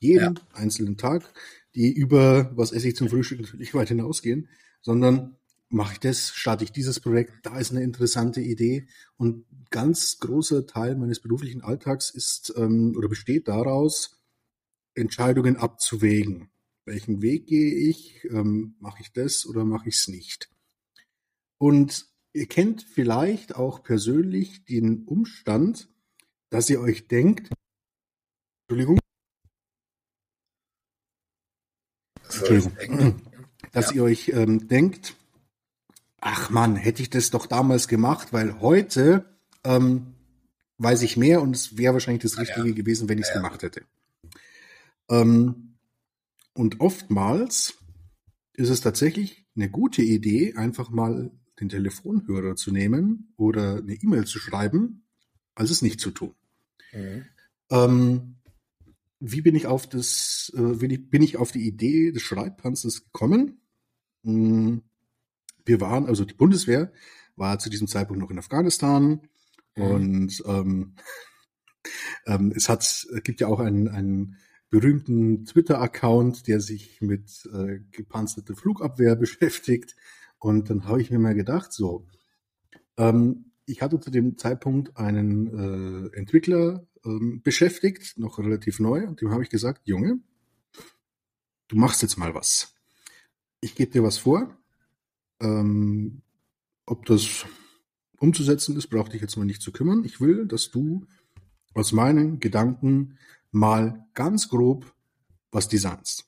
Jeden 0.00 0.38
einzelnen 0.52 0.96
Tag, 0.96 1.32
die 1.74 1.92
über, 1.92 2.56
was 2.56 2.72
esse 2.72 2.88
ich 2.88 2.96
zum 2.96 3.08
Frühstück, 3.08 3.40
natürlich 3.40 3.74
weit 3.74 3.88
hinausgehen, 3.88 4.48
sondern 4.82 5.36
mache 5.68 5.94
ich 5.94 6.00
das, 6.00 6.30
starte 6.34 6.64
ich 6.64 6.72
dieses 6.72 7.00
Projekt, 7.00 7.44
da 7.44 7.58
ist 7.58 7.72
eine 7.72 7.82
interessante 7.82 8.40
Idee. 8.40 8.86
Und 9.16 9.46
ganz 9.70 10.18
großer 10.18 10.66
Teil 10.66 10.96
meines 10.96 11.20
beruflichen 11.20 11.62
Alltags 11.62 12.10
ist 12.10 12.54
ähm, 12.56 12.94
oder 12.96 13.08
besteht 13.08 13.48
daraus, 13.48 14.22
Entscheidungen 14.94 15.56
abzuwägen. 15.56 16.50
Welchen 16.84 17.20
Weg 17.20 17.46
gehe 17.46 17.74
ich? 17.74 18.24
Ähm, 18.30 18.76
mache 18.78 19.02
ich 19.02 19.12
das 19.12 19.44
oder 19.46 19.64
mache 19.64 19.88
ich 19.88 19.96
es 19.96 20.08
nicht? 20.08 20.50
Und 21.58 22.06
ihr 22.36 22.46
kennt 22.46 22.82
vielleicht 22.82 23.56
auch 23.56 23.82
persönlich 23.82 24.64
den 24.64 25.04
Umstand, 25.04 25.88
dass 26.50 26.68
ihr 26.70 26.80
euch 26.80 27.08
denkt, 27.08 27.50
Entschuldigung, 28.68 28.98
Entschuldigung, 32.24 33.22
dass 33.72 33.92
ihr 33.92 34.02
euch 34.02 34.28
ähm, 34.28 34.68
denkt, 34.68 35.16
ach 36.20 36.50
man, 36.50 36.76
hätte 36.76 37.02
ich 37.02 37.10
das 37.10 37.30
doch 37.30 37.46
damals 37.46 37.88
gemacht, 37.88 38.32
weil 38.32 38.60
heute 38.60 39.38
ähm, 39.64 40.14
weiß 40.78 41.02
ich 41.02 41.16
mehr 41.16 41.40
und 41.40 41.56
es 41.56 41.78
wäre 41.78 41.94
wahrscheinlich 41.94 42.22
das 42.22 42.38
Richtige 42.38 42.68
ja. 42.68 42.74
gewesen, 42.74 43.08
wenn 43.08 43.18
ich 43.18 43.24
es 43.24 43.30
Ja. 43.30 43.36
gemacht 43.36 43.62
hätte. 43.62 43.82
Ähm, 45.08 45.78
und 46.52 46.80
oftmals 46.80 47.78
ist 48.52 48.68
es 48.68 48.80
tatsächlich 48.80 49.46
eine 49.54 49.70
gute 49.70 50.02
Idee, 50.02 50.54
einfach 50.54 50.90
mal 50.90 51.30
den 51.60 51.68
Telefonhörer 51.68 52.56
zu 52.56 52.70
nehmen 52.70 53.32
oder 53.36 53.78
eine 53.78 53.94
E-Mail 53.94 54.26
zu 54.26 54.38
schreiben, 54.38 55.06
als 55.54 55.70
es 55.70 55.82
nicht 55.82 56.00
zu 56.00 56.10
tun. 56.10 56.34
Mhm. 56.92 57.24
Ähm, 57.70 58.36
wie 59.20 59.40
bin 59.40 59.54
ich 59.54 59.66
auf 59.66 59.88
das, 59.88 60.52
äh, 60.54 60.76
bin 60.76 60.90
ich, 60.90 61.08
bin 61.08 61.22
ich 61.22 61.36
auf 61.38 61.50
die 61.52 61.66
Idee 61.66 62.12
des 62.12 62.22
Schreibpanzers 62.22 63.04
gekommen? 63.04 63.60
Hm, 64.24 64.82
Wir 65.64 65.80
waren, 65.80 66.06
also 66.06 66.24
die 66.24 66.34
Bundeswehr 66.34 66.92
war 67.34 67.58
zu 67.58 67.70
diesem 67.70 67.88
Zeitpunkt 67.88 68.22
noch 68.22 68.30
in 68.30 68.38
Afghanistan 68.38 69.20
Mhm. 69.76 69.82
und 69.82 70.42
ähm, 70.46 70.94
ähm, 72.26 72.52
es 72.54 72.68
hat, 72.68 72.80
es 72.82 73.08
gibt 73.22 73.40
ja 73.40 73.46
auch 73.46 73.60
einen, 73.60 73.88
einen 73.88 74.36
berühmten 74.70 75.44
Twitter-Account, 75.44 76.46
der 76.48 76.60
sich 76.60 77.00
mit 77.00 77.48
äh, 77.52 77.80
gepanzerter 77.92 78.56
Flugabwehr 78.56 79.16
beschäftigt. 79.16 79.96
Und 80.38 80.70
dann 80.70 80.84
habe 80.84 81.00
ich 81.00 81.10
mir 81.10 81.18
mal 81.18 81.34
gedacht, 81.34 81.72
so, 81.72 82.06
ähm, 82.96 83.52
ich 83.66 83.82
hatte 83.82 83.98
zu 84.00 84.10
dem 84.10 84.38
Zeitpunkt 84.38 84.96
einen 84.96 86.12
äh, 86.12 86.16
Entwickler 86.16 86.86
ähm, 87.04 87.42
beschäftigt, 87.42 88.18
noch 88.18 88.38
relativ 88.38 88.80
neu, 88.80 89.06
und 89.06 89.20
dem 89.20 89.30
habe 89.30 89.42
ich 89.42 89.50
gesagt, 89.50 89.82
Junge, 89.86 90.20
du 91.68 91.76
machst 91.76 92.02
jetzt 92.02 92.16
mal 92.16 92.34
was. 92.34 92.74
Ich 93.60 93.74
gebe 93.74 93.90
dir 93.90 94.02
was 94.02 94.18
vor. 94.18 94.56
Ähm, 95.40 96.22
ob 96.86 97.04
das 97.06 97.44
umzusetzen 98.18 98.76
ist, 98.76 98.88
braucht 98.88 99.12
dich 99.12 99.20
jetzt 99.20 99.36
mal 99.36 99.44
nicht 99.44 99.62
zu 99.62 99.72
kümmern. 99.72 100.04
Ich 100.04 100.20
will, 100.20 100.46
dass 100.46 100.70
du 100.70 101.06
aus 101.74 101.92
meinen 101.92 102.40
Gedanken 102.40 103.18
mal 103.50 104.06
ganz 104.14 104.48
grob 104.48 104.94
was 105.50 105.68
designst. 105.68 106.26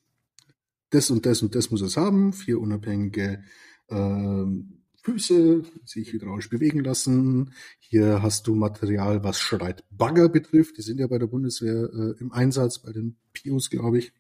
Das 0.91 1.11
und 1.11 1.27
das 1.27 1.43
und 1.43 1.55
das 1.55 1.71
muss 1.71 1.83
es 1.83 1.97
haben. 1.97 2.33
Vier 2.33 2.61
unabhängige 2.61 3.43
ähm, 3.91 4.79
Füße, 5.03 5.63
sich 5.85 6.13
hydraulisch 6.13 6.51
bewegen 6.51 6.85
lassen. 6.85 7.55
Hier 7.79 8.23
hast 8.23 8.47
du 8.47 8.55
Material, 8.55 9.25
was 9.25 9.41
schreit 9.41 9.85
Bagger 9.91 10.29
betrifft. 10.29 10.77
Die 10.77 10.83
sind 10.83 10.99
ja 10.99 11.07
bei 11.07 11.19
der 11.19 11.29
Bundeswehr 11.29 11.89
äh, 11.93 12.21
im 12.21 12.33
Einsatz, 12.33 12.81
bei 12.81 12.93
den 12.93 13.17
PIOs, 13.33 13.71
glaube 13.71 13.99
ich. 13.99 14.13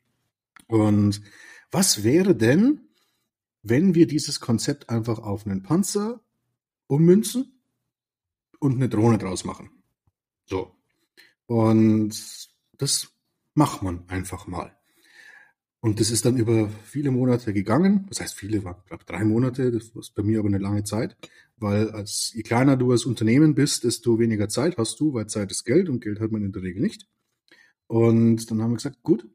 Und 0.66 1.20
was 1.70 2.04
wäre 2.04 2.34
denn, 2.34 2.88
wenn 3.62 3.94
wir 3.94 4.06
dieses 4.06 4.40
Konzept 4.40 4.88
einfach 4.88 5.18
auf 5.18 5.46
einen 5.46 5.62
Panzer 5.62 6.22
ummünzen 6.86 7.60
und 8.60 8.76
eine 8.76 8.88
Drohne 8.88 9.18
draus 9.18 9.44
machen? 9.44 9.70
So. 10.46 10.74
Und 11.46 12.14
das 12.78 13.08
macht 13.54 13.82
man 13.82 14.08
einfach 14.08 14.46
mal. 14.46 14.77
Und 15.80 16.00
das 16.00 16.10
ist 16.10 16.24
dann 16.24 16.36
über 16.36 16.68
viele 16.84 17.10
Monate 17.12 17.52
gegangen. 17.52 18.06
Das 18.08 18.20
heißt, 18.20 18.34
viele 18.34 18.64
waren, 18.64 18.82
glaube 18.86 19.04
drei 19.04 19.24
Monate. 19.24 19.70
Das 19.70 19.94
war 19.94 20.02
bei 20.16 20.22
mir 20.22 20.40
aber 20.40 20.48
eine 20.48 20.58
lange 20.58 20.82
Zeit. 20.82 21.16
Weil 21.56 21.90
als 21.90 22.32
je 22.34 22.42
kleiner 22.42 22.76
du 22.76 22.90
als 22.90 23.04
Unternehmen 23.04 23.54
bist, 23.54 23.84
desto 23.84 24.18
weniger 24.18 24.48
Zeit 24.48 24.76
hast 24.76 24.98
du, 24.98 25.14
weil 25.14 25.28
Zeit 25.28 25.50
ist 25.50 25.64
Geld 25.64 25.88
und 25.88 26.00
Geld 26.00 26.20
hat 26.20 26.32
man 26.32 26.42
in 26.42 26.52
der 26.52 26.62
Regel 26.62 26.82
nicht. 26.82 27.06
Und 27.86 28.50
dann 28.50 28.60
haben 28.60 28.72
wir 28.72 28.76
gesagt, 28.76 29.02
gut, 29.02 29.28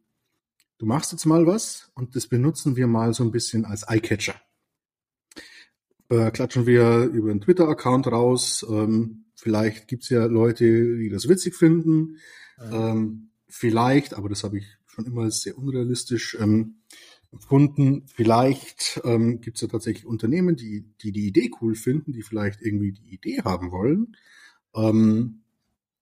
du 0.77 0.85
machst 0.85 1.11
jetzt 1.11 1.25
mal 1.25 1.47
was 1.47 1.91
und 1.95 2.15
das 2.15 2.27
benutzen 2.27 2.75
wir 2.75 2.87
mal 2.87 3.13
so 3.13 3.23
ein 3.23 3.31
bisschen 3.31 3.65
als 3.65 3.83
Eyecatcher. 3.87 4.35
Äh, 6.09 6.31
klatschen 6.31 6.65
wir 6.65 7.05
über 7.05 7.31
einen 7.31 7.41
Twitter-Account 7.41 8.07
raus. 8.07 8.65
Ähm, 8.69 9.25
vielleicht 9.35 9.87
gibt's 9.87 10.09
ja 10.09 10.25
Leute, 10.25 10.97
die 10.97 11.09
das 11.09 11.27
witzig 11.27 11.55
finden. 11.55 12.17
Ähm, 12.59 13.29
vielleicht, 13.47 14.13
aber 14.13 14.29
das 14.29 14.43
habe 14.43 14.57
ich 14.57 14.65
schon 14.93 15.05
immer 15.05 15.29
sehr 15.31 15.57
unrealistisch 15.57 16.37
ähm, 16.39 16.75
empfunden. 17.31 18.05
Vielleicht 18.13 19.01
ähm, 19.03 19.41
gibt 19.41 19.57
es 19.57 19.61
ja 19.61 19.67
tatsächlich 19.67 20.05
Unternehmen, 20.05 20.55
die, 20.55 20.85
die 21.01 21.11
die 21.11 21.27
Idee 21.27 21.51
cool 21.61 21.75
finden, 21.75 22.13
die 22.13 22.21
vielleicht 22.21 22.61
irgendwie 22.61 22.93
die 22.93 23.13
Idee 23.13 23.41
haben 23.43 23.71
wollen. 23.71 24.15
Ähm, 24.75 25.41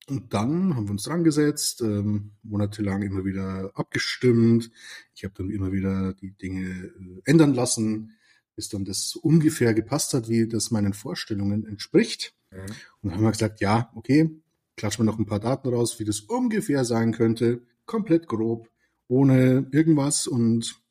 und 0.10 0.34
dann 0.34 0.76
haben 0.76 0.88
wir 0.88 0.92
uns 0.92 1.04
dran 1.04 1.24
gesetzt, 1.24 1.82
ähm, 1.82 2.32
monatelang 2.44 3.02
immer 3.04 3.24
wieder 3.24 3.72
abgestimmt. 3.76 4.72
Ich 5.14 5.24
habe 5.24 5.34
dann 5.38 5.50
immer 5.50 5.72
wieder 5.72 6.14
die 6.14 6.32
Dinge 6.32 6.66
äh, 6.66 7.22
ändern 7.24 7.54
lassen, 7.54 8.12
bis 8.56 8.68
dann 8.68 8.84
das 8.84 9.16
ungefähr 9.16 9.74
gepasst 9.74 10.14
hat, 10.14 10.28
wie 10.28 10.48
das 10.48 10.72
meinen 10.72 10.94
Vorstellungen 10.94 11.66
entspricht. 11.66 12.36
Mhm. 12.52 12.58
Und 13.02 13.10
dann 13.10 13.14
haben 13.14 13.24
wir 13.24 13.32
gesagt, 13.32 13.62
ja, 13.62 13.90
okay, 13.96 14.30
klatschen 14.76 15.06
wir 15.06 15.12
noch 15.12 15.20
ein 15.20 15.26
paar 15.26 15.40
Daten 15.40 15.70
raus, 15.70 16.00
wie 16.00 16.06
das 16.06 16.20
ungefähr 16.20 16.84
sein 16.84 17.14
könnte, 17.14 17.62
komplett 17.86 18.28
grob, 18.28 18.71
ohne 19.12 19.68
irgendwas. 19.72 20.26
Und 20.26 20.82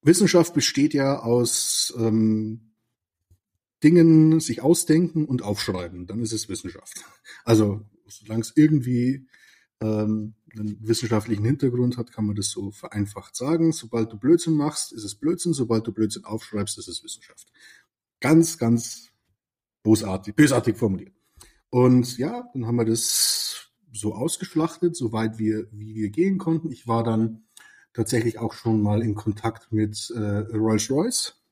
Wissenschaft 0.00 0.54
besteht 0.54 0.94
ja 0.94 1.20
aus 1.20 1.94
ähm, 1.98 2.72
Dingen 3.84 4.40
sich 4.40 4.62
ausdenken 4.62 5.26
und 5.26 5.42
aufschreiben. 5.42 6.06
Dann 6.06 6.20
ist 6.20 6.32
es 6.32 6.48
Wissenschaft. 6.48 7.04
Also 7.44 7.82
solange 8.06 8.40
es 8.40 8.52
irgendwie 8.56 9.28
ähm, 9.82 10.34
einen 10.54 10.78
wissenschaftlichen 10.80 11.44
Hintergrund 11.44 11.98
hat, 11.98 12.12
kann 12.12 12.24
man 12.24 12.34
das 12.34 12.48
so 12.48 12.70
vereinfacht 12.70 13.36
sagen. 13.36 13.72
Sobald 13.72 14.10
du 14.10 14.18
Blödsinn 14.18 14.54
machst, 14.54 14.92
ist 14.92 15.04
es 15.04 15.16
Blödsinn. 15.16 15.52
Sobald 15.52 15.86
du 15.86 15.92
Blödsinn 15.92 16.24
aufschreibst, 16.24 16.78
ist 16.78 16.88
es 16.88 17.04
Wissenschaft. 17.04 17.52
Ganz, 18.20 18.56
ganz 18.56 19.10
bösartig, 19.82 20.34
bösartig 20.34 20.78
formuliert. 20.78 21.12
Und 21.68 22.16
ja, 22.16 22.48
dann 22.54 22.66
haben 22.66 22.76
wir 22.76 22.86
das 22.86 23.35
so 23.98 24.14
ausgeschlachtet, 24.14 24.96
soweit 24.96 25.38
wir, 25.38 25.66
wie 25.72 25.94
wir 25.94 26.10
gehen 26.10 26.38
konnten. 26.38 26.70
Ich 26.70 26.86
war 26.86 27.02
dann 27.02 27.44
tatsächlich 27.92 28.38
auch 28.38 28.52
schon 28.52 28.82
mal 28.82 29.02
in 29.02 29.14
Kontakt 29.14 29.72
mit 29.72 30.12
äh, 30.14 30.20
Rolls-Royce, 30.20 31.42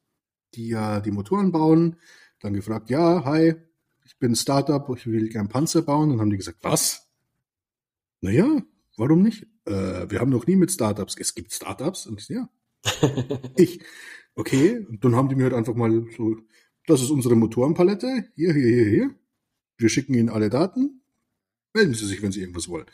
die 0.54 0.68
ja 0.68 1.00
die 1.00 1.10
Motoren 1.10 1.52
bauen. 1.52 1.96
Dann 2.40 2.54
gefragt, 2.54 2.90
ja, 2.90 3.24
hi, 3.24 3.54
ich 4.04 4.18
bin 4.18 4.32
ein 4.32 4.36
Startup, 4.36 4.86
ich 4.96 5.06
will 5.06 5.28
gern 5.28 5.48
Panzer 5.48 5.82
bauen. 5.82 6.10
Dann 6.10 6.20
haben 6.20 6.30
die 6.30 6.36
gesagt, 6.36 6.58
was? 6.62 7.08
Naja, 8.20 8.62
warum 8.96 9.22
nicht? 9.22 9.46
Äh, 9.64 10.10
wir 10.10 10.20
haben 10.20 10.30
noch 10.30 10.46
nie 10.46 10.56
mit 10.56 10.70
Startups. 10.70 11.16
Es 11.18 11.34
gibt 11.34 11.52
Startups? 11.52 12.06
Und 12.06 12.20
ich, 12.20 12.28
ja, 12.28 12.48
ich. 13.56 13.80
Okay, 14.36 14.84
und 14.88 15.04
dann 15.04 15.14
haben 15.14 15.28
die 15.28 15.36
mir 15.36 15.44
halt 15.44 15.54
einfach 15.54 15.74
mal 15.74 16.06
so, 16.16 16.36
das 16.86 17.00
ist 17.00 17.10
unsere 17.10 17.36
Motorenpalette, 17.36 18.26
hier, 18.34 18.52
hier, 18.52 18.68
hier, 18.68 18.84
hier. 18.84 19.14
Wir 19.76 19.88
schicken 19.88 20.14
Ihnen 20.14 20.28
alle 20.28 20.50
Daten. 20.50 21.03
Melden 21.74 21.94
Sie 21.94 22.06
sich, 22.06 22.22
wenn 22.22 22.32
Sie 22.32 22.40
irgendwas 22.40 22.68
wollen. 22.68 22.86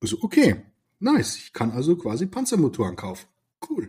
Also, 0.00 0.18
okay, 0.20 0.62
nice. 0.98 1.36
Ich 1.36 1.52
kann 1.52 1.70
also 1.70 1.96
quasi 1.96 2.26
Panzermotoren 2.26 2.96
kaufen. 2.96 3.26
Cool. 3.68 3.88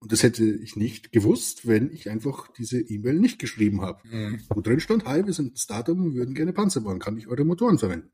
Und 0.00 0.12
das 0.12 0.22
hätte 0.22 0.44
ich 0.44 0.76
nicht 0.76 1.10
gewusst, 1.10 1.66
wenn 1.66 1.90
ich 1.90 2.08
einfach 2.08 2.48
diese 2.52 2.80
E-Mail 2.80 3.18
nicht 3.18 3.38
geschrieben 3.38 3.80
habe. 3.80 4.06
Mhm. 4.06 4.40
Wo 4.50 4.60
drin 4.60 4.80
stand, 4.80 5.06
hi, 5.06 5.26
wir 5.26 5.32
sind 5.32 5.54
ein 5.54 5.56
Startup 5.56 5.96
und 5.96 6.14
würden 6.14 6.34
gerne 6.34 6.52
Panzer 6.52 6.82
bauen. 6.82 7.00
Kann 7.00 7.16
ich 7.16 7.26
eure 7.26 7.44
Motoren 7.44 7.78
verwenden? 7.78 8.12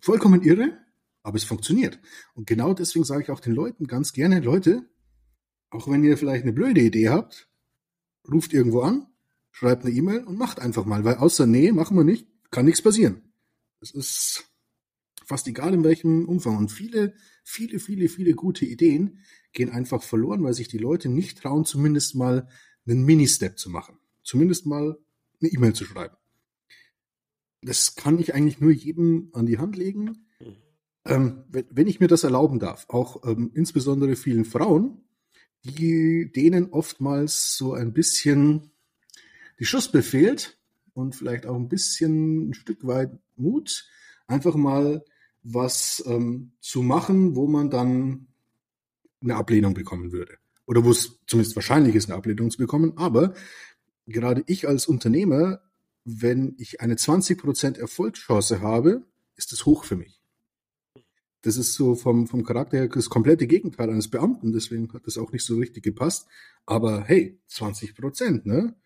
Vollkommen 0.00 0.42
irre, 0.42 0.76
aber 1.22 1.36
es 1.36 1.44
funktioniert. 1.44 2.00
Und 2.34 2.48
genau 2.48 2.74
deswegen 2.74 3.04
sage 3.04 3.22
ich 3.22 3.30
auch 3.30 3.38
den 3.38 3.54
Leuten 3.54 3.86
ganz 3.86 4.12
gerne, 4.12 4.40
Leute, 4.40 4.88
auch 5.70 5.88
wenn 5.88 6.02
ihr 6.02 6.18
vielleicht 6.18 6.42
eine 6.42 6.52
blöde 6.52 6.80
Idee 6.80 7.10
habt, 7.10 7.48
ruft 8.28 8.52
irgendwo 8.52 8.80
an, 8.80 9.06
schreibt 9.52 9.84
eine 9.84 9.94
E-Mail 9.94 10.24
und 10.24 10.36
macht 10.36 10.58
einfach 10.58 10.84
mal, 10.84 11.04
weil 11.04 11.16
außer 11.16 11.46
nee, 11.46 11.70
machen 11.70 11.96
wir 11.96 12.04
nicht, 12.04 12.26
kann 12.50 12.64
nichts 12.64 12.82
passieren. 12.82 13.31
Es 13.82 13.90
ist 13.90 14.44
fast 15.26 15.46
egal 15.48 15.74
in 15.74 15.84
welchem 15.84 16.28
Umfang. 16.28 16.56
Und 16.56 16.70
viele, 16.70 17.14
viele, 17.44 17.78
viele, 17.78 18.08
viele 18.08 18.34
gute 18.34 18.64
Ideen 18.64 19.18
gehen 19.52 19.70
einfach 19.70 20.02
verloren, 20.02 20.42
weil 20.42 20.54
sich 20.54 20.68
die 20.68 20.78
Leute 20.78 21.08
nicht 21.08 21.38
trauen, 21.38 21.64
zumindest 21.64 22.14
mal 22.14 22.48
einen 22.86 23.04
Mini-Step 23.04 23.58
zu 23.58 23.70
machen. 23.70 23.98
Zumindest 24.22 24.66
mal 24.66 24.98
eine 25.40 25.50
E-Mail 25.50 25.74
zu 25.74 25.84
schreiben. 25.84 26.16
Das 27.60 27.94
kann 27.94 28.18
ich 28.18 28.34
eigentlich 28.34 28.60
nur 28.60 28.72
jedem 28.72 29.30
an 29.32 29.46
die 29.46 29.58
Hand 29.58 29.76
legen. 29.76 30.26
ähm, 31.04 31.44
wenn, 31.48 31.66
wenn 31.70 31.86
ich 31.88 32.00
mir 32.00 32.08
das 32.08 32.24
erlauben 32.24 32.58
darf, 32.58 32.86
auch 32.88 33.24
ähm, 33.26 33.50
insbesondere 33.54 34.16
vielen 34.16 34.44
Frauen, 34.44 35.02
die 35.64 36.30
denen 36.32 36.70
oftmals 36.70 37.56
so 37.56 37.74
ein 37.74 37.92
bisschen 37.92 38.70
die 39.58 39.64
Schuss 39.64 39.90
befehlt 39.90 40.58
und 40.92 41.14
vielleicht 41.14 41.46
auch 41.46 41.56
ein 41.56 41.68
bisschen 41.68 42.50
ein 42.50 42.54
Stück 42.54 42.86
weit 42.86 43.12
Mut, 43.42 43.86
einfach 44.26 44.54
mal 44.54 45.04
was 45.42 46.02
ähm, 46.06 46.52
zu 46.60 46.82
machen, 46.82 47.36
wo 47.36 47.46
man 47.46 47.70
dann 47.70 48.28
eine 49.20 49.36
Ablehnung 49.36 49.74
bekommen 49.74 50.12
würde. 50.12 50.38
Oder 50.66 50.84
wo 50.84 50.90
es 50.90 51.18
zumindest 51.26 51.56
wahrscheinlich 51.56 51.94
ist, 51.94 52.08
eine 52.08 52.16
Ablehnung 52.16 52.50
zu 52.50 52.58
bekommen. 52.58 52.92
Aber 52.96 53.34
gerade 54.06 54.44
ich 54.46 54.68
als 54.68 54.86
Unternehmer, 54.86 55.60
wenn 56.04 56.54
ich 56.58 56.80
eine 56.80 56.94
20% 56.94 57.78
Erfolgschance 57.78 58.60
habe, 58.60 59.04
ist 59.36 59.52
es 59.52 59.66
hoch 59.66 59.84
für 59.84 59.96
mich. 59.96 60.22
Das 61.42 61.56
ist 61.56 61.74
so 61.74 61.96
vom, 61.96 62.28
vom 62.28 62.44
Charakter 62.44 62.78
her 62.78 62.88
das 62.88 63.10
komplette 63.10 63.48
Gegenteil 63.48 63.90
eines 63.90 64.08
Beamten, 64.08 64.52
deswegen 64.52 64.92
hat 64.92 65.06
das 65.06 65.18
auch 65.18 65.32
nicht 65.32 65.44
so 65.44 65.56
richtig 65.56 65.82
gepasst. 65.82 66.28
Aber 66.66 67.02
hey, 67.02 67.40
20 67.48 67.96
Prozent, 67.96 68.46
ne? 68.46 68.76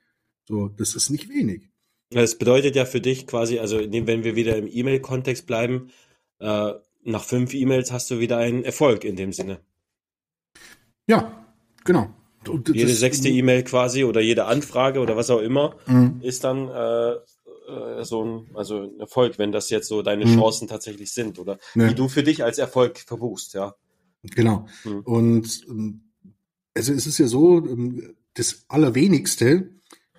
So, 0.47 0.69
das 0.69 0.95
ist 0.95 1.11
nicht 1.11 1.29
wenig. 1.29 1.69
Das 2.11 2.39
bedeutet 2.39 2.77
ja 2.77 2.85
für 2.85 3.01
dich 3.01 3.27
quasi, 3.27 3.59
also 3.59 3.79
wenn 3.79 4.25
wir 4.25 4.37
wieder 4.37 4.57
im 4.57 4.69
E-Mail-Kontext 4.71 5.47
bleiben, 5.47 5.91
äh, 6.39 6.73
nach 7.03 7.25
fünf 7.25 7.55
E-Mails 7.55 7.93
hast 7.93 8.11
du 8.11 8.19
wieder 8.19 8.39
einen 8.39 8.65
Erfolg 8.65 9.05
in 9.05 9.17
dem 9.17 9.33
Sinne. 9.33 9.61
Ja, 11.07 11.45
genau. 11.85 12.11
Und 12.49 12.69
jede 12.69 12.95
sechste 12.95 13.29
E-Mail 13.29 13.65
quasi 13.65 14.05
oder 14.05 14.21
jede 14.21 14.45
Anfrage 14.45 15.01
oder 15.01 15.17
was 15.17 15.31
auch 15.31 15.41
immer 15.41 15.77
mhm. 15.87 16.21
ist 16.23 16.45
dann 16.45 16.69
äh, 16.69 17.13
äh, 17.13 18.05
so 18.05 18.25
ein, 18.25 18.51
also 18.55 18.83
ein 18.83 19.01
Erfolg, 19.01 19.39
wenn 19.39 19.53
das 19.53 19.71
jetzt 19.71 19.89
so 19.89 20.03
deine 20.03 20.27
mhm. 20.27 20.39
Chancen 20.39 20.69
tatsächlich 20.69 21.13
sind 21.13 21.39
oder 21.39 21.59
ja. 21.75 21.89
die 21.89 21.95
du 21.95 22.09
für 22.09 22.23
dich 22.23 22.45
als 22.45 22.59
Erfolg 22.59 22.99
verbuchst, 22.99 23.55
ja. 23.55 23.75
Genau. 24.23 24.67
Mhm. 24.85 25.01
Und 25.01 25.65
ähm, 25.69 26.01
also 26.75 26.93
es 26.93 27.07
ist 27.07 27.19
ja 27.19 27.27
so, 27.27 27.59
ähm, 27.59 28.15
das 28.35 28.65
Allerwenigste, 28.69 29.71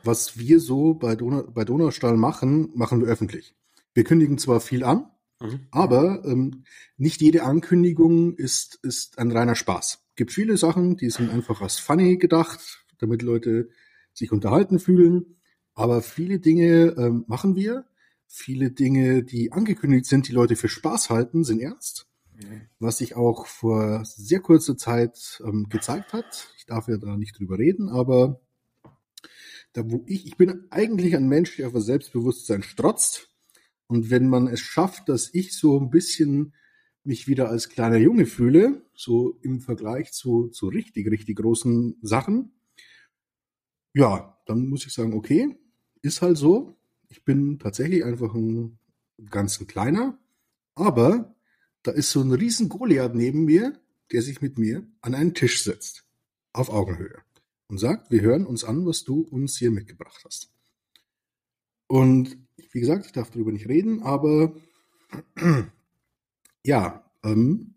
was 0.07 0.39
wir 0.39 0.59
so 0.59 0.95
bei, 0.95 1.15
Donau, 1.15 1.43
bei 1.43 1.65
Donaustahl 1.65 2.17
machen, 2.17 2.71
machen 2.73 3.01
wir 3.01 3.07
öffentlich. 3.07 3.55
Wir 3.93 4.03
kündigen 4.03 4.37
zwar 4.39 4.59
viel 4.59 4.83
an, 4.83 5.11
mhm. 5.39 5.67
aber 5.69 6.23
ähm, 6.25 6.63
nicht 6.97 7.21
jede 7.21 7.43
Ankündigung 7.43 8.33
ist, 8.35 8.79
ist 8.81 9.19
ein 9.19 9.31
reiner 9.31 9.55
Spaß. 9.55 9.99
Es 10.09 10.15
gibt 10.15 10.31
viele 10.31 10.57
Sachen, 10.57 10.97
die 10.97 11.11
sind 11.11 11.29
einfach 11.29 11.61
als 11.61 11.77
funny 11.77 12.17
gedacht, 12.17 12.85
damit 12.97 13.21
Leute 13.21 13.69
sich 14.13 14.31
unterhalten 14.31 14.79
fühlen. 14.79 15.37
Aber 15.75 16.01
viele 16.01 16.39
Dinge 16.39 16.95
ähm, 16.97 17.25
machen 17.27 17.55
wir. 17.55 17.85
Viele 18.25 18.71
Dinge, 18.71 19.23
die 19.23 19.51
angekündigt 19.51 20.05
sind, 20.05 20.27
die 20.27 20.33
Leute 20.33 20.55
für 20.55 20.69
Spaß 20.69 21.11
halten, 21.11 21.43
sind 21.43 21.61
ernst. 21.61 22.07
Mhm. 22.33 22.61
Was 22.79 22.97
sich 22.97 23.15
auch 23.15 23.45
vor 23.45 24.03
sehr 24.05 24.39
kurzer 24.39 24.75
Zeit 24.75 25.41
ähm, 25.45 25.67
gezeigt 25.69 26.13
hat. 26.13 26.51
Ich 26.57 26.65
darf 26.65 26.87
ja 26.87 26.97
da 26.97 27.15
nicht 27.15 27.37
drüber 27.37 27.59
reden, 27.59 27.89
aber 27.89 28.41
da 29.77 29.91
wo 29.91 30.03
ich, 30.07 30.25
ich 30.25 30.37
bin 30.37 30.65
eigentlich 30.71 31.15
ein 31.15 31.27
Mensch, 31.27 31.57
der 31.57 31.69
vor 31.69 31.81
Selbstbewusstsein 31.81 32.63
strotzt. 32.63 33.29
Und 33.85 34.09
wenn 34.09 34.27
man 34.27 34.47
es 34.47 34.59
schafft, 34.59 35.07
dass 35.07 35.31
ich 35.35 35.55
so 35.55 35.79
ein 35.79 35.91
bisschen 35.91 36.55
mich 37.03 37.27
wieder 37.27 37.49
als 37.49 37.69
kleiner 37.69 37.97
Junge 37.97 38.25
fühle, 38.25 38.81
so 38.95 39.37
im 39.43 39.61
Vergleich 39.61 40.13
zu, 40.13 40.47
zu 40.47 40.67
richtig, 40.67 41.11
richtig 41.11 41.37
großen 41.37 41.95
Sachen, 42.01 42.53
ja, 43.93 44.41
dann 44.47 44.65
muss 44.65 44.87
ich 44.87 44.93
sagen, 44.93 45.13
okay, 45.13 45.55
ist 46.01 46.23
halt 46.23 46.37
so. 46.37 46.75
Ich 47.09 47.23
bin 47.23 47.59
tatsächlich 47.59 48.03
einfach 48.03 48.33
ein 48.33 48.79
ganz 49.29 49.61
ein 49.61 49.67
kleiner, 49.67 50.17
aber 50.73 51.35
da 51.83 51.91
ist 51.91 52.09
so 52.09 52.21
ein 52.21 52.31
riesen 52.31 52.67
Goliath 52.67 53.13
neben 53.13 53.45
mir, 53.45 53.79
der 54.11 54.23
sich 54.23 54.41
mit 54.41 54.57
mir 54.57 54.87
an 55.01 55.13
einen 55.13 55.35
Tisch 55.35 55.63
setzt, 55.63 56.03
auf 56.51 56.69
Augenhöhe 56.69 57.26
und 57.67 57.77
sagt, 57.77 58.11
wir 58.11 58.21
hören 58.21 58.45
uns 58.45 58.63
an, 58.63 58.85
was 58.85 59.03
du 59.03 59.21
uns 59.21 59.57
hier 59.57 59.71
mitgebracht 59.71 60.21
hast. 60.25 60.51
Und 61.87 62.37
wie 62.71 62.79
gesagt, 62.79 63.05
ich 63.05 63.11
darf 63.11 63.31
darüber 63.31 63.51
nicht 63.51 63.67
reden, 63.67 64.03
aber 64.03 64.53
ja, 66.63 67.03
ähm, 67.23 67.75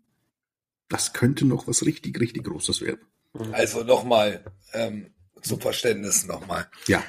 das 0.89 1.13
könnte 1.13 1.45
noch 1.45 1.67
was 1.67 1.85
richtig, 1.85 2.19
richtig 2.19 2.43
Großes 2.43 2.81
werden. 2.81 3.05
Also 3.53 3.83
nochmal, 3.83 4.43
ähm, 4.73 5.13
zum 5.41 5.61
Verständnis 5.61 6.25
nochmal. 6.25 6.69
Ja. 6.87 7.03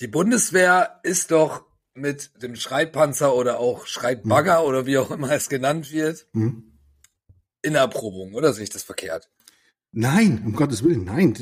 Die 0.00 0.08
Bundeswehr 0.08 1.00
ist 1.02 1.30
doch 1.30 1.66
mit 1.94 2.42
dem 2.42 2.56
Schreitpanzer 2.56 3.34
oder 3.34 3.58
auch 3.58 3.86
Schreitbagger 3.86 4.60
mhm. 4.60 4.66
oder 4.66 4.86
wie 4.86 4.98
auch 4.98 5.10
immer 5.10 5.30
es 5.30 5.48
genannt 5.48 5.92
wird, 5.92 6.26
mhm. 6.32 6.78
in 7.62 7.74
Erprobung, 7.74 8.34
oder 8.34 8.52
sehe 8.52 8.64
ich 8.64 8.70
das 8.70 8.82
verkehrt? 8.82 9.28
Nein, 9.92 10.42
um 10.46 10.52
Gottes 10.54 10.84
Willen, 10.84 11.04
nein. 11.04 11.34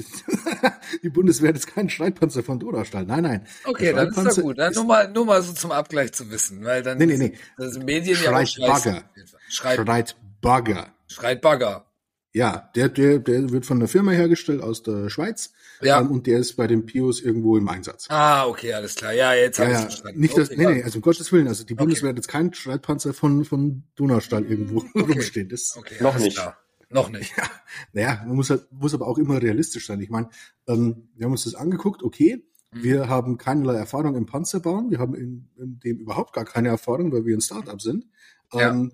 Die 1.03 1.11
Bundeswehr 1.11 1.55
ist 1.55 1.66
kein 1.66 1.91
Streitpanzer 1.91 2.43
von 2.43 2.59
Donaustahl. 2.59 3.05
Nein, 3.05 3.23
nein. 3.23 3.47
Okay, 3.65 3.93
dann 3.93 4.09
ist 4.09 4.39
doch 4.39 4.43
gut. 4.43 4.59
Dann 4.59 4.73
nur 4.73 4.85
mal, 4.85 5.11
nur 5.12 5.27
mal 5.27 5.43
so 5.43 5.53
zum 5.53 5.70
Abgleich 5.70 6.12
zu 6.12 6.31
wissen, 6.31 6.65
weil 6.65 6.83
dann 6.83 6.97
nee, 6.97 7.05
nee, 7.05 7.19
nee. 7.19 7.39
das 7.59 7.79
Medien 7.79 8.16
Schreitbagger. 8.16 8.95
ja 8.95 9.23
Schreit, 9.51 9.77
Schreitbagger. 9.79 10.95
Schreitbagger. 11.09 11.85
Ja, 12.33 12.70
der, 12.75 12.89
der, 12.89 13.19
der 13.19 13.51
wird 13.51 13.66
von 13.66 13.81
der 13.81 13.89
Firma 13.89 14.12
hergestellt 14.12 14.62
aus 14.62 14.83
der 14.83 15.11
Schweiz. 15.11 15.53
Ja. 15.81 16.01
Ähm, 16.01 16.11
und 16.11 16.27
der 16.27 16.39
ist 16.39 16.57
bei 16.57 16.66
den 16.66 16.87
Pios 16.87 17.20
irgendwo 17.20 17.57
im 17.57 17.69
Einsatz. 17.69 18.07
Ah, 18.09 18.47
okay, 18.47 18.73
alles 18.73 18.95
klar. 18.95 19.12
Ja, 19.12 19.35
jetzt 19.35 19.59
habe 19.59 19.73
ja, 19.73 19.79
ich 19.79 19.85
verstanden. 19.85 20.20
Nicht, 20.20 20.37
dass, 20.37 20.51
okay, 20.51 20.66
nee, 20.66 20.75
nee, 20.75 20.83
also 20.83 20.99
um 20.99 21.03
Gottes 21.03 21.33
Willen, 21.33 21.49
also 21.49 21.65
die 21.65 21.75
Bundeswehr 21.75 22.11
okay. 22.11 22.16
hat 22.16 22.16
jetzt 22.16 22.29
keinen 22.29 22.55
Streitpanzer 22.55 23.12
von, 23.12 23.45
von 23.45 23.85
Donaustahl 23.95 24.45
irgendwo 24.45 24.79
okay. 24.79 25.01
rumstehen. 25.12 25.49
Das, 25.49 25.75
okay, 25.77 25.97
noch 26.01 26.19
nicht. 26.19 26.37
Klar. 26.37 26.57
Noch 26.90 27.10
nicht. 27.10 27.36
Ja, 27.36 27.44
naja, 27.93 28.24
man 28.27 28.36
muss, 28.36 28.51
halt, 28.51 28.66
muss 28.73 28.94
aber 28.94 29.06
auch 29.06 29.19
immer 29.19 29.40
realistisch 29.43 29.86
sein. 29.86 30.01
Ich 30.01 30.10
meine, 30.10 30.28
ähm, 30.66 31.09
wir 31.15 31.27
haben 31.27 31.32
uns 31.32 31.44
das 31.44 31.55
angeguckt, 31.55 32.02
okay, 32.02 32.43
mhm. 32.73 32.82
wir 32.82 33.09
haben 33.09 33.36
keinerlei 33.36 33.74
Erfahrung 33.74 34.16
im 34.16 34.27
Panzerbauen, 34.27 34.90
wir 34.90 34.98
haben 34.98 35.15
in, 35.15 35.48
in 35.56 35.78
dem 35.81 35.98
überhaupt 35.98 36.32
gar 36.32 36.44
keine 36.44 36.69
Erfahrung, 36.69 37.12
weil 37.12 37.27
wir 37.27 37.36
ein 37.36 37.43
Startup 37.43 37.81
sind. 37.81 38.06
Ja. 38.52 38.70
Ähm, 38.70 38.93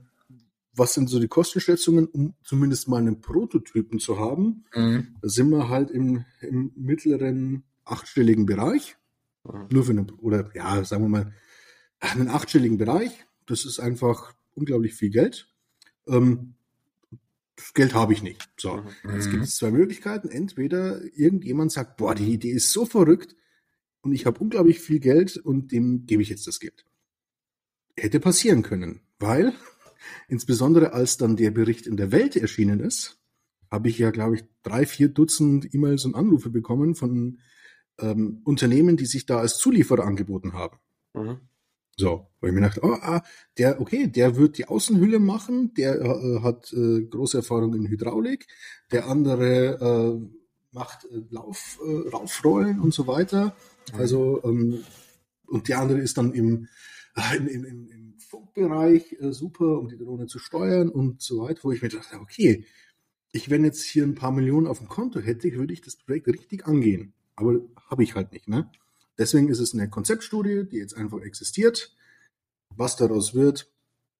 was 0.76 0.94
sind 0.94 1.08
so 1.08 1.20
die 1.20 1.28
Kostenschätzungen, 1.28 2.06
um 2.06 2.34
zumindest 2.42 2.88
mal 2.88 2.98
einen 2.98 3.20
Prototypen 3.20 4.00
zu 4.00 4.18
haben? 4.18 4.64
Mhm. 4.74 5.14
Da 5.22 5.28
sind 5.28 5.50
wir 5.50 5.68
halt 5.68 5.90
im, 5.90 6.24
im 6.40 6.72
mittleren 6.74 7.62
achtstelligen 7.84 8.44
Bereich. 8.46 8.96
Mhm. 9.44 9.68
Nur 9.70 9.84
für 9.84 9.92
eine, 9.92 10.06
oder 10.18 10.50
ja, 10.54 10.82
sagen 10.84 11.04
wir 11.04 11.08
mal, 11.08 11.32
einen 12.00 12.28
achtstelligen 12.28 12.76
Bereich. 12.76 13.24
Das 13.46 13.64
ist 13.64 13.78
einfach 13.78 14.34
unglaublich 14.54 14.94
viel 14.94 15.10
Geld. 15.10 15.48
Ähm, 16.08 16.53
das 17.56 17.72
Geld 17.74 17.94
habe 17.94 18.12
ich 18.12 18.22
nicht. 18.22 18.48
So, 18.58 18.76
mhm. 18.76 19.14
jetzt 19.14 19.30
gibt 19.30 19.44
es 19.44 19.56
zwei 19.56 19.70
Möglichkeiten. 19.70 20.28
Entweder 20.28 21.02
irgendjemand 21.16 21.72
sagt, 21.72 21.96
boah, 21.96 22.14
die 22.14 22.32
Idee 22.32 22.50
ist 22.50 22.72
so 22.72 22.84
verrückt 22.84 23.36
und 24.00 24.12
ich 24.12 24.26
habe 24.26 24.40
unglaublich 24.40 24.80
viel 24.80 25.00
Geld 25.00 25.36
und 25.36 25.72
dem 25.72 26.06
gebe 26.06 26.22
ich 26.22 26.28
jetzt 26.28 26.46
das 26.46 26.60
Geld. 26.60 26.84
Hätte 27.96 28.20
passieren 28.20 28.62
können, 28.62 29.00
weil 29.18 29.52
insbesondere 30.28 30.92
als 30.92 31.16
dann 31.16 31.36
der 31.36 31.50
Bericht 31.50 31.86
in 31.86 31.96
der 31.96 32.12
Welt 32.12 32.36
erschienen 32.36 32.80
ist, 32.80 33.20
habe 33.70 33.88
ich 33.88 33.98
ja, 33.98 34.10
glaube 34.10 34.36
ich, 34.36 34.44
drei, 34.62 34.86
vier 34.86 35.08
Dutzend 35.08 35.72
E-Mails 35.74 36.04
und 36.04 36.14
Anrufe 36.14 36.50
bekommen 36.50 36.94
von 36.94 37.38
ähm, 37.98 38.40
Unternehmen, 38.44 38.96
die 38.96 39.06
sich 39.06 39.26
da 39.26 39.38
als 39.38 39.58
Zulieferer 39.58 40.04
angeboten 40.04 40.52
haben. 40.52 40.78
Mhm. 41.14 41.40
So, 41.96 42.26
weil 42.40 42.50
ich 42.50 42.54
mir 42.54 42.62
dachte, 42.62 42.80
oh, 42.82 42.96
ah, 43.00 43.22
der, 43.56 43.80
okay, 43.80 44.08
der 44.08 44.36
wird 44.36 44.58
die 44.58 44.66
Außenhülle 44.66 45.20
machen, 45.20 45.74
der 45.74 46.00
äh, 46.00 46.40
hat 46.42 46.72
äh, 46.72 47.02
große 47.02 47.38
Erfahrung 47.38 47.74
in 47.74 47.86
Hydraulik, 47.86 48.46
der 48.90 49.06
andere 49.06 50.20
äh, 50.20 50.36
macht 50.72 51.04
äh, 51.04 51.22
Lauf, 51.30 51.78
äh, 51.86 52.08
Raufrollen 52.08 52.80
und 52.80 52.92
so 52.92 53.06
weiter. 53.06 53.56
Also, 53.92 54.42
ähm, 54.44 54.82
und 55.46 55.68
der 55.68 55.78
andere 55.78 56.00
ist 56.00 56.18
dann 56.18 56.32
im, 56.32 56.68
äh, 57.16 57.36
im, 57.36 57.46
im, 57.46 57.88
im 57.88 58.14
Funkbereich 58.18 59.16
äh, 59.20 59.32
super, 59.32 59.78
um 59.78 59.88
die 59.88 59.98
Drohne 59.98 60.26
zu 60.26 60.40
steuern 60.40 60.88
und 60.88 61.22
so 61.22 61.42
weiter, 61.42 61.60
wo 61.62 61.70
ich 61.70 61.82
mir 61.82 61.90
dachte, 61.90 62.18
okay, 62.18 62.64
ich, 63.30 63.50
wenn 63.50 63.64
jetzt 63.64 63.82
hier 63.84 64.04
ein 64.04 64.14
paar 64.14 64.32
Millionen 64.32 64.66
auf 64.66 64.78
dem 64.78 64.88
Konto 64.88 65.20
hätte, 65.20 65.52
würde 65.54 65.72
ich 65.72 65.80
das 65.80 65.96
Projekt 65.96 66.28
richtig 66.28 66.66
angehen. 66.66 67.14
Aber 67.36 67.60
habe 67.88 68.02
ich 68.02 68.14
halt 68.14 68.32
nicht, 68.32 68.48
ne? 68.48 68.70
Deswegen 69.18 69.48
ist 69.48 69.60
es 69.60 69.74
eine 69.74 69.88
Konzeptstudie, 69.88 70.66
die 70.70 70.76
jetzt 70.76 70.96
einfach 70.96 71.20
existiert. 71.20 71.94
Was 72.76 72.96
daraus 72.96 73.34
wird, 73.34 73.72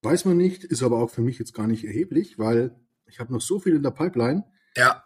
weiß 0.02 0.24
man 0.26 0.36
nicht, 0.36 0.64
ist 0.64 0.82
aber 0.82 0.98
auch 0.98 1.10
für 1.10 1.22
mich 1.22 1.38
jetzt 1.38 1.54
gar 1.54 1.66
nicht 1.66 1.84
erheblich, 1.84 2.38
weil 2.38 2.76
ich 3.06 3.18
habe 3.18 3.32
noch 3.32 3.40
so 3.40 3.58
viel 3.58 3.74
in 3.74 3.82
der 3.82 3.90
Pipeline. 3.90 4.44
Ja. 4.76 5.04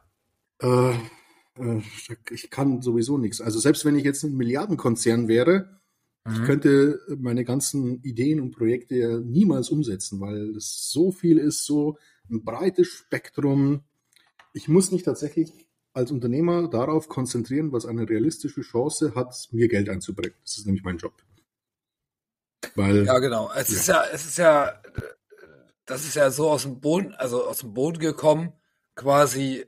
Äh, 0.61 0.91
äh, 0.91 1.83
ich 2.31 2.51
kann 2.51 2.83
sowieso 2.83 3.19
nichts. 3.19 3.41
Also 3.41 3.59
selbst 3.59 3.85
wenn 3.85 3.97
ich 3.97 4.05
jetzt 4.05 4.25
ein 4.25 4.37
Milliardenkonzern 4.37 5.29
wäre, 5.29 5.81
mhm. 6.25 6.33
ich 6.33 6.43
könnte 6.45 7.01
meine 7.19 7.45
ganzen 7.45 8.03
Ideen 8.03 8.41
und 8.41 8.51
Projekte 8.51 8.97
ja 8.97 9.19
niemals 9.19 9.71
umsetzen, 9.71 10.21
weil 10.21 10.57
es 10.57 10.91
so 10.91 11.11
viel 11.13 11.39
ist, 11.39 11.65
so 11.65 11.97
ein 12.31 12.45
breites 12.45 12.89
Spektrum. 12.89 13.85
Ich 14.53 14.69
muss 14.69 14.93
nicht 14.93 15.05
tatsächlich 15.05 15.68
als 15.93 16.11
Unternehmer 16.11 16.69
darauf 16.69 17.09
konzentrieren, 17.09 17.73
was 17.73 17.87
eine 17.87 18.09
realistische 18.09 18.61
Chance 18.63 19.15
hat, 19.15 19.49
mir 19.53 19.69
Geld 19.69 19.89
einzubringen. 19.89 20.35
Das 20.45 20.59
ist 20.59 20.67
nämlich 20.67 20.85
mein 20.85 20.99
Job. 20.99 21.13
Weil, 22.75 23.05
ja, 23.07 23.19
genau. 23.19 23.51
Es 23.55 23.69
ja. 23.71 23.77
ist 23.77 23.89
ja, 23.89 24.05
es 24.13 24.27
ist 24.27 24.39
ja, 24.39 24.83
das 25.87 26.05
ist 26.05 26.15
ja 26.17 26.31
so 26.31 26.51
aus 26.51 26.63
dem 26.63 26.81
Boden, 26.81 27.15
also 27.15 27.45
aus 27.45 27.59
dem 27.59 27.73
Boden 27.73 27.99
gekommen, 27.99 28.53
quasi, 28.95 29.65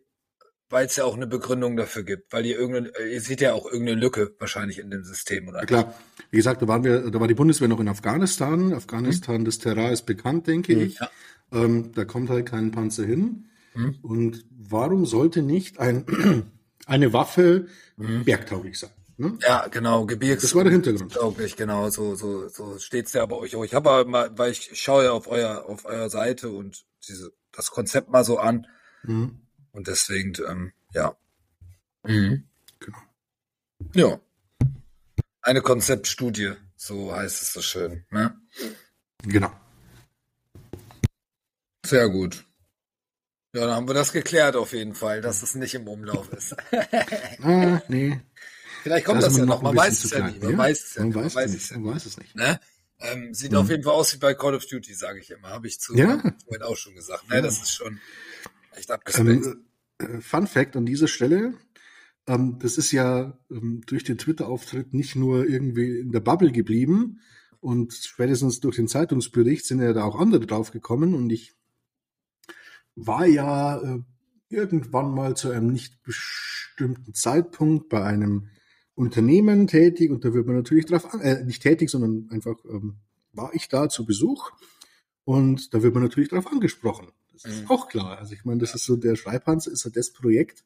weil 0.69 0.87
es 0.87 0.97
ja 0.97 1.05
auch 1.05 1.17
eine 1.17 1.27
Begründung 1.27 1.77
dafür 1.77 2.03
gibt, 2.03 2.33
weil 2.33 2.47
ihr 2.47 2.59
irgendeine, 2.59 2.93
ihr 3.11 3.21
seht 3.21 3.41
ja 3.41 3.53
auch 3.55 3.67
irgendeine 3.67 3.99
Lücke 3.99 4.35
wahrscheinlich 4.39 4.79
in 4.79 4.91
dem 4.91 5.03
System, 5.05 5.49
oder? 5.49 5.61
Ja, 5.61 5.67
klar. 5.67 5.95
Wie 6.31 6.37
gesagt, 6.37 6.63
da 6.63 6.69
waren 6.69 6.85
wir, 6.85 7.11
da 7.11 7.19
war 7.21 7.27
die 7.29 7.35
Bundeswehr 7.35 7.69
noch 7.69 7.81
in 7.81 7.89
Afghanistan. 7.89 8.73
Afghanistan, 8.73 9.45
das 9.45 9.59
Terrain 9.59 9.93
ist 9.93 10.07
bekannt, 10.07 10.47
denke 10.47 10.77
Mhm. 10.77 10.83
ich. 10.83 10.99
Ja. 11.01 11.11
Ähm, 11.53 11.93
da 11.93 12.05
kommt 12.05 12.31
halt 12.31 12.47
kein 12.47 12.71
Panzer 12.71 13.05
hin. 13.05 13.49
Mhm. 13.75 13.99
Und 14.03 14.45
warum 14.51 15.07
sollte 15.07 15.43
nicht 15.43 15.79
ein, 15.79 16.05
eine 16.87 17.13
Waffe 17.13 17.67
Mhm. 17.97 18.25
bergtauglich 18.25 18.79
sein? 18.79 18.91
Ne? 19.19 19.39
Ja, 19.43 19.67
genau, 19.69 20.07
Gebirgs. 20.07 20.43
Das 20.43 20.55
war 20.55 20.65
der 20.65 20.73
Hintergrund. 20.73 21.13
Tauglich, 21.13 21.55
genau, 21.57 21.91
so, 21.91 22.15
so, 22.15 22.49
so 22.49 22.79
steht's 22.79 23.13
ja 23.13 23.27
bei 23.27 23.37
euch 23.37 23.55
auch. 23.55 23.65
Ich 23.65 23.75
habe 23.75 23.91
aber 23.91 24.09
mal, 24.11 24.39
weil 24.39 24.53
ich 24.53 24.71
schaue 24.81 25.05
ja 25.05 25.13
auf 25.13 25.27
euer, 25.29 25.67
auf 25.69 25.85
eurer 25.85 26.09
Seite 26.09 26.49
und 26.49 26.85
diese, 27.07 27.31
das 27.53 27.71
Konzept 27.71 28.09
mal 28.11 28.25
so 28.25 28.39
an 28.39 28.67
Mhm. 29.03 29.41
und 29.73 29.87
deswegen, 29.89 30.33
ähm, 30.49 30.73
ja. 30.95 31.17
Mhm. 32.05 32.45
Genau. 32.79 32.99
Ja. 33.95 34.21
Eine 35.43 35.61
Konzeptstudie, 35.63 36.53
so 36.77 37.15
heißt 37.15 37.43
es 37.43 37.53
so 37.53 37.61
schön, 37.63 38.05
ne? 38.11 38.35
Genau. 39.23 39.51
Sehr 41.85 42.09
gut. 42.09 42.45
Ja, 43.52 43.66
dann 43.66 43.74
haben 43.74 43.89
wir 43.89 43.94
das 43.94 44.12
geklärt 44.12 44.55
auf 44.56 44.72
jeden 44.72 44.94
Fall, 44.94 45.20
dass 45.22 45.43
es 45.43 45.55
nicht 45.56 45.74
im 45.74 45.89
Umlauf 45.89 46.32
ist. 46.32 46.55
Ah, 47.43 47.81
nee. 47.89 48.20
Vielleicht 48.82 49.05
kommt 49.06 49.22
Da 49.22 49.27
das 49.27 49.36
ja 49.36 49.44
noch, 49.44 49.60
man 49.62 49.77
weiß 49.77 50.05
es 50.05 50.10
ja 50.12 50.27
nicht, 50.27 50.43
man 50.43 50.56
weiß 50.56 50.82
es 50.85 50.94
ja 50.94 51.05
nicht, 51.05 51.14
man 51.16 51.24
weiß 51.24 51.35
weiß 51.35 51.51
es 51.51 51.55
nicht. 51.55 51.70
ja 51.72 51.78
Man 51.78 51.94
weiß 51.94 52.06
es 52.06 52.16
nicht. 52.18 52.35
Ne? 52.36 52.60
Ähm, 53.01 53.35
sieht 53.35 53.52
Mhm. 53.52 53.59
auf 53.59 53.68
jeden 53.70 53.82
Fall 53.82 53.93
aus 53.94 54.14
wie 54.14 54.18
bei 54.18 54.35
Call 54.35 54.55
of 54.55 54.66
Duty, 54.66 54.94
sage 54.94 55.20
ich 55.20 55.31
immer. 55.31 55.48
Habe 55.48 55.66
ich 55.66 55.81
zu 55.81 55.94
Ja. 55.97 56.18
vorhin 56.47 56.62
auch 56.62 56.77
schon 56.77 56.94
gesagt. 56.94 57.28
Ne? 57.28 57.36
Ja. 57.36 57.43
Das 57.43 57.60
ist 57.60 57.72
schon 57.72 57.98
echt 58.77 58.90
abgespaced. 58.90 59.27
Ähm, 59.47 59.64
äh, 59.98 60.20
Fun 60.20 60.47
Fact 60.47 60.77
an 60.77 60.86
dieser 60.86 61.09
Stelle. 61.09 61.55
Ähm, 62.27 62.59
das 62.60 62.78
ist 62.78 62.93
ja 62.93 63.39
ähm, 63.51 63.82
durch 63.86 64.05
den 64.05 64.16
Twitter-Auftritt 64.18 64.94
nicht 64.94 65.16
nur 65.16 65.47
irgendwie 65.47 65.98
in 65.98 66.12
der 66.12 66.20
Bubble 66.20 66.52
geblieben 66.52 67.20
und 67.60 67.93
spätestens 67.93 68.60
durch 68.60 68.77
den 68.77 68.89
Zeitungsbericht 68.89 69.66
sind 69.66 69.82
ja 69.82 69.93
da 69.93 70.05
auch 70.05 70.18
andere 70.18 70.47
draufgekommen 70.47 71.14
und 71.14 71.31
ich 71.31 71.55
war 73.06 73.27
ja 73.27 73.78
äh, 73.81 74.01
irgendwann 74.48 75.12
mal 75.14 75.36
zu 75.36 75.51
einem 75.51 75.68
nicht 75.72 76.02
bestimmten 76.02 77.14
Zeitpunkt 77.14 77.89
bei 77.89 78.02
einem 78.05 78.48
Unternehmen 78.94 79.66
tätig 79.66 80.10
und 80.10 80.24
da 80.24 80.35
wird 80.35 80.47
man 80.47 80.56
natürlich 80.56 80.86
drauf, 80.86 81.12
an, 81.12 81.20
äh, 81.20 81.44
nicht 81.44 81.62
tätig, 81.62 81.89
sondern 81.90 82.28
einfach 82.31 82.56
ähm, 82.64 82.97
war 83.32 83.55
ich 83.55 83.68
da 83.68 83.89
zu 83.89 84.05
Besuch 84.05 84.51
und 85.24 85.72
da 85.72 85.82
wird 85.82 85.94
man 85.94 86.02
natürlich 86.02 86.28
drauf 86.31 86.47
angesprochen. 86.47 87.09
Das 87.32 87.44
ist 87.44 87.62
Mhm. 87.62 87.70
auch 87.70 87.89
klar. 87.89 88.18
Also 88.18 88.35
ich 88.35 88.44
meine, 88.44 88.60
das 88.60 88.74
ist 88.74 88.85
so, 88.85 88.97
der 88.97 89.16
Schreibpanzer 89.16 89.70
ist 89.70 89.85
ja 89.85 89.90
das 89.90 90.12
Projekt, 90.12 90.64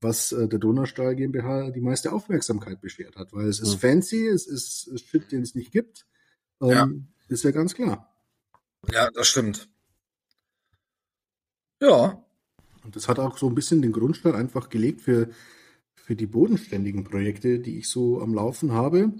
was 0.00 0.32
äh, 0.32 0.48
der 0.48 0.58
Donaustahl 0.58 1.14
GmbH 1.14 1.70
die 1.70 1.80
meiste 1.80 2.12
Aufmerksamkeit 2.12 2.80
beschert 2.80 3.16
hat, 3.16 3.32
weil 3.32 3.46
es 3.46 3.60
ist 3.60 3.74
Mhm. 3.76 3.78
fancy, 3.78 4.26
es 4.26 4.46
ist 4.46 4.90
Shit, 5.08 5.30
den 5.32 5.42
es 5.42 5.54
nicht 5.54 5.70
gibt. 5.72 6.06
Ähm, 6.60 6.68
Ja. 6.70 6.88
Ist 7.28 7.44
ja 7.44 7.50
ganz 7.52 7.74
klar. 7.74 8.12
Ja, 8.92 9.08
das 9.12 9.28
stimmt. 9.28 9.68
Ja. 11.82 12.24
Und 12.84 12.96
das 12.96 13.08
hat 13.08 13.18
auch 13.18 13.36
so 13.38 13.48
ein 13.48 13.54
bisschen 13.54 13.82
den 13.82 13.92
Grundstein 13.92 14.34
einfach 14.34 14.68
gelegt 14.68 15.02
für, 15.02 15.28
für 15.94 16.16
die 16.16 16.26
bodenständigen 16.26 17.04
Projekte, 17.04 17.58
die 17.58 17.78
ich 17.78 17.88
so 17.88 18.20
am 18.20 18.34
Laufen 18.34 18.72
habe. 18.72 19.12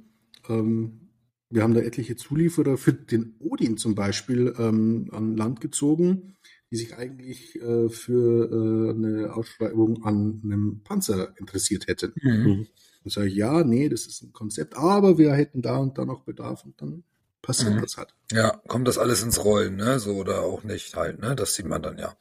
Ähm, 0.48 1.10
wir 1.50 1.62
haben 1.62 1.74
da 1.74 1.80
etliche 1.80 2.16
Zulieferer 2.16 2.78
für 2.78 2.92
den 2.92 3.34
Odin 3.40 3.76
zum 3.76 3.94
Beispiel 3.94 4.54
ähm, 4.58 5.08
an 5.12 5.36
Land 5.36 5.60
gezogen, 5.60 6.34
die 6.70 6.76
sich 6.76 6.96
eigentlich 6.96 7.60
äh, 7.60 7.88
für 7.90 8.50
äh, 8.50 8.90
eine 8.94 9.34
Ausschreibung 9.34 10.02
an 10.04 10.40
einem 10.44 10.80
Panzer 10.82 11.34
interessiert 11.38 11.86
hätten. 11.88 12.14
Mhm. 12.22 12.68
Dann 13.04 13.10
sage 13.10 13.28
ich, 13.28 13.34
ja, 13.34 13.64
nee, 13.64 13.88
das 13.88 14.06
ist 14.06 14.22
ein 14.22 14.32
Konzept, 14.32 14.76
aber 14.76 15.18
wir 15.18 15.34
hätten 15.34 15.60
da 15.60 15.76
und 15.76 15.98
da 15.98 16.04
noch 16.04 16.22
Bedarf 16.22 16.64
und 16.64 16.80
dann 16.80 17.04
passiert 17.42 17.74
Mhm. 17.74 17.80
das 17.82 17.96
halt. 17.96 18.14
Ja, 18.32 18.62
kommt 18.68 18.88
das 18.88 18.96
alles 18.98 19.22
ins 19.22 19.44
Rollen, 19.44 19.76
ne? 19.76 19.98
So 19.98 20.14
oder 20.14 20.42
auch 20.42 20.62
nicht 20.64 20.96
halt, 20.96 21.20
ne? 21.20 21.34
Das 21.36 21.54
sieht 21.54 21.66
man 21.66 21.82
dann 21.82 21.98
ja. 21.98 22.16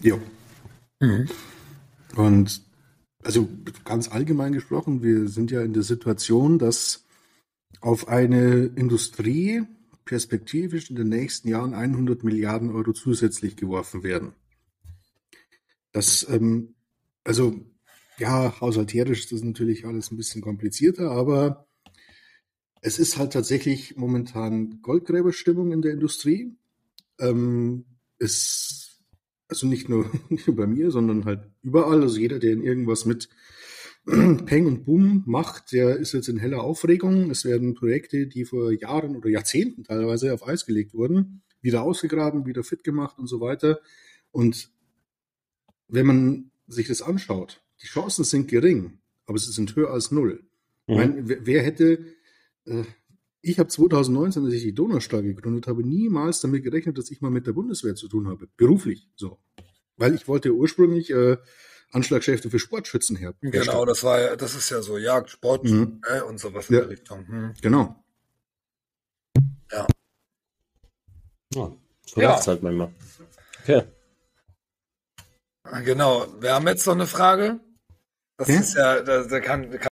Jo. 0.00 0.20
Mhm. 1.00 1.28
Und 2.16 2.62
also 3.22 3.48
ganz 3.84 4.10
allgemein 4.10 4.52
gesprochen, 4.52 5.02
wir 5.02 5.28
sind 5.28 5.50
ja 5.50 5.62
in 5.62 5.72
der 5.72 5.82
Situation, 5.82 6.58
dass 6.58 7.04
auf 7.80 8.08
eine 8.08 8.70
Industrie 8.76 9.64
perspektivisch 10.04 10.90
in 10.90 10.96
den 10.96 11.08
nächsten 11.08 11.48
Jahren 11.48 11.74
100 11.74 12.22
Milliarden 12.24 12.70
Euro 12.70 12.92
zusätzlich 12.92 13.56
geworfen 13.56 14.02
werden. 14.02 14.32
Das, 15.92 16.26
ähm, 16.30 16.74
also 17.24 17.60
ja, 18.18 18.60
haushalterisch 18.60 19.20
ist 19.20 19.32
das 19.32 19.42
natürlich 19.42 19.84
alles 19.84 20.10
ein 20.10 20.16
bisschen 20.16 20.40
komplizierter, 20.40 21.10
aber 21.10 21.66
es 22.80 22.98
ist 22.98 23.18
halt 23.18 23.32
tatsächlich 23.32 23.96
momentan 23.96 24.80
Goldgräberstimmung 24.80 25.72
in 25.72 25.82
der 25.82 25.92
Industrie. 25.92 26.56
Ähm, 27.18 27.84
es, 28.18 28.85
also 29.48 29.66
nicht 29.66 29.88
nur, 29.88 30.10
nicht 30.28 30.46
nur 30.46 30.56
bei 30.56 30.66
mir, 30.66 30.90
sondern 30.90 31.24
halt 31.24 31.48
überall. 31.62 32.02
Also 32.02 32.18
jeder, 32.18 32.38
der 32.38 32.52
in 32.52 32.62
irgendwas 32.62 33.04
mit 33.04 33.28
Peng 34.06 34.66
und 34.66 34.84
Boom 34.84 35.22
macht, 35.26 35.72
der 35.72 35.96
ist 35.96 36.12
jetzt 36.12 36.28
in 36.28 36.38
heller 36.38 36.62
Aufregung. 36.62 37.30
Es 37.30 37.44
werden 37.44 37.74
Projekte, 37.74 38.26
die 38.26 38.44
vor 38.44 38.70
Jahren 38.72 39.16
oder 39.16 39.28
Jahrzehnten 39.28 39.84
teilweise 39.84 40.32
auf 40.32 40.46
Eis 40.46 40.64
gelegt 40.66 40.94
wurden, 40.94 41.42
wieder 41.60 41.82
ausgegraben, 41.82 42.46
wieder 42.46 42.62
fit 42.62 42.84
gemacht 42.84 43.18
und 43.18 43.26
so 43.26 43.40
weiter. 43.40 43.80
Und 44.30 44.70
wenn 45.88 46.06
man 46.06 46.50
sich 46.68 46.88
das 46.88 47.02
anschaut, 47.02 47.62
die 47.82 47.86
Chancen 47.86 48.24
sind 48.24 48.48
gering, 48.48 48.98
aber 49.26 49.38
sie 49.38 49.52
sind 49.52 49.74
höher 49.76 49.90
als 49.90 50.10
null. 50.10 50.44
Ich 50.86 50.94
Mhm. 50.94 51.00
meine, 51.00 51.28
wer, 51.28 51.46
wer 51.46 51.62
hätte, 51.64 51.98
äh, 52.66 52.84
ich 53.42 53.58
habe 53.58 53.68
2019, 53.68 54.44
als 54.44 54.54
ich 54.54 54.62
die 54.62 54.74
Donaustahl 54.74 55.22
gegründet 55.22 55.66
habe, 55.66 55.84
niemals 55.86 56.40
damit 56.40 56.64
gerechnet, 56.64 56.98
dass 56.98 57.10
ich 57.10 57.20
mal 57.20 57.30
mit 57.30 57.46
der 57.46 57.52
Bundeswehr 57.52 57.94
zu 57.94 58.08
tun 58.08 58.28
habe, 58.28 58.48
beruflich 58.56 59.08
so. 59.16 59.38
Weil 59.96 60.14
ich 60.14 60.26
wollte 60.28 60.52
ursprünglich 60.52 61.10
äh, 61.10 61.36
Anschlagschäfte 61.92 62.50
für 62.50 62.58
Sportschützen 62.58 63.16
her. 63.16 63.34
Genau, 63.40 63.84
das 63.84 64.02
war 64.02 64.20
ja, 64.20 64.36
das 64.36 64.54
ist 64.54 64.70
ja 64.70 64.82
so 64.82 64.98
Jagd, 64.98 65.30
Sport 65.30 65.64
Mhm. 65.64 66.00
äh, 66.08 66.20
und 66.22 66.38
sowas 66.38 66.68
in 66.68 66.74
Ja. 66.74 66.80
der 66.82 66.90
Richtung. 66.90 67.26
Hm. 67.26 67.54
Genau. 67.62 68.02
Ja, 69.72 69.86
so 72.06 72.20
Ja. 72.20 72.44
halt 72.44 72.62
manchmal. 72.62 72.92
Okay. 73.62 73.82
Genau. 75.84 76.26
Wir 76.40 76.54
haben 76.54 76.66
jetzt 76.68 76.86
noch 76.86 76.94
eine 76.94 77.06
Frage. 77.06 77.60
Das 78.36 78.48
Ja? 78.48 78.60
ist 78.60 78.74
ja, 78.74 79.02
da, 79.02 79.24
da 79.24 79.40
kann, 79.40 79.70
da 79.70 79.78
kann 79.78 79.88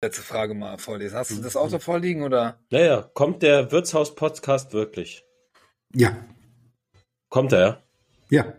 letzte 0.00 0.22
Frage 0.22 0.54
mal 0.54 0.78
vorlesen. 0.78 1.16
Hast 1.16 1.30
du 1.30 1.42
das 1.42 1.54
Mhm. 1.54 1.60
Auto 1.60 1.78
vorliegen 1.78 2.22
oder? 2.22 2.58
Ja, 2.70 2.80
ja. 2.80 3.02
Kommt 3.14 3.42
der 3.42 3.72
Wirtshaus-Podcast 3.72 4.72
wirklich? 4.72 5.24
Ja. 5.94 6.16
Kommt 7.28 7.52
er, 7.52 7.60
ja? 7.60 7.82
Ja. 8.30 8.52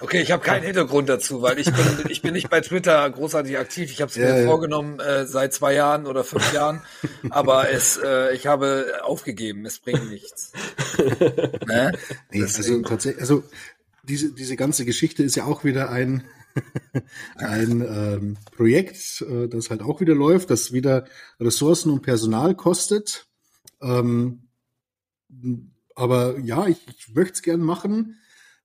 Okay, 0.00 0.22
ich 0.22 0.32
habe 0.32 0.42
keinen 0.42 0.64
Hintergrund 0.64 1.08
dazu, 1.08 1.42
weil 1.42 1.58
ich 1.58 1.66
bin, 1.66 1.76
ich 2.08 2.22
bin 2.22 2.32
nicht 2.32 2.48
bei 2.48 2.60
Twitter 2.60 3.08
großartig 3.10 3.58
aktiv. 3.58 3.90
Ich 3.92 4.00
habe 4.00 4.10
es 4.10 4.16
mir 4.16 4.40
Ja, 4.40 4.46
vorgenommen 4.46 4.98
äh, 4.98 5.26
seit 5.26 5.52
zwei 5.52 5.74
Jahren 5.74 6.06
oder 6.06 6.24
fünf 6.24 6.52
Jahren, 6.54 6.82
aber 7.30 7.70
es, 7.70 7.98
äh, 7.98 8.34
ich 8.34 8.46
habe 8.46 9.00
aufgegeben. 9.02 9.66
Es 9.66 9.78
bringt 9.78 10.08
nichts. 10.10 10.52
ne? 11.66 11.92
Nee, 12.30 12.42
also 12.42 12.82
also 13.18 13.44
diese, 14.02 14.32
diese 14.32 14.56
ganze 14.56 14.84
Geschichte 14.84 15.22
ist 15.22 15.36
ja 15.36 15.44
auch 15.44 15.62
wieder 15.62 15.90
ein, 15.90 16.24
ein 17.36 17.80
ähm, 17.82 18.36
Projekt, 18.56 19.22
äh, 19.22 19.48
das 19.48 19.70
halt 19.70 19.82
auch 19.82 20.00
wieder 20.00 20.14
läuft, 20.14 20.50
das 20.50 20.72
wieder 20.72 21.06
Ressourcen 21.40 21.90
und 21.90 22.02
Personal 22.02 22.54
kostet. 22.54 23.26
Ähm, 23.80 24.48
aber 25.94 26.38
ja, 26.40 26.66
ich, 26.66 26.86
ich 26.88 27.14
möchte 27.14 27.34
es 27.34 27.42
gern 27.42 27.60
machen, 27.60 28.18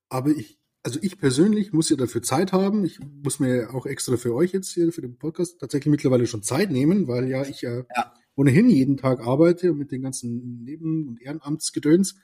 aber 0.08 0.30
ich, 0.30 0.58
also 0.82 0.98
ich 1.02 1.18
persönlich 1.18 1.72
muss 1.72 1.90
ja 1.90 1.96
dafür 1.96 2.22
Zeit 2.22 2.52
haben. 2.52 2.84
Ich 2.84 3.00
muss 3.00 3.40
mir 3.40 3.74
auch 3.74 3.86
extra 3.86 4.16
für 4.16 4.34
euch 4.34 4.52
jetzt 4.52 4.72
hier, 4.72 4.92
für 4.92 5.02
den 5.02 5.18
Podcast 5.18 5.58
tatsächlich 5.60 5.90
mittlerweile 5.90 6.26
schon 6.26 6.42
Zeit 6.42 6.70
nehmen, 6.70 7.08
weil 7.08 7.28
ja 7.28 7.42
ich 7.44 7.62
ja, 7.62 7.84
Ja. 7.96 8.14
ohnehin 8.36 8.70
jeden 8.70 8.96
Tag 8.96 9.20
arbeite 9.26 9.72
und 9.72 9.78
mit 9.78 9.92
den 9.92 10.02
ganzen 10.02 10.62
Neben- 10.62 11.08
und 11.08 11.20
Ehrenamtsgedöns 11.20 12.16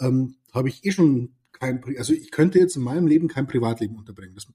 ähm, 0.00 0.36
habe 0.52 0.68
ich 0.68 0.84
eh 0.84 0.92
schon 0.92 1.34
kein, 1.52 1.82
also 1.96 2.12
ich 2.12 2.30
könnte 2.30 2.58
jetzt 2.58 2.76
in 2.76 2.82
meinem 2.82 3.06
Leben 3.06 3.28
kein 3.28 3.46
Privatleben 3.46 3.96
unterbringen. 3.96 4.34
Das 4.34 4.46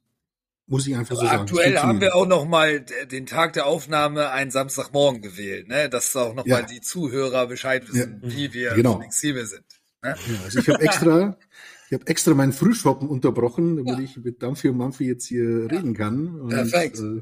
muss 0.71 0.87
ich 0.87 0.95
einfach 0.95 1.15
so 1.15 1.21
sagen. 1.25 1.41
Aktuell 1.41 1.77
haben 1.77 1.99
wir 2.01 2.15
auch 2.15 2.25
noch 2.25 2.45
mal 2.47 2.79
d- 2.81 3.05
den 3.11 3.25
Tag 3.25 3.53
der 3.53 3.65
Aufnahme 3.65 4.31
einen 4.31 4.51
Samstagmorgen 4.51 5.21
gewählt, 5.21 5.67
ne? 5.67 5.89
Dass 5.89 6.15
auch 6.15 6.33
noch 6.33 6.45
Ja. 6.47 6.57
mal 6.61 6.65
die 6.65 6.79
Zuhörer 6.81 7.45
Bescheid 7.47 7.87
wissen, 7.91 8.21
wie 8.23 8.53
wir 8.53 8.73
Genau. 8.73 8.97
flexibel 8.97 9.45
sind. 9.45 9.65
Ne? 10.01 10.15
Ja, 10.27 10.41
also 10.45 10.59
ich 10.59 10.69
habe 10.69 10.81
extra, 10.81 11.37
ich 11.89 11.93
habe 11.93 12.07
extra 12.07 12.33
meinen 12.33 12.53
Frühschoppen 12.53 13.09
unterbrochen, 13.09 13.75
damit 13.77 13.99
ich 13.99 14.15
mit 14.17 14.41
Dampfi 14.41 14.69
und 14.69 14.77
Mampfi 14.77 15.05
jetzt 15.05 15.25
hier 15.27 15.69
reden 15.69 15.93
kann. 15.93 16.39
Und, 16.39 16.49
Perfekt. 16.49 16.99
Äh, 16.99 17.21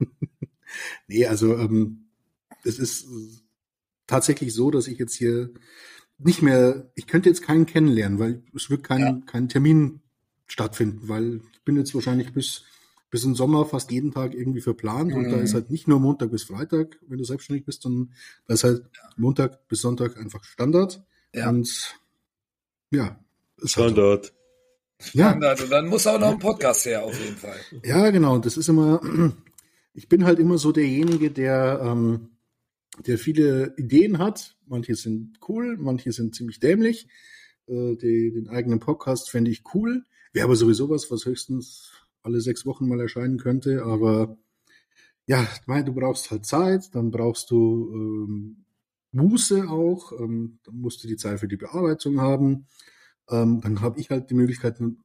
nee, 1.08 1.26
also 1.26 1.56
ähm, 1.58 2.08
es 2.64 2.78
ist 2.78 3.04
äh, 3.04 3.06
tatsächlich 4.06 4.54
so, 4.54 4.70
dass 4.70 4.86
ich 4.88 4.98
jetzt 4.98 5.14
hier 5.14 5.50
nicht 6.18 6.42
mehr, 6.42 6.90
ich 6.94 7.06
könnte 7.06 7.28
jetzt 7.28 7.42
keinen 7.42 7.66
kennenlernen, 7.66 8.18
weil 8.18 8.42
es 8.54 8.70
wird 8.70 8.82
kein, 8.82 9.00
Ja. 9.00 9.20
kein 9.26 9.48
Termin 9.48 10.00
stattfinden, 10.46 11.08
weil 11.08 11.40
ich 11.52 11.62
bin 11.64 11.76
jetzt 11.76 11.94
wahrscheinlich 11.94 12.32
bis, 12.32 12.64
bis 13.10 13.24
im 13.24 13.34
Sommer 13.34 13.64
fast 13.64 13.90
jeden 13.90 14.12
Tag 14.12 14.34
irgendwie 14.34 14.60
verplant 14.60 15.14
und 15.14 15.24
da 15.30 15.36
Mhm. 15.36 15.42
ist 15.44 15.54
halt 15.54 15.70
nicht 15.70 15.88
nur 15.88 15.98
Montag 16.00 16.30
bis 16.30 16.42
Freitag, 16.44 16.98
wenn 17.08 17.18
du 17.18 17.24
selbstständig 17.24 17.64
bist, 17.64 17.82
sondern 17.82 18.12
da 18.46 18.54
ist 18.54 18.64
halt 18.64 18.84
Montag 19.16 19.66
bis 19.68 19.80
Sonntag 19.80 20.16
einfach 20.18 20.44
Standard 20.44 21.02
Ja. 21.34 21.48
und 21.48 21.96
ja. 22.90 23.04
halt 23.04 23.16
so. 23.58 23.68
Standard. 23.68 24.32
Ja, 25.12 25.30
Standard. 25.30 25.62
Und 25.62 25.70
dann 25.70 25.86
muss 25.86 26.06
auch 26.06 26.18
noch 26.18 26.32
ein 26.32 26.38
Podcast 26.38 26.84
her, 26.86 27.04
auf 27.04 27.18
jeden 27.22 27.36
Fall. 27.36 27.56
Ja, 27.84 28.10
genau. 28.10 28.34
Und 28.34 28.44
das 28.46 28.56
ist 28.56 28.68
immer, 28.68 29.00
ich 29.94 30.08
bin 30.08 30.24
halt 30.24 30.38
immer 30.38 30.58
so 30.58 30.72
derjenige, 30.72 31.30
der, 31.30 31.80
ähm, 31.82 32.30
der 33.06 33.16
viele 33.18 33.74
Ideen 33.78 34.18
hat. 34.18 34.56
Manche 34.66 34.94
sind 34.96 35.38
cool, 35.48 35.76
manche 35.78 36.12
sind 36.12 36.34
ziemlich 36.34 36.58
dämlich. 36.60 37.06
Äh, 37.68 37.94
die, 37.96 38.32
den 38.32 38.48
eigenen 38.48 38.80
Podcast 38.80 39.30
fände 39.30 39.50
ich 39.50 39.62
cool. 39.72 40.04
Wäre 40.32 40.44
aber 40.44 40.56
sowieso 40.56 40.90
was, 40.90 41.10
was 41.10 41.24
höchstens 41.24 41.92
alle 42.28 42.40
sechs 42.40 42.64
Wochen 42.66 42.86
mal 42.86 43.00
erscheinen 43.00 43.38
könnte. 43.38 43.82
Aber 43.84 44.36
ja, 45.26 45.46
du 45.66 45.92
brauchst 45.94 46.30
halt 46.30 46.46
Zeit, 46.46 46.94
dann 46.94 47.10
brauchst 47.10 47.50
du 47.50 47.90
ähm, 47.92 48.64
Muße 49.12 49.68
auch, 49.68 50.12
ähm, 50.12 50.58
dann 50.64 50.76
musst 50.76 51.02
du 51.02 51.08
die 51.08 51.16
Zeit 51.16 51.40
für 51.40 51.48
die 51.48 51.56
Bearbeitung 51.56 52.20
haben. 52.20 52.66
Ähm, 53.30 53.60
dann 53.62 53.80
habe 53.80 54.00
ich 54.00 54.10
halt 54.10 54.30
die 54.30 54.34
Möglichkeit, 54.34 54.80
dann 54.80 54.98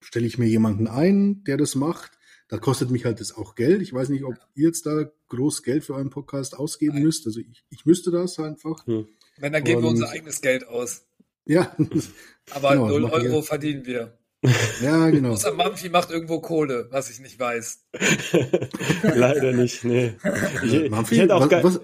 stelle 0.00 0.26
ich 0.26 0.38
mir 0.38 0.46
jemanden 0.46 0.86
ein, 0.86 1.42
der 1.44 1.56
das 1.56 1.74
macht. 1.74 2.12
Da 2.48 2.58
kostet 2.58 2.90
mich 2.90 3.04
halt 3.04 3.18
das 3.20 3.36
auch 3.36 3.54
Geld. 3.56 3.82
Ich 3.82 3.92
weiß 3.92 4.08
nicht, 4.10 4.22
ob 4.24 4.34
ihr 4.54 4.68
jetzt 4.68 4.86
da 4.86 5.10
groß 5.28 5.62
Geld 5.64 5.84
für 5.84 5.94
euren 5.94 6.10
Podcast 6.10 6.56
ausgeben 6.56 6.94
Nein. 6.94 7.04
müsst. 7.04 7.26
Also 7.26 7.40
ich, 7.40 7.64
ich 7.70 7.84
müsste 7.86 8.10
das 8.12 8.38
einfach. 8.38 8.86
Hm. 8.86 9.06
Wenn, 9.38 9.52
dann 9.52 9.64
geben 9.64 9.82
wir 9.82 9.88
Und- 9.88 9.94
unser 9.96 10.10
eigenes 10.10 10.40
Geld 10.40 10.66
aus. 10.68 11.06
Ja, 11.44 11.74
Aber 12.50 12.70
Genau, 12.70 12.88
0 12.88 13.00
machen 13.02 13.22
wir. 13.22 13.30
Euro 13.30 13.42
verdienen 13.42 13.84
wir. 13.86 14.18
Ja, 14.82 15.10
genau. 15.10 15.30
Außer 15.32 15.52
Mampfi 15.54 15.88
macht 15.88 16.10
irgendwo 16.10 16.40
Kohle, 16.40 16.88
was 16.90 17.10
ich 17.10 17.20
nicht 17.20 17.38
weiß. 17.38 17.84
Leider 19.02 19.52
nicht, 19.52 19.84
nee. 19.84 20.14
Ich, 20.64 20.74
ich, 20.74 20.90
Manfred, 20.90 21.20
hätte 21.22 21.34
auch 21.34 21.48
gar, 21.48 21.62
was- 21.64 21.80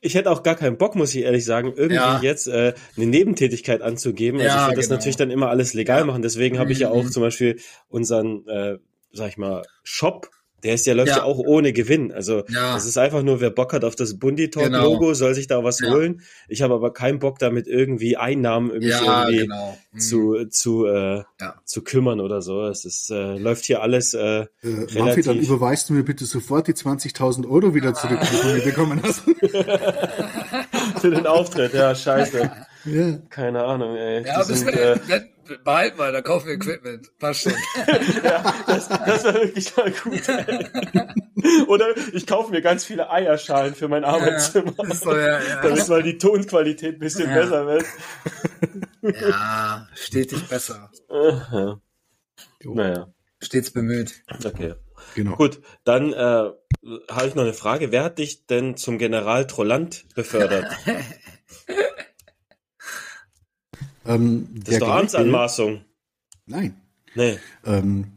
ich 0.00 0.14
hätte 0.14 0.30
auch 0.30 0.42
gar 0.42 0.54
keinen 0.56 0.78
Bock, 0.78 0.94
muss 0.94 1.14
ich 1.14 1.22
ehrlich 1.24 1.44
sagen, 1.44 1.72
irgendwie 1.76 1.94
Ja. 1.96 2.20
jetzt 2.22 2.46
äh, 2.46 2.72
eine 2.96 3.06
Nebentätigkeit 3.06 3.82
anzugeben. 3.82 4.40
Also 4.40 4.48
Ja, 4.48 4.56
ich 4.62 4.66
würde 4.68 4.76
das 4.76 4.86
genau. 4.86 4.96
natürlich 4.96 5.16
dann 5.16 5.30
immer 5.30 5.48
alles 5.50 5.74
legal 5.74 6.00
Ja. 6.00 6.04
machen. 6.06 6.22
Deswegen 6.22 6.58
habe 6.58 6.72
ich 6.72 6.78
ja 6.78 6.90
auch 6.90 7.04
Mhm. 7.04 7.10
zum 7.12 7.22
Beispiel 7.22 7.58
unseren, 7.88 8.46
äh, 8.48 8.78
sag 9.12 9.28
ich 9.28 9.36
mal, 9.36 9.62
Shop. 9.82 10.30
Der 10.62 10.74
ist 10.74 10.86
ja 10.86 10.94
läuft 10.94 11.08
ja. 11.08 11.16
Ja. 11.18 11.22
auch 11.24 11.38
ohne 11.38 11.72
Gewinn. 11.72 12.12
Also 12.12 12.42
Ja. 12.48 12.74
das 12.74 12.84
ist 12.86 12.96
einfach 12.98 13.22
nur, 13.22 13.40
wer 13.40 13.50
Bock 13.50 13.72
hat 13.72 13.84
auf 13.84 13.96
das 13.96 14.18
Bundy 14.18 14.50
Talk 14.50 14.64
Genau. 14.64 14.84
Logo, 14.92 15.14
soll 15.14 15.34
sich 15.34 15.46
da 15.46 15.64
was 15.64 15.80
Ja. 15.80 15.90
holen. 15.90 16.20
Ich 16.48 16.62
habe 16.62 16.74
aber 16.74 16.92
keinen 16.92 17.18
Bock 17.18 17.38
damit 17.38 17.66
irgendwie 17.66 18.16
Einnahmen 18.16 18.70
irgendwie, 18.70 18.90
Ja, 18.90 19.22
irgendwie 19.28 19.42
genau. 19.46 19.78
Mhm. 19.92 19.98
zu 20.00 20.44
zu 20.50 20.86
äh, 20.86 21.22
Ja. 21.40 21.54
zu 21.64 21.82
kümmern 21.82 22.20
oder 22.20 22.42
so. 22.42 22.62
Es 22.66 22.84
ist 22.84 23.10
äh, 23.10 23.36
läuft 23.38 23.64
hier 23.64 23.82
alles 23.82 24.14
äh, 24.14 24.20
Äh, 24.20 24.46
relativ. 24.62 25.26
dann 25.26 25.38
überweist 25.38 25.88
du 25.88 25.94
mir 25.94 26.02
bitte 26.04 26.24
sofort 26.26 26.68
die 26.68 26.74
20.000 26.74 27.46
Euro 27.48 27.74
wieder 27.74 27.94
zurück, 27.94 28.20
die 28.20 28.36
du 28.48 28.54
mir 28.54 28.62
bekommen 28.62 29.00
hast. 29.02 29.22
für 31.00 31.10
den 31.10 31.26
Auftritt. 31.26 31.72
Ja, 31.74 31.94
scheiße. 31.94 32.50
ja. 32.84 33.18
Keine 33.30 33.62
Ahnung, 33.64 33.96
ey. 33.96 34.26
Ja, 34.26 34.42
Die 34.42 34.48
bis 34.48 34.60
sind, 34.60 34.74
wir, 34.74 34.92
äh, 35.08 35.20
behalten 35.58 35.98
wir, 35.98 36.12
dann 36.12 36.22
kaufen 36.22 36.46
wir 36.48 36.54
Equipment. 36.54 37.10
Passt 37.18 37.42
schon. 37.42 37.52
ja, 38.24 38.54
das, 38.66 38.88
das 38.88 39.24
wäre 39.24 39.34
wirklich 39.42 39.76
mal 39.76 39.90
gut. 39.92 41.68
Oder 41.68 41.96
ich 42.12 42.26
kaufe 42.26 42.50
mir 42.50 42.60
ganz 42.62 42.84
viele 42.84 43.10
Eierschalen 43.10 43.74
für 43.74 43.88
mein 43.88 44.04
Arbeitszimmer, 44.04 44.72
Ja, 44.78 44.84
ist 44.90 45.02
so, 45.02 45.16
ja, 45.16 45.40
ja. 45.40 45.62
damit 45.62 45.88
mal 45.88 46.02
die 46.02 46.18
Tonqualität 46.18 46.94
ein 46.96 46.98
bisschen 46.98 47.28
Ja. 47.30 47.36
besser 47.36 47.66
wird. 47.66 47.84
ja, 49.02 49.88
stetig 49.94 50.48
besser. 50.48 50.90
Aha. 51.08 51.80
Naja, 52.64 53.08
Stets 53.42 53.70
bemüht. 53.70 54.22
okay. 54.44 54.74
Genau. 55.14 55.36
Gut, 55.36 55.60
dann 55.84 56.12
äh, 56.12 56.16
habe 56.16 57.26
ich 57.26 57.34
noch 57.34 57.42
eine 57.44 57.54
Frage. 57.54 57.90
Wer 57.90 58.04
hat 58.04 58.18
dich 58.18 58.46
denn 58.46 58.76
zum 58.76 58.98
General 58.98 59.46
Trolland 59.46 60.04
befördert? 60.14 60.66
Ähm, 64.06 64.48
Das 64.64 64.74
ist 64.74 64.82
doch 64.82 64.88
Amtsanmaßung. 64.90 65.82
Nein. 66.46 66.74
Nee. 67.14 67.38
Ähm, 67.64 68.12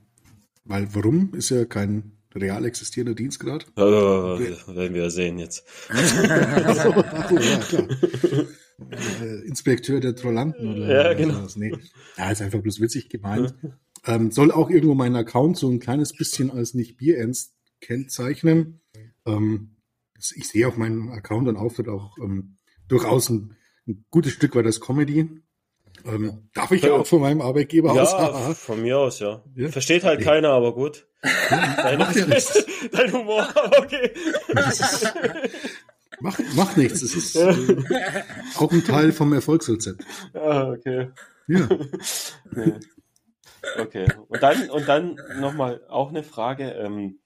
weil 0.65 0.87
warum? 0.93 1.33
Ist 1.33 1.49
ja 1.49 1.65
kein 1.65 2.11
real 2.35 2.65
existierender 2.65 3.15
Dienstgrad. 3.15 3.65
Äh, 3.75 3.81
werden 3.81 4.93
wir 4.93 5.09
sehen 5.09 5.37
jetzt. 5.39 5.63
Ach 5.89 6.75
so, 6.83 6.93
ach 6.95 7.29
so, 7.29 7.37
ja, 7.37 7.57
klar. 7.59 7.87
äh, 9.21 9.47
Inspekteur 9.47 9.99
der 9.99 10.15
Trollanten 10.15 10.73
oder 10.73 10.87
Ja, 10.87 11.13
genau. 11.13 11.43
was. 11.43 11.55
Nee. 11.57 11.75
Ja, 12.17 12.31
ist 12.31 12.41
einfach 12.41 12.61
bloß 12.61 12.79
witzig 12.79 13.09
gemeint. 13.09 13.53
Ähm, 14.05 14.31
soll 14.31 14.51
auch 14.51 14.69
irgendwo 14.69 14.95
meinen 14.95 15.15
Account 15.15 15.57
so 15.57 15.69
ein 15.69 15.79
kleines 15.79 16.13
bisschen 16.13 16.49
als 16.51 16.73
nicht 16.73 16.97
bierernst 16.97 17.53
kennzeichnen. 17.81 18.81
Ähm, 19.25 19.75
ich 20.17 20.47
sehe 20.47 20.67
auch 20.67 20.77
meinen 20.77 21.09
Account 21.09 21.47
und 21.47 21.57
Auftritt 21.57 21.87
auch 21.89 22.17
ähm, 22.17 22.57
durchaus 22.87 23.29
ein, 23.29 23.55
ein 23.87 24.05
gutes 24.09 24.31
Stück 24.31 24.55
weit 24.55 24.65
als 24.65 24.79
Comedy. 24.81 25.29
Ähm, 26.05 26.49
darf 26.53 26.71
ich 26.71 26.81
ja 26.81 26.93
auch 26.93 27.07
von 27.07 27.21
meinem 27.21 27.41
Arbeitgeber 27.41 27.91
aus. 27.91 28.11
Ja, 28.11 28.53
von 28.53 28.81
mir 28.81 28.97
aus, 28.99 29.19
ja. 29.19 29.41
Ja. 29.55 29.69
Versteht 29.69 30.03
halt 30.03 30.19
Nee. 30.19 30.25
keiner, 30.25 30.49
aber 30.49 30.73
gut. 30.73 31.07
Dein, 31.49 31.99
ja 31.99 32.07
dein 32.91 33.13
Humor, 33.13 33.47
okay. 33.79 34.11
Macht, 36.19 36.39
macht 36.55 36.77
nichts. 36.77 37.01
Es 37.01 37.15
ist 37.15 37.35
äh, 37.35 37.53
auch 38.57 38.71
ein 38.71 38.83
Teil 38.83 39.11
vom 39.11 39.33
Erfolgsrezept. 39.33 40.03
Ah, 40.33 40.69
okay. 40.69 41.09
Ja. 41.47 41.67
Nee. 42.51 42.73
Okay. 43.77 44.07
Und 44.29 44.41
dann, 44.43 44.69
und 44.69 44.87
dann 44.87 45.19
nochmal 45.39 45.81
auch 45.89 46.09
eine 46.09 46.23
Frage. 46.23 46.71
Ähm, 46.71 47.19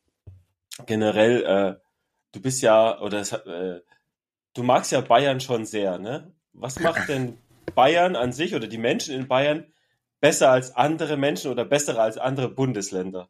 generell, 0.86 1.44
äh, 1.44 1.76
du 2.32 2.42
bist 2.42 2.62
ja, 2.62 3.00
oder 3.00 3.20
es, 3.20 3.34
äh, 3.34 3.82
du 4.54 4.64
magst 4.64 4.92
ja 4.92 5.02
Bayern 5.02 5.42
schon 5.42 5.66
sehr, 5.66 6.00
ne? 6.00 6.32
Was 6.54 6.80
macht 6.80 7.10
denn 7.10 7.38
Bayern 7.76 8.16
an 8.16 8.32
sich 8.34 8.56
oder 8.56 8.68
die 8.68 8.78
Menschen 8.78 9.14
in 9.16 9.28
Bayern 9.28 9.66
besser 10.20 10.52
als 10.52 10.76
andere 10.76 11.18
Menschen 11.18 11.52
oder 11.52 11.66
besser 11.66 12.00
als 12.00 12.18
andere 12.18 12.50
Bundesländer? 12.50 13.30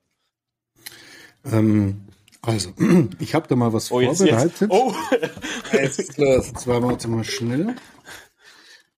Ähm, 1.46 2.08
also, 2.42 2.72
ich 3.20 3.36
habe 3.36 3.48
da 3.48 3.56
mal 3.56 3.74
was 3.74 3.92
Oh, 3.92 4.00
jetzt, 4.00 4.18
vorbereitet. 4.20 4.62
jetzt. 4.62 4.72
Oh, 4.72 4.94
Jetzt 5.74 6.00
ist 6.00 6.18
los. 6.18 6.54
Zwar 6.54 6.82
warte 6.84 7.08
mal 7.10 7.24
schnell. 7.24 7.76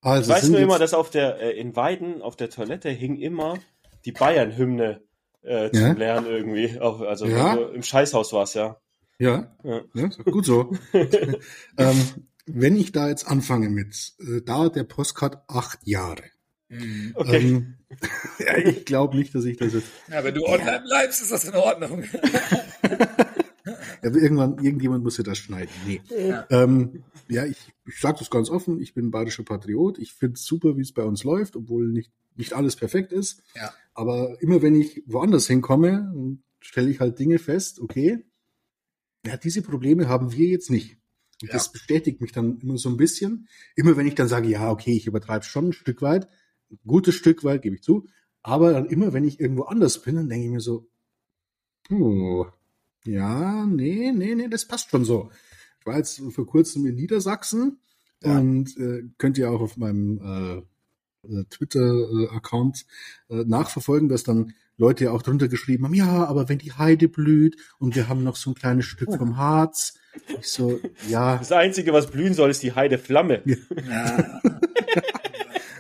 Also 0.02 0.32
ich 0.32 0.38
weiß 0.38 0.50
nur 0.50 0.60
immer, 0.60 0.80
dass 0.80 0.94
auf 0.94 1.10
der, 1.10 1.42
äh, 1.42 1.60
in 1.60 1.76
Weiden, 1.76 2.22
auf 2.22 2.36
der 2.36 2.50
Toilette 2.50 2.90
hing 2.90 3.18
immer 3.18 3.58
die 4.06 4.12
Bayern-Hymne 4.14 5.02
äh, 5.42 5.72
zum 5.72 5.82
Ja? 5.82 5.92
Lernen 5.94 6.28
irgendwie. 6.28 6.80
Auch, 6.80 7.02
also 7.02 7.26
Ja? 7.26 7.52
also 7.52 7.68
im 7.70 7.84
Scheißhaus 7.84 8.32
war 8.32 8.44
es 8.44 8.54
ja. 8.54 8.78
ja, 9.18 9.52
Ja. 9.64 9.82
ja, 9.94 10.08
ist 10.08 10.24
gut 10.24 10.46
so. 10.46 10.72
ähm, 11.78 12.29
wenn 12.54 12.76
ich 12.76 12.92
da 12.92 13.10
jetzt 13.10 13.28
anfange 13.28 13.70
mit, 13.70 14.14
äh, 14.20 14.42
dauert 14.42 14.76
der 14.76 14.84
Postcard 14.84 15.44
acht 15.48 15.80
Jahre. 15.86 16.24
Mhm. 16.70 17.12
Okay. 17.16 17.38
Ähm, 17.38 17.76
ja, 18.40 18.58
ich 18.58 18.86
glaube 18.86 19.18
nicht, 19.18 19.34
dass 19.34 19.46
ich 19.46 19.58
das 19.58 19.74
jetzt. 19.74 19.88
Ja, 20.10 20.24
wenn 20.24 20.36
du 20.36 20.46
online 20.46 20.82
bleibst, 20.82 21.22
ist 21.22 21.32
das 21.32 21.46
in 21.46 21.56
Ordnung. 21.56 22.04
Ja, 24.04 24.12
irgendwann, 24.16 24.58
irgendjemand 24.64 25.04
muss 25.04 25.18
ja 25.18 25.24
das 25.24 25.38
schneiden. 25.38 25.72
Nee. 25.86 26.02
Ja. 26.10 26.46
Ähm, 26.50 27.04
ja, 27.28 27.46
ich, 27.46 27.58
ich 27.86 28.00
sage 28.00 28.20
das 28.20 28.30
ganz 28.30 28.50
offen, 28.50 28.82
ich 28.82 28.94
bin 28.94 29.12
bayerischer 29.12 29.44
Patriot. 29.44 30.00
Ich 30.00 30.14
finde 30.14 30.36
es 30.36 30.46
super, 30.46 30.78
wie 30.78 30.82
es 30.82 30.94
bei 30.94 31.04
uns 31.04 31.24
läuft, 31.24 31.56
obwohl 31.56 31.88
nicht, 31.88 32.12
nicht 32.36 32.54
alles 32.54 32.76
perfekt 32.76 33.12
ist. 33.12 33.44
Ja. 33.56 33.74
Aber 33.94 34.42
immer 34.42 34.62
wenn 34.62 34.76
ich 34.76 35.04
woanders 35.06 35.48
hinkomme, 35.48 36.40
stelle 36.62 36.90
ich 36.90 37.00
halt 37.00 37.20
Dinge 37.20 37.40
fest, 37.40 37.80
okay, 37.80 38.24
ja, 39.26 39.36
diese 39.36 39.62
Probleme 39.62 40.08
haben 40.08 40.32
wir 40.32 40.48
jetzt 40.48 40.70
nicht. 40.70 40.98
Und 41.42 41.48
Ja. 41.48 41.54
das 41.54 41.72
bestätigt 41.72 42.22
mich 42.22 42.32
dann 42.32 42.60
immer 42.60 42.78
so 42.78 42.90
ein 42.90 42.98
bisschen. 42.98 43.48
Immer 43.76 43.96
wenn 43.98 44.08
ich 44.08 44.16
dann 44.16 44.28
sage, 44.28 44.48
ja, 44.50 44.70
okay, 44.72 44.96
ich 44.96 45.08
übertreibe 45.08 45.46
schon 45.46 45.70
ein 45.70 45.74
Stück 45.74 46.02
weit, 46.02 46.28
ein 46.72 46.80
gutes 46.86 47.16
Stück 47.16 47.44
weit, 47.44 47.62
gebe 47.62 47.76
ich 47.76 47.84
zu. 47.84 48.08
Aber 48.42 48.72
dann 48.74 48.86
immer, 48.88 49.14
wenn 49.14 49.26
ich 49.26 49.40
irgendwo 49.40 49.64
anders 49.64 50.02
bin, 50.02 50.16
dann 50.16 50.30
denke 50.30 50.46
ich 50.46 50.52
mir 50.52 50.60
so, 50.62 50.88
puh, 51.84 52.46
ja, 53.06 53.66
nee, 53.66 54.12
nee, 54.12 54.36
nee, 54.36 54.48
das 54.50 54.66
passt 54.68 54.90
schon 54.90 55.06
so. 55.06 55.32
Ich 55.80 55.86
war 55.86 55.98
jetzt 55.98 56.22
vor 56.32 56.46
kurzem 56.46 56.86
in 56.86 56.96
Niedersachsen 56.96 57.80
Ja. 58.22 58.38
und 58.40 58.78
äh, 58.78 59.04
könnt 59.18 59.38
ihr 59.38 59.50
auch 59.52 59.62
auf 59.62 59.78
meinem 59.78 60.20
äh, 61.24 61.28
äh, 61.28 61.46
Twitter-Account 61.50 62.86
äh, 63.30 63.44
nachverfolgen, 63.46 64.10
dass 64.10 64.24
dann 64.24 64.54
Leute 64.80 65.06
ja 65.06 65.12
auch 65.12 65.22
drunter 65.22 65.50
geschrieben 65.50 65.84
haben, 65.84 65.94
ja, 65.94 66.26
aber 66.26 66.48
wenn 66.48 66.58
die 66.58 66.72
Heide 66.72 67.10
blüht 67.10 67.58
und 67.80 67.96
wir 67.96 68.08
haben 68.08 68.24
noch 68.24 68.38
so 68.38 68.52
ein 68.52 68.56
kleines 68.56 68.86
Stück 68.86 69.14
vom 69.14 69.38
Harz. 69.38 70.00
Ich 70.40 70.48
so, 70.48 70.80
ja, 71.10 71.38
Das 71.40 71.52
Einzige, 71.52 71.92
was 71.92 72.10
blühen 72.10 72.34
soll, 72.34 72.50
ist 72.50 72.64
die 72.64 72.74
Heide 72.74 72.98
Flamme. 72.98 73.44
Ja. 73.46 74.42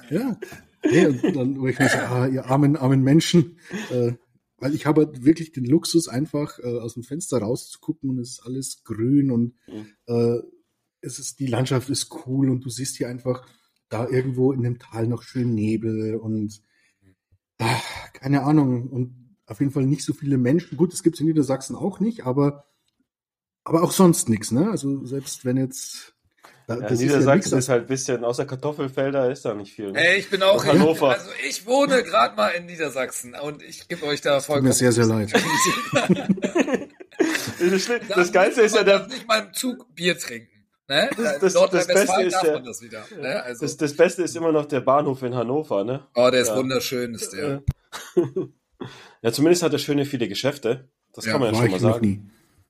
ja. 0.09 0.39
Nee, 0.83 1.05
und 1.07 1.35
dann, 1.35 1.59
wo 1.59 1.67
ich 1.67 1.79
mir 1.79 1.89
so, 1.89 1.97
ah, 1.97 2.27
ihr 2.27 2.45
armen, 2.45 2.75
armen 2.75 3.01
Menschen, 3.01 3.57
äh, 3.89 4.13
weil 4.57 4.75
ich 4.75 4.85
habe 4.85 5.05
halt 5.05 5.23
wirklich 5.23 5.53
den 5.53 5.65
Luxus, 5.65 6.09
einfach 6.09 6.59
äh, 6.59 6.79
aus 6.79 6.95
dem 6.95 7.03
Fenster 7.03 7.37
rauszugucken 7.39 8.09
und 8.09 8.19
es 8.19 8.31
ist 8.31 8.45
alles 8.45 8.83
grün 8.83 9.31
und 9.31 9.55
äh, 10.07 10.39
es 11.01 11.19
ist, 11.19 11.39
die 11.39 11.47
Landschaft 11.47 11.89
ist 11.89 12.09
cool 12.25 12.49
und 12.49 12.65
du 12.65 12.69
siehst 12.69 12.97
hier 12.97 13.07
einfach 13.07 13.47
da 13.87 14.07
irgendwo 14.07 14.51
in 14.51 14.61
dem 14.61 14.77
Tal 14.77 15.07
noch 15.07 15.23
schön 15.23 15.55
Nebel 15.55 16.15
und 16.15 16.61
ach, 17.59 18.13
keine 18.13 18.43
Ahnung. 18.43 18.89
Und 18.89 19.35
auf 19.45 19.59
jeden 19.59 19.71
Fall 19.71 19.85
nicht 19.85 20.03
so 20.03 20.13
viele 20.13 20.37
Menschen. 20.37 20.77
Gut, 20.77 20.91
das 20.93 21.03
gibt's 21.03 21.19
in 21.19 21.27
Niedersachsen 21.27 21.75
auch 21.75 21.99
nicht, 21.99 22.25
aber, 22.25 22.65
aber 23.63 23.83
auch 23.83 23.91
sonst 23.91 24.29
nichts, 24.29 24.51
ne? 24.51 24.69
Also 24.71 25.05
selbst 25.05 25.45
wenn 25.45 25.57
jetzt. 25.57 26.13
da- 26.67 26.75
Ja, 26.75 26.81
das 26.81 26.91
ist 26.93 26.99
Niedersachsen 27.01 27.35
nix, 27.35 27.51
ist 27.65 27.69
halt 27.69 27.81
ein 27.83 27.87
bisschen, 27.87 28.23
außer 28.23 28.45
Kartoffelfelder 28.45 29.31
ist 29.31 29.43
da 29.45 29.53
nicht 29.53 29.73
viel. 29.73 29.91
Ne? 29.91 29.99
Ey, 29.99 30.19
ich 30.19 30.29
bin 30.29 30.43
auch 30.43 30.63
Hannover. 30.65 31.09
Also 31.09 31.29
ich 31.47 31.65
wohne 31.65 32.03
gerade 32.03 32.35
mal 32.35 32.49
in 32.49 32.65
Niedersachsen 32.67 33.33
und 33.35 33.61
ich 33.63 33.87
gebe 33.87 34.05
euch 34.05 34.21
da 34.21 34.37
Tut 34.37 34.45
vollkommen. 34.45 34.67
mir 34.67 34.73
sehr, 34.73 34.91
sehr 34.91 35.05
leid. 35.05 35.31
Das, 37.59 37.89
das 38.07 38.31
Geilste 38.31 38.61
ist 38.61 38.75
ja 38.75 38.83
der, 38.83 38.99
darf 38.99 39.09
nicht 39.09 39.27
mal 39.27 39.39
im 39.45 39.53
Zug 39.53 39.93
Bier 39.93 40.17
trinken. 40.17 40.58
Ne? 40.89 41.09
Das- 41.15 41.39
Beste 41.39 42.23
ist 42.23 42.33
darf 42.33 42.43
ja- 42.43 42.53
man 42.53 42.63
das 42.65 42.81
wieder. 42.81 43.05
Ne? 43.21 43.43
Also, 43.43 43.61
das, 43.65 43.77
das 43.77 43.95
Beste 43.95 44.23
ist 44.23 44.35
immer 44.35 44.51
noch 44.51 44.65
der 44.65 44.81
Bahnhof 44.81 45.21
in 45.23 45.35
Hannover, 45.35 45.83
ne? 45.83 46.07
oh, 46.15 46.29
der 46.31 46.41
ist 46.41 46.47
ja. 46.49 46.55
wunderschön, 46.57 47.13
ist 47.13 47.31
der. 47.33 47.63
Ja, 49.21 49.33
zumindest 49.33 49.61
hat 49.61 49.73
er 49.73 49.79
schöne 49.79 50.05
viele 50.05 50.29
Geschäfte. 50.29 50.89
Das 51.13 51.25
Ja, 51.25 51.33
kann 51.33 51.41
man 51.41 51.49
ja 51.53 51.59
War 51.59 51.67
schon 51.67 51.75
ich 51.75 51.81
mal 51.81 51.87
noch 51.89 51.95
sagen. 51.95 52.07
nie. 52.07 52.21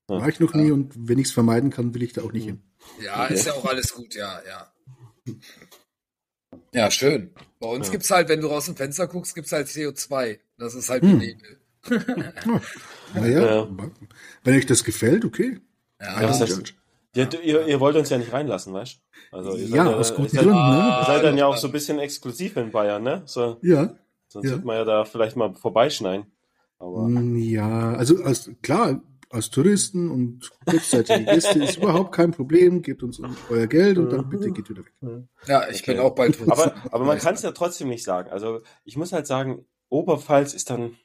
Ja. 0.09 0.19
War 0.21 0.27
ich 0.27 0.39
noch 0.39 0.53
nie 0.55 0.71
und 0.71 0.91
wenn 0.97 1.19
ich 1.19 1.27
es 1.27 1.31
vermeiden 1.33 1.69
kann, 1.69 1.93
will 1.93 2.01
ich 2.01 2.13
da 2.13 2.23
auch 2.23 2.31
nicht 2.31 2.45
hin. 2.45 2.63
Ja, 2.99 3.25
ist 3.27 3.45
ja 3.45 3.53
auch 3.53 3.65
alles 3.65 3.93
gut, 3.93 4.15
ja, 4.15 4.41
ja. 4.47 4.73
Ja, 6.73 6.89
schön. 6.89 7.31
Bei 7.59 7.67
uns 7.67 7.87
Ja. 7.87 7.91
gibt's 7.91 8.09
halt, 8.09 8.27
wenn 8.29 8.41
du 8.41 8.49
aus 8.49 8.65
dem 8.65 8.75
Fenster 8.75 9.07
guckst, 9.07 9.35
gibt's 9.35 9.51
halt 9.51 9.67
CO2. 9.67 10.39
Das 10.57 10.73
ist 10.73 10.89
halt 10.89 11.03
Hm. 11.03 11.19
Nebel. 11.19 11.59
Naja, 13.13 13.39
Ja. 13.61 13.67
wenn 14.43 14.55
euch 14.57 14.65
das 14.65 14.83
gefällt, 14.83 15.25
okay. 15.25 15.59
Ja, 16.01 16.21
Ja, 16.21 16.27
das 16.27 16.39
Ja. 17.15 17.25
heißt, 17.25 17.33
ihr, 17.33 17.41
ihr, 17.43 17.67
ihr 17.67 17.79
wollt 17.79 17.95
uns 17.95 18.09
ja 18.09 18.17
nicht 18.17 18.31
reinlassen, 18.33 18.73
weißt 18.73 18.95
du? 19.31 19.37
Also 19.37 19.55
ihr 19.55 19.67
Ja, 19.67 19.85
seid 19.85 19.95
aus 19.95 20.09
guten 20.15 20.23
ihr 20.23 20.29
seid, 20.29 20.43
Gründen, 20.45 20.69
Ihr 20.69 20.77
ne? 20.99 21.05
seid 21.05 21.23
dann 21.23 21.37
ja 21.37 21.45
auch 21.47 21.57
so 21.57 21.67
ein 21.67 21.73
bisschen 21.73 21.99
exklusiv 21.99 22.57
in 22.57 22.71
Bayern, 22.71 23.03
ne? 23.03 23.23
So, 23.25 23.57
Ja. 23.61 23.95
sonst 24.27 24.45
Ja. 24.45 24.51
wird 24.53 24.65
man 24.65 24.75
ja 24.77 24.85
da 24.85 25.05
vielleicht 25.05 25.35
mal 25.35 25.53
vorbeischneiden. 25.55 26.25
Aber 26.79 27.07
Mm, 27.07 27.35
Ja, 27.37 27.93
also 27.93 28.23
als, 28.23 28.49
klar, 28.61 29.01
als 29.31 29.49
Touristen 29.49 30.09
und 30.09 30.49
kurzzeitige 30.65 31.25
Gäste 31.25 31.59
ist 31.59 31.77
überhaupt 31.77 32.13
kein 32.13 32.31
Problem. 32.31 32.81
Gebt 32.81 33.03
uns 33.03 33.21
euer 33.49 33.67
Geld 33.67 33.97
und 33.97 34.11
dann 34.11 34.29
bitte 34.29 34.51
geht 34.51 34.69
wieder 34.69 34.83
weg. 34.85 34.93
ja 35.47 35.69
ich 35.69 35.81
Okay. 35.81 35.93
bin 35.93 36.01
auch 36.01 36.15
bald. 36.15 36.39
Aber, 36.49 36.73
aber 36.91 37.05
man 37.05 37.17
kann 37.17 37.35
es 37.35 37.41
ja 37.43 37.51
trotzdem 37.51 37.89
nicht 37.89 38.03
sagen. 38.03 38.29
Also 38.31 38.61
ich 38.85 38.97
muss 38.97 39.13
halt 39.13 39.27
sagen, 39.27 39.65
Oberpfalz 39.89 40.53
ist 40.53 40.69
dann 40.69 40.95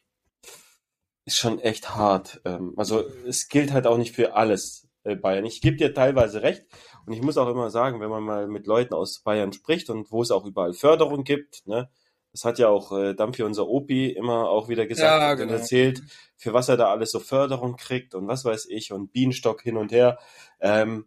ist 1.27 1.39
schon 1.39 1.59
echt 1.59 1.95
hart. 1.97 2.41
Ähm, 2.45 2.75
Also 2.77 3.01
es 3.27 3.49
gilt 3.49 3.73
halt 3.73 3.87
auch 3.87 3.97
nicht 3.99 4.15
für 4.15 4.35
alles 4.35 4.87
Bayern. 5.05 5.45
Ich 5.45 5.61
gebe 5.61 5.77
dir 5.77 5.93
teilweise 5.93 6.43
recht 6.43 6.65
und 7.07 7.13
ich 7.13 7.23
muss 7.23 7.37
auch 7.37 7.49
immer 7.49 7.71
sagen, 7.71 8.01
wenn 8.01 8.11
man 8.11 8.23
mal 8.23 8.47
mit 8.49 8.67
Leuten 8.67 8.95
aus 8.95 9.21
Bayern 9.21 9.53
spricht 9.53 9.91
und 9.91 10.11
wo 10.11 10.23
es 10.23 10.31
auch 10.31 10.45
überall 10.47 10.73
Förderung 10.73 11.25
gibt, 11.25 11.67
ne, 11.67 11.91
das 12.33 12.45
hat 12.45 12.59
ja 12.59 12.69
auch 12.69 12.91
äh, 12.93 13.15
Dampfi, 13.15 13.43
unser 13.45 13.69
Opi, 13.69 14.11
immer 14.11 14.49
auch 14.49 14.69
wieder 14.69 14.87
gesagt 14.87 15.23
Ja, 15.23 15.33
und 15.33 15.39
genau. 15.39 15.53
erzählt, 15.53 16.03
für 16.37 16.53
was 16.53 16.69
er 16.69 16.77
da 16.77 16.91
alles 16.91 17.13
so 17.13 17.21
Förderung 17.21 17.77
kriegt 17.77 18.15
und 18.15 18.27
was 18.27 18.45
weiß 18.45 18.67
ich 18.71 18.93
und 18.93 19.13
Bienenstock 19.13 19.63
hin 19.63 19.77
und 19.77 19.93
her. 19.93 20.19
Ähm, 20.61 21.07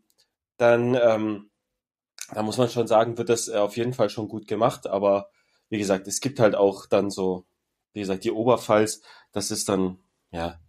dann 0.58 0.96
ähm, 0.96 1.50
da 2.34 2.44
muss 2.44 2.58
man 2.58 2.70
schon 2.70 2.88
sagen, 2.88 3.18
wird 3.18 3.30
das 3.30 3.48
äh, 3.48 3.58
auf 3.58 3.78
jeden 3.78 3.94
Fall 3.94 4.10
schon 4.10 4.28
gut 4.28 4.48
gemacht. 4.48 4.88
Aber 4.88 5.30
wie 5.70 5.78
gesagt, 5.78 6.08
es 6.08 6.20
gibt 6.20 6.40
halt 6.40 6.56
auch 6.56 6.86
dann 6.86 7.10
so, 7.10 7.46
wie 7.94 8.00
gesagt, 8.00 8.24
die 8.24 8.32
Oberpfalz, 8.32 9.02
das 9.32 9.52
ist 9.52 9.70
dann, 9.70 10.00
ja, 10.32 10.60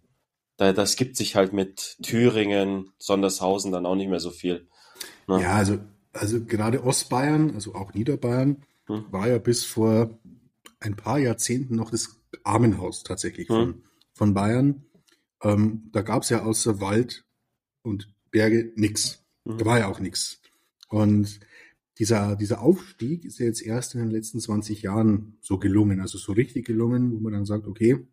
da, 0.58 0.72
das 0.74 0.96
gibt 0.96 1.16
sich 1.16 1.36
halt 1.36 1.52
mit 1.54 1.96
Thüringen, 2.02 2.90
Sondershausen 2.98 3.72
dann 3.72 3.86
auch 3.86 3.94
nicht 3.94 4.10
mehr 4.10 4.20
so 4.20 4.30
viel. 4.30 4.66
Ne? 5.26 5.40
Ja, 5.40 5.52
also, 5.54 5.78
also 6.12 6.44
gerade 6.44 6.84
Ostbayern, 6.84 7.54
also 7.54 7.74
auch 7.74 7.94
Niederbayern, 7.94 8.62
Hm. 8.86 9.04
war 9.10 9.28
ja 9.28 9.38
bis 9.38 9.64
vor 9.64 10.18
ein 10.80 10.96
paar 10.96 11.18
Jahrzehnten 11.18 11.76
noch 11.76 11.90
das 11.90 12.20
Armenhaus 12.42 13.02
tatsächlich 13.04 13.46
von, 13.46 13.68
Hm. 13.68 13.82
von 14.14 14.34
Bayern. 14.34 14.84
Ähm, 15.42 15.90
da 15.92 16.02
gab 16.02 16.22
es 16.22 16.30
ja 16.30 16.42
außer 16.42 16.80
Wald 16.80 17.24
und 17.82 18.08
Berge 18.30 18.72
nix. 18.76 19.22
Hm. 19.44 19.58
Da 19.58 19.64
war 19.64 19.78
ja 19.78 19.88
auch 19.88 20.00
nix. 20.00 20.40
Und 20.88 21.38
dieser, 21.98 22.34
dieser 22.36 22.62
Aufstieg 22.62 23.24
ist 23.24 23.38
ja 23.38 23.46
jetzt 23.46 23.62
erst 23.62 23.94
in 23.94 24.00
den 24.00 24.10
letzten 24.10 24.40
20 24.40 24.82
Jahren 24.82 25.36
so 25.40 25.58
gelungen, 25.58 26.00
also 26.00 26.16
so 26.18 26.32
richtig 26.32 26.66
gelungen, 26.66 27.12
wo 27.12 27.20
man 27.20 27.32
dann 27.32 27.44
sagt, 27.44 27.66
okay, 27.66 28.06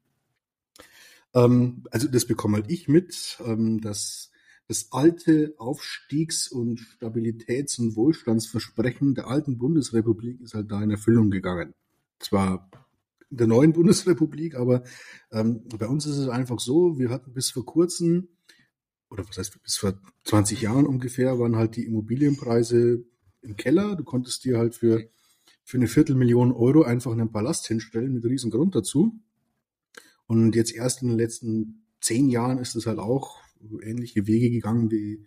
also 1.35 2.07
das 2.07 2.25
bekomme 2.25 2.57
halt 2.57 2.71
ich 2.71 2.87
mit, 2.87 3.37
ähm, 3.45 3.81
dass 3.81 4.31
das 4.67 4.87
alte 4.91 5.53
Aufstiegs- 5.57 6.47
und 6.47 6.79
Stabilitäts- 6.79 7.79
und 7.79 7.95
Wohlstandsversprechen 7.95 9.13
der 9.15 9.27
alten 9.27 9.57
Bundesrepublik 9.57 10.41
ist 10.41 10.53
halt 10.53 10.71
da 10.71 10.81
in 10.81 10.91
Erfüllung 10.91 11.29
gegangen. 11.29 11.73
Zwar 12.19 12.69
in 13.29 13.37
der 13.37 13.47
neuen 13.47 13.73
Bundesrepublik, 13.73 14.55
aber 14.55 14.83
ähm, 15.31 15.63
bei 15.77 15.87
uns 15.87 16.05
ist 16.05 16.17
es 16.17 16.29
einfach 16.29 16.59
so, 16.59 16.97
wir 16.97 17.09
hatten 17.09 17.33
bis 17.33 17.51
vor 17.51 17.65
kurzem, 17.65 18.29
oder 19.09 19.27
was 19.27 19.37
heißt 19.37 19.61
bis 19.61 19.77
vor 19.77 19.99
20 20.23 20.61
Jahren 20.61 20.87
ungefähr, 20.87 21.37
waren 21.37 21.57
halt 21.57 21.75
die 21.75 21.85
Immobilienpreise 21.85 23.03
im 23.41 23.55
Keller. 23.57 23.95
Du 23.95 24.03
konntest 24.03 24.45
dir 24.45 24.57
halt 24.57 24.75
für, 24.75 25.07
für 25.63 25.77
eine 25.77 25.87
Viertelmillion 25.87 26.53
Euro 26.53 26.83
einfach 26.83 27.11
einen 27.11 27.31
Palast 27.31 27.67
hinstellen 27.67 28.13
mit 28.13 28.25
riesen 28.25 28.51
Grund 28.51 28.73
dazu. 28.73 29.19
Und 30.27 30.55
jetzt 30.55 30.73
erst 30.73 31.01
in 31.01 31.09
den 31.09 31.17
letzten 31.17 31.85
zehn 32.01 32.29
Jahren 32.29 32.57
ist 32.57 32.75
es 32.75 32.85
halt 32.85 32.99
auch 32.99 33.39
ähnliche 33.81 34.27
Wege 34.27 34.49
gegangen 34.49 34.91
wie, 34.91 35.25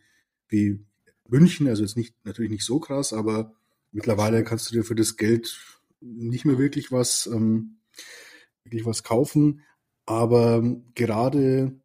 wie 0.49 0.81
München. 1.29 1.69
Also 1.69 1.83
jetzt 1.83 1.97
nicht, 1.97 2.15
natürlich 2.25 2.51
nicht 2.51 2.65
so 2.65 2.79
krass, 2.81 3.13
aber 3.13 3.55
mittlerweile 3.93 4.45
kannst 4.45 4.71
du 4.71 4.75
dir 4.75 4.85
für 4.85 4.95
das 4.95 5.17
Geld 5.17 5.59
nicht 6.01 6.45
mehr 6.45 6.59
wirklich 6.59 6.93
was, 6.93 7.27
ähm, 7.33 7.79
wirklich 8.65 8.85
was 8.87 9.03
kaufen. 9.03 9.63
Aber 10.07 10.63
gerade, 10.95 11.81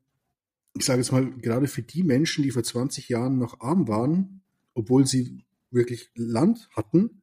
ich 0.77 0.85
sage 0.85 1.01
jetzt 1.01 1.11
mal, 1.11 1.29
gerade 1.37 1.67
für 1.67 1.81
die 1.81 2.03
Menschen, 2.03 2.43
die 2.43 2.51
vor 2.51 2.63
20 2.63 3.09
Jahren 3.09 3.37
noch 3.37 3.59
arm 3.61 3.87
waren, 3.87 4.41
obwohl 4.73 5.05
sie 5.07 5.43
wirklich 5.71 6.09
Land 6.15 6.69
hatten, 6.75 7.21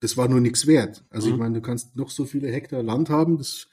das 0.00 0.16
war 0.16 0.28
nur 0.28 0.40
nichts 0.40 0.66
wert. 0.66 1.04
Also 1.10 1.28
Mhm. 1.28 1.32
ich 1.34 1.38
meine, 1.38 1.54
du 1.54 1.60
kannst 1.62 1.96
noch 1.96 2.10
so 2.10 2.24
viele 2.24 2.50
Hektar 2.50 2.82
Land 2.82 3.08
haben, 3.08 3.38
das, 3.38 3.68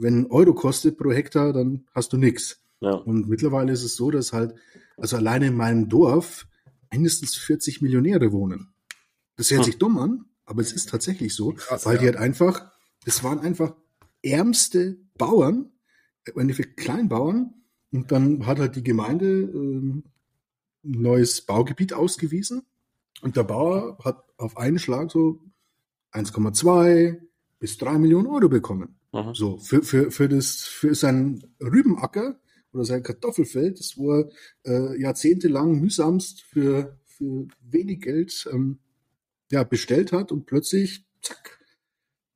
wenn 0.00 0.26
Euro 0.26 0.54
kostet 0.54 0.96
pro 0.96 1.12
Hektar, 1.12 1.52
dann 1.52 1.86
hast 1.94 2.12
du 2.12 2.16
nichts. 2.16 2.60
Ja. 2.80 2.92
Und 2.92 3.28
mittlerweile 3.28 3.72
ist 3.72 3.84
es 3.84 3.96
so, 3.96 4.10
dass 4.10 4.32
halt, 4.32 4.54
also 4.96 5.16
alleine 5.16 5.48
in 5.48 5.56
meinem 5.56 5.88
Dorf 5.88 6.46
mindestens 6.90 7.36
40 7.36 7.82
Millionäre 7.82 8.32
wohnen. 8.32 8.72
Das 9.36 9.50
hört 9.50 9.60
Hm. 9.60 9.64
sich 9.64 9.78
dumm 9.78 9.98
an, 9.98 10.24
aber 10.44 10.62
es 10.62 10.72
ist 10.72 10.88
tatsächlich 10.88 11.34
so, 11.34 11.52
Krass, 11.52 11.86
weil 11.86 11.96
ja. 11.96 12.00
die 12.00 12.06
halt 12.06 12.16
einfach, 12.16 12.72
das 13.04 13.22
waren 13.22 13.40
einfach 13.40 13.74
ärmste 14.22 14.98
Bauern, 15.16 15.70
im 16.24 16.38
Endeffekt 16.40 16.76
Kleinbauern, 16.78 17.54
und 17.92 18.12
dann 18.12 18.46
hat 18.46 18.58
halt 18.58 18.76
die 18.76 18.84
Gemeinde 18.84 19.26
ähm, 19.26 20.04
ein 20.84 21.02
neues 21.02 21.42
Baugebiet 21.42 21.92
ausgewiesen 21.92 22.62
und 23.20 23.36
der 23.36 23.42
Bauer 23.42 23.98
hat 24.04 24.24
auf 24.36 24.56
einen 24.56 24.78
Schlag 24.78 25.10
so 25.10 25.40
1,2 26.12 27.20
bis 27.58 27.78
3 27.78 27.98
Millionen 27.98 28.26
Euro 28.28 28.48
bekommen. 28.48 28.99
So, 29.34 29.58
für, 29.58 29.82
für, 29.82 30.10
für, 30.10 30.28
das, 30.28 30.62
für 30.62 30.94
seinen 30.94 31.42
Rübenacker 31.60 32.38
oder 32.72 32.84
sein 32.84 33.02
Kartoffelfeld, 33.02 33.80
das 33.80 33.96
wo 33.96 34.12
er 34.12 34.30
äh, 34.64 35.00
jahrzehntelang 35.00 35.80
mühsamst 35.80 36.42
für, 36.42 36.98
für 37.06 37.48
wenig 37.60 38.02
Geld 38.02 38.48
ähm, 38.52 38.78
ja, 39.50 39.64
bestellt 39.64 40.12
hat 40.12 40.30
und 40.30 40.46
plötzlich, 40.46 41.04
zack, 41.22 41.58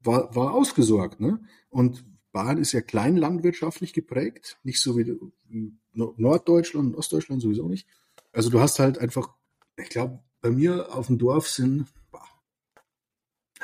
war, 0.01 0.35
war 0.35 0.53
ausgesorgt. 0.53 1.21
Ne? 1.21 1.41
Und 1.71 2.05
Bayern 2.33 2.59
ist 2.59 2.73
ja 2.73 2.81
kleinlandwirtschaftlich 2.81 3.93
geprägt, 3.93 4.59
nicht 4.65 4.81
so 4.81 4.99
wie, 4.99 5.17
wie 5.49 5.73
Nord- 5.93 6.19
Norddeutschland 6.19 6.89
und 6.89 6.95
Ostdeutschland 6.97 7.41
sowieso 7.41 7.69
nicht. 7.69 7.87
Also 8.33 8.51
du 8.51 8.59
hast 8.61 8.81
halt 8.81 8.99
einfach, 8.99 9.29
ich 9.77 9.91
glaube, 9.91 10.19
bei 10.41 10.51
mir 10.51 10.93
auf 10.93 11.07
dem 11.07 11.19
Dorf 11.19 11.49
sind 11.49 11.87
boah, 12.11 12.27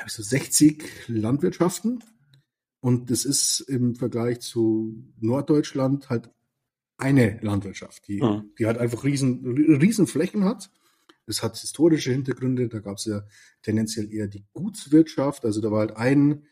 ich 0.07 0.13
so 0.13 0.23
60 0.23 1.09
Landwirtschaften 1.09 2.05
und 2.81 3.11
das 3.11 3.25
ist 3.25 3.61
im 3.61 3.95
Vergleich 3.95 4.41
zu 4.41 5.05
Norddeutschland 5.21 6.09
halt 6.11 6.31
eine 6.99 7.39
Landwirtschaft, 7.43 8.07
die, 8.09 8.21
Mhm. 8.23 8.51
die 8.59 8.67
halt 8.67 8.79
einfach 8.79 9.05
riesen, 9.05 9.47
riesen 9.81 10.07
Flächen 10.07 10.45
hat. 10.45 10.71
Das 11.27 11.43
hat 11.43 11.57
historische 11.57 12.13
Hintergründe. 12.13 12.69
Da 12.69 12.81
gab 12.81 12.97
es 12.97 13.05
ja 13.07 13.23
tendenziell 13.63 14.13
eher 14.13 14.27
die 14.27 14.45
Gutswirtschaft. 14.53 15.45
Also 15.45 15.61
da 15.61 15.71
war 15.71 15.81
halt 15.81 15.97
ein, 15.97 16.45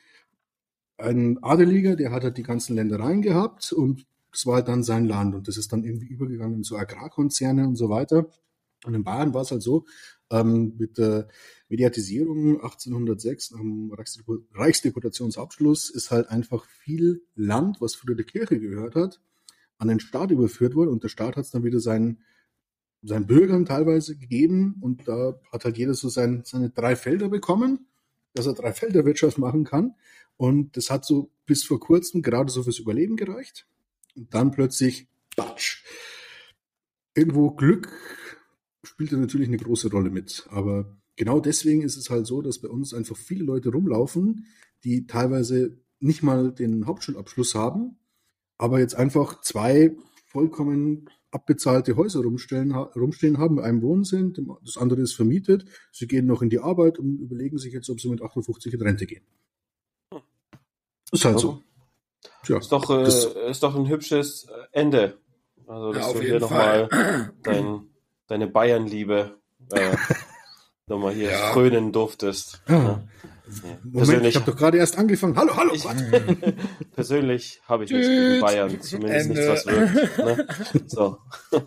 ein 0.96 1.42
Adeliger, 1.42 1.96
der 1.96 2.10
hat 2.12 2.24
halt 2.24 2.38
die 2.38 2.42
ganzen 2.42 2.74
Ländereien 2.76 3.22
gehabt 3.22 3.72
und 3.72 4.06
das 4.32 4.46
war 4.46 4.56
halt 4.56 4.68
dann 4.68 4.82
sein 4.82 5.06
Land. 5.06 5.34
Und 5.34 5.48
das 5.48 5.56
ist 5.56 5.72
dann 5.72 5.84
irgendwie 5.84 6.06
übergegangen 6.06 6.58
in 6.58 6.64
so 6.64 6.76
Agrarkonzerne 6.76 7.66
und 7.66 7.76
so 7.76 7.88
weiter. 7.88 8.28
Und 8.84 8.94
in 8.94 9.04
Bayern 9.04 9.34
war 9.34 9.42
es 9.42 9.50
halt 9.50 9.62
so, 9.62 9.86
ähm, 10.30 10.74
mit 10.78 10.98
der 10.98 11.28
Mediatisierung 11.68 12.60
1806 12.62 13.50
nach 13.52 13.60
dem 13.60 13.92
Reichsdepu- 13.92 14.42
Reichsdeputationsabschluss 14.52 15.90
ist 15.90 16.10
halt 16.10 16.28
einfach 16.28 16.64
viel 16.64 17.22
Land, 17.34 17.80
was 17.80 17.94
früher 17.94 18.14
der 18.14 18.24
Kirche 18.24 18.58
gehört 18.58 18.94
hat, 18.94 19.20
an 19.76 19.88
den 19.88 20.00
Staat 20.00 20.30
überführt 20.30 20.74
worden 20.74 20.90
und 20.90 21.02
der 21.02 21.08
Staat 21.08 21.36
hat 21.36 21.44
es 21.44 21.50
dann 21.50 21.64
wieder 21.64 21.80
seinen, 21.80 22.22
seinen 23.02 23.26
Bürgern 23.26 23.66
teilweise 23.66 24.16
gegeben 24.16 24.76
und 24.80 25.06
da 25.06 25.38
hat 25.52 25.64
halt 25.64 25.78
jeder 25.78 25.94
so 25.94 26.08
sein, 26.08 26.42
seine 26.44 26.70
drei 26.70 26.96
Felder 26.96 27.28
bekommen 27.28 27.88
dass 28.38 28.46
er 28.46 28.54
Dreifelderwirtschaft 28.54 29.38
machen 29.38 29.64
kann. 29.64 29.94
Und 30.36 30.76
das 30.76 30.90
hat 30.90 31.04
so 31.04 31.32
bis 31.46 31.64
vor 31.64 31.80
kurzem 31.80 32.22
gerade 32.22 32.50
so 32.50 32.62
fürs 32.62 32.78
Überleben 32.78 33.16
gereicht. 33.16 33.66
Und 34.16 34.32
dann 34.32 34.52
plötzlich, 34.52 35.08
batsch. 35.36 35.82
Irgendwo 37.14 37.50
Glück 37.50 37.92
spielte 38.84 39.16
natürlich 39.16 39.48
eine 39.48 39.56
große 39.56 39.90
Rolle 39.90 40.10
mit. 40.10 40.46
Aber 40.50 40.96
genau 41.18 41.40
deswegen 41.40 41.82
ist 41.82 41.96
es 41.96 42.08
halt 42.08 42.26
so, 42.26 42.40
dass 42.40 42.60
bei 42.60 42.68
uns 42.68 42.94
einfach 42.94 43.16
viele 43.16 43.44
Leute 43.44 43.70
rumlaufen, 43.70 44.46
die 44.84 45.06
teilweise 45.06 45.76
nicht 46.00 46.22
mal 46.22 46.52
den 46.52 46.86
Hauptschulabschluss 46.86 47.54
haben, 47.54 47.98
aber 48.56 48.78
jetzt 48.78 48.94
einfach 48.94 49.42
zwei 49.42 49.94
vollkommen 50.26 51.10
abbezahlte 51.30 51.96
Häuser 51.96 52.20
rumstellen, 52.20 52.72
rumstehen 52.72 53.38
haben, 53.38 53.56
mit 53.56 53.64
einem 53.64 53.82
wohnen 53.82 54.04
sind, 54.04 54.40
das 54.64 54.78
andere 54.78 55.02
ist 55.02 55.14
vermietet. 55.14 55.66
Sie 55.92 56.06
gehen 56.06 56.26
noch 56.26 56.40
in 56.40 56.48
die 56.48 56.60
Arbeit 56.60 56.98
und 56.98 57.18
überlegen 57.18 57.58
sich 57.58 57.72
jetzt, 57.74 57.90
ob 57.90 58.00
sie 58.00 58.08
mit 58.08 58.22
58 58.22 58.72
in 58.72 58.80
Rente 58.80 59.06
gehen. 59.06 59.24
Ist 61.12 61.24
halt 61.24 61.38
so. 61.38 61.62
Tja, 62.44 62.58
ist, 62.58 62.72
doch, 62.72 62.88
äh, 62.90 63.50
ist 63.50 63.62
doch 63.62 63.74
ein 63.74 63.88
hübsches 63.88 64.46
Ende. 64.72 65.18
Also, 65.66 65.92
dass 65.92 66.06
ja, 66.06 66.12
du 66.12 66.20
hier 66.20 66.40
nochmal 66.40 67.32
dein, 67.42 67.88
deine 68.26 68.46
Bayernliebe 68.46 69.38
äh, 69.72 69.96
nochmal 70.88 71.14
hier 71.14 71.30
ja. 71.30 71.52
frönen 71.52 71.92
durftest. 71.92 72.62
Ja. 72.68 72.76
ja. 72.76 73.02
Moment, 73.82 74.26
ich 74.26 74.36
habe 74.36 74.50
doch 74.50 74.56
gerade 74.56 74.78
erst 74.78 74.98
angefangen. 74.98 75.36
Hallo, 75.36 75.56
hallo. 75.56 75.72
Ich, 75.74 75.84
persönlich 76.94 77.60
habe 77.66 77.84
ich 77.84 77.90
nichts 77.90 78.08
gegen 78.08 78.40
Bayern, 78.40 78.80
zumindest 78.80 79.30
Ende. 79.30 79.40
nichts, 79.40 79.66
was 79.66 79.74
wirkt. 79.74 80.18
Ne? 80.18 80.46
So. 80.86 81.18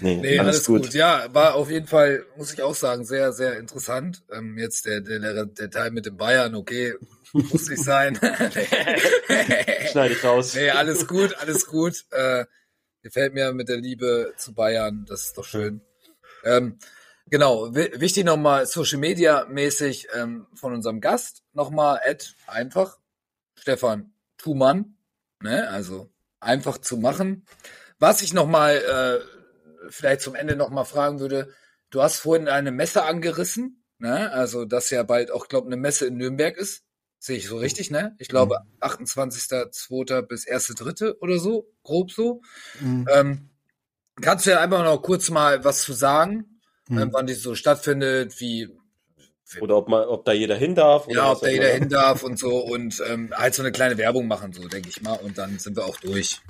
nee, 0.00 0.16
nee, 0.16 0.38
alles, 0.38 0.56
alles 0.56 0.66
gut. 0.66 0.82
gut. 0.84 0.94
Ja, 0.94 1.26
war 1.32 1.54
auf 1.54 1.70
jeden 1.70 1.86
Fall, 1.86 2.24
muss 2.36 2.52
ich 2.52 2.62
auch 2.62 2.74
sagen, 2.74 3.04
sehr, 3.04 3.32
sehr 3.32 3.58
interessant. 3.58 4.22
Ähm, 4.32 4.56
jetzt 4.58 4.86
der, 4.86 5.00
der, 5.00 5.46
der 5.46 5.70
Teil 5.70 5.90
mit 5.90 6.06
dem 6.06 6.16
Bayern, 6.16 6.54
okay, 6.54 6.94
muss 7.32 7.68
nicht 7.68 7.82
sein. 7.82 8.16
Schneide 9.90 10.14
ich 10.14 10.24
raus. 10.24 10.54
Nee, 10.54 10.70
alles 10.70 11.06
gut, 11.06 11.36
alles 11.38 11.66
gut. 11.66 12.04
Äh, 12.10 12.44
gefällt 13.02 13.34
mir 13.34 13.52
mit 13.52 13.68
der 13.68 13.78
Liebe 13.78 14.32
zu 14.36 14.54
Bayern, 14.54 15.04
das 15.08 15.26
ist 15.26 15.38
doch 15.38 15.44
schön. 15.44 15.80
Ähm, 16.44 16.78
Genau, 17.30 17.72
wichtig 17.74 18.24
nochmal 18.24 18.66
Social 18.66 18.98
Media 18.98 19.46
mäßig 19.48 20.08
ähm, 20.14 20.48
von 20.54 20.72
unserem 20.72 21.00
Gast 21.00 21.44
nochmal 21.52 22.00
Ed 22.04 22.34
einfach 22.48 22.98
Stefan 23.54 24.12
Thumann, 24.36 24.96
ne? 25.40 25.68
Also 25.68 26.10
einfach 26.40 26.78
zu 26.78 26.96
machen. 26.96 27.46
Was 28.00 28.22
ich 28.22 28.32
nochmal 28.32 28.76
äh, 28.76 29.90
vielleicht 29.90 30.22
zum 30.22 30.34
Ende 30.34 30.56
nochmal 30.56 30.84
fragen 30.84 31.20
würde, 31.20 31.54
du 31.90 32.02
hast 32.02 32.18
vorhin 32.18 32.48
eine 32.48 32.72
Messe 32.72 33.04
angerissen, 33.04 33.84
ne? 33.98 34.32
Also 34.32 34.64
dass 34.64 34.90
ja 34.90 35.04
bald 35.04 35.30
auch 35.30 35.46
glaube 35.46 35.66
eine 35.66 35.76
Messe 35.76 36.06
in 36.06 36.16
Nürnberg 36.16 36.56
ist. 36.56 36.82
Sehe 37.20 37.36
ich 37.36 37.46
so 37.46 37.58
richtig, 37.58 37.92
ne? 37.92 38.16
Ich 38.18 38.26
glaube 38.26 38.58
mhm. 38.80 38.88
28.02. 38.88 40.22
bis 40.22 40.48
1.3. 40.48 41.18
oder 41.20 41.38
so, 41.38 41.70
grob 41.84 42.10
so. 42.10 42.42
Mhm. 42.80 43.06
Ähm, 43.12 43.50
kannst 44.20 44.46
du 44.46 44.50
ja 44.50 44.60
einfach 44.60 44.82
noch 44.82 45.00
kurz 45.00 45.30
mal 45.30 45.62
was 45.62 45.82
zu 45.82 45.92
sagen? 45.92 46.49
Hm. 46.90 47.12
wann 47.12 47.26
die 47.26 47.34
so 47.34 47.54
stattfindet, 47.54 48.40
wie 48.40 48.68
oder 49.60 49.76
ob 49.76 49.88
man, 49.88 50.04
ob 50.04 50.24
da 50.24 50.32
jeder 50.32 50.56
hin 50.56 50.74
darf. 50.74 51.08
ja, 51.08 51.32
ob 51.32 51.40
da 51.40 51.48
jeder 51.48 51.68
hin 51.68 51.88
darf 51.88 52.22
und 52.22 52.38
so 52.38 52.58
und 52.58 53.02
ähm, 53.08 53.30
halt 53.32 53.54
so 53.54 53.62
eine 53.62 53.72
kleine 53.72 53.98
Werbung 53.98 54.28
machen, 54.28 54.52
so 54.52 54.68
denke 54.68 54.88
ich 54.88 55.02
mal, 55.02 55.14
und 55.14 55.38
dann 55.38 55.58
sind 55.58 55.76
wir 55.76 55.84
auch 55.86 55.98
durch. 55.98 56.40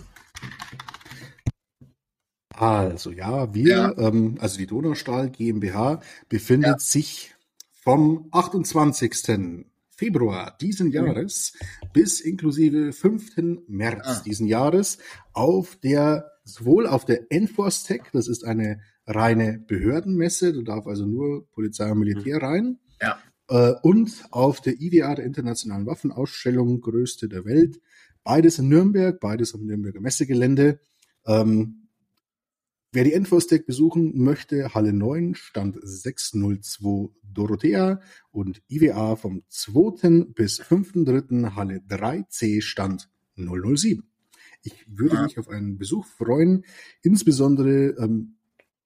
Also 2.50 3.10
ja, 3.10 3.54
wir, 3.54 3.76
ja. 3.76 3.98
Ähm, 3.98 4.36
also 4.38 4.58
die 4.58 4.66
Donaustahl 4.66 5.30
GmbH 5.30 6.02
befindet 6.28 6.68
ja. 6.68 6.78
sich 6.78 7.34
vom 7.72 8.28
28. 8.32 9.64
Februar 9.88 10.56
diesen 10.60 10.88
mhm. 10.88 10.92
Jahres 10.92 11.54
mhm. 11.54 11.88
bis 11.94 12.20
inklusive 12.20 12.92
5. 12.92 13.62
März 13.66 14.02
ah. 14.04 14.22
diesen 14.24 14.46
Jahres 14.46 14.98
auf 15.32 15.76
der 15.76 16.30
sowohl 16.44 16.86
auf 16.86 17.04
der 17.04 17.30
Enforce 17.30 17.84
Tech, 17.84 18.02
das 18.12 18.28
ist 18.28 18.44
eine 18.44 18.80
reine 19.10 19.58
Behördenmesse, 19.66 20.52
da 20.52 20.62
darf 20.62 20.86
also 20.86 21.06
nur 21.06 21.48
Polizei 21.50 21.90
und 21.90 21.98
Militär 21.98 22.36
mhm. 22.36 22.44
rein. 22.44 22.78
Ja. 23.00 23.18
Äh, 23.48 23.74
und 23.82 24.24
auf 24.30 24.60
der 24.60 24.80
IDA, 24.80 25.14
der 25.14 25.24
Internationalen 25.24 25.86
Waffenausstellung, 25.86 26.80
größte 26.80 27.28
der 27.28 27.44
Welt. 27.44 27.80
Beides 28.22 28.58
in 28.58 28.68
Nürnberg, 28.68 29.18
beides 29.18 29.54
am 29.54 29.64
Nürnberger 29.64 30.00
Messegelände. 30.00 30.80
Ähm, 31.26 31.88
wer 32.92 33.04
die 33.04 33.14
Enfostec 33.14 33.66
besuchen 33.66 34.22
möchte, 34.22 34.74
Halle 34.74 34.92
9, 34.92 35.34
Stand 35.34 35.78
602 35.82 37.12
Dorothea 37.22 38.00
und 38.30 38.62
IWA 38.68 39.16
vom 39.16 39.42
2. 39.48 40.26
bis 40.34 40.60
5.3. 40.60 41.54
Halle 41.56 41.80
3C, 41.88 42.60
Stand 42.60 43.08
007. 43.36 44.04
Ich 44.62 44.84
würde 44.86 45.16
ja. 45.16 45.22
mich 45.22 45.38
auf 45.38 45.48
einen 45.48 45.78
Besuch 45.78 46.06
freuen. 46.06 46.64
Insbesondere 47.02 47.96
ähm, 47.98 48.36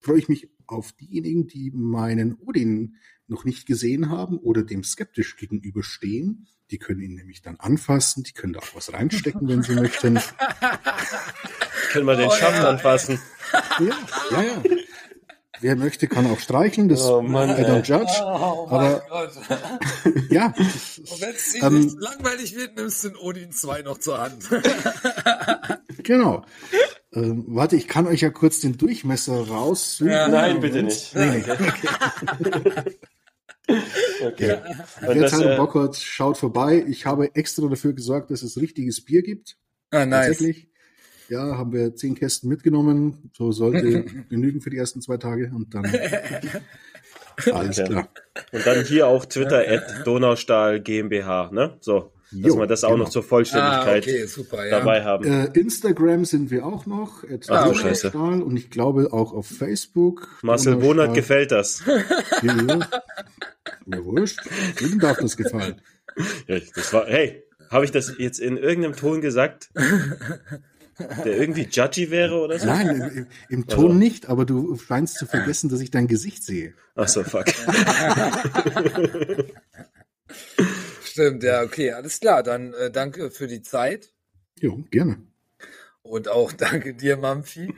freue 0.05 0.19
ich 0.19 0.29
mich 0.29 0.51
auf 0.67 0.93
diejenigen, 0.93 1.47
die 1.47 1.71
meinen 1.75 2.35
Odin 2.35 2.97
noch 3.27 3.45
nicht 3.45 3.67
gesehen 3.67 4.11
haben 4.11 4.39
oder 4.39 4.63
dem 4.63 4.85
skeptisch 4.85 5.37
gegenüberstehen. 5.37 6.47
Die 6.71 6.79
können 6.79 7.01
ihn 7.01 7.15
nämlich 7.15 7.43
dann 7.43 7.57
anfassen, 7.57 8.23
die 8.23 8.33
können 8.33 8.53
da 8.53 8.61
auch 8.61 8.75
was 8.75 8.93
reinstecken, 8.93 9.49
wenn 9.49 9.63
sie 9.63 9.75
möchten. 9.75 10.19
können 11.93 12.07
wir 12.07 12.17
den 12.17 12.29
oh, 12.29 12.33
Schatten 12.33 12.63
ja, 12.63 12.69
anfassen. 12.71 13.19
Ja, 13.81 13.99
ja, 14.31 14.43
ja. 14.43 14.63
Wer 15.61 15.77
möchte, 15.77 16.09
kann 16.09 16.27
auch 16.27 16.41
streicheln. 16.41 16.89
Das 16.89 17.03
oh 17.03 17.23
Mann, 17.23 17.51
I 17.51 17.63
don't 17.63 17.87
judge. 17.87 18.13
Oh, 18.21 18.67
aber 18.69 19.03
ja. 20.29 20.47
Und 20.47 21.21
wenn 21.21 21.35
es 21.35 21.55
ähm, 21.63 21.97
langweilig 21.99 22.55
wird, 22.57 22.77
nimmst 22.77 23.05
du 23.05 23.09
den 23.11 23.17
Odin 23.17 23.53
2 23.53 23.83
noch 23.83 23.99
zur 23.99 24.19
Hand. 24.19 24.45
genau. 26.03 26.45
Ähm, 27.15 27.45
warte, 27.47 27.77
ich 27.77 27.86
kann 27.86 28.07
euch 28.07 28.23
ja 28.23 28.31
kurz 28.31 28.61
den 28.61 28.77
Durchmesser 28.77 29.47
raussuchen. 29.47 30.11
Ja, 30.11 30.27
nein, 30.28 30.61
bitte 30.61 30.82
nicht. 30.82 31.15
Nee, 31.15 31.27
nee. 31.27 31.45
Okay. 33.69 33.78
okay. 34.27 34.57
Wer 35.01 35.16
jetzt 35.16 35.32
halt 35.32 35.57
Bock 35.57 35.74
hat, 35.77 35.97
schaut 35.97 36.36
vorbei. 36.36 36.85
Ich 36.89 37.07
habe 37.07 37.35
extra 37.35 37.69
dafür 37.69 37.93
gesorgt, 37.93 38.31
dass 38.31 38.43
es 38.43 38.61
richtiges 38.61 39.05
Bier 39.05 39.23
gibt. 39.23 39.57
Ah, 39.91 40.05
nice. 40.05 40.27
Tatsächlich. 40.27 40.69
Ja, 41.28 41.57
haben 41.57 41.73
wir 41.73 41.95
zehn 41.95 42.16
Kästen 42.16 42.49
mitgenommen. 42.49 43.31
So 43.36 43.53
sollte 43.53 44.05
genügen 44.28 44.61
für 44.61 44.70
die 44.70 44.77
ersten 44.77 45.01
zwei 45.01 45.16
Tage 45.16 45.53
und 45.55 45.73
dann 45.73 45.86
alles 47.53 47.77
klar. 47.77 48.09
Und 48.53 48.66
dann 48.66 48.85
hier 48.85 49.07
auch 49.07 49.24
Twitter 49.24 49.65
at 49.66 50.07
Donaustahl 50.07 50.81
GmbH, 50.81 51.51
ne? 51.53 51.77
So 51.81 52.12
dass 52.31 52.49
jo, 52.49 52.59
wir 52.59 52.67
das 52.67 52.85
auch 52.85 52.91
genau. 52.91 53.05
noch 53.05 53.11
zur 53.11 53.23
Vollständigkeit 53.23 54.05
ah, 54.07 54.11
okay, 54.11 54.27
super, 54.27 54.65
ja. 54.65 54.79
dabei 54.79 55.05
haben. 55.05 55.25
Äh, 55.25 55.59
Instagram 55.59 56.25
sind 56.25 56.51
wir 56.51 56.67
auch 56.67 56.87
noch. 56.87 57.25
Oh, 57.25 57.75
scheiße. 57.75 58.11
Und 58.11 58.57
ich 58.57 58.71
glaube 58.71 59.13
auch 59.13 59.33
auf 59.33 59.47
Facebook. 59.47 60.29
Marcel 60.43 60.77
Bonert 60.77 61.15
gefällt 61.15 61.53
das. 61.53 61.83
Ja, 62.43 62.55
mir 63.87 64.05
wurscht. 64.05 64.41
Jedem 64.81 64.99
darf 64.99 65.19
das 65.19 65.37
gefallen. 65.37 65.81
Ja, 66.47 66.59
das 66.75 66.93
war, 66.93 67.07
hey, 67.07 67.45
habe 67.71 67.85
ich 67.85 67.91
das 67.91 68.15
jetzt 68.19 68.39
in 68.39 68.57
irgendeinem 68.57 68.97
Ton 68.97 69.21
gesagt? 69.21 69.71
Der 70.99 71.37
irgendwie 71.39 71.67
judgy 71.71 72.11
wäre 72.11 72.41
oder 72.41 72.59
so? 72.59 72.67
Nein, 72.67 72.89
im, 72.89 73.27
im 73.49 73.67
Ton 73.67 73.87
also. 73.87 73.99
nicht, 73.99 74.29
aber 74.29 74.45
du 74.45 74.77
scheinst 74.77 75.19
zu 75.19 75.27
vergessen, 75.27 75.69
dass 75.69 75.81
ich 75.81 75.91
dein 75.91 76.07
Gesicht 76.07 76.45
sehe. 76.45 76.75
Ach 76.95 77.09
so, 77.09 77.25
fuck. 77.25 77.47
Stimmt, 81.15 81.45
ja, 81.45 81.62
okay, 81.62 81.93
alles 81.93 82.19
klar. 82.19 82.43
Dann 82.43 82.74
äh, 82.74 82.91
danke 82.91 83.31
für 83.31 83.47
die 83.47 83.62
Zeit. 83.62 84.12
Jo, 84.59 84.82
gerne. 84.91 85.23
Und 86.03 86.27
auch 86.27 86.51
danke 86.59 86.93
dir, 86.93 87.16
Mampfi, 87.16 87.73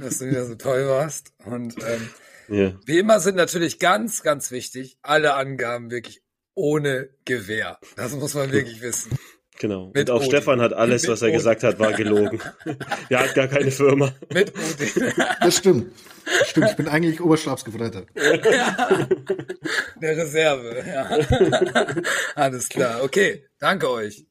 dass 0.00 0.18
du 0.18 0.28
wieder 0.30 0.46
so 0.46 0.54
toll 0.54 0.86
warst. 0.86 1.32
Und 1.44 1.74
ähm, 1.82 2.08
ja. 2.46 2.80
wie 2.86 3.00
immer 3.00 3.18
sind 3.18 3.34
natürlich 3.34 3.80
ganz, 3.80 4.22
ganz 4.22 4.52
wichtig, 4.52 4.96
alle 5.02 5.34
Angaben 5.34 5.90
wirklich 5.90 6.22
ohne 6.54 7.10
Gewehr. 7.24 7.80
Das 7.96 8.12
muss 8.12 8.34
man 8.34 8.52
wirklich 8.52 8.80
wissen. 8.80 9.10
Genau. 9.58 9.90
Mit 9.94 10.08
und 10.08 10.10
auch 10.10 10.20
Odin. 10.20 10.30
Stefan 10.30 10.60
hat 10.60 10.72
alles, 10.72 11.02
Mit 11.02 11.10
was 11.10 11.22
er 11.22 11.28
Odin. 11.28 11.38
gesagt 11.38 11.62
hat, 11.64 11.78
war 11.78 11.92
gelogen. 11.92 12.40
er 13.08 13.18
hat 13.20 13.34
gar 13.34 13.48
keine 13.48 13.70
Firma. 13.70 14.14
Mit 14.32 14.52
Odin. 14.54 15.12
Das 15.40 15.56
stimmt. 15.56 15.92
Das 16.24 16.50
stimmt. 16.50 16.70
Ich 16.70 16.76
bin 16.76 16.88
eigentlich 16.88 17.20
Oberstabsgefreiter. 17.20 18.06
Ja. 18.14 19.08
Der 20.00 20.16
Reserve, 20.16 20.84
ja. 20.86 22.02
Alles 22.34 22.68
klar. 22.68 23.02
Okay. 23.02 23.44
Danke 23.58 23.90
euch. 23.90 24.26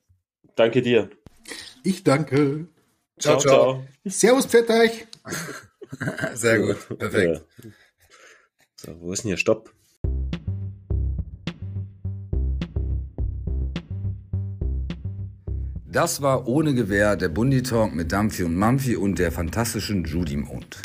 Danke 0.56 0.82
dir. 0.82 1.10
Ich 1.84 2.04
danke. 2.04 2.68
Ciao, 3.20 3.38
ciao. 3.38 3.54
ciao. 3.54 3.88
Servus, 4.06 4.46
Pfetteich. 4.46 5.08
Sehr 6.36 6.60
gut. 6.60 7.00
Perfekt. 7.00 7.44
Ja. 7.64 7.70
So, 8.76 9.02
wo 9.02 9.12
ist 9.12 9.24
denn 9.24 9.30
hier 9.30 9.38
Stopp? 9.38 9.74
Das 15.98 16.22
war 16.22 16.48
ohne 16.48 16.76
Gewehr 16.76 17.16
der 17.16 17.28
Bundi 17.28 17.64
Talk 17.64 17.96
mit 17.96 18.12
Dampfi 18.12 18.44
und 18.44 18.56
Mampfi 18.56 18.96
und 18.96 19.18
der 19.18 19.32
fantastischen 19.32 20.04
Judy 20.04 20.38
Mond. 20.38 20.78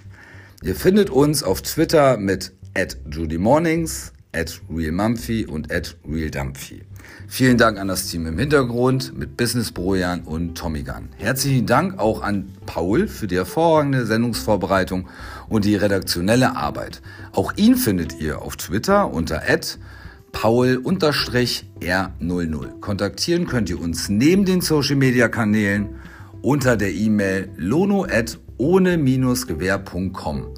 Ihr 0.63 0.75
findet 0.75 1.11
uns 1.11 1.43
auf 1.43 1.61
Twitter 1.61 2.17
mit 2.17 2.55
at 2.73 2.97
Judy 3.11 3.37
Mornings, 3.37 4.15
at 4.33 4.59
realmumphy 4.75 5.45
und 5.45 5.71
at 5.71 5.99
realdumphy. 6.11 6.81
Vielen 7.29 7.59
Dank 7.59 7.79
an 7.79 7.89
das 7.89 8.07
Team 8.07 8.25
im 8.25 8.39
Hintergrund 8.39 9.15
mit 9.15 9.37
Business 9.37 9.71
Brojan 9.71 10.23
und 10.23 10.57
Tommy 10.57 10.83
Gunn. 10.83 11.11
Herzlichen 11.19 11.67
Dank 11.67 11.99
auch 11.99 12.23
an 12.23 12.49
Paul 12.65 13.07
für 13.07 13.27
die 13.27 13.37
hervorragende 13.37 14.07
Sendungsvorbereitung 14.07 15.09
und 15.51 15.67
die 15.67 15.77
redaktionelle 15.77 16.57
Arbeit. 16.57 17.03
Auch 17.33 17.53
ihn 17.57 17.77
findet 17.77 18.19
ihr 18.19 18.41
auf 18.41 18.57
Twitter 18.57 19.13
unter 19.13 19.43
paul-r00. 20.33 22.81
Kontaktieren 22.81 23.47
könnt 23.47 23.71
ihr 23.71 23.81
uns 23.81 24.09
neben 24.09 24.45
den 24.45 24.61
Social 24.61 24.97
Media 24.97 25.29
Kanälen 25.29 26.01
unter 26.43 26.77
der 26.77 26.93
E-Mail 26.93 27.51
lono 27.57 28.05
ohne-gewehr.com. 28.59 30.55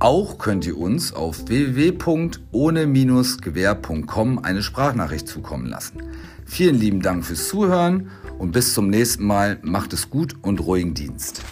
Auch 0.00 0.38
könnt 0.38 0.64
ihr 0.64 0.78
uns 0.78 1.12
auf 1.12 1.48
www.ohne-gewehr.com 1.48 4.38
eine 4.38 4.62
Sprachnachricht 4.62 5.26
zukommen 5.26 5.66
lassen. 5.66 6.04
Vielen 6.46 6.76
lieben 6.76 7.02
Dank 7.02 7.24
fürs 7.24 7.48
Zuhören 7.48 8.12
und 8.38 8.52
bis 8.52 8.74
zum 8.74 8.88
nächsten 8.88 9.24
Mal. 9.24 9.58
Macht 9.62 9.92
es 9.92 10.08
gut 10.08 10.36
und 10.42 10.60
ruhigen 10.60 10.94
Dienst. 10.94 11.42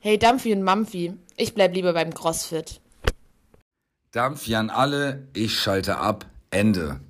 Hey 0.00 0.18
Dampfi 0.18 0.52
und 0.52 0.62
Mampfi, 0.62 1.14
ich 1.38 1.54
bleib 1.54 1.74
lieber 1.74 1.94
beim 1.94 2.12
CrossFit. 2.12 2.82
Dampf 4.14 4.46
an 4.60 4.70
alle, 4.70 5.26
ich 5.34 5.58
schalte 5.58 5.96
ab. 5.96 6.26
Ende. 6.50 7.00